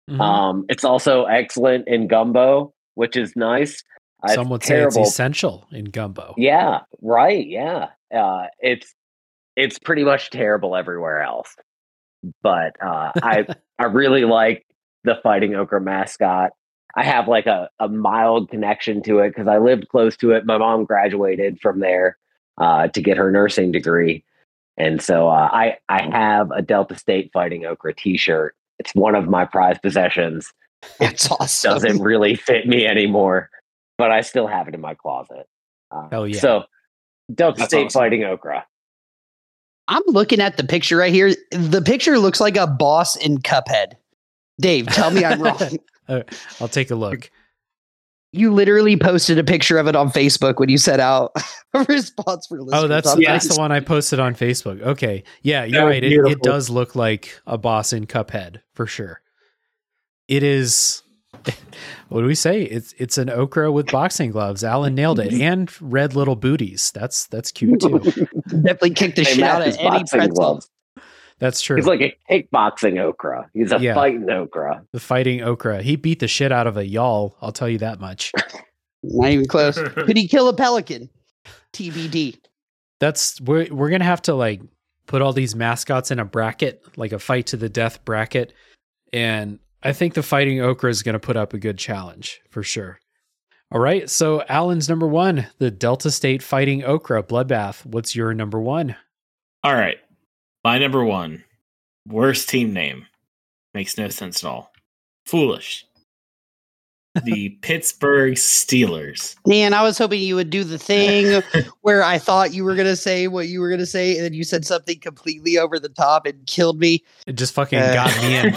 Mhm. 0.10 0.20
Um, 0.22 0.66
it's 0.70 0.84
also 0.84 1.26
excellent 1.26 1.88
in 1.88 2.08
gumbo, 2.08 2.74
which 2.96 3.16
is 3.18 3.36
nice. 3.36 3.84
It's 4.24 4.36
Some 4.36 4.50
would 4.50 4.64
say 4.64 4.76
it's 4.84 4.96
terrible- 4.96 5.10
essential 5.10 5.68
in 5.72 5.86
gumbo. 5.86 6.34
yeah, 6.38 6.82
right. 7.02 7.46
Yeah. 7.46 7.88
Uh, 8.14 8.48
it's 8.60 8.94
it's 9.56 9.78
pretty 9.80 10.04
much 10.04 10.30
terrible 10.30 10.76
everywhere 10.76 11.22
else. 11.22 11.56
But 12.42 12.76
uh, 12.82 13.12
I 13.22 13.46
I 13.80 13.86
really 13.86 14.24
like 14.24 14.66
the 15.04 15.16
fighting 15.22 15.56
okra 15.56 15.82
mascot. 15.82 16.52
I 16.96 17.04
have 17.04 17.28
like 17.28 17.48
a, 17.48 17.70
a 17.80 17.90
mild 17.90 18.50
connection 18.50 19.02
to 19.04 19.20
it 19.20 19.30
because 19.30 19.48
I 19.48 19.58
lived 19.58 19.90
close 19.90 20.16
to 20.18 20.32
it. 20.32 20.46
My 20.46 20.58
mom 20.58 20.86
graduated 20.86 21.60
from 21.60 21.80
there 21.80 22.18
uh, 22.58 22.88
to 22.90 23.02
get 23.02 23.18
her 23.18 23.32
nursing 23.32 23.72
degree. 23.72 24.24
And 24.78 25.02
so 25.02 25.28
uh, 25.30 25.50
I 25.52 25.78
I 25.90 26.04
have 26.12 26.52
a 26.52 26.62
Delta 26.62 26.98
State 26.98 27.32
Fighting 27.34 27.66
Okra 27.66 27.94
T-shirt. 27.94 28.56
It's 28.80 28.94
one 28.96 29.16
of 29.16 29.28
my 29.28 29.46
prized 29.46 29.82
possessions. 29.82 30.52
That's 31.00 31.30
awesome. 31.32 31.74
Doesn't 31.74 32.02
really 32.02 32.36
fit 32.36 32.68
me 32.68 32.86
anymore, 32.86 33.50
but 33.98 34.12
I 34.12 34.22
still 34.22 34.48
have 34.48 34.68
it 34.68 34.74
in 34.74 34.82
my 34.82 34.96
closet. 34.96 35.48
Uh, 35.92 36.10
Hell 36.10 36.28
yeah. 36.28 36.40
So 36.40 36.64
Delta 37.34 37.60
That's 37.60 37.70
State 37.70 37.86
awesome. 37.86 38.00
Fighting 38.02 38.24
Okra. 38.24 38.66
I'm 39.88 40.04
looking 40.08 40.40
at 40.40 40.58
the 40.58 40.64
picture 40.64 40.98
right 40.98 41.14
here. 41.14 41.34
The 41.52 41.82
picture 41.82 42.18
looks 42.18 42.40
like 42.40 42.58
a 42.58 42.68
boss 42.68 43.16
in 43.16 43.40
Cuphead. 43.40 43.94
Dave, 44.60 44.88
tell 44.88 45.12
me 45.12 45.26
I'm 45.26 45.42
wrong. 45.42 45.78
I'll 46.60 46.68
take 46.68 46.90
a 46.90 46.96
look. 46.96 47.30
You 48.34 48.52
literally 48.52 48.98
posted 48.98 49.38
a 49.38 49.44
picture 49.44 49.78
of 49.78 49.88
it 49.88 49.96
on 49.96 50.10
Facebook 50.10 50.60
when 50.60 50.68
you 50.68 50.78
set 50.80 51.00
out 51.00 51.32
a 51.74 51.84
response 51.84 52.48
for 52.48 52.60
oh, 52.60 52.64
listeners. 52.64 52.84
Oh, 52.84 52.88
that's 52.88 53.08
on 53.08 53.22
that's 53.22 53.48
the 53.56 53.62
one 53.62 53.72
I 53.72 53.80
posted 53.80 54.20
on 54.20 54.34
Facebook. 54.34 54.82
Okay. 54.82 55.24
Yeah, 55.44 55.64
you're 55.64 55.82
That 55.82 55.88
right. 55.88 56.04
It, 56.04 56.14
it 56.32 56.42
does 56.42 56.70
look 56.70 56.96
like 56.96 57.40
a 57.46 57.58
boss 57.58 57.94
in 57.94 58.08
Cuphead 58.08 58.62
for 58.74 58.88
sure. 58.88 59.22
It 60.28 60.42
is 60.42 61.04
what 62.10 62.22
do 62.22 62.28
we 62.28 62.36
say? 62.36 62.64
It's 62.64 62.94
it's 62.98 63.18
an 63.18 63.30
okra 63.30 63.72
with 63.72 63.88
boxing 63.92 64.32
gloves. 64.32 64.64
Alan 64.64 64.96
nailed 64.96 65.20
it. 65.20 65.34
And 65.44 65.70
red 65.82 66.16
little 66.16 66.36
booties. 66.36 66.92
That's 66.92 67.28
that's 67.28 67.52
cute 67.52 67.82
too. 67.82 68.00
Definitely 68.48 68.92
kicked 68.92 69.16
the 69.18 69.24
They 69.24 69.34
shit 69.36 69.44
out 69.44 69.62
of 69.62 69.68
his 69.68 69.78
any 69.78 69.90
boxing 69.90 70.20
pretzel. 70.20 70.36
gloves. 70.36 70.70
That's 71.40 71.62
true. 71.62 71.76
He's 71.76 71.86
like 71.88 72.02
a 72.02 72.16
kickboxing 72.30 73.00
okra. 73.00 73.50
He's 73.54 73.72
a 73.72 73.80
Yeah. 73.80 73.94
fighting 73.96 74.30
okra. 74.30 74.84
the 74.92 75.00
fighting 75.00 75.42
okra. 75.42 75.82
He 75.82 75.96
beat 75.96 76.20
the 76.20 76.28
shit 76.28 76.52
out 76.52 76.68
of 76.68 76.78
a 76.78 76.86
y'all, 76.86 77.36
I'll 77.42 77.52
tell 77.52 77.70
you 77.70 77.80
that 77.80 78.00
much. 78.00 78.32
Not 79.04 79.30
even 79.32 79.48
close. 79.48 79.76
Could 79.96 80.16
he 80.18 80.28
kill 80.28 80.48
a 80.48 80.56
pelican? 80.56 81.10
TBD. 81.74 82.38
That's 83.00 83.42
we're 83.42 83.68
we're 83.74 83.90
gonna 83.90 84.06
have 84.06 84.22
to 84.24 84.34
like 84.34 84.62
put 85.08 85.22
all 85.22 85.34
these 85.34 85.56
mascots 85.56 86.12
in 86.12 86.20
a 86.20 86.26
bracket, 86.26 86.82
like 86.96 87.12
a 87.12 87.20
fight 87.20 87.48
to 87.48 87.58
the 87.58 87.68
death 87.70 88.06
bracket. 88.06 88.54
And 89.12 89.60
I 89.82 89.92
think 89.92 90.14
the 90.14 90.24
fighting 90.24 90.62
okra 90.62 90.90
is 90.90 91.04
gonna 91.04 91.20
put 91.20 91.36
up 91.36 91.54
a 91.54 91.58
good 91.58 91.78
challenge 91.78 92.40
for 92.50 92.64
sure. 92.64 93.00
All 93.72 93.82
right. 93.82 94.10
So 94.10 94.44
Alan's 94.48 94.88
number 94.88 95.08
one, 95.08 95.48
the 95.58 95.72
Delta 95.72 96.12
State 96.12 96.44
Fighting 96.44 96.84
Okra 96.86 97.24
Bloodbath. 97.24 97.84
What's 97.86 98.16
your 98.16 98.34
number 98.34 98.62
one? 98.62 98.96
All 99.64 99.74
right. 99.74 99.98
My 100.64 100.78
number 100.78 101.04
one, 101.04 101.44
worst 102.08 102.50
team 102.50 102.74
name. 102.74 103.06
Makes 103.74 103.98
no 103.98 104.08
sense 104.10 104.44
at 104.44 104.48
all. 104.50 104.72
Foolish. 105.26 105.86
The 107.26 107.50
Pittsburgh 107.62 108.34
Steelers. 108.34 109.36
Man, 109.46 109.76
I 109.76 109.84
was 109.84 110.00
hoping 110.00 110.20
you 110.20 110.34
would 110.34 110.50
do 110.50 110.64
the 110.64 110.80
thing 110.80 111.44
where 111.82 112.02
I 112.02 112.18
thought 112.18 112.56
you 112.56 112.64
were 112.64 112.74
gonna 112.76 112.96
say 112.96 113.28
what 113.28 113.48
you 113.48 113.60
were 113.62 113.70
gonna 113.70 113.86
say, 113.86 114.16
and 114.16 114.26
then 114.26 114.34
you 114.34 114.44
said 114.44 114.66
something 114.66 114.98
completely 115.00 115.60
over 115.60 115.78
the 115.78 115.90
top 115.90 116.26
and 116.26 116.44
killed 116.48 116.80
me. 116.80 117.04
It 117.28 117.34
just 117.34 117.54
fucking 117.54 117.78
Uh, 117.78 117.94
got 117.94 118.18
me 118.24 118.36
in. 118.38 118.54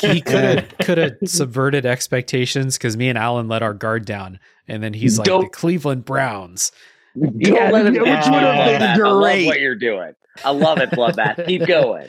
He 0.14 0.22
could 0.22 0.42
have 0.42 0.78
could 0.78 0.96
have 0.96 1.12
subverted 1.26 1.84
expectations 1.84 2.78
because 2.78 2.96
me 2.96 3.10
and 3.10 3.18
Alan 3.18 3.46
let 3.46 3.62
our 3.62 3.74
guard 3.74 4.06
down, 4.06 4.40
and 4.66 4.82
then 4.82 4.94
he's 4.94 5.18
like 5.18 5.26
the 5.26 5.30
Don't- 5.30 5.52
Cleveland 5.52 6.06
Browns. 6.06 6.72
Don't 7.40 7.40
Yeah, 7.40 7.70
let 7.70 7.86
him 7.86 7.92
which 7.94 8.02
would 8.04 8.12
have 8.12 8.24
been 8.24 8.80
Bloodbath. 8.80 8.98
I 8.98 9.08
love 9.08 9.22
great. 9.22 9.46
what 9.46 9.60
you're 9.60 9.74
doing. 9.74 10.12
I 10.44 10.50
love 10.50 10.78
it, 10.78 10.90
Bloodbath. 10.90 11.46
Keep 11.46 11.66
going. 11.66 12.08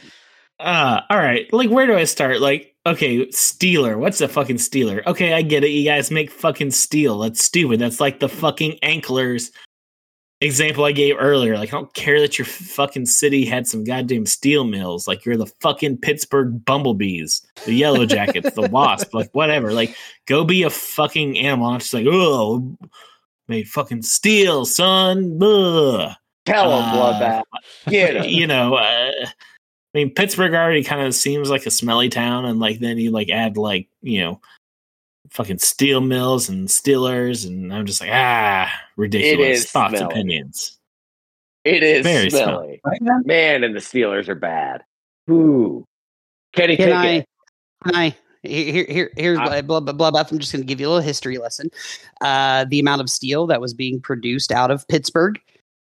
Uh, 0.59 1.01
all 1.09 1.17
right. 1.17 1.51
Like, 1.53 1.69
where 1.69 1.87
do 1.87 1.95
I 1.95 2.03
start? 2.03 2.41
Like, 2.41 2.75
okay, 2.85 3.25
Steeler. 3.27 3.97
What's 3.97 4.21
a 4.21 4.27
fucking 4.27 4.57
Steeler? 4.57 5.05
Okay, 5.05 5.33
I 5.33 5.41
get 5.41 5.63
it. 5.63 5.69
You 5.69 5.85
guys 5.85 6.11
make 6.11 6.29
fucking 6.31 6.71
steel. 6.71 7.19
That's 7.19 7.43
stupid. 7.43 7.79
That's 7.79 7.99
like 7.99 8.19
the 8.19 8.29
fucking 8.29 8.77
anklers 8.83 9.51
example 10.41 10.85
I 10.85 10.91
gave 10.91 11.15
earlier. 11.17 11.57
Like, 11.57 11.69
I 11.69 11.77
don't 11.77 11.93
care 11.93 12.19
that 12.21 12.37
your 12.37 12.45
fucking 12.45 13.05
city 13.05 13.45
had 13.45 13.67
some 13.67 13.83
goddamn 13.83 14.25
steel 14.25 14.63
mills. 14.63 15.07
Like, 15.07 15.25
you're 15.25 15.37
the 15.37 15.51
fucking 15.61 15.97
Pittsburgh 15.97 16.63
Bumblebees, 16.65 17.45
the 17.65 17.73
Yellow 17.73 18.05
Jackets, 18.05 18.51
the 18.55 18.61
Wasp, 18.71 19.13
like, 19.13 19.29
whatever. 19.33 19.73
Like, 19.73 19.95
go 20.27 20.43
be 20.45 20.63
a 20.63 20.69
fucking 20.69 21.37
animal. 21.37 21.67
I'm 21.67 21.79
just 21.79 21.93
like, 21.93 22.05
oh, 22.09 22.77
made 23.49 23.67
fucking 23.67 24.03
steel, 24.03 24.65
son. 24.65 25.37
Ugh. 25.41 26.11
Tell 26.45 26.77
him, 26.77 26.83
Uh, 26.85 26.93
Bloodbath. 26.95 27.43
Get 27.89 28.15
him. 28.23 28.25
you 28.25 28.47
know, 28.47 28.75
uh, 28.75 29.11
I 29.25 29.27
mean, 29.93 30.13
Pittsburgh 30.13 30.53
already 30.53 30.83
kind 30.83 31.05
of 31.05 31.13
seems 31.15 31.49
like 31.49 31.65
a 31.65 31.71
smelly 31.71 32.09
town, 32.09 32.45
and 32.45 32.59
like 32.59 32.79
then 32.79 32.97
you 32.97 33.11
like 33.11 33.29
add 33.29 33.57
like 33.57 33.87
you 34.01 34.21
know, 34.21 34.41
fucking 35.31 35.57
steel 35.59 36.01
mills 36.01 36.47
and 36.49 36.67
Steelers, 36.67 37.45
and 37.45 37.73
I'm 37.73 37.85
just 37.85 37.99
like 38.01 38.11
ah, 38.13 38.71
ridiculous 38.97 39.59
is 39.65 39.71
thoughts, 39.71 39.97
smelly. 39.97 40.13
opinions. 40.13 40.77
It 41.65 41.83
is 41.83 42.03
Very 42.03 42.29
smelly. 42.29 42.81
Man, 43.25 43.63
and 43.63 43.75
the 43.75 43.79
Steelers 43.79 44.29
are 44.29 44.35
bad. 44.35 44.83
Ooh. 45.29 45.83
Kenny 46.53 46.77
Can 46.77 46.93
I? 46.93 47.03
Pickett. 47.19 47.27
Can 47.83 47.95
I? 47.95 48.15
Here, 48.43 48.85
here, 48.87 49.11
here's 49.17 49.39
I- 49.39 49.61
blah, 49.61 49.79
blah, 49.81 49.93
blah, 49.93 50.11
blah. 50.11 50.23
I'm 50.29 50.39
just 50.39 50.51
going 50.51 50.61
to 50.61 50.67
give 50.67 50.79
you 50.79 50.87
a 50.87 50.89
little 50.89 51.03
history 51.03 51.37
lesson. 51.37 51.69
Uh, 52.21 52.65
the 52.69 52.79
amount 52.79 53.01
of 53.01 53.09
steel 53.09 53.47
that 53.47 53.61
was 53.61 53.73
being 53.73 53.99
produced 53.99 54.51
out 54.51 54.71
of 54.71 54.87
Pittsburgh 54.87 55.39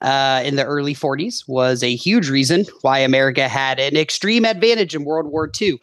uh, 0.01 0.43
in 0.45 0.57
the 0.57 0.65
early 0.65 0.95
40s 0.95 1.47
was 1.47 1.83
a 1.83 1.95
huge 1.95 2.29
reason 2.29 2.65
why 2.83 2.99
America 2.99 3.49
had 3.49 3.79
an 3.79 3.97
extreme 3.97 4.45
advantage 4.45 4.95
in 4.95 5.05
World 5.05 5.27
War 5.27 5.51
II. 5.61 5.79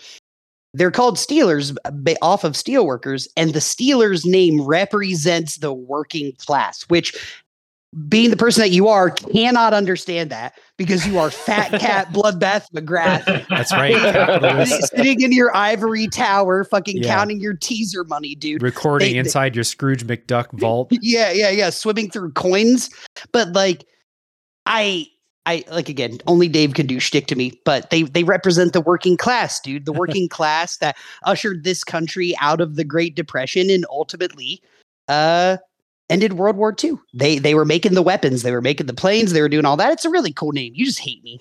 They're 0.73 0.91
called 0.91 1.17
Steelers 1.17 1.75
off 2.21 2.43
of 2.43 2.53
steelworkers, 2.53 3.27
and 3.37 3.53
the 3.53 3.59
Steelers 3.59 4.25
name 4.25 4.61
represents 4.61 5.57
the 5.57 5.73
working 5.73 6.33
class, 6.37 6.83
which 6.83 7.15
being 8.09 8.29
the 8.29 8.37
person 8.37 8.61
that 8.61 8.69
you 8.71 8.87
are 8.89 9.09
cannot 9.09 9.73
understand 9.73 10.29
that 10.29 10.53
because 10.77 11.07
you 11.07 11.17
are 11.17 11.31
fat 11.31 11.71
cat 11.79 12.09
bloodbath 12.11 12.65
McGrath 12.71 13.47
That's 13.47 13.71
right. 13.71 14.67
Sitting 14.93 15.21
in 15.21 15.31
your 15.31 15.55
ivory 15.55 16.07
tower, 16.07 16.65
fucking 16.65 16.97
Yeah. 16.97 17.15
counting 17.15 17.39
your 17.39 17.53
teaser 17.55 18.03
money, 18.03 18.35
dude. 18.35 18.61
recording 18.61 19.07
They- 19.09 19.13
they- 19.13 19.19
inside 19.19 19.55
your 19.55 19.63
Scrooge 19.63 20.05
McDuck 20.05 20.51
vault. 20.59 20.91
Yeah, 21.01 21.31
yeah, 21.31 21.49
yeah, 21.49 21.69
swimming 21.69 22.11
through 22.11 22.33
coins. 22.33 22.89
But 23.31 23.53
like, 23.53 23.85
I, 24.65 25.07
I 25.45 25.63
like 25.71 25.87
again, 25.87 26.17
only 26.27 26.49
Dave 26.49 26.73
can 26.73 26.87
do 26.87 26.99
shtick 26.99 27.27
to 27.27 27.35
me. 27.37 27.59
But 27.63 27.89
they 27.89 28.03
they 28.03 28.25
represent 28.25 28.73
the 28.73 28.81
working 28.81 29.15
class, 29.15 29.61
dude. 29.61 29.85
The 29.85 29.93
working 29.93 30.27
class 30.29 30.77
that 30.77 30.97
ushered 31.23 31.63
this 31.63 31.85
country 31.85 32.35
out 32.41 32.59
of 32.59 32.75
the 32.75 32.83
Great 32.83 33.15
Depression 33.15 33.69
and 33.69 33.85
ultimately, 33.89 34.61
uh. 35.07 35.55
Ended 36.09 36.33
World 36.33 36.55
War 36.57 36.73
II. 36.81 36.93
They 37.13 37.37
they 37.39 37.53
were 37.55 37.65
making 37.65 37.93
the 37.93 38.01
weapons, 38.01 38.43
they 38.43 38.51
were 38.51 38.61
making 38.61 38.87
the 38.87 38.93
planes, 38.93 39.33
they 39.33 39.41
were 39.41 39.49
doing 39.49 39.65
all 39.65 39.77
that. 39.77 39.91
It's 39.91 40.05
a 40.05 40.09
really 40.09 40.31
cool 40.33 40.51
name. 40.51 40.73
You 40.75 40.85
just 40.85 40.99
hate 40.99 41.23
me. 41.23 41.39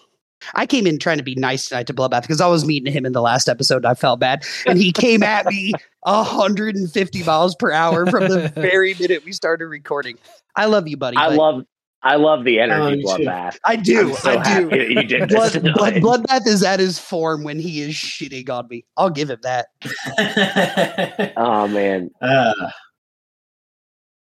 I 0.55 0.66
came 0.66 0.86
in 0.86 0.98
trying 0.98 1.16
to 1.18 1.24
be 1.24 1.34
nice 1.34 1.68
tonight 1.68 1.86
to 1.86 1.94
Bloodbath 1.94 2.22
because 2.22 2.40
I 2.40 2.47
was 2.47 2.64
meeting 2.66 2.93
him 2.93 3.06
in 3.06 3.12
the 3.12 3.22
last 3.22 3.48
episode. 3.48 3.78
And 3.78 3.86
I 3.86 3.94
felt 3.94 4.20
bad, 4.20 4.44
and 4.66 4.78
he 4.78 4.93
came 4.93 5.22
at 5.22 5.47
me 5.47 5.72
150 6.02 7.22
miles 7.24 7.55
per 7.56 7.72
hour 7.72 8.06
from 8.06 8.28
the 8.28 8.52
very 8.55 8.94
minute 8.94 9.24
we 9.24 9.32
started 9.32 9.66
recording. 9.66 10.18
I 10.55 10.66
love 10.66 10.86
you, 10.88 10.97
buddy. 10.97 11.16
I 11.16 11.28
but 11.30 11.36
love 11.38 11.62
I 12.02 12.16
love 12.16 12.44
the 12.44 12.60
Oh, 12.60 12.62
energy, 12.62 12.97
me. 12.98 13.05
Bloodbath. 13.05 13.56
I 13.64 13.74
do. 13.76 14.10
I'm 14.10 14.14
so 14.16 14.38
I 14.38 14.60
do. 14.60 14.76
you 14.76 15.02
did 15.05 15.28
Blood, 15.28 15.60
blood. 15.74 15.94
Bloodbath 16.26 16.47
is 16.47 16.62
at 16.62 16.78
his 16.78 16.98
form 16.98 17.43
when 17.43 17.59
he 17.59 17.80
is 17.80 17.94
shitting 17.94 18.48
on 18.51 18.68
me. 18.68 18.84
I'll 18.97 19.10
give 19.10 19.30
him 19.30 19.40
that. 19.43 19.66
Oh 21.36 21.66
man. 21.68 22.10
uh, 22.20 22.52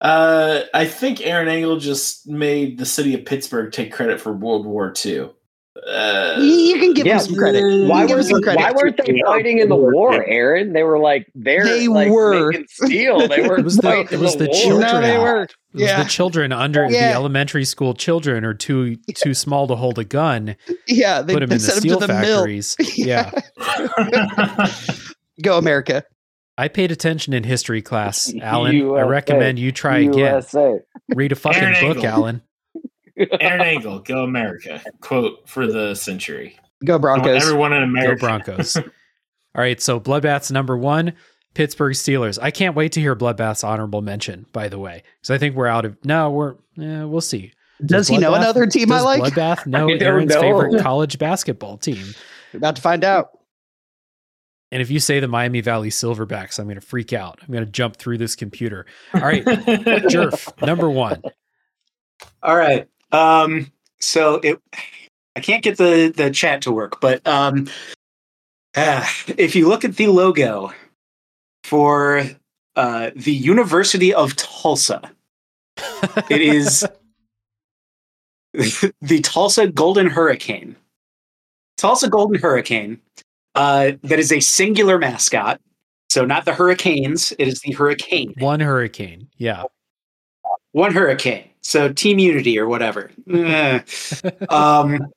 uh, 0.04 0.62
I 0.74 0.84
think 0.86 1.26
Aaron 1.26 1.48
Engel 1.48 1.78
just 1.78 2.28
made 2.28 2.78
the 2.78 2.86
city 2.86 3.14
of 3.14 3.24
Pittsburgh 3.24 3.72
take 3.72 3.92
credit 3.92 4.20
for 4.20 4.32
World 4.32 4.66
War 4.66 4.92
II. 5.04 5.30
Uh, 5.88 6.36
You 6.40 6.78
can 6.78 6.94
give 6.94 7.04
yeah, 7.04 7.14
him 7.14 7.20
some 7.20 7.34
credit. 7.34 7.88
Why 7.88 8.06
were, 8.06 8.22
some 8.22 8.40
credit. 8.42 8.60
why 8.60 8.70
weren't 8.72 8.96
they 8.96 9.20
fighting 9.26 9.58
in 9.58 9.68
the 9.68 9.74
war, 9.76 10.24
Aaron? 10.24 10.72
They 10.72 10.84
were 10.84 11.00
like 11.00 11.26
they're 11.34 11.64
They 11.64 11.88
like 11.88 12.10
were. 12.10 12.52
making 12.52 12.66
steel. 12.70 13.26
They 13.26 13.42
were 13.42 13.58
It 13.58 13.64
was 13.64 13.76
the- 13.76 13.82
fighting 13.82 14.08
it 14.12 14.20
was 14.20 14.34
in 14.34 14.38
the 14.38 14.44
the, 14.44 14.50
war. 14.50 14.62
children. 14.62 14.92
No, 14.92 15.00
they 15.00 15.18
were. 15.18 15.42
It 15.42 15.50
was 15.72 15.82
Yeah. 15.82 16.02
the 16.04 16.08
children 16.08 16.52
under 16.52 16.88
the 16.88 16.96
elementary 17.00 17.64
school 17.64 17.92
children 17.92 18.44
are 18.44 18.54
too 18.54 18.96
too 19.16 19.34
small 19.34 19.66
to 19.66 19.74
hold 19.74 19.98
a 19.98 20.04
gun. 20.04 20.54
Yeah, 20.86 21.22
they, 21.22 21.32
Put 21.34 21.40
them 21.40 21.48
they 21.48 21.56
in 21.56 21.60
the 21.62 21.70
steel 21.72 21.98
to 21.98 22.06
the 22.06 22.12
mill. 22.20 22.22
factories. 22.44 22.76
Yeah. 22.96 23.30
Go 25.42 25.58
America. 25.58 26.04
I 26.56 26.68
paid 26.68 26.92
attention 26.92 27.32
in 27.32 27.44
history 27.44 27.82
class, 27.82 28.32
Alan. 28.40 28.76
I 28.76 29.02
recommend 29.02 29.58
you 29.58 29.72
try 29.72 29.98
again. 29.98 30.42
Read 31.08 31.32
a 31.32 31.36
fucking 31.36 31.62
Aaron 31.62 31.74
book, 31.74 31.96
Engel. 31.96 32.06
Alan. 32.06 32.42
Aaron 33.40 33.60
Engel, 33.60 33.98
go 34.00 34.24
America. 34.24 34.82
Quote 35.00 35.48
for 35.48 35.66
the 35.66 35.94
century. 35.94 36.58
Go 36.84 36.98
Broncos. 36.98 37.42
everyone 37.42 37.72
in 37.72 37.82
America. 37.82 38.20
Go 38.20 38.26
Broncos. 38.26 38.76
All 38.76 38.84
right, 39.54 39.80
so 39.80 40.00
Bloodbath's 40.00 40.50
number 40.50 40.76
one, 40.76 41.12
Pittsburgh 41.54 41.94
Steelers. 41.94 42.38
I 42.42 42.50
can't 42.50 42.74
wait 42.74 42.92
to 42.92 43.00
hear 43.00 43.14
Bloodbath's 43.14 43.62
honorable 43.62 44.02
mention, 44.02 44.46
by 44.52 44.68
the 44.68 44.78
way. 44.78 45.04
Because 45.20 45.30
I 45.30 45.38
think 45.38 45.54
we're 45.54 45.68
out 45.68 45.84
of 45.84 45.96
no, 46.04 46.30
we're 46.30 46.56
yeah, 46.76 47.04
we'll 47.04 47.20
see. 47.20 47.52
Does 47.84 48.08
he 48.08 48.18
know 48.18 48.34
another 48.34 48.66
team 48.66 48.90
I 48.92 49.00
like? 49.00 49.22
Bloodbath 49.22 49.66
know 49.66 49.88
I 49.88 49.98
Aaron's 49.98 50.34
know. 50.34 50.40
favorite 50.40 50.82
college 50.82 51.18
basketball 51.18 51.76
team. 51.76 52.04
We're 52.52 52.58
about 52.58 52.76
to 52.76 52.82
find 52.82 53.04
out. 53.04 53.38
And 54.74 54.82
if 54.82 54.90
you 54.90 54.98
say 54.98 55.20
the 55.20 55.28
Miami 55.28 55.60
Valley 55.60 55.88
Silverbacks, 55.88 56.58
I'm 56.58 56.64
going 56.64 56.74
to 56.74 56.80
freak 56.80 57.12
out. 57.12 57.38
I'm 57.40 57.52
going 57.52 57.64
to 57.64 57.70
jump 57.70 57.94
through 57.94 58.18
this 58.18 58.34
computer. 58.34 58.86
All 59.14 59.20
right, 59.20 59.44
Jerf, 59.44 60.50
number 60.66 60.90
one. 60.90 61.22
All 62.42 62.56
right. 62.56 62.88
Um, 63.12 63.70
so 64.00 64.40
it, 64.42 64.60
I 65.36 65.40
can't 65.40 65.62
get 65.62 65.78
the 65.78 66.12
the 66.16 66.28
chat 66.32 66.60
to 66.62 66.72
work, 66.72 67.00
but 67.00 67.24
um, 67.24 67.68
ah, 68.76 69.08
if 69.38 69.54
you 69.54 69.68
look 69.68 69.84
at 69.84 69.94
the 69.94 70.08
logo 70.08 70.72
for 71.62 72.24
uh, 72.74 73.12
the 73.14 73.32
University 73.32 74.12
of 74.12 74.34
Tulsa, 74.34 75.08
it 76.28 76.42
is 76.42 76.84
the 79.00 79.20
Tulsa 79.22 79.68
Golden 79.68 80.08
Hurricane. 80.08 80.74
Tulsa 81.76 82.08
Golden 82.08 82.40
Hurricane. 82.40 83.00
Uh, 83.54 83.92
that 84.02 84.18
is 84.18 84.32
a 84.32 84.40
singular 84.40 84.98
mascot. 84.98 85.60
So 86.08 86.24
not 86.24 86.44
the 86.44 86.54
Hurricanes. 86.54 87.32
It 87.38 87.48
is 87.48 87.60
the 87.60 87.72
Hurricane. 87.72 88.34
One 88.38 88.60
hurricane. 88.60 89.28
Yeah. 89.36 89.64
One 90.72 90.92
hurricane. 90.92 91.48
So 91.60 91.92
team 91.92 92.18
unity 92.18 92.58
or 92.58 92.68
whatever. 92.68 93.10
Eh. 93.32 93.80
um, 94.48 95.08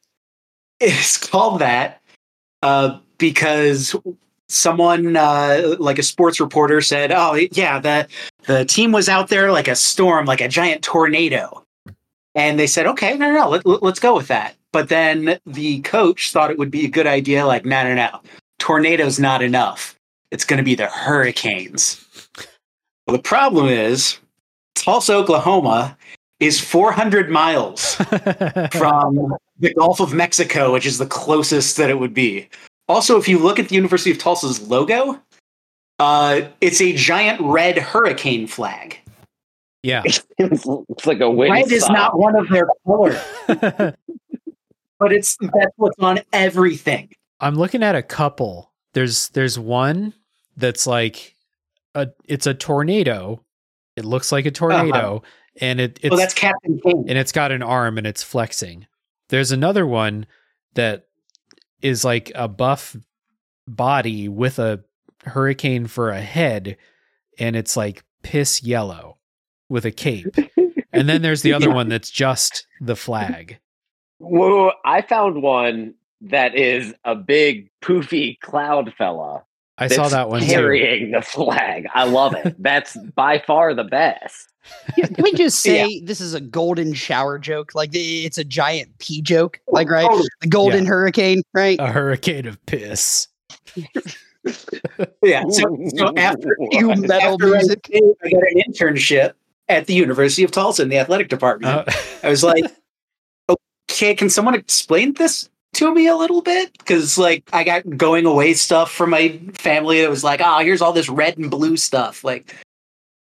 it's 0.79 1.17
called 1.17 1.61
that 1.61 2.01
uh, 2.61 2.99
because 3.17 3.95
someone, 4.47 5.15
uh, 5.15 5.75
like 5.79 5.99
a 5.99 6.03
sports 6.03 6.39
reporter, 6.39 6.81
said, 6.81 7.11
"Oh, 7.11 7.35
yeah, 7.51 7.79
the 7.79 8.07
the 8.45 8.65
team 8.65 8.91
was 8.91 9.09
out 9.09 9.29
there 9.29 9.51
like 9.51 9.67
a 9.67 9.75
storm, 9.75 10.25
like 10.25 10.41
a 10.41 10.47
giant 10.47 10.83
tornado," 10.83 11.63
and 12.35 12.59
they 12.59 12.67
said, 12.67 12.87
"Okay, 12.87 13.17
no, 13.17 13.31
no, 13.31 13.35
no 13.35 13.49
let, 13.49 13.83
let's 13.83 13.99
go 13.99 14.15
with 14.15 14.27
that." 14.27 14.55
But 14.77 14.89
then 14.89 15.39
the 15.47 15.81
coach 15.81 16.31
thought 16.31 16.51
it 16.51 16.59
would 16.59 16.69
be 16.69 16.85
a 16.85 16.87
good 16.87 17.07
idea, 17.07 17.47
like, 17.47 17.65
"No, 17.65 17.81
no, 17.81 17.95
no, 17.95 18.21
tornado's 18.59 19.17
not 19.17 19.41
enough. 19.41 19.97
It's 20.29 20.45
going 20.45 20.59
to 20.59 20.63
be 20.63 20.75
the 20.75 20.85
hurricanes." 20.85 22.05
Well, 23.07 23.17
the 23.17 23.23
problem 23.23 23.69
is 23.69 24.19
Tulsa, 24.75 25.15
Oklahoma 25.15 25.97
is 26.39 26.61
400 26.61 27.31
miles 27.31 27.95
from 28.71 29.35
the 29.57 29.73
Gulf 29.75 29.99
of 29.99 30.13
Mexico, 30.13 30.71
which 30.71 30.85
is 30.85 30.99
the 30.99 31.07
closest 31.07 31.75
that 31.77 31.89
it 31.89 31.97
would 31.97 32.13
be. 32.13 32.47
Also, 32.87 33.17
if 33.17 33.27
you 33.27 33.39
look 33.39 33.57
at 33.57 33.69
the 33.69 33.75
University 33.75 34.11
of 34.11 34.19
Tulsa's 34.19 34.61
logo, 34.67 35.19
uh, 35.97 36.41
it's 36.61 36.81
a 36.81 36.93
giant 36.93 37.41
red 37.41 37.79
hurricane 37.79 38.45
flag. 38.45 38.99
Yeah. 39.81 40.03
it's, 40.05 40.21
it's 40.37 41.07
like 41.07 41.19
a 41.21 41.31
win. 41.31 41.51
Red 41.51 41.71
is 41.71 41.89
not 41.89 42.19
one 42.19 42.35
of 42.35 42.47
their 42.49 42.67
colors, 42.85 43.19
but 44.99 45.13
it's 45.13 45.37
that's 45.39 45.73
what's 45.75 45.97
on 45.99 46.19
everything. 46.33 47.09
I'm 47.39 47.55
looking 47.55 47.83
at 47.83 47.95
a 47.95 48.03
couple. 48.03 48.71
There's 48.93 49.29
there's 49.29 49.59
one 49.59 50.13
that's 50.55 50.87
like 50.87 51.35
a 51.95 52.07
it's 52.25 52.47
a 52.47 52.53
tornado. 52.53 53.43
It 53.95 54.05
looks 54.05 54.31
like 54.31 54.45
a 54.45 54.49
uh-huh. 54.49 54.53
tornado 54.53 55.23
and 55.59 55.79
it 55.79 55.99
oh, 56.03 56.05
it's 56.05 56.11
well, 56.11 56.19
that's 56.19 56.33
Captain 56.33 56.79
King. 56.79 57.05
and 57.07 57.17
it's 57.17 57.31
got 57.31 57.51
an 57.51 57.63
arm 57.63 57.97
and 57.97 58.07
it's 58.07 58.23
flexing. 58.23 58.87
There's 59.29 59.51
another 59.51 59.85
one 59.85 60.25
that 60.75 61.07
is 61.81 62.03
like 62.03 62.31
a 62.35 62.47
buff 62.47 62.95
body 63.67 64.29
with 64.29 64.59
a 64.59 64.83
hurricane 65.23 65.87
for 65.87 66.09
a 66.09 66.21
head 66.21 66.77
and 67.37 67.55
it's 67.55 67.75
like 67.75 68.03
piss 68.23 68.63
yellow 68.63 69.17
with 69.69 69.85
a 69.85 69.91
cape. 69.91 70.35
and 70.93 71.09
then 71.09 71.21
there's 71.21 71.41
the 71.41 71.53
other 71.53 71.69
one 71.73 71.89
that's 71.89 72.09
just 72.09 72.65
the 72.79 72.95
flag. 72.95 73.59
Whoa, 74.19 74.71
I 74.85 75.01
found 75.01 75.41
one 75.41 75.93
that 76.21 76.55
is 76.55 76.93
a 77.05 77.15
big 77.15 77.69
poofy 77.83 78.39
cloud 78.39 78.93
fella. 78.97 79.43
I 79.77 79.87
saw 79.87 80.07
that 80.07 80.29
one 80.29 80.41
too. 80.41 80.47
carrying 80.47 81.11
the 81.11 81.21
flag. 81.21 81.85
I 81.93 82.05
love 82.05 82.33
it. 82.33 82.55
That's 82.59 82.97
by 83.15 83.37
far 83.39 83.75
the 83.75 83.83
best. 83.83 84.51
Can 84.95 85.15
we 85.19 85.31
just 85.33 85.61
say 85.61 86.01
this 86.01 86.19
is 86.19 86.33
a 86.33 86.41
golden 86.41 86.93
shower 86.93 87.37
joke? 87.37 87.75
Like 87.75 87.91
it's 87.93 88.39
a 88.39 88.43
giant 88.43 88.97
pee 88.97 89.21
joke, 89.21 89.61
like 89.67 89.89
right? 89.89 90.09
The 90.41 90.47
golden 90.47 90.83
Yeah. 90.83 90.89
hurricane, 90.89 91.43
right? 91.53 91.79
A 91.79 91.87
hurricane 91.87 92.47
of 92.47 92.63
piss. 92.65 93.27
Yeah. 95.23 95.43
So, 95.49 95.77
so 95.97 96.13
after 96.15 96.55
You 96.71 96.87
metal 96.95 97.33
after 97.33 97.47
I, 97.47 97.57
music. 97.57 97.89
I 97.93 98.29
got 98.29 98.43
an 98.43 98.61
internship 98.67 99.33
at 99.67 99.87
the 99.87 99.93
University 99.93 100.43
of 100.43 100.51
Tulsa 100.51 100.83
in 100.83 100.89
the 100.89 100.97
athletic 100.97 101.27
department. 101.29 101.73
Uh, 101.73 101.91
I 102.23 102.29
was 102.29 102.43
like, 102.43 102.63
okay, 103.97 104.13
can 104.13 104.29
someone 104.29 104.53
explain 104.53 105.13
this 105.13 105.49
to 105.73 105.93
me 105.93 106.07
a 106.07 106.15
little 106.15 106.41
bit? 106.41 106.71
Because 106.77 107.17
like 107.17 107.43
I 107.51 107.63
got 107.63 107.97
going 107.97 108.25
away 108.25 108.53
stuff 108.53 108.91
from 108.91 109.09
my 109.09 109.39
family 109.53 110.01
that 110.01 110.09
was 110.09 110.23
like, 110.23 110.39
oh, 110.43 110.59
here's 110.59 110.81
all 110.81 110.93
this 110.93 111.09
red 111.09 111.37
and 111.37 111.49
blue 111.49 111.77
stuff. 111.77 112.23
Like, 112.23 112.55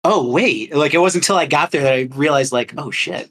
oh 0.05 0.31
wait, 0.31 0.75
like 0.75 0.95
it 0.95 0.99
wasn't 0.99 1.25
until 1.25 1.37
I 1.37 1.47
got 1.47 1.71
there 1.71 1.83
that 1.83 1.93
I 1.93 2.09
realized 2.15 2.53
like, 2.53 2.73
oh 2.79 2.91
shit, 2.91 3.31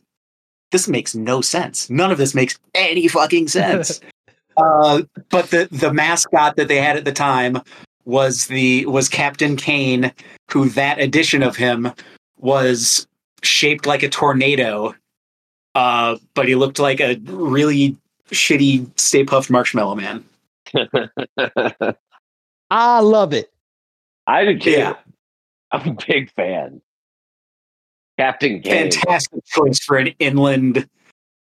this 0.72 0.88
makes 0.88 1.16
no 1.16 1.42
sense. 1.42 1.90
None 1.90 2.12
of 2.12 2.18
this 2.18 2.36
makes 2.36 2.60
any 2.76 3.08
fucking 3.08 3.48
sense. 3.48 4.02
uh, 4.58 5.02
but 5.30 5.50
the 5.50 5.68
the 5.72 5.94
mascot 5.94 6.56
that 6.58 6.68
they 6.68 6.78
had 6.78 6.96
at 6.96 7.06
the 7.06 7.12
time 7.12 7.62
was 8.06 8.48
the 8.48 8.86
was 8.86 9.10
Captain 9.10 9.56
Cane, 9.56 10.14
who 10.52 10.70
that 10.70 11.00
edition 11.00 11.42
of 11.42 11.56
him 11.56 11.92
was 12.38 13.08
shaped 13.44 13.88
like 13.88 14.04
a 14.04 14.10
tornado, 14.10 14.94
uh, 15.76 16.18
but 16.34 16.48
he 16.48 16.56
looked 16.56 16.80
like 16.80 17.00
a 17.00 17.16
really 17.26 17.98
shitty 18.32 18.90
Stay 19.00 19.24
Puft 19.26 19.50
Marshmallow 19.50 19.96
Man. 19.96 20.24
I 22.70 23.00
love 23.00 23.34
it. 23.34 23.52
I 24.28 24.46
do 24.46 24.60
too. 24.60 24.72
Yeah. 24.72 24.96
I'm 25.72 25.90
a 25.90 25.98
big 26.08 26.32
fan. 26.32 26.82
Captain 28.18 28.62
Cane. 28.62 28.92
Fantastic 28.92 29.44
choice 29.46 29.80
for 29.80 29.98
an 29.98 30.08
inland, 30.20 30.88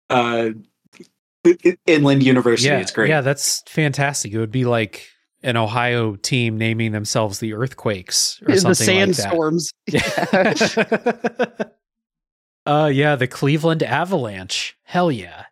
uh, 0.10 0.50
inland 1.86 2.24
university. 2.24 2.70
yeah, 2.70 2.80
it's 2.80 2.92
great. 2.92 3.10
Yeah, 3.10 3.22
that's 3.22 3.64
fantastic. 3.68 4.32
It 4.34 4.38
would 4.38 4.52
be 4.52 4.66
like 4.66 5.10
an 5.42 5.58
Ohio 5.58 6.16
team 6.16 6.58
naming 6.58 6.92
themselves 6.94 7.40
the 7.40 7.54
Earthquakes 7.54 8.42
or 8.44 8.54
the 8.54 8.76
something 8.76 9.00
like 9.08 9.16
that. 9.88 11.74
uh 12.66 12.90
yeah, 12.94 13.16
the 13.16 13.28
Cleveland 13.28 13.84
Avalanche. 13.84 14.78
Hell 14.84 15.12
yeah. 15.12 15.46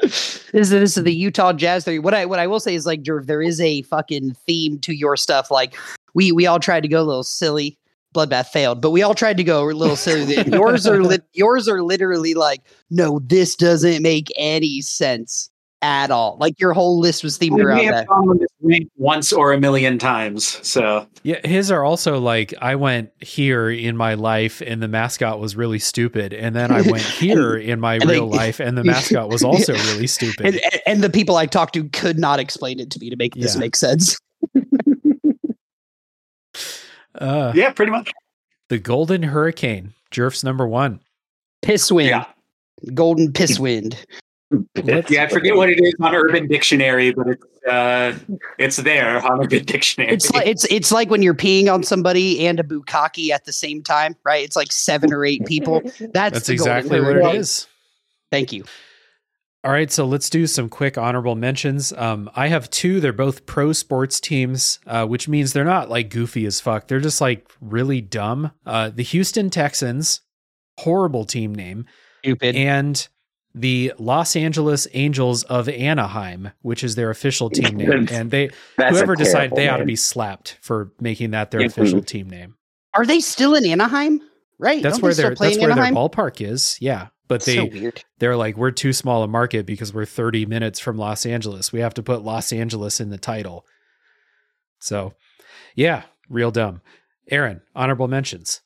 this 0.00 0.42
is 0.52 0.70
this 0.70 0.96
is 0.96 1.04
the 1.04 1.14
Utah 1.14 1.52
Jazz 1.52 1.84
theory. 1.84 1.98
What 1.98 2.14
I 2.14 2.26
what 2.26 2.38
I 2.38 2.46
will 2.46 2.60
say 2.60 2.74
is 2.74 2.86
like 2.86 3.02
Jerf, 3.02 3.26
there 3.26 3.42
is 3.42 3.60
a 3.60 3.82
fucking 3.82 4.34
theme 4.46 4.78
to 4.80 4.94
your 4.94 5.16
stuff. 5.16 5.50
Like 5.50 5.76
we 6.14 6.32
we 6.32 6.46
all 6.46 6.60
tried 6.60 6.82
to 6.82 6.88
go 6.88 7.02
a 7.02 7.04
little 7.04 7.24
silly. 7.24 7.78
Bloodbath 8.14 8.46
failed, 8.46 8.80
but 8.80 8.90
we 8.90 9.02
all 9.02 9.14
tried 9.14 9.36
to 9.36 9.44
go 9.44 9.64
a 9.64 9.72
little 9.72 9.94
silly. 9.94 10.34
yours 10.46 10.86
are 10.86 11.02
lit 11.02 11.24
yours 11.34 11.68
are 11.68 11.82
literally 11.82 12.32
like, 12.34 12.62
no, 12.90 13.18
this 13.18 13.54
doesn't 13.54 14.02
make 14.02 14.28
any 14.36 14.80
sense 14.80 15.50
at 15.80 16.10
all. 16.10 16.36
Like 16.40 16.58
your 16.58 16.72
whole 16.72 16.98
list 16.98 17.22
was 17.22 17.38
themed 17.38 17.52
we 17.56 17.62
around 17.62 17.86
that. 17.86 18.06
gone 18.08 18.28
on 18.28 18.38
this 18.38 18.48
rant 18.60 18.90
once 18.96 19.32
or 19.32 19.52
a 19.52 19.60
million 19.60 19.96
times. 19.98 20.58
So 20.66 21.06
Yeah, 21.22 21.46
his 21.46 21.70
are 21.70 21.84
also 21.84 22.18
like 22.18 22.52
I 22.60 22.74
went 22.74 23.10
here 23.20 23.70
in 23.70 23.96
my 23.96 24.14
life 24.14 24.60
and 24.60 24.82
the 24.82 24.88
mascot 24.88 25.38
was 25.38 25.54
really 25.54 25.78
stupid, 25.78 26.32
and 26.32 26.56
then 26.56 26.72
I 26.72 26.80
went 26.82 27.02
here 27.20 27.56
in 27.56 27.78
my 27.78 27.94
and 27.94 28.02
they- 28.10 28.14
real 28.14 28.26
life 28.28 28.58
and 28.60 28.76
the 28.76 28.82
mascot 28.92 29.28
was 29.28 29.44
also 29.44 29.72
really 29.74 30.06
stupid. 30.08 30.46
And, 30.46 30.54
and, 30.56 30.80
and 30.86 31.02
the 31.04 31.10
people 31.10 31.36
I 31.36 31.46
talked 31.46 31.74
to 31.74 31.84
could 31.90 32.18
not 32.18 32.40
explain 32.40 32.80
it 32.80 32.90
to 32.92 32.98
me 32.98 33.10
to 33.10 33.16
make 33.16 33.34
this 33.34 33.54
Yeah. 33.54 33.60
make 33.60 33.76
sense. 33.76 34.18
Uh, 37.14 37.52
yeah, 37.54 37.72
pretty 37.72 37.90
much. 37.90 38.12
the 38.68 38.78
Golden 38.78 39.22
Hurricane, 39.24 39.92
Jerf's 40.12 40.44
number 40.44 40.68
one. 40.68 41.00
Piss 41.62 41.90
wind, 41.90 42.10
Yeah. 42.10 42.26
golden 42.94 43.32
piss 43.32 43.58
wind. 43.58 43.96
Let's- 44.82 45.10
Yeah, 45.10 45.24
I 45.24 45.28
forget 45.28 45.56
what 45.56 45.68
it 45.68 45.78
is 45.82 45.94
on 46.00 46.14
Urban 46.14 46.48
Dictionary, 46.48 47.12
but 47.12 47.26
it's 47.28 47.44
uh, 47.68 48.18
it's 48.58 48.76
there 48.76 49.20
on 49.24 49.40
Urban 49.44 49.64
Dictionary. 49.64 50.12
It's 50.12 50.30
like 50.32 50.46
it's 50.46 50.64
it's 50.70 50.90
like 50.90 51.10
when 51.10 51.20
you're 51.22 51.34
peeing 51.34 51.72
on 51.72 51.82
somebody 51.82 52.46
and 52.46 52.58
a 52.58 52.62
bukkake 52.62 53.30
at 53.30 53.44
the 53.44 53.52
same 53.52 53.82
time, 53.82 54.16
right? 54.24 54.42
It's 54.44 54.56
like 54.56 54.72
seven 54.72 55.12
or 55.12 55.24
eight 55.24 55.44
people. 55.44 55.80
That's, 56.00 56.00
That's 56.12 56.48
exactly 56.48 57.00
what 57.00 57.14
hurricane. 57.14 57.36
it 57.36 57.38
is. 57.40 57.66
Thank 58.30 58.52
you. 58.52 58.64
All 59.64 59.72
right, 59.72 59.90
so 59.90 60.06
let's 60.06 60.30
do 60.30 60.46
some 60.46 60.68
quick 60.68 60.96
honorable 60.96 61.34
mentions. 61.34 61.92
Um, 61.92 62.30
I 62.34 62.46
have 62.46 62.70
two. 62.70 63.00
They're 63.00 63.12
both 63.12 63.44
pro 63.44 63.72
sports 63.72 64.20
teams, 64.20 64.78
uh, 64.86 65.04
which 65.06 65.28
means 65.28 65.52
they're 65.52 65.64
not 65.64 65.90
like 65.90 66.10
goofy 66.10 66.46
as 66.46 66.60
fuck. 66.60 66.86
They're 66.86 67.00
just 67.00 67.20
like 67.20 67.50
really 67.60 68.00
dumb. 68.00 68.52
Uh, 68.64 68.90
the 68.90 69.02
Houston 69.02 69.50
Texans, 69.50 70.20
horrible 70.78 71.24
team 71.24 71.54
name, 71.54 71.86
Stupid. 72.24 72.54
and 72.54 73.08
the 73.54 73.92
Los 73.98 74.36
Angeles 74.36 74.86
Angels 74.94 75.42
of 75.44 75.68
Anaheim, 75.68 76.50
which 76.62 76.84
is 76.84 76.94
their 76.94 77.10
official 77.10 77.50
team 77.50 77.76
name. 77.76 78.08
And 78.10 78.30
they 78.30 78.50
That's 78.76 78.96
whoever 78.96 79.14
decided 79.16 79.50
terrible 79.50 79.56
they 79.56 79.68
ought 79.68 79.76
to 79.78 79.84
be 79.84 79.96
slapped 79.96 80.58
for 80.60 80.92
making 81.00 81.32
that 81.32 81.50
their 81.50 81.62
official 81.62 82.02
team 82.02 82.28
name. 82.28 82.56
Are 82.94 83.06
they 83.06 83.20
still 83.20 83.54
in 83.54 83.64
Anaheim? 83.64 84.20
Right. 84.58 84.82
That's 84.82 84.96
Don't 84.96 85.02
where 85.02 85.10
they 85.10 85.14
still 85.14 85.28
their 85.30 85.36
that's 85.36 85.58
where 85.58 85.70
Anaheim? 85.70 85.94
their 85.94 86.02
ballpark 86.02 86.40
is. 86.46 86.76
Yeah, 86.80 87.08
but 87.28 87.44
they 87.44 87.56
so 87.56 87.90
they're 88.18 88.36
like 88.36 88.56
we're 88.56 88.70
too 88.70 88.92
small 88.92 89.22
a 89.22 89.28
market 89.28 89.66
because 89.66 89.92
we're 89.92 90.04
30 90.04 90.46
minutes 90.46 90.80
from 90.80 90.96
Los 90.96 91.26
Angeles. 91.26 91.72
We 91.72 91.80
have 91.80 91.94
to 91.94 92.02
put 92.02 92.22
Los 92.22 92.52
Angeles 92.52 93.00
in 93.00 93.10
the 93.10 93.18
title. 93.18 93.64
So, 94.80 95.14
yeah, 95.74 96.04
real 96.28 96.50
dumb. 96.50 96.80
Aaron, 97.30 97.60
honorable 97.74 98.08
mentions. 98.08 98.60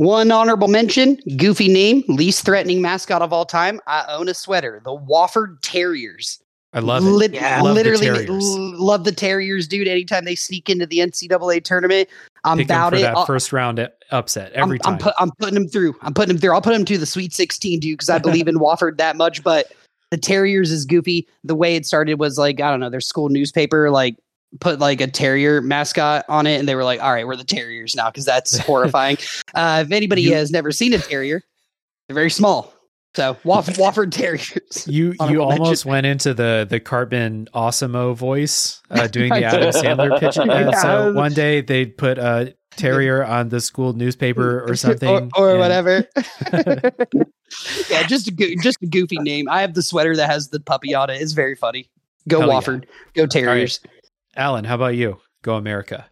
One 0.00 0.30
honorable 0.30 0.68
mention: 0.68 1.18
goofy 1.36 1.68
name, 1.68 2.02
least 2.08 2.42
threatening 2.44 2.80
mascot 2.80 3.20
of 3.20 3.34
all 3.34 3.44
time. 3.44 3.80
I 3.86 4.06
own 4.08 4.30
a 4.30 4.34
sweater. 4.34 4.80
The 4.82 4.96
Wofford 4.96 5.58
Terriers. 5.60 6.40
I 6.72 6.78
love 6.78 7.04
it. 7.04 7.10
Lit- 7.10 7.34
Yeah. 7.34 7.60
Love 7.60 7.68
the 7.68 7.74
literally 7.74 8.06
Terriers. 8.06 8.28
l- 8.56 8.82
love 8.82 9.04
the 9.04 9.12
Terriers, 9.12 9.68
dude. 9.68 9.88
Anytime 9.88 10.24
they 10.24 10.34
sneak 10.36 10.70
into 10.70 10.86
the 10.86 11.00
NCAA 11.00 11.60
tournament, 11.62 12.08
I'm 12.44 12.56
Pick 12.56 12.70
'em 12.70 12.76
about 12.76 12.90
for 12.92 12.96
it. 12.96 13.02
that 13.02 13.14
I'll- 13.16 13.26
first 13.26 13.52
round 13.52 13.86
upset 14.10 14.52
every 14.52 14.78
I'm, 14.78 14.80
time. 14.84 14.92
I'm, 14.94 14.98
put, 15.00 15.14
I'm 15.18 15.30
putting 15.38 15.54
them 15.54 15.68
through. 15.68 15.94
I'm 16.00 16.14
putting 16.14 16.28
them 16.28 16.38
through. 16.40 16.54
I'll 16.54 16.62
put 16.62 16.72
them 16.72 16.86
to 16.86 16.96
the 16.96 17.04
Sweet 17.06 17.34
16, 17.34 17.80
dude, 17.80 17.98
because 17.98 18.08
I 18.08 18.18
believe 18.46 18.48
in 18.48 18.56
Wofford 18.56 18.96
that 18.96 19.16
much. 19.16 19.42
But 19.44 19.70
the 20.12 20.16
Terriers 20.16 20.70
is 20.70 20.86
goofy. 20.86 21.28
The 21.44 21.54
way 21.54 21.76
it 21.76 21.84
started 21.84 22.14
was 22.18 22.38
like 22.38 22.58
I 22.62 22.70
don't 22.70 22.80
know. 22.80 22.88
Their 22.88 23.02
school 23.02 23.28
newspaper 23.28 23.90
like 23.90 24.16
put 24.58 24.78
like 24.80 25.00
a 25.00 25.06
terrier 25.06 25.60
mascot 25.60 26.24
on 26.28 26.46
it, 26.46 26.58
and 26.58 26.68
they 26.68 26.74
were 26.74 26.84
like, 26.84 27.00
"All 27.02 27.12
right, 27.12 27.26
we're 27.26 27.36
the 27.36 27.44
Terriers 27.44 27.94
now," 27.94 28.10
because 28.10 28.24
that's 28.24 28.58
horrifying. 28.66 29.16
Uh, 29.54 29.84
if 29.86 29.92
anybody 29.92 30.22
You- 30.22 30.34
has 30.34 30.50
never 30.50 30.72
seen 30.72 30.92
a 30.94 30.98
terrier, 30.98 31.42
they're 32.08 32.14
very 32.14 32.30
small. 32.30 32.72
So 33.16 33.34
Woff- 33.44 33.66
Wofford 33.76 34.12
Terriers. 34.12 34.84
you 34.88 35.06
you 35.08 35.16
honorable 35.20 35.48
mention. 35.48 35.62
almost 35.64 35.84
went 35.86 36.06
into 36.06 36.32
the 36.34 36.66
the 36.68 36.78
Cartman 36.80 37.48
Awesomeo 37.54 38.14
voice 38.16 38.80
uh, 38.90 39.06
doing 39.08 39.30
the 39.32 39.44
Adam. 39.44 39.70
Sandler 39.70 40.18
pitch. 40.20 40.38
Uh, 40.38 40.44
Yeah. 40.44 40.70
So 40.82 41.12
one 41.12 41.32
day 41.32 41.60
they'd 41.60 41.96
put 41.98 42.18
a 42.18 42.54
terrier 42.76 43.24
on 43.24 43.48
the 43.48 43.60
school 43.60 43.92
newspaper 43.94 44.64
or 44.64 44.76
something, 44.76 45.08
or, 45.08 45.28
or 45.36 45.50
and- 45.50 45.58
whatever. 45.58 46.06
yeah, 47.90 48.06
just 48.06 48.28
a 48.28 48.30
goo- 48.30 48.56
just 48.62 48.78
a 48.82 48.86
goofy 48.86 49.18
name. 49.18 49.48
I 49.48 49.60
have 49.62 49.74
the 49.74 49.82
sweater 49.82 50.14
that 50.16 50.30
has 50.30 50.48
the 50.50 50.60
puppy 50.60 50.94
on 50.94 51.10
it. 51.10 51.20
It's 51.20 51.32
very 51.32 51.56
funny. 51.56 51.90
Go 52.28 52.40
Hell 52.40 52.48
yeah. 52.48 52.54
Wofford. 52.54 52.84
Go 53.14 53.26
Terriers. 53.26 53.80
Alan, 54.36 54.64
how 54.64 54.74
about 54.76 54.94
you? 54.94 55.18
Go 55.42 55.54
America. 55.56 56.06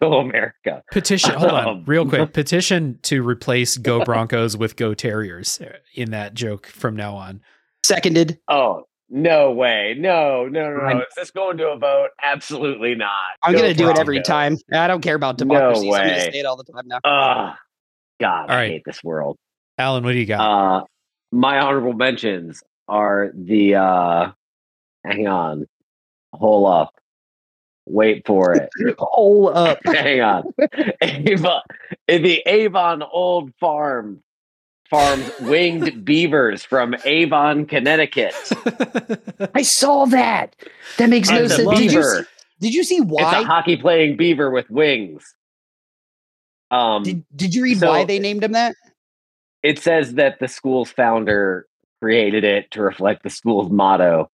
Go 0.00 0.14
America. 0.18 0.82
Petition. 0.90 1.34
Hold 1.34 1.52
on, 1.52 1.68
Um, 1.68 1.84
real 1.86 2.06
quick. 2.08 2.32
Petition 2.34 2.98
to 3.02 3.22
replace 3.22 3.76
Go 3.76 4.04
Broncos 4.04 4.56
with 4.56 4.74
Go 4.76 4.94
Terriers 4.94 5.60
in 5.94 6.10
that 6.10 6.34
joke 6.34 6.66
from 6.66 6.96
now 6.96 7.14
on. 7.14 7.40
Seconded. 7.86 8.38
Oh, 8.48 8.84
No 9.08 9.52
way. 9.52 9.94
No, 9.98 10.46
no, 10.48 10.70
no, 10.72 10.88
no. 10.88 10.98
Is 11.00 11.06
this 11.16 11.30
going 11.30 11.56
to 11.58 11.68
a 11.68 11.78
vote? 11.78 12.08
Absolutely 12.22 12.94
not. 12.96 13.10
I'm 13.42 13.54
gonna 13.54 13.74
do 13.74 13.88
it 13.90 13.98
every 13.98 14.20
time. 14.22 14.56
I 14.72 14.86
don't 14.88 15.00
care 15.02 15.14
about 15.16 15.38
democracy. 15.38 15.88
so 15.88 15.94
I'm 15.94 16.02
gonna 16.02 16.12
way. 16.18 16.30
say 16.32 16.38
it 16.40 16.46
all 16.46 16.56
the 16.56 16.64
time 16.64 16.86
now. 16.86 16.98
Ugh. 17.04 17.56
God, 18.20 18.42
All 18.42 18.50
I 18.50 18.54
right. 18.56 18.70
hate 18.72 18.82
this 18.84 19.02
world. 19.02 19.36
Alan, 19.78 20.04
what 20.04 20.12
do 20.12 20.18
you 20.18 20.26
got? 20.26 20.40
Uh, 20.40 20.84
my 21.32 21.58
honorable 21.58 21.92
mentions 21.94 22.62
are 22.86 23.30
the 23.34 23.76
uh, 23.76 24.32
hang 25.04 25.26
on, 25.26 25.66
hole 26.32 26.66
up, 26.66 26.94
wait 27.86 28.26
for 28.26 28.52
it, 28.54 28.70
Hole 28.98 29.48
up. 29.56 29.78
hang 29.84 30.20
on, 30.20 30.44
Avon, 31.00 31.60
the 32.08 32.42
Avon 32.46 33.02
Old 33.02 33.52
Farm 33.60 34.22
farms 34.88 35.30
winged 35.40 36.04
beavers 36.04 36.64
from 36.64 36.96
Avon, 37.04 37.64
Connecticut. 37.66 38.34
I 39.54 39.62
saw 39.62 40.06
that. 40.06 40.56
That 40.98 41.08
makes 41.10 41.30
no 41.30 41.46
sense. 41.46 41.68
Did 41.78 41.80
you, 41.80 41.88
beaver. 41.90 42.26
did 42.58 42.74
you 42.74 42.82
see 42.82 43.00
why? 43.00 43.22
It's 43.22 43.44
a 43.44 43.46
hockey 43.46 43.76
playing 43.76 44.16
beaver 44.16 44.50
with 44.50 44.68
wings. 44.68 45.34
Um, 46.72 47.02
Did, 47.02 47.24
did 47.34 47.54
you 47.54 47.62
read 47.64 47.78
So- 47.78 47.88
why 47.88 48.04
they 48.04 48.18
named 48.18 48.42
him 48.44 48.52
that? 48.52 48.74
it 49.62 49.78
says 49.78 50.14
that 50.14 50.38
the 50.40 50.48
school's 50.48 50.90
founder 50.90 51.66
created 52.00 52.44
it 52.44 52.70
to 52.70 52.80
reflect 52.82 53.22
the 53.22 53.28
school's 53.30 53.70
motto, 53.70 54.30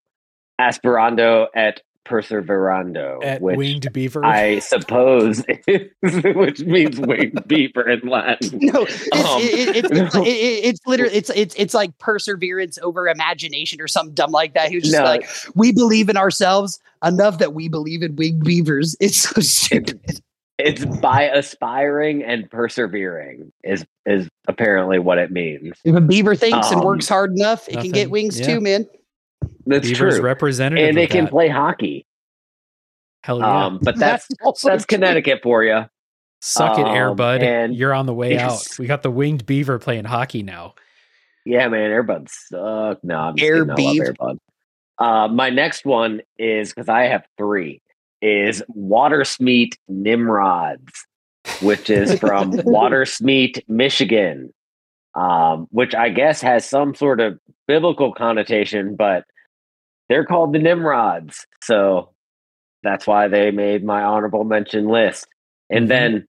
"Aspirando 0.58 1.48
et 1.54 1.82
perseverando," 2.06 3.22
At 3.24 3.40
which 3.40 3.56
winged 3.56 3.92
beaver. 3.92 4.24
I 4.24 4.58
suppose, 4.60 5.42
is, 5.66 5.82
which 6.02 6.60
means 6.60 6.98
winged 6.98 7.40
beaver 7.48 7.88
in 7.88 8.00
Latin. 8.08 8.58
No, 8.62 8.82
it's, 8.82 9.02
Um, 9.12 9.40
it, 9.42 9.76
it, 9.76 9.84
it's, 9.84 9.90
it's, 9.92 10.14
no. 10.14 10.22
it, 10.22 10.28
it- 10.28 10.64
it's 10.66 10.80
literally 10.86 11.14
it's 11.14 11.30
it's 11.34 11.54
it's 11.56 11.74
like 11.74 11.96
perseverance 11.98 12.78
over 12.82 13.08
imagination 13.08 13.80
or 13.80 13.88
something 13.88 14.14
dumb 14.14 14.30
like 14.30 14.54
that. 14.54 14.68
He 14.70 14.76
was 14.76 14.84
just 14.84 14.96
No. 14.96 15.04
like, 15.04 15.28
we 15.54 15.72
believe 15.72 16.08
in 16.08 16.16
ourselves 16.16 16.78
enough 17.04 17.38
that 17.38 17.52
we 17.54 17.68
believe 17.68 18.02
in 18.02 18.16
winged 18.16 18.44
beavers. 18.44 18.96
It's 19.00 19.16
so 19.16 19.40
stupid. 19.40 20.20
It's 20.58 20.86
by 20.86 21.24
aspiring 21.24 22.22
and 22.24 22.50
persevering 22.50 23.52
is 23.62 23.84
is 24.06 24.26
apparently 24.48 24.98
what 24.98 25.18
it 25.18 25.30
means. 25.30 25.74
If 25.84 25.94
a 25.94 26.00
beaver 26.00 26.34
thinks 26.34 26.70
and 26.70 26.80
Um, 26.80 26.86
works 26.86 27.08
hard 27.08 27.32
enough, 27.36 27.68
it 27.68 27.74
can 27.80 27.90
get 27.90 28.10
wings 28.10 28.40
yeah. 28.40 28.46
too, 28.46 28.60
man. 28.62 28.86
That's 29.66 29.86
Beaver's 29.88 30.16
true, 30.16 30.24
representative. 30.24 30.88
and 30.88 30.96
they 30.96 31.06
can 31.06 31.24
that. 31.24 31.30
play 31.30 31.48
hockey. 31.48 32.06
Hell 33.22 33.40
yeah. 33.40 33.66
Um, 33.66 33.78
but 33.82 33.96
that's 33.98 34.28
also 34.42 34.68
that's. 34.70 34.84
Connecticut 34.84 35.40
for 35.42 35.62
you. 35.64 35.84
Suck 36.40 36.78
it, 36.78 36.86
Air 36.86 37.10
um, 37.10 37.16
Bud. 37.16 37.42
and- 37.42 37.74
You're 37.74 37.94
on 37.94 38.06
the 38.06 38.14
way 38.14 38.32
Yes. 38.34 38.72
out. 38.72 38.78
We 38.78 38.86
got 38.86 39.02
the 39.02 39.10
winged 39.10 39.46
beaver 39.46 39.78
playing 39.78 40.04
hockey 40.04 40.42
now. 40.42 40.74
Yeah, 41.44 41.68
man, 41.68 41.90
Airbud 41.90 42.28
suck. 42.28 43.02
No, 43.04 43.16
I'm 43.16 43.36
just 43.36 43.48
Air 43.48 43.64
kidding. 43.66 43.86
I 43.86 44.04
love 44.04 44.14
Airbud. 44.16 44.38
Uh, 44.98 45.28
my 45.28 45.50
next 45.50 45.84
one 45.84 46.20
is 46.38 46.70
because 46.72 46.88
I 46.88 47.02
have 47.04 47.24
three. 47.38 47.80
Is 48.22 48.62
Watersmeet 48.76 49.76
Nimrods, 49.88 51.06
which 51.62 51.90
is 51.90 52.18
from 52.18 52.52
Watersmeet, 52.52 53.62
Michigan, 53.68 54.52
um, 55.14 55.66
which 55.70 55.94
I 55.94 56.08
guess 56.08 56.40
has 56.40 56.68
some 56.68 56.94
sort 56.94 57.20
of 57.20 57.38
biblical 57.68 58.12
connotation, 58.12 58.96
but 58.96 59.24
they're 60.08 60.24
called 60.24 60.52
the 60.52 60.58
Nimrods, 60.58 61.46
so 61.62 62.10
that's 62.82 63.06
why 63.06 63.28
they 63.28 63.50
made 63.50 63.84
my 63.84 64.02
honorable 64.02 64.44
mention 64.44 64.88
list. 64.88 65.26
And 65.70 65.86
Mhm. 65.86 65.88
then 65.88 66.26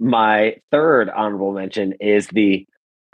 my 0.00 0.56
third 0.70 1.08
honorable 1.10 1.52
mention 1.52 1.92
is 2.00 2.28
the 2.28 2.66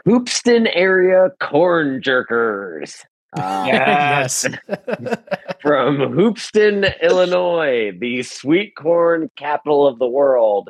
Hoopeston 0.05 0.67
area 0.67 1.29
corn 1.39 2.01
jerkers. 2.01 3.03
Uh, 3.35 3.63
yes. 3.67 4.43
from 5.61 5.97
Hoopston, 5.97 7.01
Illinois, 7.01 7.91
the 7.97 8.21
sweet 8.23 8.75
corn 8.75 9.29
capital 9.37 9.87
of 9.87 9.97
the 9.97 10.07
world, 10.07 10.69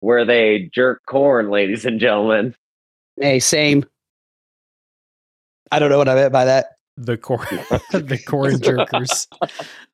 where 0.00 0.24
they 0.24 0.68
jerk 0.74 1.00
corn, 1.06 1.48
ladies 1.50 1.86
and 1.86 2.00
gentlemen. 2.00 2.54
Hey, 3.20 3.38
same. 3.40 3.84
I 5.70 5.78
don't 5.78 5.90
know 5.90 5.98
what 5.98 6.08
I 6.08 6.14
meant 6.14 6.32
by 6.32 6.44
that. 6.46 6.72
the 6.96 7.16
corn 7.16 7.46
the 7.90 8.20
corn 8.26 8.54
jerkers. 8.54 9.26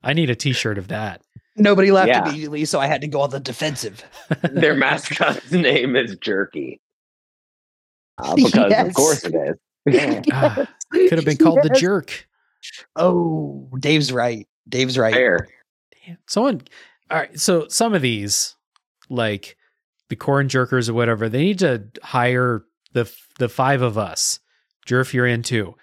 I 0.02 0.12
need 0.12 0.30
a 0.30 0.34
t-shirt 0.34 0.78
of 0.78 0.88
that. 0.88 1.22
Nobody 1.56 1.90
laughed 1.90 2.08
Yeah. 2.08 2.28
immediately, 2.28 2.64
so 2.64 2.78
I 2.80 2.86
had 2.86 3.00
to 3.00 3.08
go 3.08 3.20
on 3.22 3.30
the 3.30 3.40
defensive. 3.40 4.04
Their 4.52 4.74
mascot's 4.74 5.50
name 5.50 5.96
is 5.96 6.16
Jerky. 6.20 6.80
Uh, 8.18 8.34
because 8.36 8.70
Yes. 8.70 8.88
of 8.88 8.94
course 8.94 9.24
it 9.24 9.34
is. 9.34 10.24
Ah, 10.32 10.66
could 10.92 11.12
have 11.12 11.24
been 11.24 11.36
called 11.36 11.60
the 11.62 11.70
jerk. 11.70 12.26
Oh, 12.96 13.68
Dave's 13.78 14.12
right. 14.12 14.46
Dave's 14.68 14.98
right. 14.98 15.14
Fair. 15.14 15.48
Damn. 16.06 16.18
Someone 16.26 16.62
all 17.10 17.16
right, 17.18 17.38
so 17.40 17.66
some 17.68 17.94
of 17.94 18.02
these, 18.02 18.54
like 19.08 19.56
the 20.10 20.16
corn 20.16 20.48
jerkers 20.48 20.88
or 20.90 20.94
whatever, 20.94 21.28
they 21.28 21.42
need 21.42 21.58
to 21.60 21.84
hire 22.02 22.64
the 22.92 23.10
the 23.38 23.48
five 23.48 23.82
of 23.82 23.96
us. 23.96 24.40
Jerf, 24.86 25.12
you're 25.14 25.26
in 25.26 25.42
too. 25.42 25.74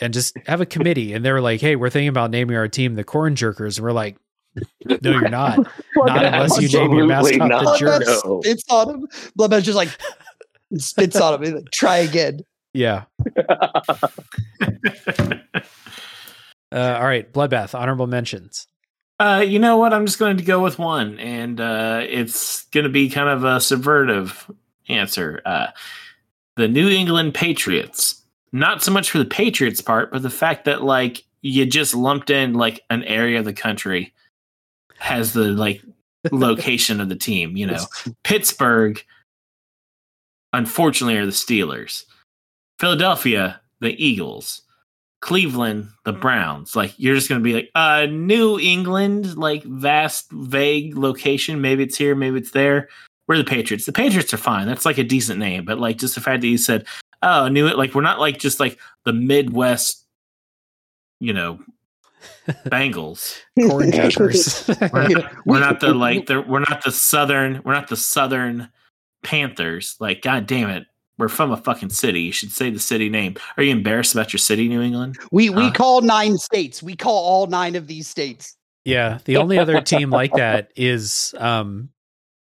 And 0.00 0.14
just 0.14 0.36
have 0.46 0.60
a 0.60 0.66
committee. 0.66 1.12
And 1.12 1.24
they're 1.24 1.40
like, 1.40 1.60
hey, 1.60 1.76
we're 1.76 1.90
thinking 1.90 2.08
about 2.08 2.30
naming 2.30 2.56
our 2.56 2.68
team 2.68 2.94
the 2.94 3.04
corn 3.04 3.34
jerkers. 3.34 3.78
And 3.78 3.84
we're 3.84 3.92
like, 3.92 4.16
no, 4.84 5.10
you're 5.10 5.28
not. 5.28 5.58
Not 5.96 6.24
unless 6.24 6.60
you 6.60 6.68
name 6.68 6.92
your 6.92 7.10
Absolutely 7.12 7.38
mascot 7.38 7.60
the 7.60 7.64
not. 7.64 7.78
jerk. 7.78 8.02
No. 8.06 8.40
Spits 8.42 8.64
on 8.70 8.90
him. 8.90 9.08
Bloodbath's 9.38 9.64
just 9.64 9.76
like 9.76 9.88
spits 10.76 11.16
on 11.16 11.42
him. 11.42 11.54
Like, 11.54 11.70
Try 11.70 11.98
again. 11.98 12.40
Yeah. 12.72 13.04
Uh, 16.70 16.98
all 17.00 17.06
right, 17.06 17.32
bloodbath. 17.32 17.74
Honorable 17.74 18.06
mentions. 18.06 18.66
Uh, 19.18 19.42
you 19.46 19.58
know 19.58 19.78
what? 19.78 19.94
I'm 19.94 20.06
just 20.06 20.18
going 20.18 20.36
to 20.36 20.44
go 20.44 20.62
with 20.62 20.78
one, 20.78 21.18
and 21.18 21.60
uh, 21.60 22.02
it's 22.06 22.64
going 22.66 22.84
to 22.84 22.90
be 22.90 23.08
kind 23.08 23.28
of 23.28 23.42
a 23.42 23.56
subvertive 23.56 24.54
answer. 24.88 25.40
Uh, 25.44 25.68
the 26.56 26.68
New 26.68 26.88
England 26.88 27.34
Patriots. 27.34 28.17
Not 28.52 28.82
so 28.82 28.90
much 28.90 29.10
for 29.10 29.18
the 29.18 29.24
Patriots 29.24 29.80
part, 29.80 30.10
but 30.10 30.22
the 30.22 30.30
fact 30.30 30.64
that 30.64 30.82
like 30.82 31.24
you 31.42 31.66
just 31.66 31.94
lumped 31.94 32.30
in 32.30 32.54
like 32.54 32.82
an 32.90 33.04
area 33.04 33.38
of 33.38 33.44
the 33.44 33.52
country 33.52 34.12
has 34.98 35.32
the 35.32 35.44
like 35.44 35.82
location 36.32 37.00
of 37.00 37.08
the 37.08 37.16
team. 37.16 37.56
You 37.56 37.66
know, 37.68 37.84
Pittsburgh. 38.24 39.02
Unfortunately, 40.54 41.18
are 41.18 41.26
the 41.26 41.32
Steelers. 41.32 42.04
Philadelphia, 42.80 43.60
the 43.80 44.02
Eagles. 44.02 44.62
Cleveland, 45.20 45.88
the 46.04 46.12
Browns. 46.12 46.76
Like 46.76 46.94
you're 46.96 47.14
just 47.14 47.28
gonna 47.28 47.40
be 47.40 47.54
like, 47.54 47.70
uh, 47.74 48.06
New 48.06 48.58
England, 48.58 49.36
like 49.36 49.64
vast, 49.64 50.30
vague 50.30 50.96
location. 50.96 51.60
Maybe 51.60 51.82
it's 51.82 51.98
here, 51.98 52.14
maybe 52.14 52.38
it's 52.38 52.52
there. 52.52 52.88
We're 53.26 53.36
the 53.36 53.44
Patriots. 53.44 53.84
The 53.84 53.92
Patriots 53.92 54.32
are 54.32 54.38
fine. 54.38 54.66
That's 54.66 54.86
like 54.86 54.96
a 54.96 55.04
decent 55.04 55.38
name, 55.38 55.64
but 55.64 55.78
like 55.78 55.98
just 55.98 56.14
the 56.14 56.20
fact 56.20 56.40
that 56.40 56.46
you 56.46 56.56
said, 56.56 56.86
oh, 57.22 57.48
New 57.48 57.66
it, 57.66 57.76
like 57.78 57.94
we're 57.94 58.02
not 58.02 58.20
like 58.20 58.38
just 58.38 58.60
like 58.60 58.78
the 59.04 59.12
Midwest, 59.12 60.04
you 61.20 61.32
know, 61.32 61.60
Bengals. 62.48 63.36
Corn 63.60 63.90
jerkers. 63.90 64.66
We're 64.92 65.08
not, 65.08 65.46
we're 65.46 65.60
not 65.60 65.80
the 65.80 65.94
like 65.94 66.26
the 66.26 66.40
we're 66.42 66.60
not 66.60 66.82
the 66.84 66.92
Southern. 66.92 67.60
We're 67.64 67.74
not 67.74 67.88
the 67.88 67.96
Southern 67.96 68.68
Panthers. 69.22 69.96
Like, 70.00 70.22
god 70.22 70.46
damn 70.46 70.70
it. 70.70 70.86
We're 71.18 71.28
from 71.28 71.50
a 71.50 71.56
fucking 71.56 71.90
city. 71.90 72.20
You 72.22 72.32
should 72.32 72.52
say 72.52 72.70
the 72.70 72.78
city 72.78 73.08
name. 73.08 73.36
Are 73.56 73.62
you 73.62 73.72
embarrassed 73.72 74.14
about 74.14 74.32
your 74.32 74.38
city, 74.38 74.68
New 74.68 74.80
England? 74.80 75.18
We 75.32 75.50
we 75.50 75.64
Huh? 75.64 75.72
call 75.72 76.00
nine 76.00 76.38
states. 76.38 76.82
We 76.82 76.96
call 76.96 77.16
all 77.24 77.46
nine 77.48 77.74
of 77.76 77.86
these 77.86 78.06
states. 78.08 78.56
yeah, 78.84 79.18
the 79.24 79.36
only 79.36 79.58
other 79.58 79.80
team 79.80 80.10
like 80.10 80.32
that 80.34 80.70
is 80.76 81.34
um 81.38 81.90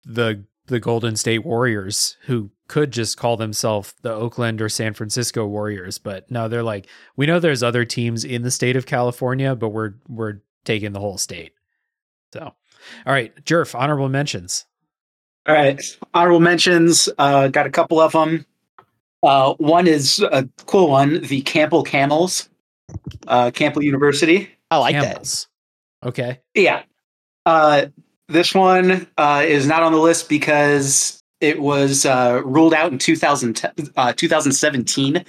the 0.06 0.44
the 0.68 0.80
Golden 0.80 1.16
State 1.16 1.46
Warriors, 1.46 2.18
who 2.26 2.52
could 2.68 2.92
just 2.92 3.18
call 3.18 3.38
themselves 3.38 3.94
the 4.02 4.14
Oakland 4.14 4.62
or 4.62 4.70
San 4.70 4.94
Francisco 4.94 5.46
Warriors, 5.46 5.98
but 5.98 6.30
no, 6.32 6.48
they're 6.48 6.64
like 6.64 6.88
we 7.16 7.26
know 7.26 7.40
there's 7.40 7.64
other 7.64 7.86
teams 7.86 8.24
in 8.24 8.42
the 8.42 8.52
state 8.52 8.76
of 8.76 8.86
California, 8.86 9.56
but 9.56 9.70
we're 9.70 9.94
we're 10.08 10.42
taking 10.64 10.94
the 10.94 11.00
whole 11.00 11.18
state. 11.18 11.54
So, 12.34 12.42
all 12.42 13.14
right, 13.14 13.34
Jerf, 13.46 13.76
honorable 13.76 14.10
mentions. 14.10 14.66
All 15.48 15.54
right. 15.54 15.82
Honorable 16.14 16.40
mentions. 16.40 17.08
Uh, 17.18 17.50
got 17.50 17.68
a 17.68 17.70
couple 17.70 18.00
of 18.00 18.14
them. 18.14 18.46
Uh, 19.22 19.54
one 19.56 19.88
is 19.88 20.20
a 20.20 20.48
cool 20.66 20.90
one. 20.90 21.22
The 21.22 21.42
Campbell 21.42 21.84
Camels, 21.84 22.50
uh, 23.28 23.52
Campbell 23.52 23.84
University. 23.84 24.50
I 24.72 24.78
like 24.78 24.96
that. 24.96 25.48
Okay. 26.04 26.42
Yeah. 26.54 26.84
Uh, 27.46 27.88
this 28.28 28.54
one 28.54 29.08
uh, 29.18 29.44
is 29.46 29.68
not 29.68 29.84
on 29.84 29.92
the 29.92 30.00
list 30.00 30.30
because 30.30 31.22
it 31.42 31.62
was 31.62 32.06
uh, 32.06 32.42
ruled 32.44 32.74
out 32.74 32.92
in 32.92 32.98
2000, 32.98 33.62
uh, 33.98 34.14
2017. 34.14 35.24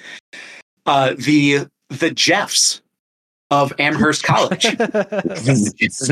Uh, 0.86 1.14
the 1.18 1.66
the 1.89 2.10
Jeffs 2.10 2.81
of 3.51 3.73
Amherst 3.78 4.23
College. 4.23 4.64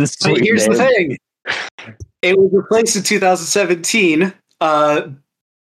So 0.06 0.35
here's 0.35 0.66
the 0.66 0.74
thing. 0.77 1.19
It 2.23 2.39
was 2.39 2.51
replaced 2.52 2.97
in 2.97 3.02
2017 3.02 4.32
uh, 4.61 5.09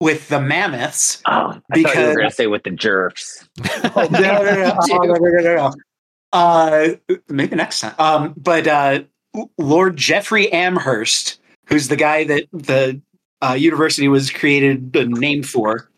with 0.01 0.29
the 0.29 0.41
Mammoths. 0.41 1.23
Oh, 1.27 1.61
I 1.71 1.83
thought 1.83 1.95
you 1.95 2.07
were 2.07 2.15
going 2.15 2.29
to 2.29 2.35
say 2.35 2.47
with 2.47 2.63
the 2.65 2.71
jerks. 2.71 3.49
no, 3.85 3.91
no, 3.95 4.09
no, 4.09 4.43
no, 4.43 4.79
no, 4.87 5.15
no, 5.15 5.15
no, 5.19 5.57
no. 5.57 5.75
Uh, 6.33 6.89
maybe 7.29 7.57
next 7.57 7.81
time. 7.81 7.95
Um, 7.99 8.35
but 8.37 8.67
uh, 8.67 9.01
Lord 9.59 9.97
Jeffrey 9.97 10.53
Amherst, 10.53 11.41
who's 11.67 11.89
the 11.89 11.97
guy 11.97 12.25
that 12.25 12.45
the 12.53 13.01
uh, 13.43 13.53
university 13.53 14.09
was 14.09 14.31
created 14.31 14.97
uh, 14.97 15.05
named 15.05 15.49
for, 15.49 15.91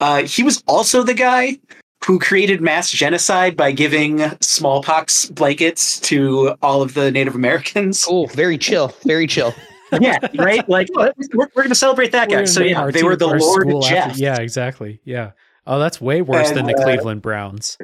uh, 0.00 0.22
he 0.22 0.42
was 0.42 0.62
also 0.66 1.02
the 1.02 1.14
guy 1.14 1.58
who 2.04 2.18
created 2.18 2.60
mass 2.60 2.90
genocide 2.90 3.56
by 3.56 3.72
giving 3.72 4.20
smallpox 4.40 5.26
blankets 5.30 5.98
to 6.00 6.54
all 6.62 6.82
of 6.82 6.94
the 6.94 7.10
Native 7.10 7.34
Americans. 7.34 8.06
Oh, 8.08 8.26
Very 8.26 8.58
chill. 8.58 8.94
Very 9.04 9.26
chill. 9.26 9.54
yeah, 10.00 10.18
right. 10.36 10.68
Like 10.68 10.88
we're, 10.94 11.12
we're 11.32 11.48
going 11.54 11.68
to 11.68 11.74
celebrate 11.74 12.12
that 12.12 12.28
We're 12.28 12.40
guy. 12.40 12.44
So 12.44 12.62
yeah, 12.62 12.90
they 12.90 13.02
were 13.02 13.16
the 13.16 13.26
Lord 13.28 13.82
Jeff. 13.84 14.10
after- 14.10 14.20
yeah, 14.20 14.36
exactly. 14.40 15.00
Yeah. 15.04 15.32
Oh, 15.66 15.78
that's 15.78 16.00
way 16.00 16.22
worse 16.22 16.50
than 16.52 16.66
the 16.66 16.74
uh, 16.74 16.82
Cleveland 16.84 17.22
Browns. 17.22 17.76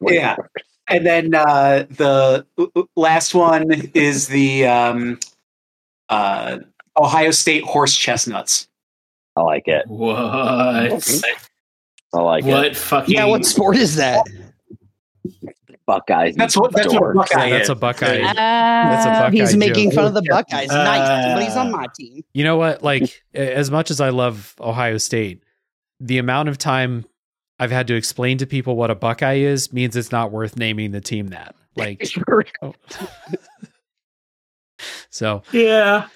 Yeah. 0.00 0.36
And 0.96 1.06
then 1.06 1.34
uh, 1.34 1.86
the 1.90 2.46
last 2.96 3.34
one 3.34 3.70
is 3.94 4.28
the 4.28 4.66
um, 4.66 5.18
uh, 6.08 6.58
Ohio 6.96 7.30
State 7.30 7.64
horse 7.64 7.96
chestnuts. 7.96 8.68
I 9.36 9.40
like 9.40 9.66
it. 9.68 9.86
What? 9.86 10.16
I 10.18 10.88
like 12.20 12.44
it. 12.44 12.48
what 12.48 12.76
fucking? 12.76 13.14
Yeah. 13.14 13.24
What 13.24 13.44
sport 13.46 13.76
is 13.76 13.96
that? 13.96 14.22
Buckeyes. 15.86 16.36
That's 16.36 16.56
what- 16.56 16.72
that's 16.72 16.92
what 16.92 17.02
dorks. 17.02 17.14
Buckeye 17.14 17.50
That's 17.50 17.68
a 17.68 17.72
is. 17.72 17.78
Buckeye. 17.78 18.18
That's 18.34 19.04
a 19.06 19.08
Buckeye 19.08 19.30
He's 19.30 19.56
making 19.56 19.90
joke. 19.90 19.94
fun 19.96 20.04
of 20.06 20.14
the 20.14 20.22
Buckeyes. 20.22 20.68
nice. 20.68 21.00
Uh, 21.00 21.22
Somebody's 21.24 21.56
on 21.56 21.72
my 21.72 21.86
team. 21.96 22.22
You 22.34 22.44
know 22.44 22.56
what? 22.56 22.82
Like, 22.82 23.22
as 23.34 23.70
much 23.70 23.90
as 23.90 24.00
I 24.00 24.10
love 24.10 24.54
Ohio 24.60 24.96
State, 24.98 25.42
the 25.98 26.18
amount 26.18 26.48
of 26.48 26.56
time 26.58 27.04
I've 27.62 27.70
had 27.70 27.86
to 27.86 27.94
explain 27.94 28.38
to 28.38 28.46
people 28.46 28.74
what 28.74 28.90
a 28.90 28.96
Buckeye 28.96 29.34
is 29.34 29.72
means 29.72 29.94
it's 29.94 30.10
not 30.10 30.32
worth 30.32 30.56
naming 30.56 30.90
the 30.90 31.00
team 31.00 31.28
that. 31.28 31.54
Like, 31.76 32.04
oh. 32.62 32.74
so 35.10 35.44
Yeah. 35.52 36.08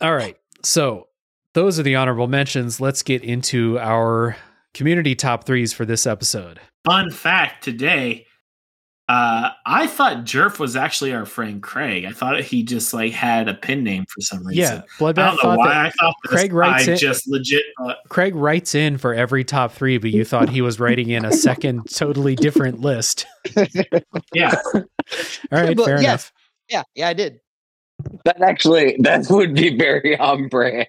All 0.00 0.14
right. 0.14 0.38
So 0.62 1.08
those 1.52 1.78
are 1.78 1.82
the 1.82 1.96
honorable 1.96 2.26
mentions. 2.26 2.80
Let's 2.80 3.02
get 3.02 3.22
into 3.22 3.78
our 3.78 4.38
community 4.72 5.14
top 5.14 5.44
threes 5.44 5.74
for 5.74 5.84
this 5.84 6.06
episode. 6.06 6.58
Fun 6.86 7.10
fact 7.10 7.64
today. 7.64 8.24
Uh, 9.08 9.50
I 9.64 9.86
thought 9.86 10.18
Jerf 10.26 10.58
was 10.58 10.76
actually 10.76 11.14
our 11.14 11.24
friend 11.24 11.62
Craig. 11.62 12.04
I 12.04 12.12
thought 12.12 12.42
he 12.42 12.62
just 12.62 12.92
like 12.92 13.12
had 13.12 13.48
a 13.48 13.54
pen 13.54 13.82
name 13.82 14.04
for 14.08 14.20
some 14.20 14.46
reason. 14.46 14.62
Yeah, 14.62 14.82
I 14.82 15.02
Bloodbath 15.02 15.14
don't 15.14 15.34
know 15.36 15.40
thought 15.42 15.58
why 15.58 15.68
that 15.68 15.86
I 15.86 15.90
thought 15.90 16.14
this. 16.24 16.32
Craig 16.32 16.52
writes 16.52 16.88
I 16.88 16.92
it- 16.92 16.96
just 16.98 17.26
legit 17.26 17.62
thought 17.78 17.96
Craig 18.10 18.34
writes 18.34 18.74
in 18.74 18.98
for 18.98 19.14
every 19.14 19.44
top 19.44 19.72
three, 19.72 19.96
but 19.96 20.10
you 20.10 20.24
thought 20.26 20.50
he 20.50 20.60
was 20.60 20.78
writing 20.78 21.08
in 21.08 21.24
a 21.24 21.32
second, 21.32 21.90
totally 21.90 22.34
different 22.36 22.80
list. 22.80 23.24
yeah. 24.34 24.54
All 24.74 24.82
right, 25.50 25.74
But 25.76 25.84
fair 25.86 25.94
yes. 26.02 26.02
enough. 26.02 26.32
Yeah. 26.68 26.82
Yeah. 26.94 27.08
I 27.08 27.12
did. 27.14 27.40
That 28.26 28.42
actually 28.42 28.96
that 29.00 29.26
would 29.30 29.54
be 29.54 29.76
very 29.76 30.18
on 30.18 30.48
brand. 30.48 30.86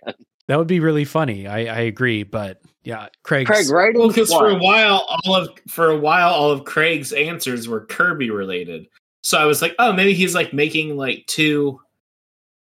That 0.48 0.58
would 0.58 0.68
be 0.68 0.80
really 0.82 1.06
funny. 1.06 1.48
I, 1.48 1.60
I 1.60 1.80
agree, 1.82 2.24
but 2.24 2.62
yeah, 2.90 3.08
Craig's, 3.24 3.48
Craig, 3.48 3.70
right? 3.70 3.96
Well, 3.96 4.08
because 4.08 4.34
for 4.34 4.50
a 4.50 4.56
while, 4.56 5.06
all 5.08 5.36
of 5.36 5.50
for 5.68 5.92
a 5.92 5.98
while, 5.98 6.30
all 6.30 6.50
of 6.50 6.66
Craig's 6.66 7.14
answers 7.14 7.68
were 7.68 7.86
Kirby 7.86 8.32
related. 8.32 8.88
So 9.22 9.38
I 9.38 9.46
was 9.46 9.62
like, 9.62 9.76
oh, 9.78 9.94
maybe 9.94 10.16
he's 10.16 10.34
like 10.34 10.54
making 10.54 10.98
like 10.98 11.26
two. 11.28 11.80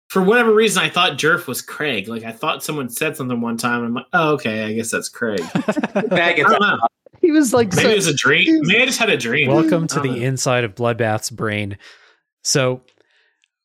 For 0.10 0.22
whatever 0.22 0.53
reason, 0.53 0.84
I 0.84 0.89
thought 0.89 1.18
Jerf 1.18 1.48
was 1.48 1.61
Craig. 1.64 2.07
Like 2.07 2.23
I 2.23 2.34
thought 2.34 2.64
someone 2.64 2.89
said 2.89 3.18
something 3.18 3.41
one 3.41 3.57
time. 3.57 3.80
And 3.80 3.88
I'm 3.88 3.93
like, 3.95 4.06
oh, 4.14 4.34
okay, 4.34 4.65
I 4.65 4.73
guess 4.73 4.91
that's 4.91 5.10
Craig. 5.10 5.41
I 5.56 6.34
don't 6.35 6.61
know. 6.61 6.80
He 7.19 7.31
was 7.31 7.53
like, 7.53 7.69
Maybe 7.69 7.81
so, 7.84 7.89
it 7.89 7.95
was 7.95 8.07
a 8.07 8.14
dream. 8.14 8.60
Maybe 8.64 8.81
I 8.81 8.85
just 8.85 8.99
had 8.99 9.10
a 9.10 9.18
dream. 9.18 9.48
Welcome 9.48 9.88
to 9.88 9.99
the 10.02 10.10
know. 10.10 10.15
inside 10.15 10.64
of 10.64 10.76
Bloodbath's 10.76 11.30
brain. 11.30 11.77
So, 12.43 12.81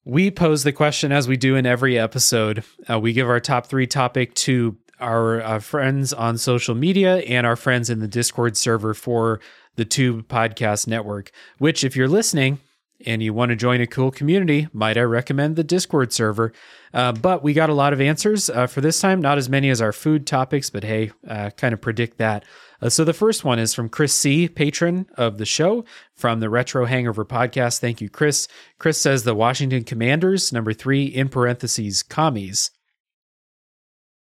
we 0.05 0.31
pose 0.31 0.63
the 0.63 0.73
question 0.73 1.11
as 1.11 1.27
we 1.27 1.37
do 1.37 1.57
in 1.57 1.67
every 1.67 1.99
episode. 1.99 2.63
Uh, 2.89 3.01
we 3.01 3.13
give 3.13 3.29
our 3.29 3.41
top 3.41 3.67
three 3.67 3.87
topic 3.87 4.35
to 4.35 4.77
our 5.01 5.41
uh, 5.43 5.59
friends 5.59 6.13
on 6.13 6.39
social 6.39 6.75
media 6.75 7.19
and 7.19 7.47
our 7.47 7.57
friends 7.57 7.91
in 7.91 8.01
the 8.01 8.09
Discord 8.09 8.57
server 8.57 8.95
for 8.95 9.41
the 9.77 9.85
Tube 9.85 10.29
Podcast 10.29 10.87
Network. 10.87 11.31
Which, 11.59 11.85
if 11.85 11.97
you're 11.97 12.09
listening 12.09 12.61
and 13.05 13.23
you 13.23 13.35
want 13.35 13.51
to 13.51 13.57
join 13.57 13.81
a 13.81 13.87
cool 13.87 14.11
community, 14.11 14.69
might 14.73 14.97
I 14.97 15.03
recommend 15.03 15.57
the 15.57 15.65
Discord 15.65 16.13
server? 16.13 16.53
Uh, 16.95 17.13
but 17.13 17.43
we 17.43 17.53
got 17.53 17.69
a 17.69 17.75
lot 17.75 17.93
of 17.93 18.01
answers 18.01 18.49
uh, 18.49 18.67
for 18.67 18.81
this 18.81 19.01
time. 19.01 19.21
Not 19.21 19.39
as 19.39 19.51
many 19.51 19.69
as 19.69 19.83
our 19.83 19.93
food 19.93 20.27
topics, 20.27 20.71
but 20.71 20.83
hey, 20.83 21.13
uh, 21.29 21.51
kind 21.51 21.75
of 21.75 21.81
predict 21.81 22.19
that. 22.19 22.45
Uh, 22.81 22.89
so 22.89 23.05
the 23.05 23.13
first 23.13 23.45
one 23.45 23.59
is 23.59 23.75
from 23.75 23.89
Chris 23.89 24.15
C, 24.15 24.49
patron 24.49 25.07
of 25.17 25.39
the 25.39 25.47
show 25.47 25.85
from 26.15 26.41
the 26.41 26.51
Retro 26.51 26.87
Hangover 26.87 27.25
podcast. 27.25 27.81
Thank 27.81 28.01
you, 28.01 28.09
Chris. 28.09 28.49
Chris 28.79 28.99
says 28.99 29.25
the 29.25 29.35
Washington 29.35 29.85
Commanders, 29.85 30.53
number 30.53 30.73
three, 30.73 31.05
in 31.05 31.29
parentheses, 31.29 32.03
commies. 32.03 32.71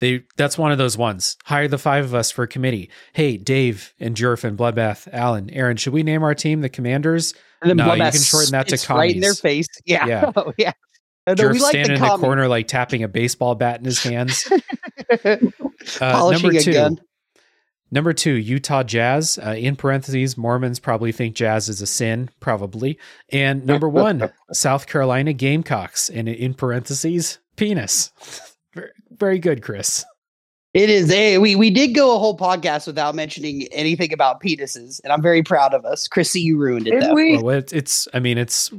They 0.03 0.25
that's 0.35 0.57
one 0.57 0.73
of 0.73 0.77
those 0.77 0.97
ones. 0.97 1.37
Hire 1.45 1.69
the 1.69 1.77
five 1.77 2.03
of 2.03 2.13
us 2.13 2.29
for 2.29 2.43
a 2.43 2.47
committee. 2.47 2.89
Hey, 3.13 3.37
Dave 3.37 3.93
and 4.01 4.17
Jerf 4.17 4.43
and 4.43 4.57
Bloodbath, 4.57 5.07
Alan, 5.13 5.49
Aaron, 5.51 5.77
should 5.77 5.93
we 5.93 6.03
name 6.03 6.23
our 6.23 6.35
team 6.35 6.59
the 6.59 6.67
Commanders? 6.67 7.33
and 7.61 7.69
then 7.69 7.77
No, 7.77 7.85
you 7.85 8.01
Bloodbath 8.01 8.11
can 8.11 8.21
shorten 8.21 8.51
that 8.51 8.67
to 8.67 8.77
spits 8.77 8.89
right 8.89 9.15
in 9.15 9.21
their 9.21 9.33
face. 9.33 9.67
Yeah. 9.85 10.05
Yeah. 10.05 10.31
Oh, 10.35 10.51
yeah. 10.57 10.73
No, 11.25 11.35
Jerf 11.35 11.53
we 11.53 11.59
like 11.59 11.69
standing 11.69 12.01
the 12.01 12.05
in 12.05 12.19
the 12.19 12.25
corner 12.25 12.49
like 12.49 12.67
tapping 12.67 13.01
a 13.03 13.07
baseball 13.07 13.55
bat 13.55 13.79
in 13.79 13.85
his 13.85 14.03
hands. 14.03 14.45
Uh, 15.99 16.13
Polishing 16.13 16.43
number 16.47 16.59
a 16.59 16.63
two, 16.63 16.71
gun. 16.71 16.97
Number 17.91 18.13
two, 18.13 18.31
Utah 18.31 18.83
Jazz. 18.83 19.37
Uh, 19.37 19.49
in 19.51 19.75
parentheses, 19.75 20.37
Mormons 20.37 20.79
probably 20.79 21.11
think 21.11 21.35
jazz 21.35 21.67
is 21.67 21.81
a 21.81 21.85
sin, 21.85 22.29
probably. 22.39 22.97
And 23.29 23.65
number 23.65 23.89
one, 23.89 24.31
South 24.53 24.87
Carolina 24.87 25.33
Gamecocks. 25.33 26.09
And 26.09 26.29
in 26.29 26.53
parentheses, 26.53 27.39
penis. 27.57 28.11
Very, 29.19 29.33
very 29.33 29.39
good, 29.39 29.61
Chris. 29.61 30.05
It 30.73 30.89
is. 30.89 31.09
Hey, 31.11 31.37
we 31.37 31.55
we 31.55 31.69
did 31.69 31.93
go 31.93 32.15
a 32.15 32.19
whole 32.19 32.35
podcast 32.35 32.87
without 32.87 33.13
mentioning 33.13 33.67
anything 33.71 34.11
about 34.11 34.41
penises, 34.41 34.99
and 35.03 35.13
I'm 35.13 35.21
very 35.21 35.43
proud 35.43 35.73
of 35.73 35.85
us. 35.85 36.07
Chrissy, 36.07 36.41
you 36.41 36.57
ruined 36.57 36.87
it 36.87 36.99
though. 36.99 37.13
we? 37.13 37.37
Well, 37.37 37.55
it's, 37.55 37.71
it's, 37.71 38.07
I 38.13 38.19
mean, 38.19 38.39
it's, 38.39 38.71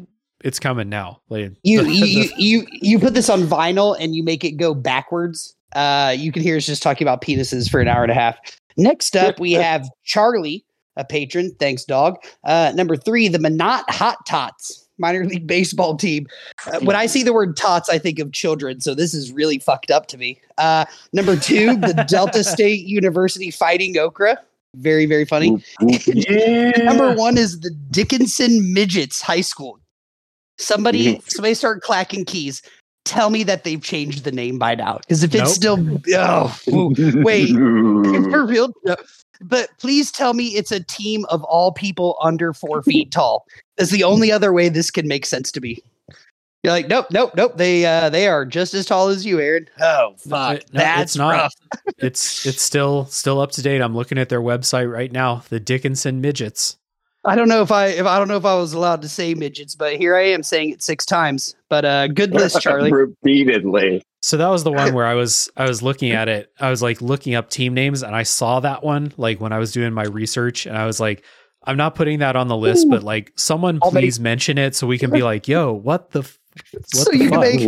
it's 0.42 0.58
coming 0.58 0.88
now. 0.88 1.20
Like, 1.28 1.52
You, 1.62 1.84
you 1.86 2.04
you 2.04 2.30
you 2.36 2.66
you 2.72 2.98
put 2.98 3.14
this 3.14 3.30
on 3.30 3.42
vinyl 3.42 3.96
and 3.98 4.14
you 4.16 4.24
make 4.24 4.44
it 4.44 4.52
go 4.52 4.74
backwards. 4.74 5.54
Uh, 5.76 6.14
you 6.16 6.32
can 6.32 6.42
hear 6.42 6.56
us 6.56 6.66
just 6.66 6.82
talking 6.82 7.04
about 7.06 7.22
penises 7.22 7.70
for 7.70 7.80
an 7.80 7.86
hour 7.86 8.02
and 8.02 8.10
a 8.10 8.14
half. 8.14 8.38
Next 8.76 9.16
up, 9.16 9.38
we 9.38 9.52
have 9.52 9.88
Charlie, 10.02 10.64
a 10.96 11.04
patron. 11.04 11.54
Thanks, 11.60 11.84
dog. 11.84 12.16
Uh, 12.42 12.72
number 12.74 12.96
three, 12.96 13.28
the 13.28 13.38
Minot 13.38 13.88
Hot 13.88 14.18
Tots 14.26 14.83
minor 14.98 15.24
league 15.24 15.46
baseball 15.46 15.96
team. 15.96 16.26
Uh, 16.66 16.80
when 16.80 16.96
I 16.96 17.06
see 17.06 17.22
the 17.22 17.32
word 17.32 17.56
tots, 17.56 17.88
I 17.88 17.98
think 17.98 18.18
of 18.18 18.32
children. 18.32 18.80
So 18.80 18.94
this 18.94 19.14
is 19.14 19.32
really 19.32 19.58
fucked 19.58 19.90
up 19.90 20.06
to 20.08 20.18
me. 20.18 20.40
Uh, 20.58 20.84
number 21.12 21.36
two, 21.36 21.76
the 21.76 22.04
Delta 22.08 22.44
State 22.44 22.86
University 22.86 23.50
Fighting 23.50 23.96
Okra. 23.98 24.38
Very, 24.76 25.06
very 25.06 25.24
funny. 25.24 25.62
Yeah. 26.06 26.70
Number 26.82 27.14
one 27.14 27.38
is 27.38 27.60
the 27.60 27.70
Dickinson 27.90 28.72
Midgets 28.72 29.22
High 29.22 29.40
School. 29.40 29.78
Somebody, 30.58 31.20
somebody 31.26 31.54
start 31.54 31.82
clacking 31.82 32.24
keys. 32.24 32.62
Tell 33.04 33.28
me 33.30 33.42
that 33.44 33.64
they've 33.64 33.82
changed 33.82 34.24
the 34.24 34.32
name 34.32 34.58
by 34.58 34.74
now. 34.74 34.98
Because 34.98 35.22
if 35.22 35.34
it's 35.34 35.60
Nope. 35.60 35.78
still, 36.00 36.00
oh, 36.16 36.92
wait, 37.22 37.50
for 38.30 38.46
real. 38.46 38.72
No. 38.84 38.96
But 39.42 39.68
please 39.78 40.10
tell 40.10 40.32
me 40.32 40.48
it's 40.56 40.72
a 40.72 40.80
team 40.80 41.26
of 41.28 41.42
all 41.44 41.72
people 41.72 42.16
under 42.22 42.52
four 42.54 42.82
feet 42.84 43.10
tall. 43.10 43.46
That's 43.76 43.90
the 43.90 44.04
only 44.04 44.32
other 44.32 44.52
way 44.52 44.68
this 44.70 44.90
can 44.90 45.06
make 45.06 45.26
sense 45.26 45.52
to 45.52 45.60
me. 45.60 45.78
You're 46.62 46.72
like, 46.72 46.88
nope, 46.88 47.08
nope, 47.10 47.32
nope. 47.36 47.58
They 47.58 47.84
uh 47.84 48.08
they 48.08 48.26
are 48.26 48.46
just 48.46 48.72
as 48.72 48.86
tall 48.86 49.08
as 49.08 49.26
you, 49.26 49.38
Aaron. 49.38 49.68
Oh 49.82 50.14
fuck, 50.16 50.62
No, 50.72 50.80
that's 50.80 51.10
it's 51.12 51.16
not. 51.16 51.30
rough. 51.32 51.54
it's, 51.98 52.46
it's 52.46 52.62
still, 52.62 53.04
still 53.06 53.38
up 53.38 53.50
to 53.52 53.60
date. 53.62 53.82
I'm 53.82 53.94
looking 53.94 54.16
at 54.16 54.30
their 54.30 54.40
website 54.40 54.90
right 54.90 55.12
now. 55.12 55.42
The 55.50 55.60
Dickinson 55.60 56.22
Midgets. 56.22 56.78
I 57.26 57.36
don't 57.36 57.48
know 57.48 57.62
if 57.62 57.72
I 57.72 57.86
if 57.86 58.06
I 58.06 58.18
don't 58.18 58.28
know 58.28 58.36
if 58.36 58.44
I 58.44 58.54
was 58.54 58.72
allowed 58.72 59.02
to 59.02 59.08
say 59.08 59.34
midgets, 59.34 59.74
but 59.74 59.96
here 59.96 60.14
I 60.16 60.24
am 60.28 60.42
saying 60.42 60.70
it 60.70 60.82
six 60.82 61.06
times. 61.06 61.54
But 61.68 61.84
uh 61.84 62.08
good 62.08 62.32
list, 62.32 62.60
Charlie. 62.60 62.92
Repeatedly. 63.24 64.02
So 64.20 64.36
that 64.36 64.48
was 64.48 64.64
the 64.64 64.72
one 64.72 64.94
where 64.94 65.06
I 65.06 65.14
was 65.14 65.50
I 65.56 65.66
was 65.66 65.82
looking 65.82 66.12
at 66.12 66.28
it. 66.28 66.52
I 66.60 66.70
was 66.70 66.82
like 66.82 67.00
looking 67.00 67.34
up 67.34 67.50
team 67.50 67.74
names 67.74 68.02
and 68.02 68.14
I 68.14 68.22
saw 68.24 68.60
that 68.60 68.82
one 68.82 69.12
like 69.16 69.40
when 69.40 69.52
I 69.52 69.58
was 69.58 69.72
doing 69.72 69.92
my 69.92 70.04
research 70.04 70.66
and 70.66 70.76
I 70.76 70.86
was 70.86 71.00
like 71.00 71.24
I'm 71.66 71.76
not 71.78 71.94
putting 71.94 72.18
that 72.18 72.36
on 72.36 72.48
the 72.48 72.56
list 72.56 72.88
but 72.90 73.02
like 73.02 73.32
someone 73.36 73.78
I'll 73.82 73.90
make- 73.90 74.02
please 74.02 74.20
mention 74.20 74.58
it 74.58 74.76
so 74.76 74.86
we 74.86 74.98
can 74.98 75.10
be 75.10 75.22
like, 75.22 75.48
"Yo, 75.48 75.72
what 75.72 76.10
the 76.10 76.20
f- 76.20 76.38
what 76.72 76.86
So 76.86 77.10
the 77.10 77.16
you 77.16 77.30
can 77.30 77.40
make 77.40 77.60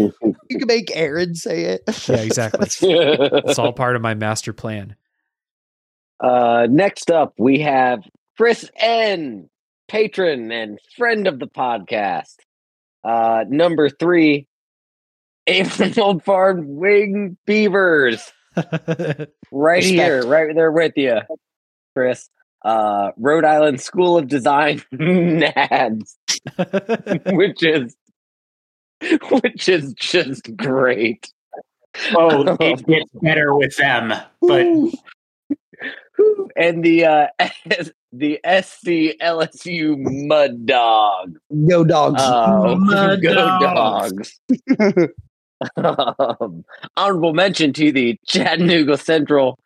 you 0.50 0.58
can 0.58 0.66
make 0.66 0.94
Aaron 0.94 1.34
say 1.34 1.64
it. 1.64 1.82
yeah, 2.08 2.16
exactly. 2.16 2.68
It's 2.82 3.58
all 3.58 3.72
part 3.72 3.96
of 3.96 4.02
my 4.02 4.12
master 4.14 4.52
plan. 4.52 4.96
uh, 6.20 6.66
next 6.70 7.10
up, 7.10 7.32
we 7.38 7.60
have 7.60 8.00
Chris 8.36 8.68
N, 8.78 9.48
patron 9.88 10.52
and 10.52 10.78
friend 10.96 11.26
of 11.26 11.38
the 11.38 11.46
podcast. 11.46 12.34
Uh, 13.04 13.44
number 13.48 13.88
three, 13.88 14.46
Animal 15.46 16.20
Farm 16.24 16.76
Wing 16.76 17.36
Beavers. 17.46 18.32
Right 18.56 19.28
Respect. 19.52 19.94
here, 19.94 20.26
right 20.26 20.54
there 20.54 20.72
with 20.72 20.94
you, 20.96 21.20
Chris. 21.94 22.28
uh, 22.64 23.10
Rhode 23.18 23.44
Island 23.44 23.80
School 23.80 24.16
of 24.18 24.28
Design 24.28 24.82
NADS, 24.92 26.16
which 27.26 27.62
is 27.62 27.94
which 29.30 29.68
is 29.68 29.92
just 29.94 30.56
great. 30.56 31.30
Oh, 32.14 32.56
it 32.60 32.86
gets 32.86 33.10
better 33.22 33.54
with 33.54 33.76
them. 33.76 34.12
But 34.40 34.66
and 36.56 36.84
the 36.84 37.04
uh, 37.04 37.26
the 38.12 38.40
SC 38.44 39.18
LSU 39.20 39.96
Mud 40.26 40.66
Dog. 40.66 41.36
Go 41.68 41.84
dogs. 41.84 42.22
Oh, 42.24 42.76
Mud 42.76 43.22
go 43.22 43.34
Dogs. 43.34 44.40
dogs. 44.78 45.10
um, 45.76 46.64
honorable 46.96 47.34
mention 47.34 47.72
to 47.74 47.92
the 47.92 48.18
Chattanooga 48.26 48.96
Central 48.96 49.58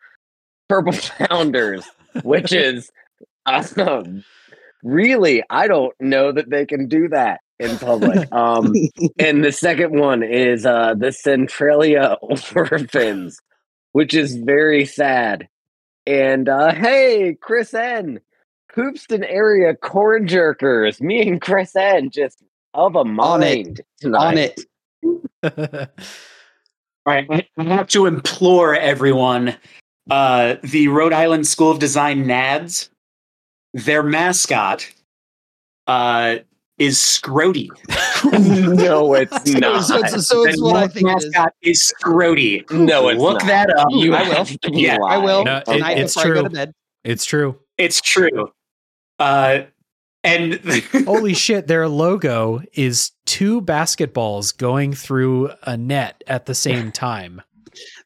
Purple 0.69 0.93
Founders, 0.93 1.85
which 2.23 2.53
is 2.53 2.91
awesome. 3.45 4.23
really, 4.83 5.43
I 5.49 5.67
don't 5.67 5.93
know 5.99 6.31
that 6.31 6.49
they 6.49 6.65
can 6.65 6.87
do 6.87 7.09
that 7.09 7.41
in 7.59 7.77
public. 7.77 8.31
Um, 8.33 8.73
and 9.19 9.43
the 9.43 9.51
second 9.51 9.97
one 9.99 10.23
is 10.23 10.65
uh, 10.65 10.95
the 10.95 11.11
Centralia 11.11 12.17
Orphans, 12.21 13.39
which 13.91 14.13
is 14.13 14.35
very 14.35 14.85
sad. 14.85 15.47
And 16.05 16.49
uh, 16.49 16.73
hey, 16.73 17.37
Chris 17.41 17.73
N. 17.73 18.19
Hoopeston 18.73 19.23
area 19.25 19.75
corn 19.75 20.27
jerkers. 20.27 21.01
Me 21.01 21.27
and 21.27 21.41
Chris 21.41 21.75
N. 21.75 22.09
just 22.09 22.41
of 22.73 22.95
a 22.95 22.99
On 22.99 23.43
it. 23.43 23.65
mind 23.65 23.81
tonight. 23.99 24.19
On 24.19 24.37
it. 24.37 24.61
All 27.05 27.13
right, 27.13 27.27
I 27.29 27.47
I 27.57 27.63
have 27.63 27.87
to 27.89 28.05
implore 28.05 28.75
everyone. 28.75 29.55
Uh, 30.09 30.55
the 30.63 30.87
Rhode 30.87 31.13
Island 31.13 31.47
School 31.47 31.71
of 31.71 31.79
Design 31.79 32.25
NADS, 32.27 32.89
their 33.73 34.03
mascot, 34.03 34.89
uh, 35.87 36.37
is 36.81 36.97
Scrotie. 36.97 37.69
no, 38.75 39.13
it's 39.13 39.51
So, 39.51 39.59
not. 39.59 39.83
so 39.83 39.97
it's, 39.99 40.27
so 40.27 40.45
it's 40.47 40.61
what 40.61 40.75
I 40.75 40.81
NADS 40.81 40.93
think 40.93 41.07
it 41.09 41.17
is. 41.17 41.25
mascot 41.31 41.53
is 41.61 41.93
Scrotie. 42.03 42.71
no, 42.71 43.09
it's 43.09 43.19
Look 43.21 43.39
not. 43.41 43.47
that 43.47 43.69
up. 43.77 43.87
You 43.91 44.13
I 44.15 44.23
will. 44.27 44.35
have 44.35 44.47
to 44.59 44.71
Yeah, 44.73 44.97
I 45.07 45.17
will. 45.17 45.43
lying. 45.43 45.45
No, 45.45 45.57
it- 45.57 45.65
Tonight 45.65 45.97
it's 45.99 46.15
before 46.15 46.31
I 46.31 46.33
go 46.35 46.39
true. 46.41 46.49
to 46.49 46.55
bed. 46.55 46.71
it's 47.03 47.25
true. 47.25 47.59
It's 47.77 48.01
true. 48.01 48.51
Uh, 49.19 49.61
and 50.23 50.53
Holy 51.05 51.33
shit, 51.33 51.67
their 51.67 51.87
logo 51.87 52.61
is 52.73 53.11
two 53.25 53.61
basketballs 53.61 54.55
going 54.55 54.93
through 54.93 55.51
a 55.63 55.75
net 55.77 56.23
at 56.27 56.45
the 56.45 56.53
same 56.55 56.91
time. 56.91 57.41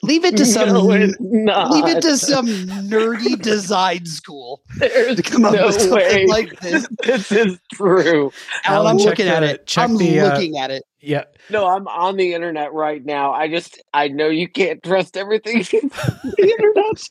Leave 0.02 0.26
it 0.26 0.38
to 0.38 0.46
some. 0.46 0.70
no, 0.70 1.06
not. 1.20 1.72
leave 1.72 1.86
it 1.86 2.02
to 2.02 2.18
some 2.18 2.48
nerdy 2.48 3.42
design 3.42 4.06
school 4.06 4.62
There's 4.78 5.16
to 5.16 5.24
come 5.24 5.46
up 5.46 5.54
no 5.54 5.68
with 5.68 5.82
something 5.82 5.96
way 5.96 6.26
like 6.28 6.60
this. 6.60 6.88
this 7.04 7.32
is 7.32 7.60
true. 7.74 8.32
Alan, 8.66 8.78
Alan, 8.78 8.88
I'm 8.88 8.98
check 9.00 9.08
looking 9.08 9.28
at 9.28 9.44
it. 9.44 9.66
check 9.66 9.90
I'm 9.90 9.98
the, 9.98 10.20
uh, 10.20 10.34
looking 10.34 10.58
at 10.58 10.72
it. 10.72 10.84
Yeah. 11.00 11.24
No, 11.50 11.68
I'm 11.68 11.88
on 11.88 12.18
the 12.18 12.34
internet 12.34 12.74
right 12.74 13.04
now. 13.04 13.32
I 13.32 13.48
just 13.48 13.82
I 13.94 14.08
know 14.08 14.28
you 14.30 14.48
can't 14.48 14.82
trust 14.84 15.18
everything 15.18 15.58
on 15.84 15.90
the 16.24 16.56
internet. 16.58 17.10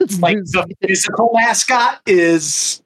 It's 0.00 0.20
like 0.20 0.36
the 0.36 0.66
physical 0.86 1.30
mascot 1.34 2.00
is. 2.06 2.80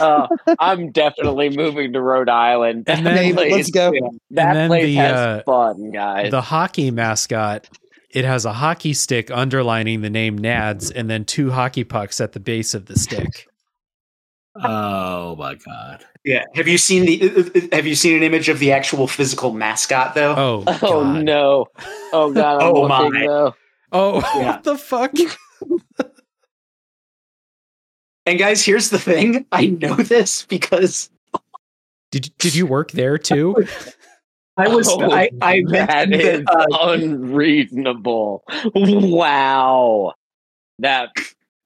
Uh, 0.00 0.26
I'm 0.58 0.90
definitely 0.90 1.50
moving 1.50 1.92
to 1.92 2.00
Rhode 2.00 2.28
Island. 2.28 2.84
And 2.88 3.04
then- 3.06 3.34
place- 3.34 3.52
Let's 3.52 3.70
go. 3.70 3.92
That 4.30 4.48
And 4.48 4.56
then 4.56 4.68
place 4.70 4.84
the, 4.86 4.94
has 4.96 5.12
uh, 5.12 5.42
fun, 5.44 5.90
guys. 5.90 6.30
The 6.30 6.40
hockey 6.40 6.90
mascot, 6.90 7.68
it 8.10 8.24
has 8.24 8.44
a 8.44 8.52
hockey 8.54 8.94
stick 8.94 9.30
underlining 9.30 10.00
the 10.02 10.10
name 10.10 10.38
Nads 10.38 10.90
and 10.94 11.10
then 11.10 11.24
two 11.24 11.50
hockey 11.50 11.84
pucks 11.84 12.20
at 12.20 12.32
the 12.32 12.40
base 12.40 12.74
of 12.74 12.86
the 12.86 12.96
stick. 12.98 13.46
Oh 14.62 15.34
my 15.34 15.56
god. 15.56 16.04
Yeah. 16.24 16.44
Have 16.54 16.68
you 16.68 16.78
seen 16.78 17.06
the? 17.06 17.68
Have 17.72 17.88
you 17.88 17.96
seen 17.96 18.16
an 18.16 18.22
image 18.22 18.48
of 18.48 18.60
the 18.60 18.70
actual 18.70 19.08
physical 19.08 19.50
mascot 19.52 20.14
though? 20.14 20.32
Oh, 20.36 20.78
oh 20.82 21.02
no! 21.12 21.66
Oh 22.12 22.32
god! 22.32 22.62
I'm 22.62 22.68
Oh, 22.68 22.82
looking 22.82 22.88
my. 23.20 23.26
though. 23.26 23.54
Oh, 23.94 24.16
Yeah. 24.36 24.46
what 24.50 24.64
the 24.64 24.76
fuck? 24.76 25.12
And 28.26 28.38
guys, 28.38 28.64
here's 28.64 28.88
the 28.90 28.98
thing. 28.98 29.44
I 29.52 29.66
know 29.66 29.96
this 29.96 30.46
because 30.46 31.10
Did 32.10 32.32
did 32.38 32.54
you 32.54 32.66
work 32.66 32.92
there 32.92 33.18
too? 33.18 33.66
I 34.56 34.68
was. 34.68 34.88
Oh, 34.88 35.10
I. 35.12 35.28
I 35.42 35.62
that 35.72 36.08
mentioned 36.08 36.14
is 36.14 36.44
that, 36.44 36.68
uh, 36.72 36.92
unreasonable. 36.92 38.44
Wow. 38.74 40.14
That 40.78 41.10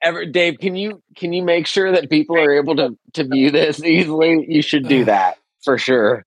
ever 0.03 0.25
Dave, 0.27 0.59
can 0.59 0.75
you 0.75 1.01
can 1.15 1.33
you 1.33 1.45
make 1.45 1.67
sure 1.67 1.93
that 1.93 2.11
people 2.11 2.37
are 2.37 2.53
able 2.53 2.75
to 2.77 2.99
to 3.13 3.25
view 3.25 3.51
this 3.53 3.83
easily? 3.85 4.45
You 4.49 4.63
should 4.63 4.89
do 4.89 5.05
that 5.05 5.39
for 5.63 5.79
sure. 5.79 6.25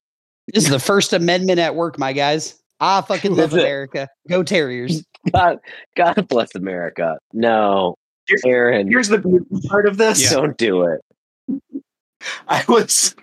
This 0.54 0.64
is 0.64 0.70
the 0.70 0.78
First 0.78 1.12
Amendment 1.12 1.58
at 1.58 1.74
work, 1.74 1.98
my 1.98 2.14
guys. 2.14 2.61
I 2.82 3.00
fucking 3.00 3.34
love 3.36 3.52
America. 3.52 4.08
Go 4.28 4.42
Terriers. 4.42 5.04
God, 5.32 5.58
God 5.96 6.26
bless 6.28 6.54
America. 6.56 7.16
No, 7.32 7.94
Here- 8.26 8.38
Aaron, 8.44 8.88
here's 8.88 9.08
the 9.08 9.18
beautiful 9.18 9.60
part 9.68 9.86
of 9.86 9.96
this. 9.96 10.30
don't 10.30 10.58
do 10.58 10.82
it. 10.82 11.00
I 12.48 12.64
was 12.68 13.14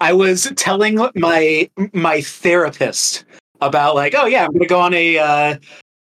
I 0.00 0.12
was 0.14 0.50
telling 0.56 0.98
my 1.14 1.70
my 1.92 2.20
therapist 2.22 3.24
about 3.60 3.94
like, 3.94 4.14
oh 4.16 4.26
yeah, 4.26 4.46
I'm 4.46 4.52
gonna 4.52 4.66
go 4.66 4.80
on 4.80 4.94
a 4.94 5.18
uh, 5.18 5.56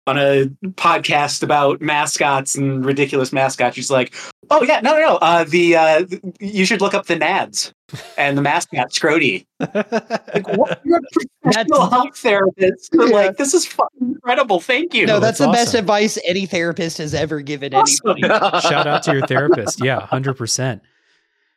on 0.07 0.19
a 0.19 0.47
podcast 0.73 1.43
about 1.43 1.81
mascots 1.81 2.55
and 2.55 2.85
ridiculous 2.85 3.33
mascots. 3.33 3.75
She's 3.77 3.91
like, 3.91 4.15
oh 4.51 4.63
yeah, 4.63 4.81
no, 4.81 4.93
no, 4.93 4.99
no. 5.01 5.17
Uh, 5.17 5.45
the 5.45 5.77
uh, 5.77 6.05
you 6.41 6.65
should 6.67 6.81
look 6.81 6.93
up 6.95 7.07
the 7.07 7.17
Nads 7.17 7.73
and 8.19 8.37
the 8.37 8.43
mascot 8.43 8.91
Scrotie. 8.91 9.47
Like, 9.61 10.49
what? 10.57 10.83
You're 10.85 10.99
a 10.99 11.03
professional 11.43 11.89
health 11.89 12.17
therapist. 12.17 12.91
Yeah. 12.93 13.05
Like, 13.05 13.37
this 13.39 13.55
is 13.55 13.67
fucking 13.67 14.13
incredible. 14.15 14.61
Thank 14.61 14.93
you. 14.95 15.07
No, 15.07 15.21
that's, 15.21 15.39
that's 15.39 15.49
the 15.49 15.53
best 15.53 15.75
advice 15.75 16.19
any 16.27 16.45
therapist 16.47 16.99
has 16.99 17.15
ever 17.15 17.41
given 17.41 17.73
Awesome. 17.75 18.11
anybody. 18.11 18.61
Shout 18.61 18.87
out 18.87 19.03
to 19.05 19.13
your 19.13 19.27
therapist. 19.27 19.83
Yeah, 19.83 20.01
hundred 20.07 20.35
percent. 20.35 20.83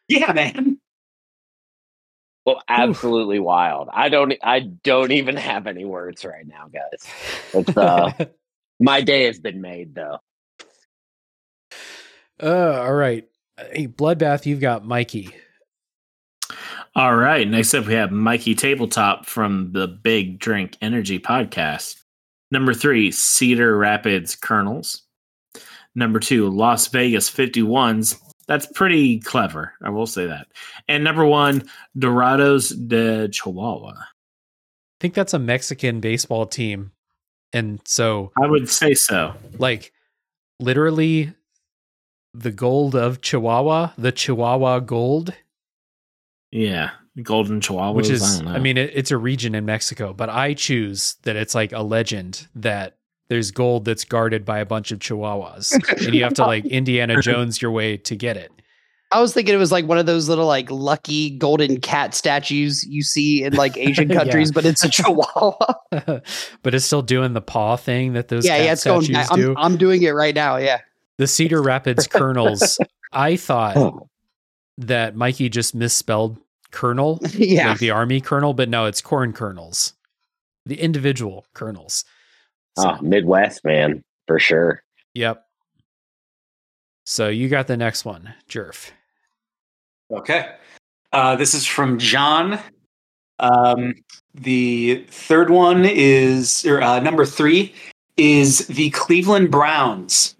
yeah, 0.08 0.32
man. 0.32 0.78
Well, 2.46 2.62
absolutely 2.70 3.40
wild. 3.40 3.90
I 3.92 4.08
don't. 4.08 4.34
I 4.42 4.62
don't 4.62 5.12
even 5.12 5.36
have 5.36 5.68
any 5.68 5.84
words 5.84 6.24
right 6.24 6.48
now, 6.48 6.70
guys. 6.72 7.06
It's 7.54 7.76
uh, 7.76 8.14
my 8.80 9.02
day 9.02 9.26
has 9.26 9.40
been 9.40 9.62
made 9.62 9.96
though. 9.96 10.20
Uh, 12.42 12.82
all 12.82 12.94
right. 12.94 13.28
Hey, 13.72 13.88
Bloodbath, 13.88 14.46
you've 14.46 14.62
got 14.62 14.86
Mikey. 14.86 15.30
All 16.96 17.16
right. 17.16 17.48
Next 17.48 17.74
up, 17.74 17.88
we 17.88 17.94
have 17.94 18.12
Mikey 18.12 18.56
Tabletop 18.56 19.26
from 19.26 19.72
the 19.72 19.88
Big 19.88 20.40
Drink 20.40 20.78
Energy 20.82 21.20
podcast. 21.20 22.02
Number 22.52 22.74
three, 22.74 23.12
Cedar 23.12 23.78
Rapids 23.78 24.36
Kernels. 24.36 25.04
Number 25.96 26.20
two, 26.20 26.50
Las 26.50 26.88
Vegas 26.88 27.30
51s. 27.30 28.20
That's 28.48 28.68
pretty 28.68 29.20
clever. 29.20 29.74
I 29.84 29.90
will 29.90 30.08
say 30.08 30.28
that. 30.28 30.48
And 30.88 31.04
number 31.04 31.26
one, 31.26 31.68
Dorados 31.98 32.70
de 32.70 33.28
Chihuahua. 33.30 33.94
I 33.98 35.00
think 35.00 35.14
that's 35.14 35.34
a 35.34 35.40
Mexican 35.40 36.00
baseball 36.00 36.46
team. 36.46 36.92
And 37.54 37.80
so, 37.86 38.32
I 38.42 38.48
would 38.48 38.70
say 38.70 38.94
so. 38.94 39.34
like, 39.58 39.94
literally, 40.60 41.34
the 42.34 42.52
gold 42.52 42.96
of 42.96 43.22
Chihuahua, 43.22 43.92
the 43.98 44.12
Chihuahua 44.12 44.80
gold, 44.80 45.34
Yeah. 46.52 46.92
Golden 47.24 47.62
Chihuahua, 47.62 47.94
which 47.94 48.10
I, 48.12 48.14
is, 48.14 48.42
know. 48.42 48.52
I, 48.52 48.60
mean, 48.60 48.78
it, 48.78 48.92
it's 48.94 49.10
a 49.10 49.18
region 49.18 49.56
in 49.56 49.66
Mexico, 49.66 50.14
but 50.14 50.30
I 50.30 50.54
choose 50.54 51.16
that 51.24 51.36
it's 51.36 51.56
like 51.56 51.72
a 51.72 51.82
legend 51.82 52.48
that 52.54 52.98
there's 53.30 53.50
gold 53.50 53.86
that's 53.86 54.04
guarded 54.04 54.46
by 54.46 54.60
a 54.60 54.66
bunch 54.66 54.92
of 54.92 55.00
Chihuahuas. 55.00 56.06
and 56.06 56.14
you 56.14 56.24
have 56.24 56.36
to, 56.36 56.46
like, 56.46 56.66
Indiana 56.68 57.20
Jones 57.22 57.60
your 57.62 57.72
way 57.72 57.98
to 57.98 58.16
get 58.16 58.38
it. 58.38 58.52
I 59.12 59.22
was 59.22 59.34
thinking 59.34 59.56
it 59.56 59.58
was 59.58 59.72
like 59.72 59.86
one 59.86 59.98
of 59.98 60.06
those 60.06 60.28
little 60.28 60.48
like 60.48 60.70
lucky 60.70 61.30
golden 61.38 61.80
cat 61.80 62.14
statues 62.14 62.84
you 62.86 63.04
see 63.04 63.44
in 63.44 63.54
like 63.54 63.78
Asian 63.78 64.10
Yeah. 64.10 64.16
countries, 64.18 64.52
but 64.52 64.66
it's 64.66 64.84
a 64.84 64.90
chihuahua. 64.90 65.56
but 65.92 66.76
it's 66.76 66.84
still 66.86 67.02
doing 67.02 67.32
the 67.34 67.42
paw 67.42 67.78
thing 67.78 68.14
that 68.14 68.28
those 68.28 68.46
yeah, 68.46 68.58
cat 68.58 68.66
yeah, 68.66 68.72
it's 68.74 68.84
going. 68.84 69.02
statues 69.04 69.32
I'm, 69.32 69.40
do. 69.40 69.56
I'm 69.58 69.78
doing 69.78 70.04
it 70.04 70.12
right 70.12 70.36
now. 70.36 70.58
Yeah. 70.58 70.80
the 71.18 71.28
Cedar 71.28 71.62
Rapids 71.62 72.06
Kernels. 72.12 72.80
I 73.14 73.38
thought 73.38 73.78
Oh. 73.78 74.10
that 74.78 75.16
Mikey 75.16 75.48
just 75.50 75.74
misspelled 75.74 76.38
kernel, 76.72 77.20
yeah. 77.32 77.70
like 77.70 77.80
the 77.80 77.92
army 77.92 78.20
kernel, 78.20 78.54
but 78.54 78.68
no, 78.68 78.86
it's 78.86 79.00
corn 79.02 79.32
kernels, 79.32 79.94
the 80.66 80.80
individual 80.82 81.46
kernels. 81.54 82.04
So, 82.78 82.90
Oh, 82.90 83.02
Midwest 83.02 83.64
man, 83.64 84.04
for 84.28 84.38
sure. 84.38 84.84
Yep. 85.14 85.42
So 87.06 87.30
you 87.30 87.48
got 87.48 87.68
the 87.68 87.78
next 87.78 88.04
one, 88.04 88.34
Jerf. 88.50 88.92
Okay. 90.12 90.54
Uh, 91.12 91.36
this 91.36 91.54
is 91.54 91.66
from 91.66 91.98
John. 92.00 92.60
Um, 93.40 93.94
the 94.34 95.06
third 95.10 95.50
one 95.50 95.86
is, 95.86 96.66
or 96.66 96.82
uh, 96.82 97.00
number 97.00 97.26
three 97.26 97.74
is 98.18 98.68
the 98.68 98.90
Cleveland 98.92 99.52
Browns. 99.52 100.36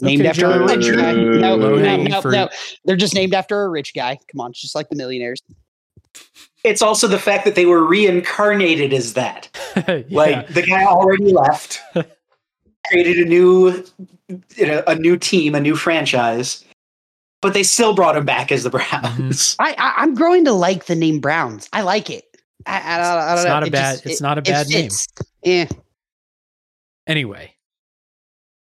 Named 0.00 0.22
Okay, 0.22 0.30
after 0.30 0.46
a 0.50 0.66
rich 0.66 0.90
guy. 0.90 1.12
No, 1.12 1.56
no, 1.56 1.76
no, 1.76 2.20
fruit. 2.20 2.32
no. 2.32 2.48
They're 2.84 2.96
just 2.96 3.14
named 3.14 3.34
after 3.34 3.62
a 3.62 3.68
rich 3.68 3.94
guy. 3.94 4.18
Come 4.32 4.40
on, 4.40 4.52
just 4.52 4.74
like 4.74 4.88
the 4.88 4.96
millionaires. 4.96 5.40
It's 6.64 6.82
also 6.82 7.06
the 7.08 7.18
fact 7.18 7.44
that 7.44 7.54
they 7.54 7.66
were 7.66 7.84
reincarnated 7.84 8.92
as 8.92 9.14
that. 9.14 9.48
Yeah. 9.86 10.02
Like 10.10 10.48
the 10.48 10.62
guy 10.62 10.84
already 10.84 11.32
left, 11.32 11.80
created 12.88 13.26
a 13.26 13.28
new, 13.28 13.84
you 14.28 14.66
know, 14.66 14.82
a 14.86 14.94
new 14.94 15.16
team, 15.16 15.54
a 15.54 15.60
new 15.60 15.76
franchise, 15.76 16.62
but 17.42 17.52
they 17.54 17.62
still 17.62 17.92
brought 17.94 18.16
him 18.16 18.24
back 18.24 18.50
as 18.50 18.62
the 18.64 18.70
Browns. 18.70 19.54
I, 19.58 19.74
I 19.76 19.94
I'm 19.98 20.14
growing 20.14 20.44
to 20.46 20.52
like 20.52 20.86
the 20.86 20.94
name 20.94 21.20
Browns. 21.20 21.68
I 21.72 21.82
like 21.82 22.08
it. 22.08 22.24
I, 22.66 22.94
I, 22.94 22.96
don't, 22.96 23.06
I 23.06 23.26
don't 23.26 23.34
It's 23.38 23.44
know. 23.44 23.50
not 23.50 23.62
a 23.62 23.66
It 23.66 23.72
bad- 23.72 23.92
just- 23.94 24.06
it's 24.06 24.20
it- 24.20 24.22
not 24.22 24.38
a 24.38 24.40
it 24.40 24.44
bad 24.46 24.68
name. 24.68 24.82
fits. 24.84 25.06
Yeah. 25.42 25.68
anyway, 27.06 27.54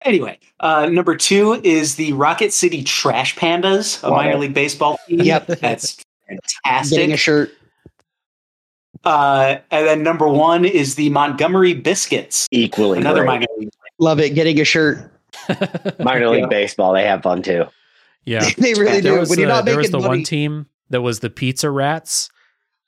Anyway, 0.05 0.39
uh, 0.61 0.87
number 0.87 1.17
two 1.17 1.55
is 1.65 1.97
the 1.97 2.13
Rocket 2.13 2.53
City 2.53 2.85
Trash 2.85 3.35
Pandas, 3.35 4.01
a 4.05 4.09
Love 4.09 4.17
minor 4.19 4.37
league 4.39 4.55
baseball 4.55 4.99
team. 5.09 5.21
Yep. 5.23 5.47
That's 5.61 5.97
fantastic. 6.29 6.97
Getting 6.97 7.13
a 7.13 7.17
fantastic. 7.17 7.19
shirt. 7.19 7.51
Uh, 9.05 9.57
and 9.71 9.87
then 9.87 10.03
number 10.03 10.29
one 10.29 10.65
is 10.65 10.95
the 10.95 11.09
Montgomery 11.11 11.75
Biscuits, 11.75 12.47
Equally 12.53 12.99
another 12.99 13.21
great. 13.23 13.27
minor 13.27 13.47
league. 13.59 13.71
Love 13.99 14.21
it. 14.21 14.31
Getting 14.35 14.61
a 14.61 14.65
shirt. 14.65 15.11
minor 15.99 16.29
league 16.29 16.43
Yeah. 16.43 16.47
baseball. 16.49 16.93
They 16.93 17.05
have 17.05 17.23
fun 17.23 17.43
too. 17.43 17.65
Yeah. 18.27 18.47
they 18.59 18.75
really 18.75 19.01
There 19.01 19.15
do. 19.15 19.21
was, 19.21 19.31
when 19.31 19.39
you're 19.39 19.49
the, 19.49 19.55
not 19.55 19.65
there 19.65 19.79
was 19.79 19.91
the 19.91 19.99
money. 19.99 20.09
one 20.09 20.23
team 20.25 20.67
that 20.91 21.01
was 21.01 21.21
the 21.21 21.31
Pizza 21.31 21.71
Rats 21.71 22.29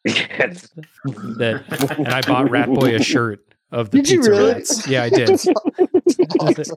It's- 0.04 0.68
that, 1.04 1.94
and 1.98 2.08
I 2.08 2.20
bought 2.22 2.50
Rat 2.50 2.68
Boy 2.68 2.94
a 2.94 3.02
shirt 3.02 3.40
of 3.72 3.90
the 3.90 3.98
Did 3.98 4.10
you 4.10 4.18
Pizza 4.18 4.30
really? 4.30 4.52
Rats. 4.52 4.86
Yeah, 4.88 5.02
I 5.04 5.08
did. 5.08 5.30
Awesome. 6.40 6.76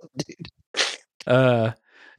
Uh, 1.27 1.71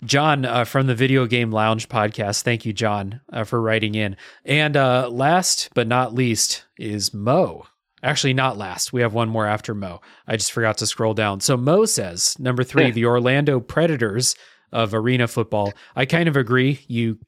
John 0.05 0.45
uh, 0.45 0.65
from 0.65 0.87
the 0.87 0.95
Video 0.95 1.27
Game 1.27 1.51
Lounge 1.53 1.89
podcast. 1.89 2.43
Thank 2.43 2.67
you, 2.67 2.73
John, 2.73 3.21
uh, 3.33 3.45
for 3.45 3.61
writing 3.61 3.95
in. 3.95 4.17
And 4.45 4.77
uh, 4.77 5.09
last 5.11 5.71
but 5.75 5.87
not 5.87 6.15
least 6.15 6.65
is 6.79 7.15
Mo. 7.15 7.65
Actually, 8.03 8.35
not 8.35 8.59
last. 8.59 8.93
We 8.93 9.01
have 9.03 9.15
one 9.15 9.29
more 9.29 9.47
after 9.47 9.75
Mo. 9.75 10.01
I 10.27 10.37
just 10.37 10.51
forgot 10.53 10.79
to 10.79 10.87
scroll 10.87 11.15
down. 11.15 11.41
So 11.41 11.57
Mo 11.57 11.85
says 11.85 12.37
number 12.41 12.65
three, 12.65 12.87
Yeah. 12.87 12.91
the 12.91 13.05
Orlando 13.07 13.61
Predators 13.61 14.35
of 14.73 14.95
arena 14.95 15.29
football. 15.29 15.73
I 15.95 16.07
kind 16.07 16.29
of 16.29 16.37
agree. 16.37 16.81
You, 16.89 17.19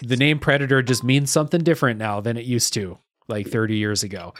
the 0.00 0.16
name 0.16 0.38
Predator 0.38 0.82
just 0.82 1.02
means 1.02 1.30
something 1.30 1.62
different 1.62 1.98
now 1.98 2.20
than 2.20 2.36
it 2.36 2.44
used 2.44 2.72
to, 2.74 2.98
like 3.28 3.48
30 3.48 3.76
years 3.76 4.02
ago. 4.02 4.34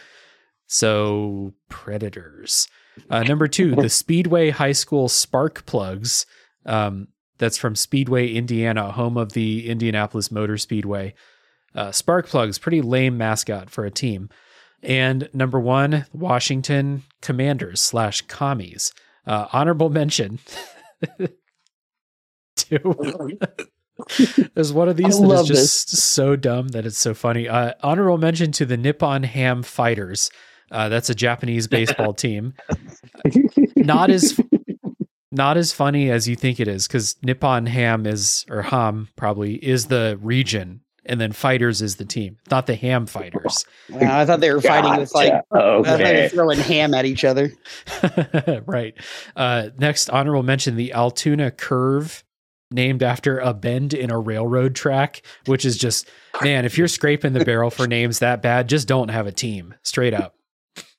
So 0.67 1.55
Predators. 1.69 2.69
Uh, 3.11 3.23
number 3.23 3.49
two, 3.49 3.75
the 3.75 3.89
Speedway 3.91 4.51
High 4.51 4.73
School 4.73 5.09
Spark 5.09 5.67
Plugs. 5.67 6.27
Um, 6.65 7.09
that's 7.39 7.59
from 7.59 7.75
Speedway, 7.75 8.33
Indiana, 8.33 8.93
home 8.93 9.17
of 9.17 9.33
the 9.33 9.69
Indianapolis 9.69 10.31
Motor 10.31 10.57
Speedway. 10.59 11.15
Uh, 11.75 11.91
Spark 11.91 12.27
Plugs, 12.27 12.59
pretty 12.59 12.81
lame 12.83 13.19
mascot 13.19 13.71
for 13.71 13.85
a 13.85 13.91
team. 13.91 14.29
And 14.83 15.29
number 15.33 15.59
one, 15.59 16.07
Washington 16.13 17.03
Commanders 17.21 17.81
slash 17.81 18.23
commies. 18.23 18.93
Uh, 19.27 19.47
honorable 19.53 19.91
mention. 19.91 20.39
to 22.65 23.39
There's 24.55 24.73
one 24.73 24.89
of 24.89 24.97
these 24.97 25.17
I 25.17 25.21
that 25.21 25.25
is 25.25 25.29
love 25.29 25.47
just 25.47 25.97
so 25.97 26.37
dumb 26.37 26.69
that 26.69 26.87
it's 26.87 26.99
so 26.99 27.15
funny. 27.15 27.49
Uh, 27.49 27.75
honorable 27.83 28.19
mention 28.19 28.53
to 28.53 28.67
the 28.67 28.77
Nippon 28.77 29.23
Ham 29.23 29.63
Fighters. 29.63 30.31
Uh, 30.71 30.89
that's 30.89 31.11
a 31.11 31.15
Japanese 31.15 31.69
baseball 31.69 32.15
team. 32.15 32.55
Not 33.77 34.11
as 34.11 34.41
not 35.33 35.57
as 35.57 35.73
funny 35.73 36.11
as 36.11 36.29
you 36.29 36.37
think 36.37 36.61
it 36.61 36.69
is 36.69 36.87
because 36.87 37.17
Nippon 37.23 37.67
Ham 37.67 38.07
is 38.07 38.45
or 38.51 38.63
Ham 38.63 39.09
probably 39.17 39.55
is 39.55 39.87
the 39.87 40.19
region, 40.21 40.83
and 41.07 41.21
then 41.21 41.33
Fighters 41.33 41.83
is 41.83 41.97
the 41.97 42.05
team, 42.05 42.37
not 42.51 42.67
the 42.67 42.75
Ham 42.77 43.07
Fighters. 43.07 43.65
Wow, 43.91 44.21
I 44.21 44.27
thought 44.27 44.41
they 44.41 44.53
were 44.53 44.61
fighting 44.61 44.97
with 44.99 45.15
like 45.15 45.33
Gotcha. 45.53 45.97
They 45.97 46.05
were 46.05 46.09
okay. 46.11 46.29
throwing 46.29 46.61
ham 46.61 46.95
at 46.95 47.07
each 47.07 47.25
other. 47.25 47.51
right. 48.67 48.95
Uh, 49.35 49.71
next 49.79 50.11
honorable 50.11 50.43
mention 50.43 50.77
the 50.77 50.93
Altoona 50.93 51.51
Curve, 51.51 52.23
named 52.73 53.03
after 53.03 53.39
a 53.39 53.53
bend 53.55 53.95
in 53.95 54.11
a 54.11 54.19
railroad 54.19 54.75
track, 54.75 55.23
which 55.47 55.65
is 55.65 55.77
just 55.77 56.09
man. 56.43 56.65
If 56.65 56.77
you're 56.79 56.89
scraping 56.89 57.33
the 57.33 57.45
barrel 57.45 57.71
for 57.71 57.87
names 57.87 58.19
that 58.21 58.43
bad, 58.43 58.69
just 58.69 58.89
don't 58.89 59.09
have 59.09 59.27
a 59.27 59.33
team. 59.33 59.75
Straight 59.83 60.15
up. 60.15 60.35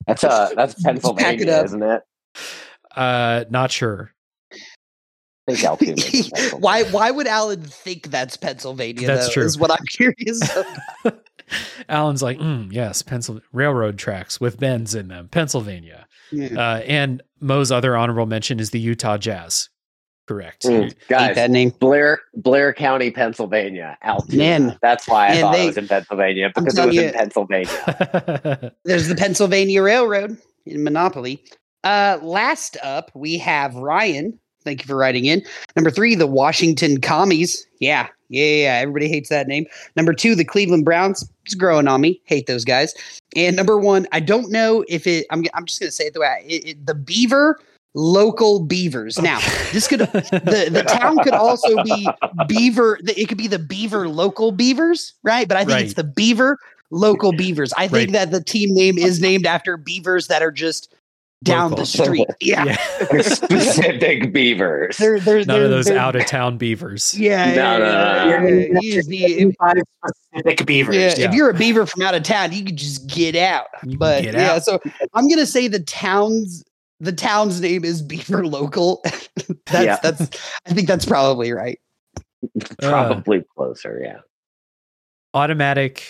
That's 0.07 0.23
uh 0.23 0.51
that's 0.55 0.73
pack 0.83 0.85
Pennsylvania, 0.85 1.51
up. 1.53 1.65
isn't 1.65 1.83
it? 1.83 2.01
Uh, 2.95 3.45
not 3.49 3.71
sure. 3.71 4.11
I 4.51 5.55
think 5.55 5.63
Altoona 5.65 5.93
is 5.93 6.05
in 6.13 6.31
Pennsylvania. 6.31 6.57
why 6.59 6.83
why 6.83 7.11
would 7.11 7.27
Alan 7.27 7.61
think 7.63 8.09
that's 8.09 8.37
Pennsylvania? 8.37 9.07
That's 9.07 9.27
though, 9.27 9.33
true. 9.33 9.43
Is 9.45 9.57
what 9.57 9.71
I'm 9.71 9.85
curious. 9.89 10.41
about. 11.03 11.19
Alan's 11.89 12.23
like, 12.23 12.39
mm, 12.39 12.71
yes, 12.71 13.01
Pennsylvania 13.01 13.45
railroad 13.51 13.97
tracks 13.97 14.39
with 14.39 14.59
bends 14.59 14.95
in 14.95 15.09
them, 15.09 15.27
Pennsylvania. 15.27 16.07
Yeah. 16.31 16.57
Uh, 16.57 16.77
and 16.79 17.21
Mo's 17.41 17.71
other 17.71 17.95
honorable 17.97 18.25
mention 18.25 18.59
is 18.59 18.69
the 18.71 18.79
Utah 18.79 19.17
Jazz. 19.17 19.69
Correct. 20.27 20.63
Mm, 20.63 20.83
Hate 20.83 20.95
guys, 21.09 21.35
that 21.35 21.51
name. 21.51 21.71
Blair 21.79 22.21
Blair 22.35 22.73
County, 22.73 23.11
Pennsylvania. 23.11 23.97
Altoona. 24.03 24.37
Man. 24.37 24.79
That's 24.81 25.07
why 25.07 25.27
I 25.29 25.41
thought 25.41 25.51
they- 25.53 25.63
it 25.63 25.67
was 25.67 25.77
in 25.77 25.87
Pennsylvania 25.87 26.49
because 26.55 26.77
it 26.77 26.85
was 26.85 26.95
telling 26.95 27.07
in 27.09 27.13
Pennsylvania. 27.13 28.73
There's 28.85 29.07
the 29.09 29.15
Pennsylvania 29.15 29.81
Railroad 29.83 30.37
in 30.65 30.83
Monopoly. 30.83 31.43
Uh, 31.83 32.17
last 32.21 32.77
up, 32.83 33.11
we 33.13 33.37
have 33.37 33.75
Ryan. 33.75 34.39
Thank 34.63 34.81
you 34.81 34.87
for 34.87 34.95
writing 34.95 35.25
in. 35.25 35.43
Number 35.75 35.91
three, 35.91 36.15
the 36.15 36.25
Washington 36.27 37.01
Commies. 37.01 37.67
Yeah, 37.81 38.07
yeah, 38.29 38.45
yeah. 38.45 38.79
Everybody 38.81 39.09
hates 39.09 39.27
that 39.27 39.47
name. 39.47 39.65
Number 39.97 40.13
two, 40.13 40.35
the 40.35 40.45
Cleveland 40.45 40.85
Browns. 40.85 41.29
It's 41.43 41.53
growing 41.55 41.89
on 41.89 41.99
me. 41.99 42.21
Hate 42.23 42.47
those 42.47 42.63
guys. 42.63 42.93
And 43.35 43.57
number 43.57 43.77
one, 43.77 44.07
I 44.13 44.21
don't 44.21 44.49
know 44.49 44.85
if 44.87 45.05
it. 45.05 45.25
I'm. 45.31 45.43
I'm 45.53 45.65
just 45.65 45.81
gonna 45.81 45.91
say 45.91 46.05
it 46.05 46.13
the 46.13 46.21
way 46.21 46.27
I, 46.27 46.43
it, 46.47 46.65
it, 46.69 46.85
the 46.85 46.95
Beaver 46.95 47.59
local 47.95 48.59
Beavers. 48.61 49.19
Now, 49.21 49.39
this 49.71 49.87
could 49.87 49.99
the 50.01 50.69
the 50.71 50.83
town 50.83 51.17
could 51.23 51.33
also 51.33 51.83
be 51.83 52.07
Beaver. 52.47 52.99
It 53.07 53.27
could 53.27 53.37
be 53.37 53.47
the 53.47 53.59
Beaver 53.59 54.07
local 54.09 54.51
Beavers, 54.51 55.13
right? 55.23 55.47
But 55.47 55.57
I 55.57 55.65
think 55.65 55.81
it's 55.81 55.93
the 55.93 56.03
Beaver 56.03 56.57
local 56.91 57.31
Beavers. 57.33 57.73
I 57.77 57.87
think 57.87 58.09
Right. 58.09 58.11
that 58.13 58.31
the 58.31 58.43
team 58.43 58.73
name 58.73 58.97
is 58.97 59.19
named 59.21 59.45
after 59.45 59.77
beavers 59.77 60.27
that 60.27 60.41
are 60.43 60.51
just 60.51 60.93
down 61.43 61.71
Local. 61.71 61.77
the 61.77 61.85
street. 61.85 62.27
Yeah, 62.39 62.77
yeah. 63.11 63.21
Specific 63.21 64.31
beavers. 64.31 64.95
they're 64.97 65.19
they're 65.19 65.39
None 65.39 65.47
they're, 65.47 65.63
of 65.65 65.69
those 65.71 65.89
out 65.89 66.15
of 66.15 66.25
town 66.25 66.57
beavers. 66.57 67.13
Yeah, 67.17 67.47
No, 67.47 67.53
yeah, 67.53 67.77
no, 67.77 67.85
yeah, 67.85 68.23
no, 68.23 68.29
yeah, 68.29 68.39
no. 68.39 68.47
yeah. 68.47 68.79
You 68.81 68.93
just 68.93 69.09
need- 69.09 69.55
Five 69.59 69.75
specific 70.33 70.65
beavers. 70.65 70.95
yeah, 70.95 71.13
Yeah. 71.17 71.27
if 71.29 71.33
you're 71.35 71.49
a 71.49 71.53
beaver 71.53 71.85
from 71.85 72.01
out 72.03 72.15
of 72.15 72.23
town, 72.23 72.53
you 72.53 72.63
could 72.63 72.77
just 72.77 73.07
get 73.07 73.35
out. 73.35 73.65
But 73.97 74.23
get 74.23 74.35
yeah, 74.35 74.53
out. 74.53 74.63
so 74.63 74.79
I'm 75.13 75.27
gonna 75.27 75.45
say 75.45 75.67
the 75.67 75.81
town's 75.81 76.63
the 76.99 77.11
town's 77.13 77.59
name 77.61 77.83
is 77.83 78.01
Beaver 78.01 78.45
Local. 78.47 79.01
that's 79.65 79.85
Yeah. 79.85 79.99
that's 80.01 80.21
I 80.65 80.73
think 80.73 80.87
that's 80.87 81.05
probably 81.05 81.51
right. 81.51 81.79
Uh, 82.81 82.89
Probably 82.89 83.43
closer, 83.55 84.01
yeah. 84.03 84.19
automatic 85.33 86.03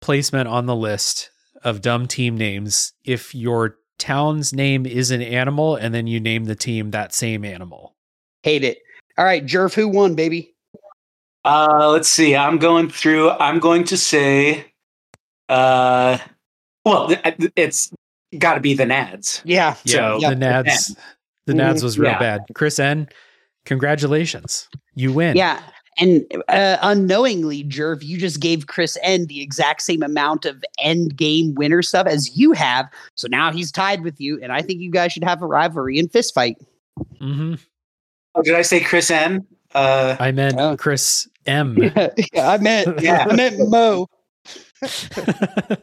placement 0.00 0.48
on 0.48 0.66
the 0.66 0.74
list 0.76 1.30
of 1.62 1.80
dumb 1.82 2.06
team 2.06 2.36
names 2.36 2.92
if 3.04 3.34
your 3.34 3.76
town's 3.98 4.52
name 4.52 4.86
is 4.86 5.10
an 5.10 5.20
animal 5.22 5.76
and 5.76 5.94
then 5.94 6.06
you 6.06 6.20
name 6.20 6.44
the 6.44 6.54
team 6.54 6.90
that 6.92 7.14
same 7.14 7.44
animal. 7.44 7.94
Hate 8.42 8.64
it. 8.64 8.78
All 9.18 9.24
right, 9.24 9.44
Jerf, 9.44 9.74
who 9.74 9.88
won, 9.88 10.14
baby? 10.14 10.54
Uh, 11.44 11.90
let's 11.90 12.08
see. 12.08 12.34
I'm 12.36 12.58
going 12.58 12.88
through. 12.88 13.30
I'm 13.30 13.58
going 13.58 13.84
to 13.84 13.96
say, 13.96 14.72
uh, 15.48 16.18
well, 16.84 17.14
it's 17.54 17.92
got 18.38 18.54
to 18.54 18.60
be 18.60 18.74
the 18.74 18.84
Nads. 18.84 19.40
Yeah. 19.44 19.74
So 19.86 20.18
the 20.20 20.34
Nads, 20.34 20.96
the 21.46 21.52
Nads 21.52 21.82
was 21.82 21.98
real 21.98 22.10
Yeah. 22.10 22.18
bad. 22.18 22.40
Chris 22.54 22.78
N, 22.78 23.08
congratulations, 23.64 24.68
you 24.94 25.12
win. 25.12 25.36
Yeah. 25.36 25.62
And 25.98 26.26
uh, 26.48 26.76
unknowingly, 26.82 27.64
Jerf, 27.64 28.02
you 28.02 28.18
just 28.18 28.38
gave 28.40 28.66
Chris 28.66 28.98
N 29.02 29.24
the 29.28 29.40
exact 29.40 29.80
same 29.80 30.02
amount 30.02 30.44
of 30.44 30.62
end 30.78 31.16
game 31.16 31.54
winner 31.54 31.80
stuff 31.80 32.06
as 32.06 32.36
you 32.36 32.52
have. 32.52 32.86
So 33.14 33.28
now 33.30 33.50
he's 33.50 33.72
tied 33.72 34.02
with 34.02 34.20
you, 34.20 34.38
and 34.42 34.52
I 34.52 34.60
think 34.60 34.80
you 34.80 34.90
guys 34.90 35.12
should 35.12 35.24
have 35.24 35.40
a 35.40 35.46
rivalry 35.46 35.98
and 35.98 36.12
fist 36.12 36.34
fight. 36.34 36.56
Mm-hmm. 37.18 37.54
Oh, 38.34 38.42
did 38.42 38.54
I 38.54 38.60
say 38.60 38.80
Chris 38.80 39.10
N? 39.10 39.46
Uh, 39.74 40.16
I 40.20 40.32
meant 40.32 40.56
Oh. 40.58 40.76
Chris 40.76 41.26
M. 41.46 41.76
yeah, 41.96 42.10
I 42.36 42.58
meant 42.58 43.00
Yeah. 43.00 43.26
I 43.30 43.34
meant 43.34 43.56
Mo. 43.58 44.06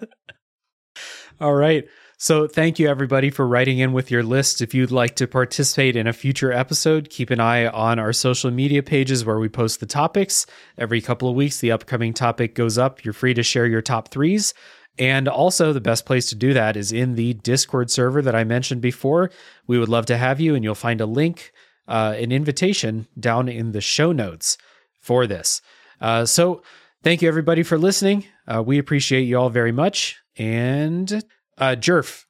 All 1.41 1.53
right. 1.55 1.85
So 2.23 2.47
thank 2.47 2.79
you 2.79 2.87
everybody 2.87 3.29
for 3.29 3.45
writing 3.45 3.79
in 3.79 3.91
with 3.91 4.09
your 4.09 4.23
lists. 4.23 4.61
If 4.61 4.73
you'd 4.73 4.91
like 4.91 5.17
to 5.17 5.27
participate 5.27 5.97
in 5.97 6.07
a 6.07 6.13
future 6.13 6.53
episode, 6.53 7.09
keep 7.09 7.31
an 7.31 7.41
eye 7.41 7.67
on 7.67 7.99
our 7.99 8.13
social 8.13 8.49
media 8.49 8.81
pages 8.81 9.25
where 9.25 9.39
we 9.39 9.49
post 9.49 9.81
the 9.81 9.85
topics. 9.85 10.45
Every 10.77 11.01
couple 11.01 11.27
of 11.27 11.35
weeks, 11.35 11.59
the 11.59 11.73
upcoming 11.73 12.13
topic 12.13 12.55
goes 12.55 12.77
up. 12.77 13.03
You're 13.03 13.13
free 13.13 13.33
to 13.33 13.43
share 13.43 13.65
your 13.65 13.81
top 13.81 14.07
threes. 14.07 14.53
And 14.97 15.27
also, 15.27 15.73
the 15.73 15.81
best 15.81 16.05
place 16.05 16.29
to 16.29 16.35
do 16.35 16.53
that 16.53 16.77
is 16.77 16.93
in 16.93 17.15
the 17.15 17.33
Discord 17.33 17.91
server 17.91 18.21
that 18.21 18.35
I 18.35 18.45
mentioned 18.45 18.79
before. 18.79 19.29
We 19.67 19.77
would 19.77 19.89
love 19.89 20.05
to 20.05 20.15
have 20.15 20.39
you, 20.39 20.55
and 20.55 20.63
you'll 20.63 20.75
find 20.75 21.01
a 21.01 21.05
link 21.05 21.51
uh, 21.89 22.15
an 22.17 22.31
invitation 22.31 23.05
down 23.19 23.49
in 23.49 23.73
the 23.73 23.81
show 23.81 24.13
notes 24.13 24.57
for 25.01 25.27
this. 25.27 25.61
Uh, 25.99 26.25
so 26.25 26.63
thank 27.03 27.21
you 27.21 27.27
everybody 27.27 27.63
for 27.63 27.77
listening. 27.77 28.23
Uh, 28.47 28.63
we 28.63 28.77
appreciate 28.77 29.23
you 29.23 29.37
all 29.37 29.49
very 29.49 29.73
much. 29.73 30.21
And 30.37 31.21
uh, 31.57 31.75
Jerf, 31.77 32.25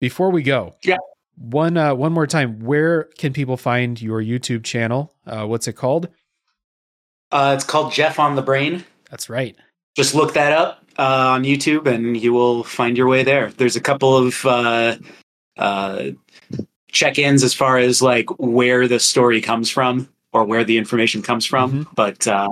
before 0.00 0.30
we 0.30 0.42
go, 0.42 0.74
Yeah. 0.82 0.96
one 1.36 1.76
uh, 1.76 1.94
one 1.94 2.12
more 2.12 2.26
time, 2.26 2.60
where 2.60 3.04
can 3.18 3.32
people 3.32 3.56
find 3.56 4.00
your 4.00 4.22
YouTube 4.22 4.64
channel? 4.64 5.14
Uh, 5.26 5.46
what's 5.46 5.68
it 5.68 5.74
called? 5.74 6.08
Uh, 7.32 7.52
it's 7.56 7.64
called 7.64 7.92
Jeff 7.92 8.18
on 8.18 8.36
the 8.36 8.42
Brain. 8.42 8.84
That's 9.10 9.28
right. 9.28 9.56
Just 9.96 10.14
look 10.14 10.34
that 10.34 10.52
up 10.52 10.84
uh, 10.98 11.02
on 11.30 11.44
YouTube, 11.44 11.86
and 11.86 12.16
you 12.16 12.32
will 12.32 12.62
find 12.64 12.96
your 12.96 13.08
way 13.08 13.22
there. 13.24 13.50
There's 13.50 13.76
a 13.76 13.80
couple 13.80 14.16
of 14.16 14.44
uh, 14.46 14.96
uh, 15.56 16.10
check-ins 16.92 17.42
as 17.42 17.52
far 17.54 17.78
as 17.78 18.00
like 18.00 18.28
where 18.38 18.86
the 18.86 19.00
story 19.00 19.40
comes 19.40 19.70
from 19.70 20.08
or 20.32 20.44
where 20.44 20.64
the 20.64 20.78
information 20.78 21.22
comes 21.22 21.44
from. 21.46 21.84
Mhm. 21.84 21.94
But 21.94 22.26
uh, 22.26 22.48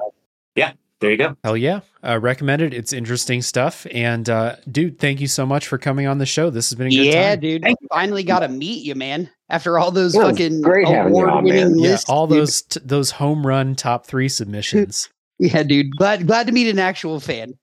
yeah, 0.56 0.72
there 1.04 1.10
you 1.12 1.16
go. 1.18 1.36
Hell 1.44 1.56
yeah. 1.56 1.80
Uh, 2.02 2.18
recommend 2.20 2.62
it. 2.62 2.72
It's 2.74 2.92
interesting 2.92 3.42
stuff. 3.42 3.86
And 3.92 4.28
uh, 4.28 4.56
dude, 4.70 4.98
thank 4.98 5.20
you 5.20 5.26
so 5.28 5.44
much 5.46 5.68
for 5.68 5.78
coming 5.78 6.06
on 6.06 6.18
the 6.18 6.26
show. 6.26 6.50
This 6.50 6.70
has 6.70 6.76
been 6.78 6.86
a 6.88 6.90
good 6.90 7.06
Yeah, 7.06 7.30
time. 7.30 7.40
dude. 7.40 7.62
Thank 7.62 7.78
Finally 7.90 8.24
got 8.24 8.40
to 8.40 8.48
meet 8.48 8.84
you, 8.84 8.94
man. 8.94 9.30
After 9.50 9.78
all 9.78 9.90
those 9.90 10.14
It 10.14 10.20
fucking 10.22 10.62
great 10.62 10.88
having 10.88 11.14
on, 11.14 11.28
award-winning 11.28 11.72
man. 11.72 11.78
Yeah, 11.78 11.98
all 12.08 12.26
dude. 12.26 12.38
those 12.38 12.62
t- 12.62 12.80
those 12.84 13.10
home 13.10 13.46
run 13.46 13.74
top 13.76 14.06
three 14.06 14.28
submissions. 14.28 15.08
Yeah, 15.40 15.64
dude. 15.64 15.96
Glad 15.96 16.28
glad 16.28 16.46
to 16.46 16.52
meet 16.52 16.68
an 16.70 16.78
actual 16.78 17.18
fan. 17.18 17.54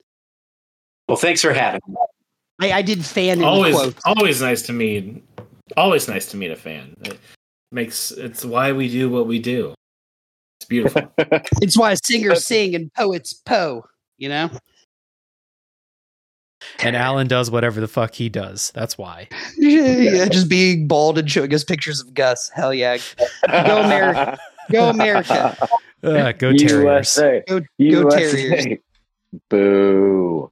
Well, 1.08 1.16
thanks 1.16 1.40
for 1.40 1.54
having 1.54 1.80
me. 1.88 1.96
I, 2.60 2.72
I 2.78 2.82
did 2.82 3.02
fan 3.02 3.42
always 3.42 3.74
quotes. 3.74 4.00
always 4.04 4.42
nice 4.42 4.60
to 4.62 4.74
meet 4.74 5.24
always 5.76 6.06
nice 6.06 6.26
to 6.32 6.36
meet 6.36 6.50
a 6.50 6.56
fan 6.56 6.94
it 7.06 7.18
makes 7.72 8.10
it's 8.12 8.44
why 8.44 8.72
we 8.72 8.90
do 8.90 9.08
what 9.08 9.26
we 9.26 9.38
do 9.38 9.74
it's 10.62 10.68
beautiful 10.68 11.02
It's 11.62 11.76
why 11.76 11.94
singers 11.94 12.46
sing 12.46 12.74
and 12.74 12.92
poets 12.94 13.32
poe. 13.32 13.84
You 14.18 14.28
know. 14.28 14.50
and 16.78 16.94
Alan 16.94 17.26
does 17.26 17.50
whatever 17.50 17.80
the 17.80 17.88
fuck 17.88 18.14
he 18.14 18.28
does. 18.28 18.70
That's 18.74 18.96
why. 18.96 19.28
yeah, 19.58 20.26
just 20.28 20.48
being 20.48 20.86
bald 20.86 21.18
and 21.18 21.28
showing 21.30 21.52
us 21.54 21.64
pictures 21.64 22.00
of 22.00 22.14
Gus. 22.14 22.50
Hell 22.50 22.72
yeah. 22.72 22.98
Go 23.48 23.82
America. 23.82 24.38
Go 24.70 24.88
America. 24.88 25.56
Uh, 26.04 26.32
go 26.32 26.52
Terriers. 26.52 27.16
USA. 27.16 27.44
Go, 27.46 27.60
go 27.60 27.66
USA. 27.78 28.32
Terriers. 28.32 28.78
Boo. 29.48 30.51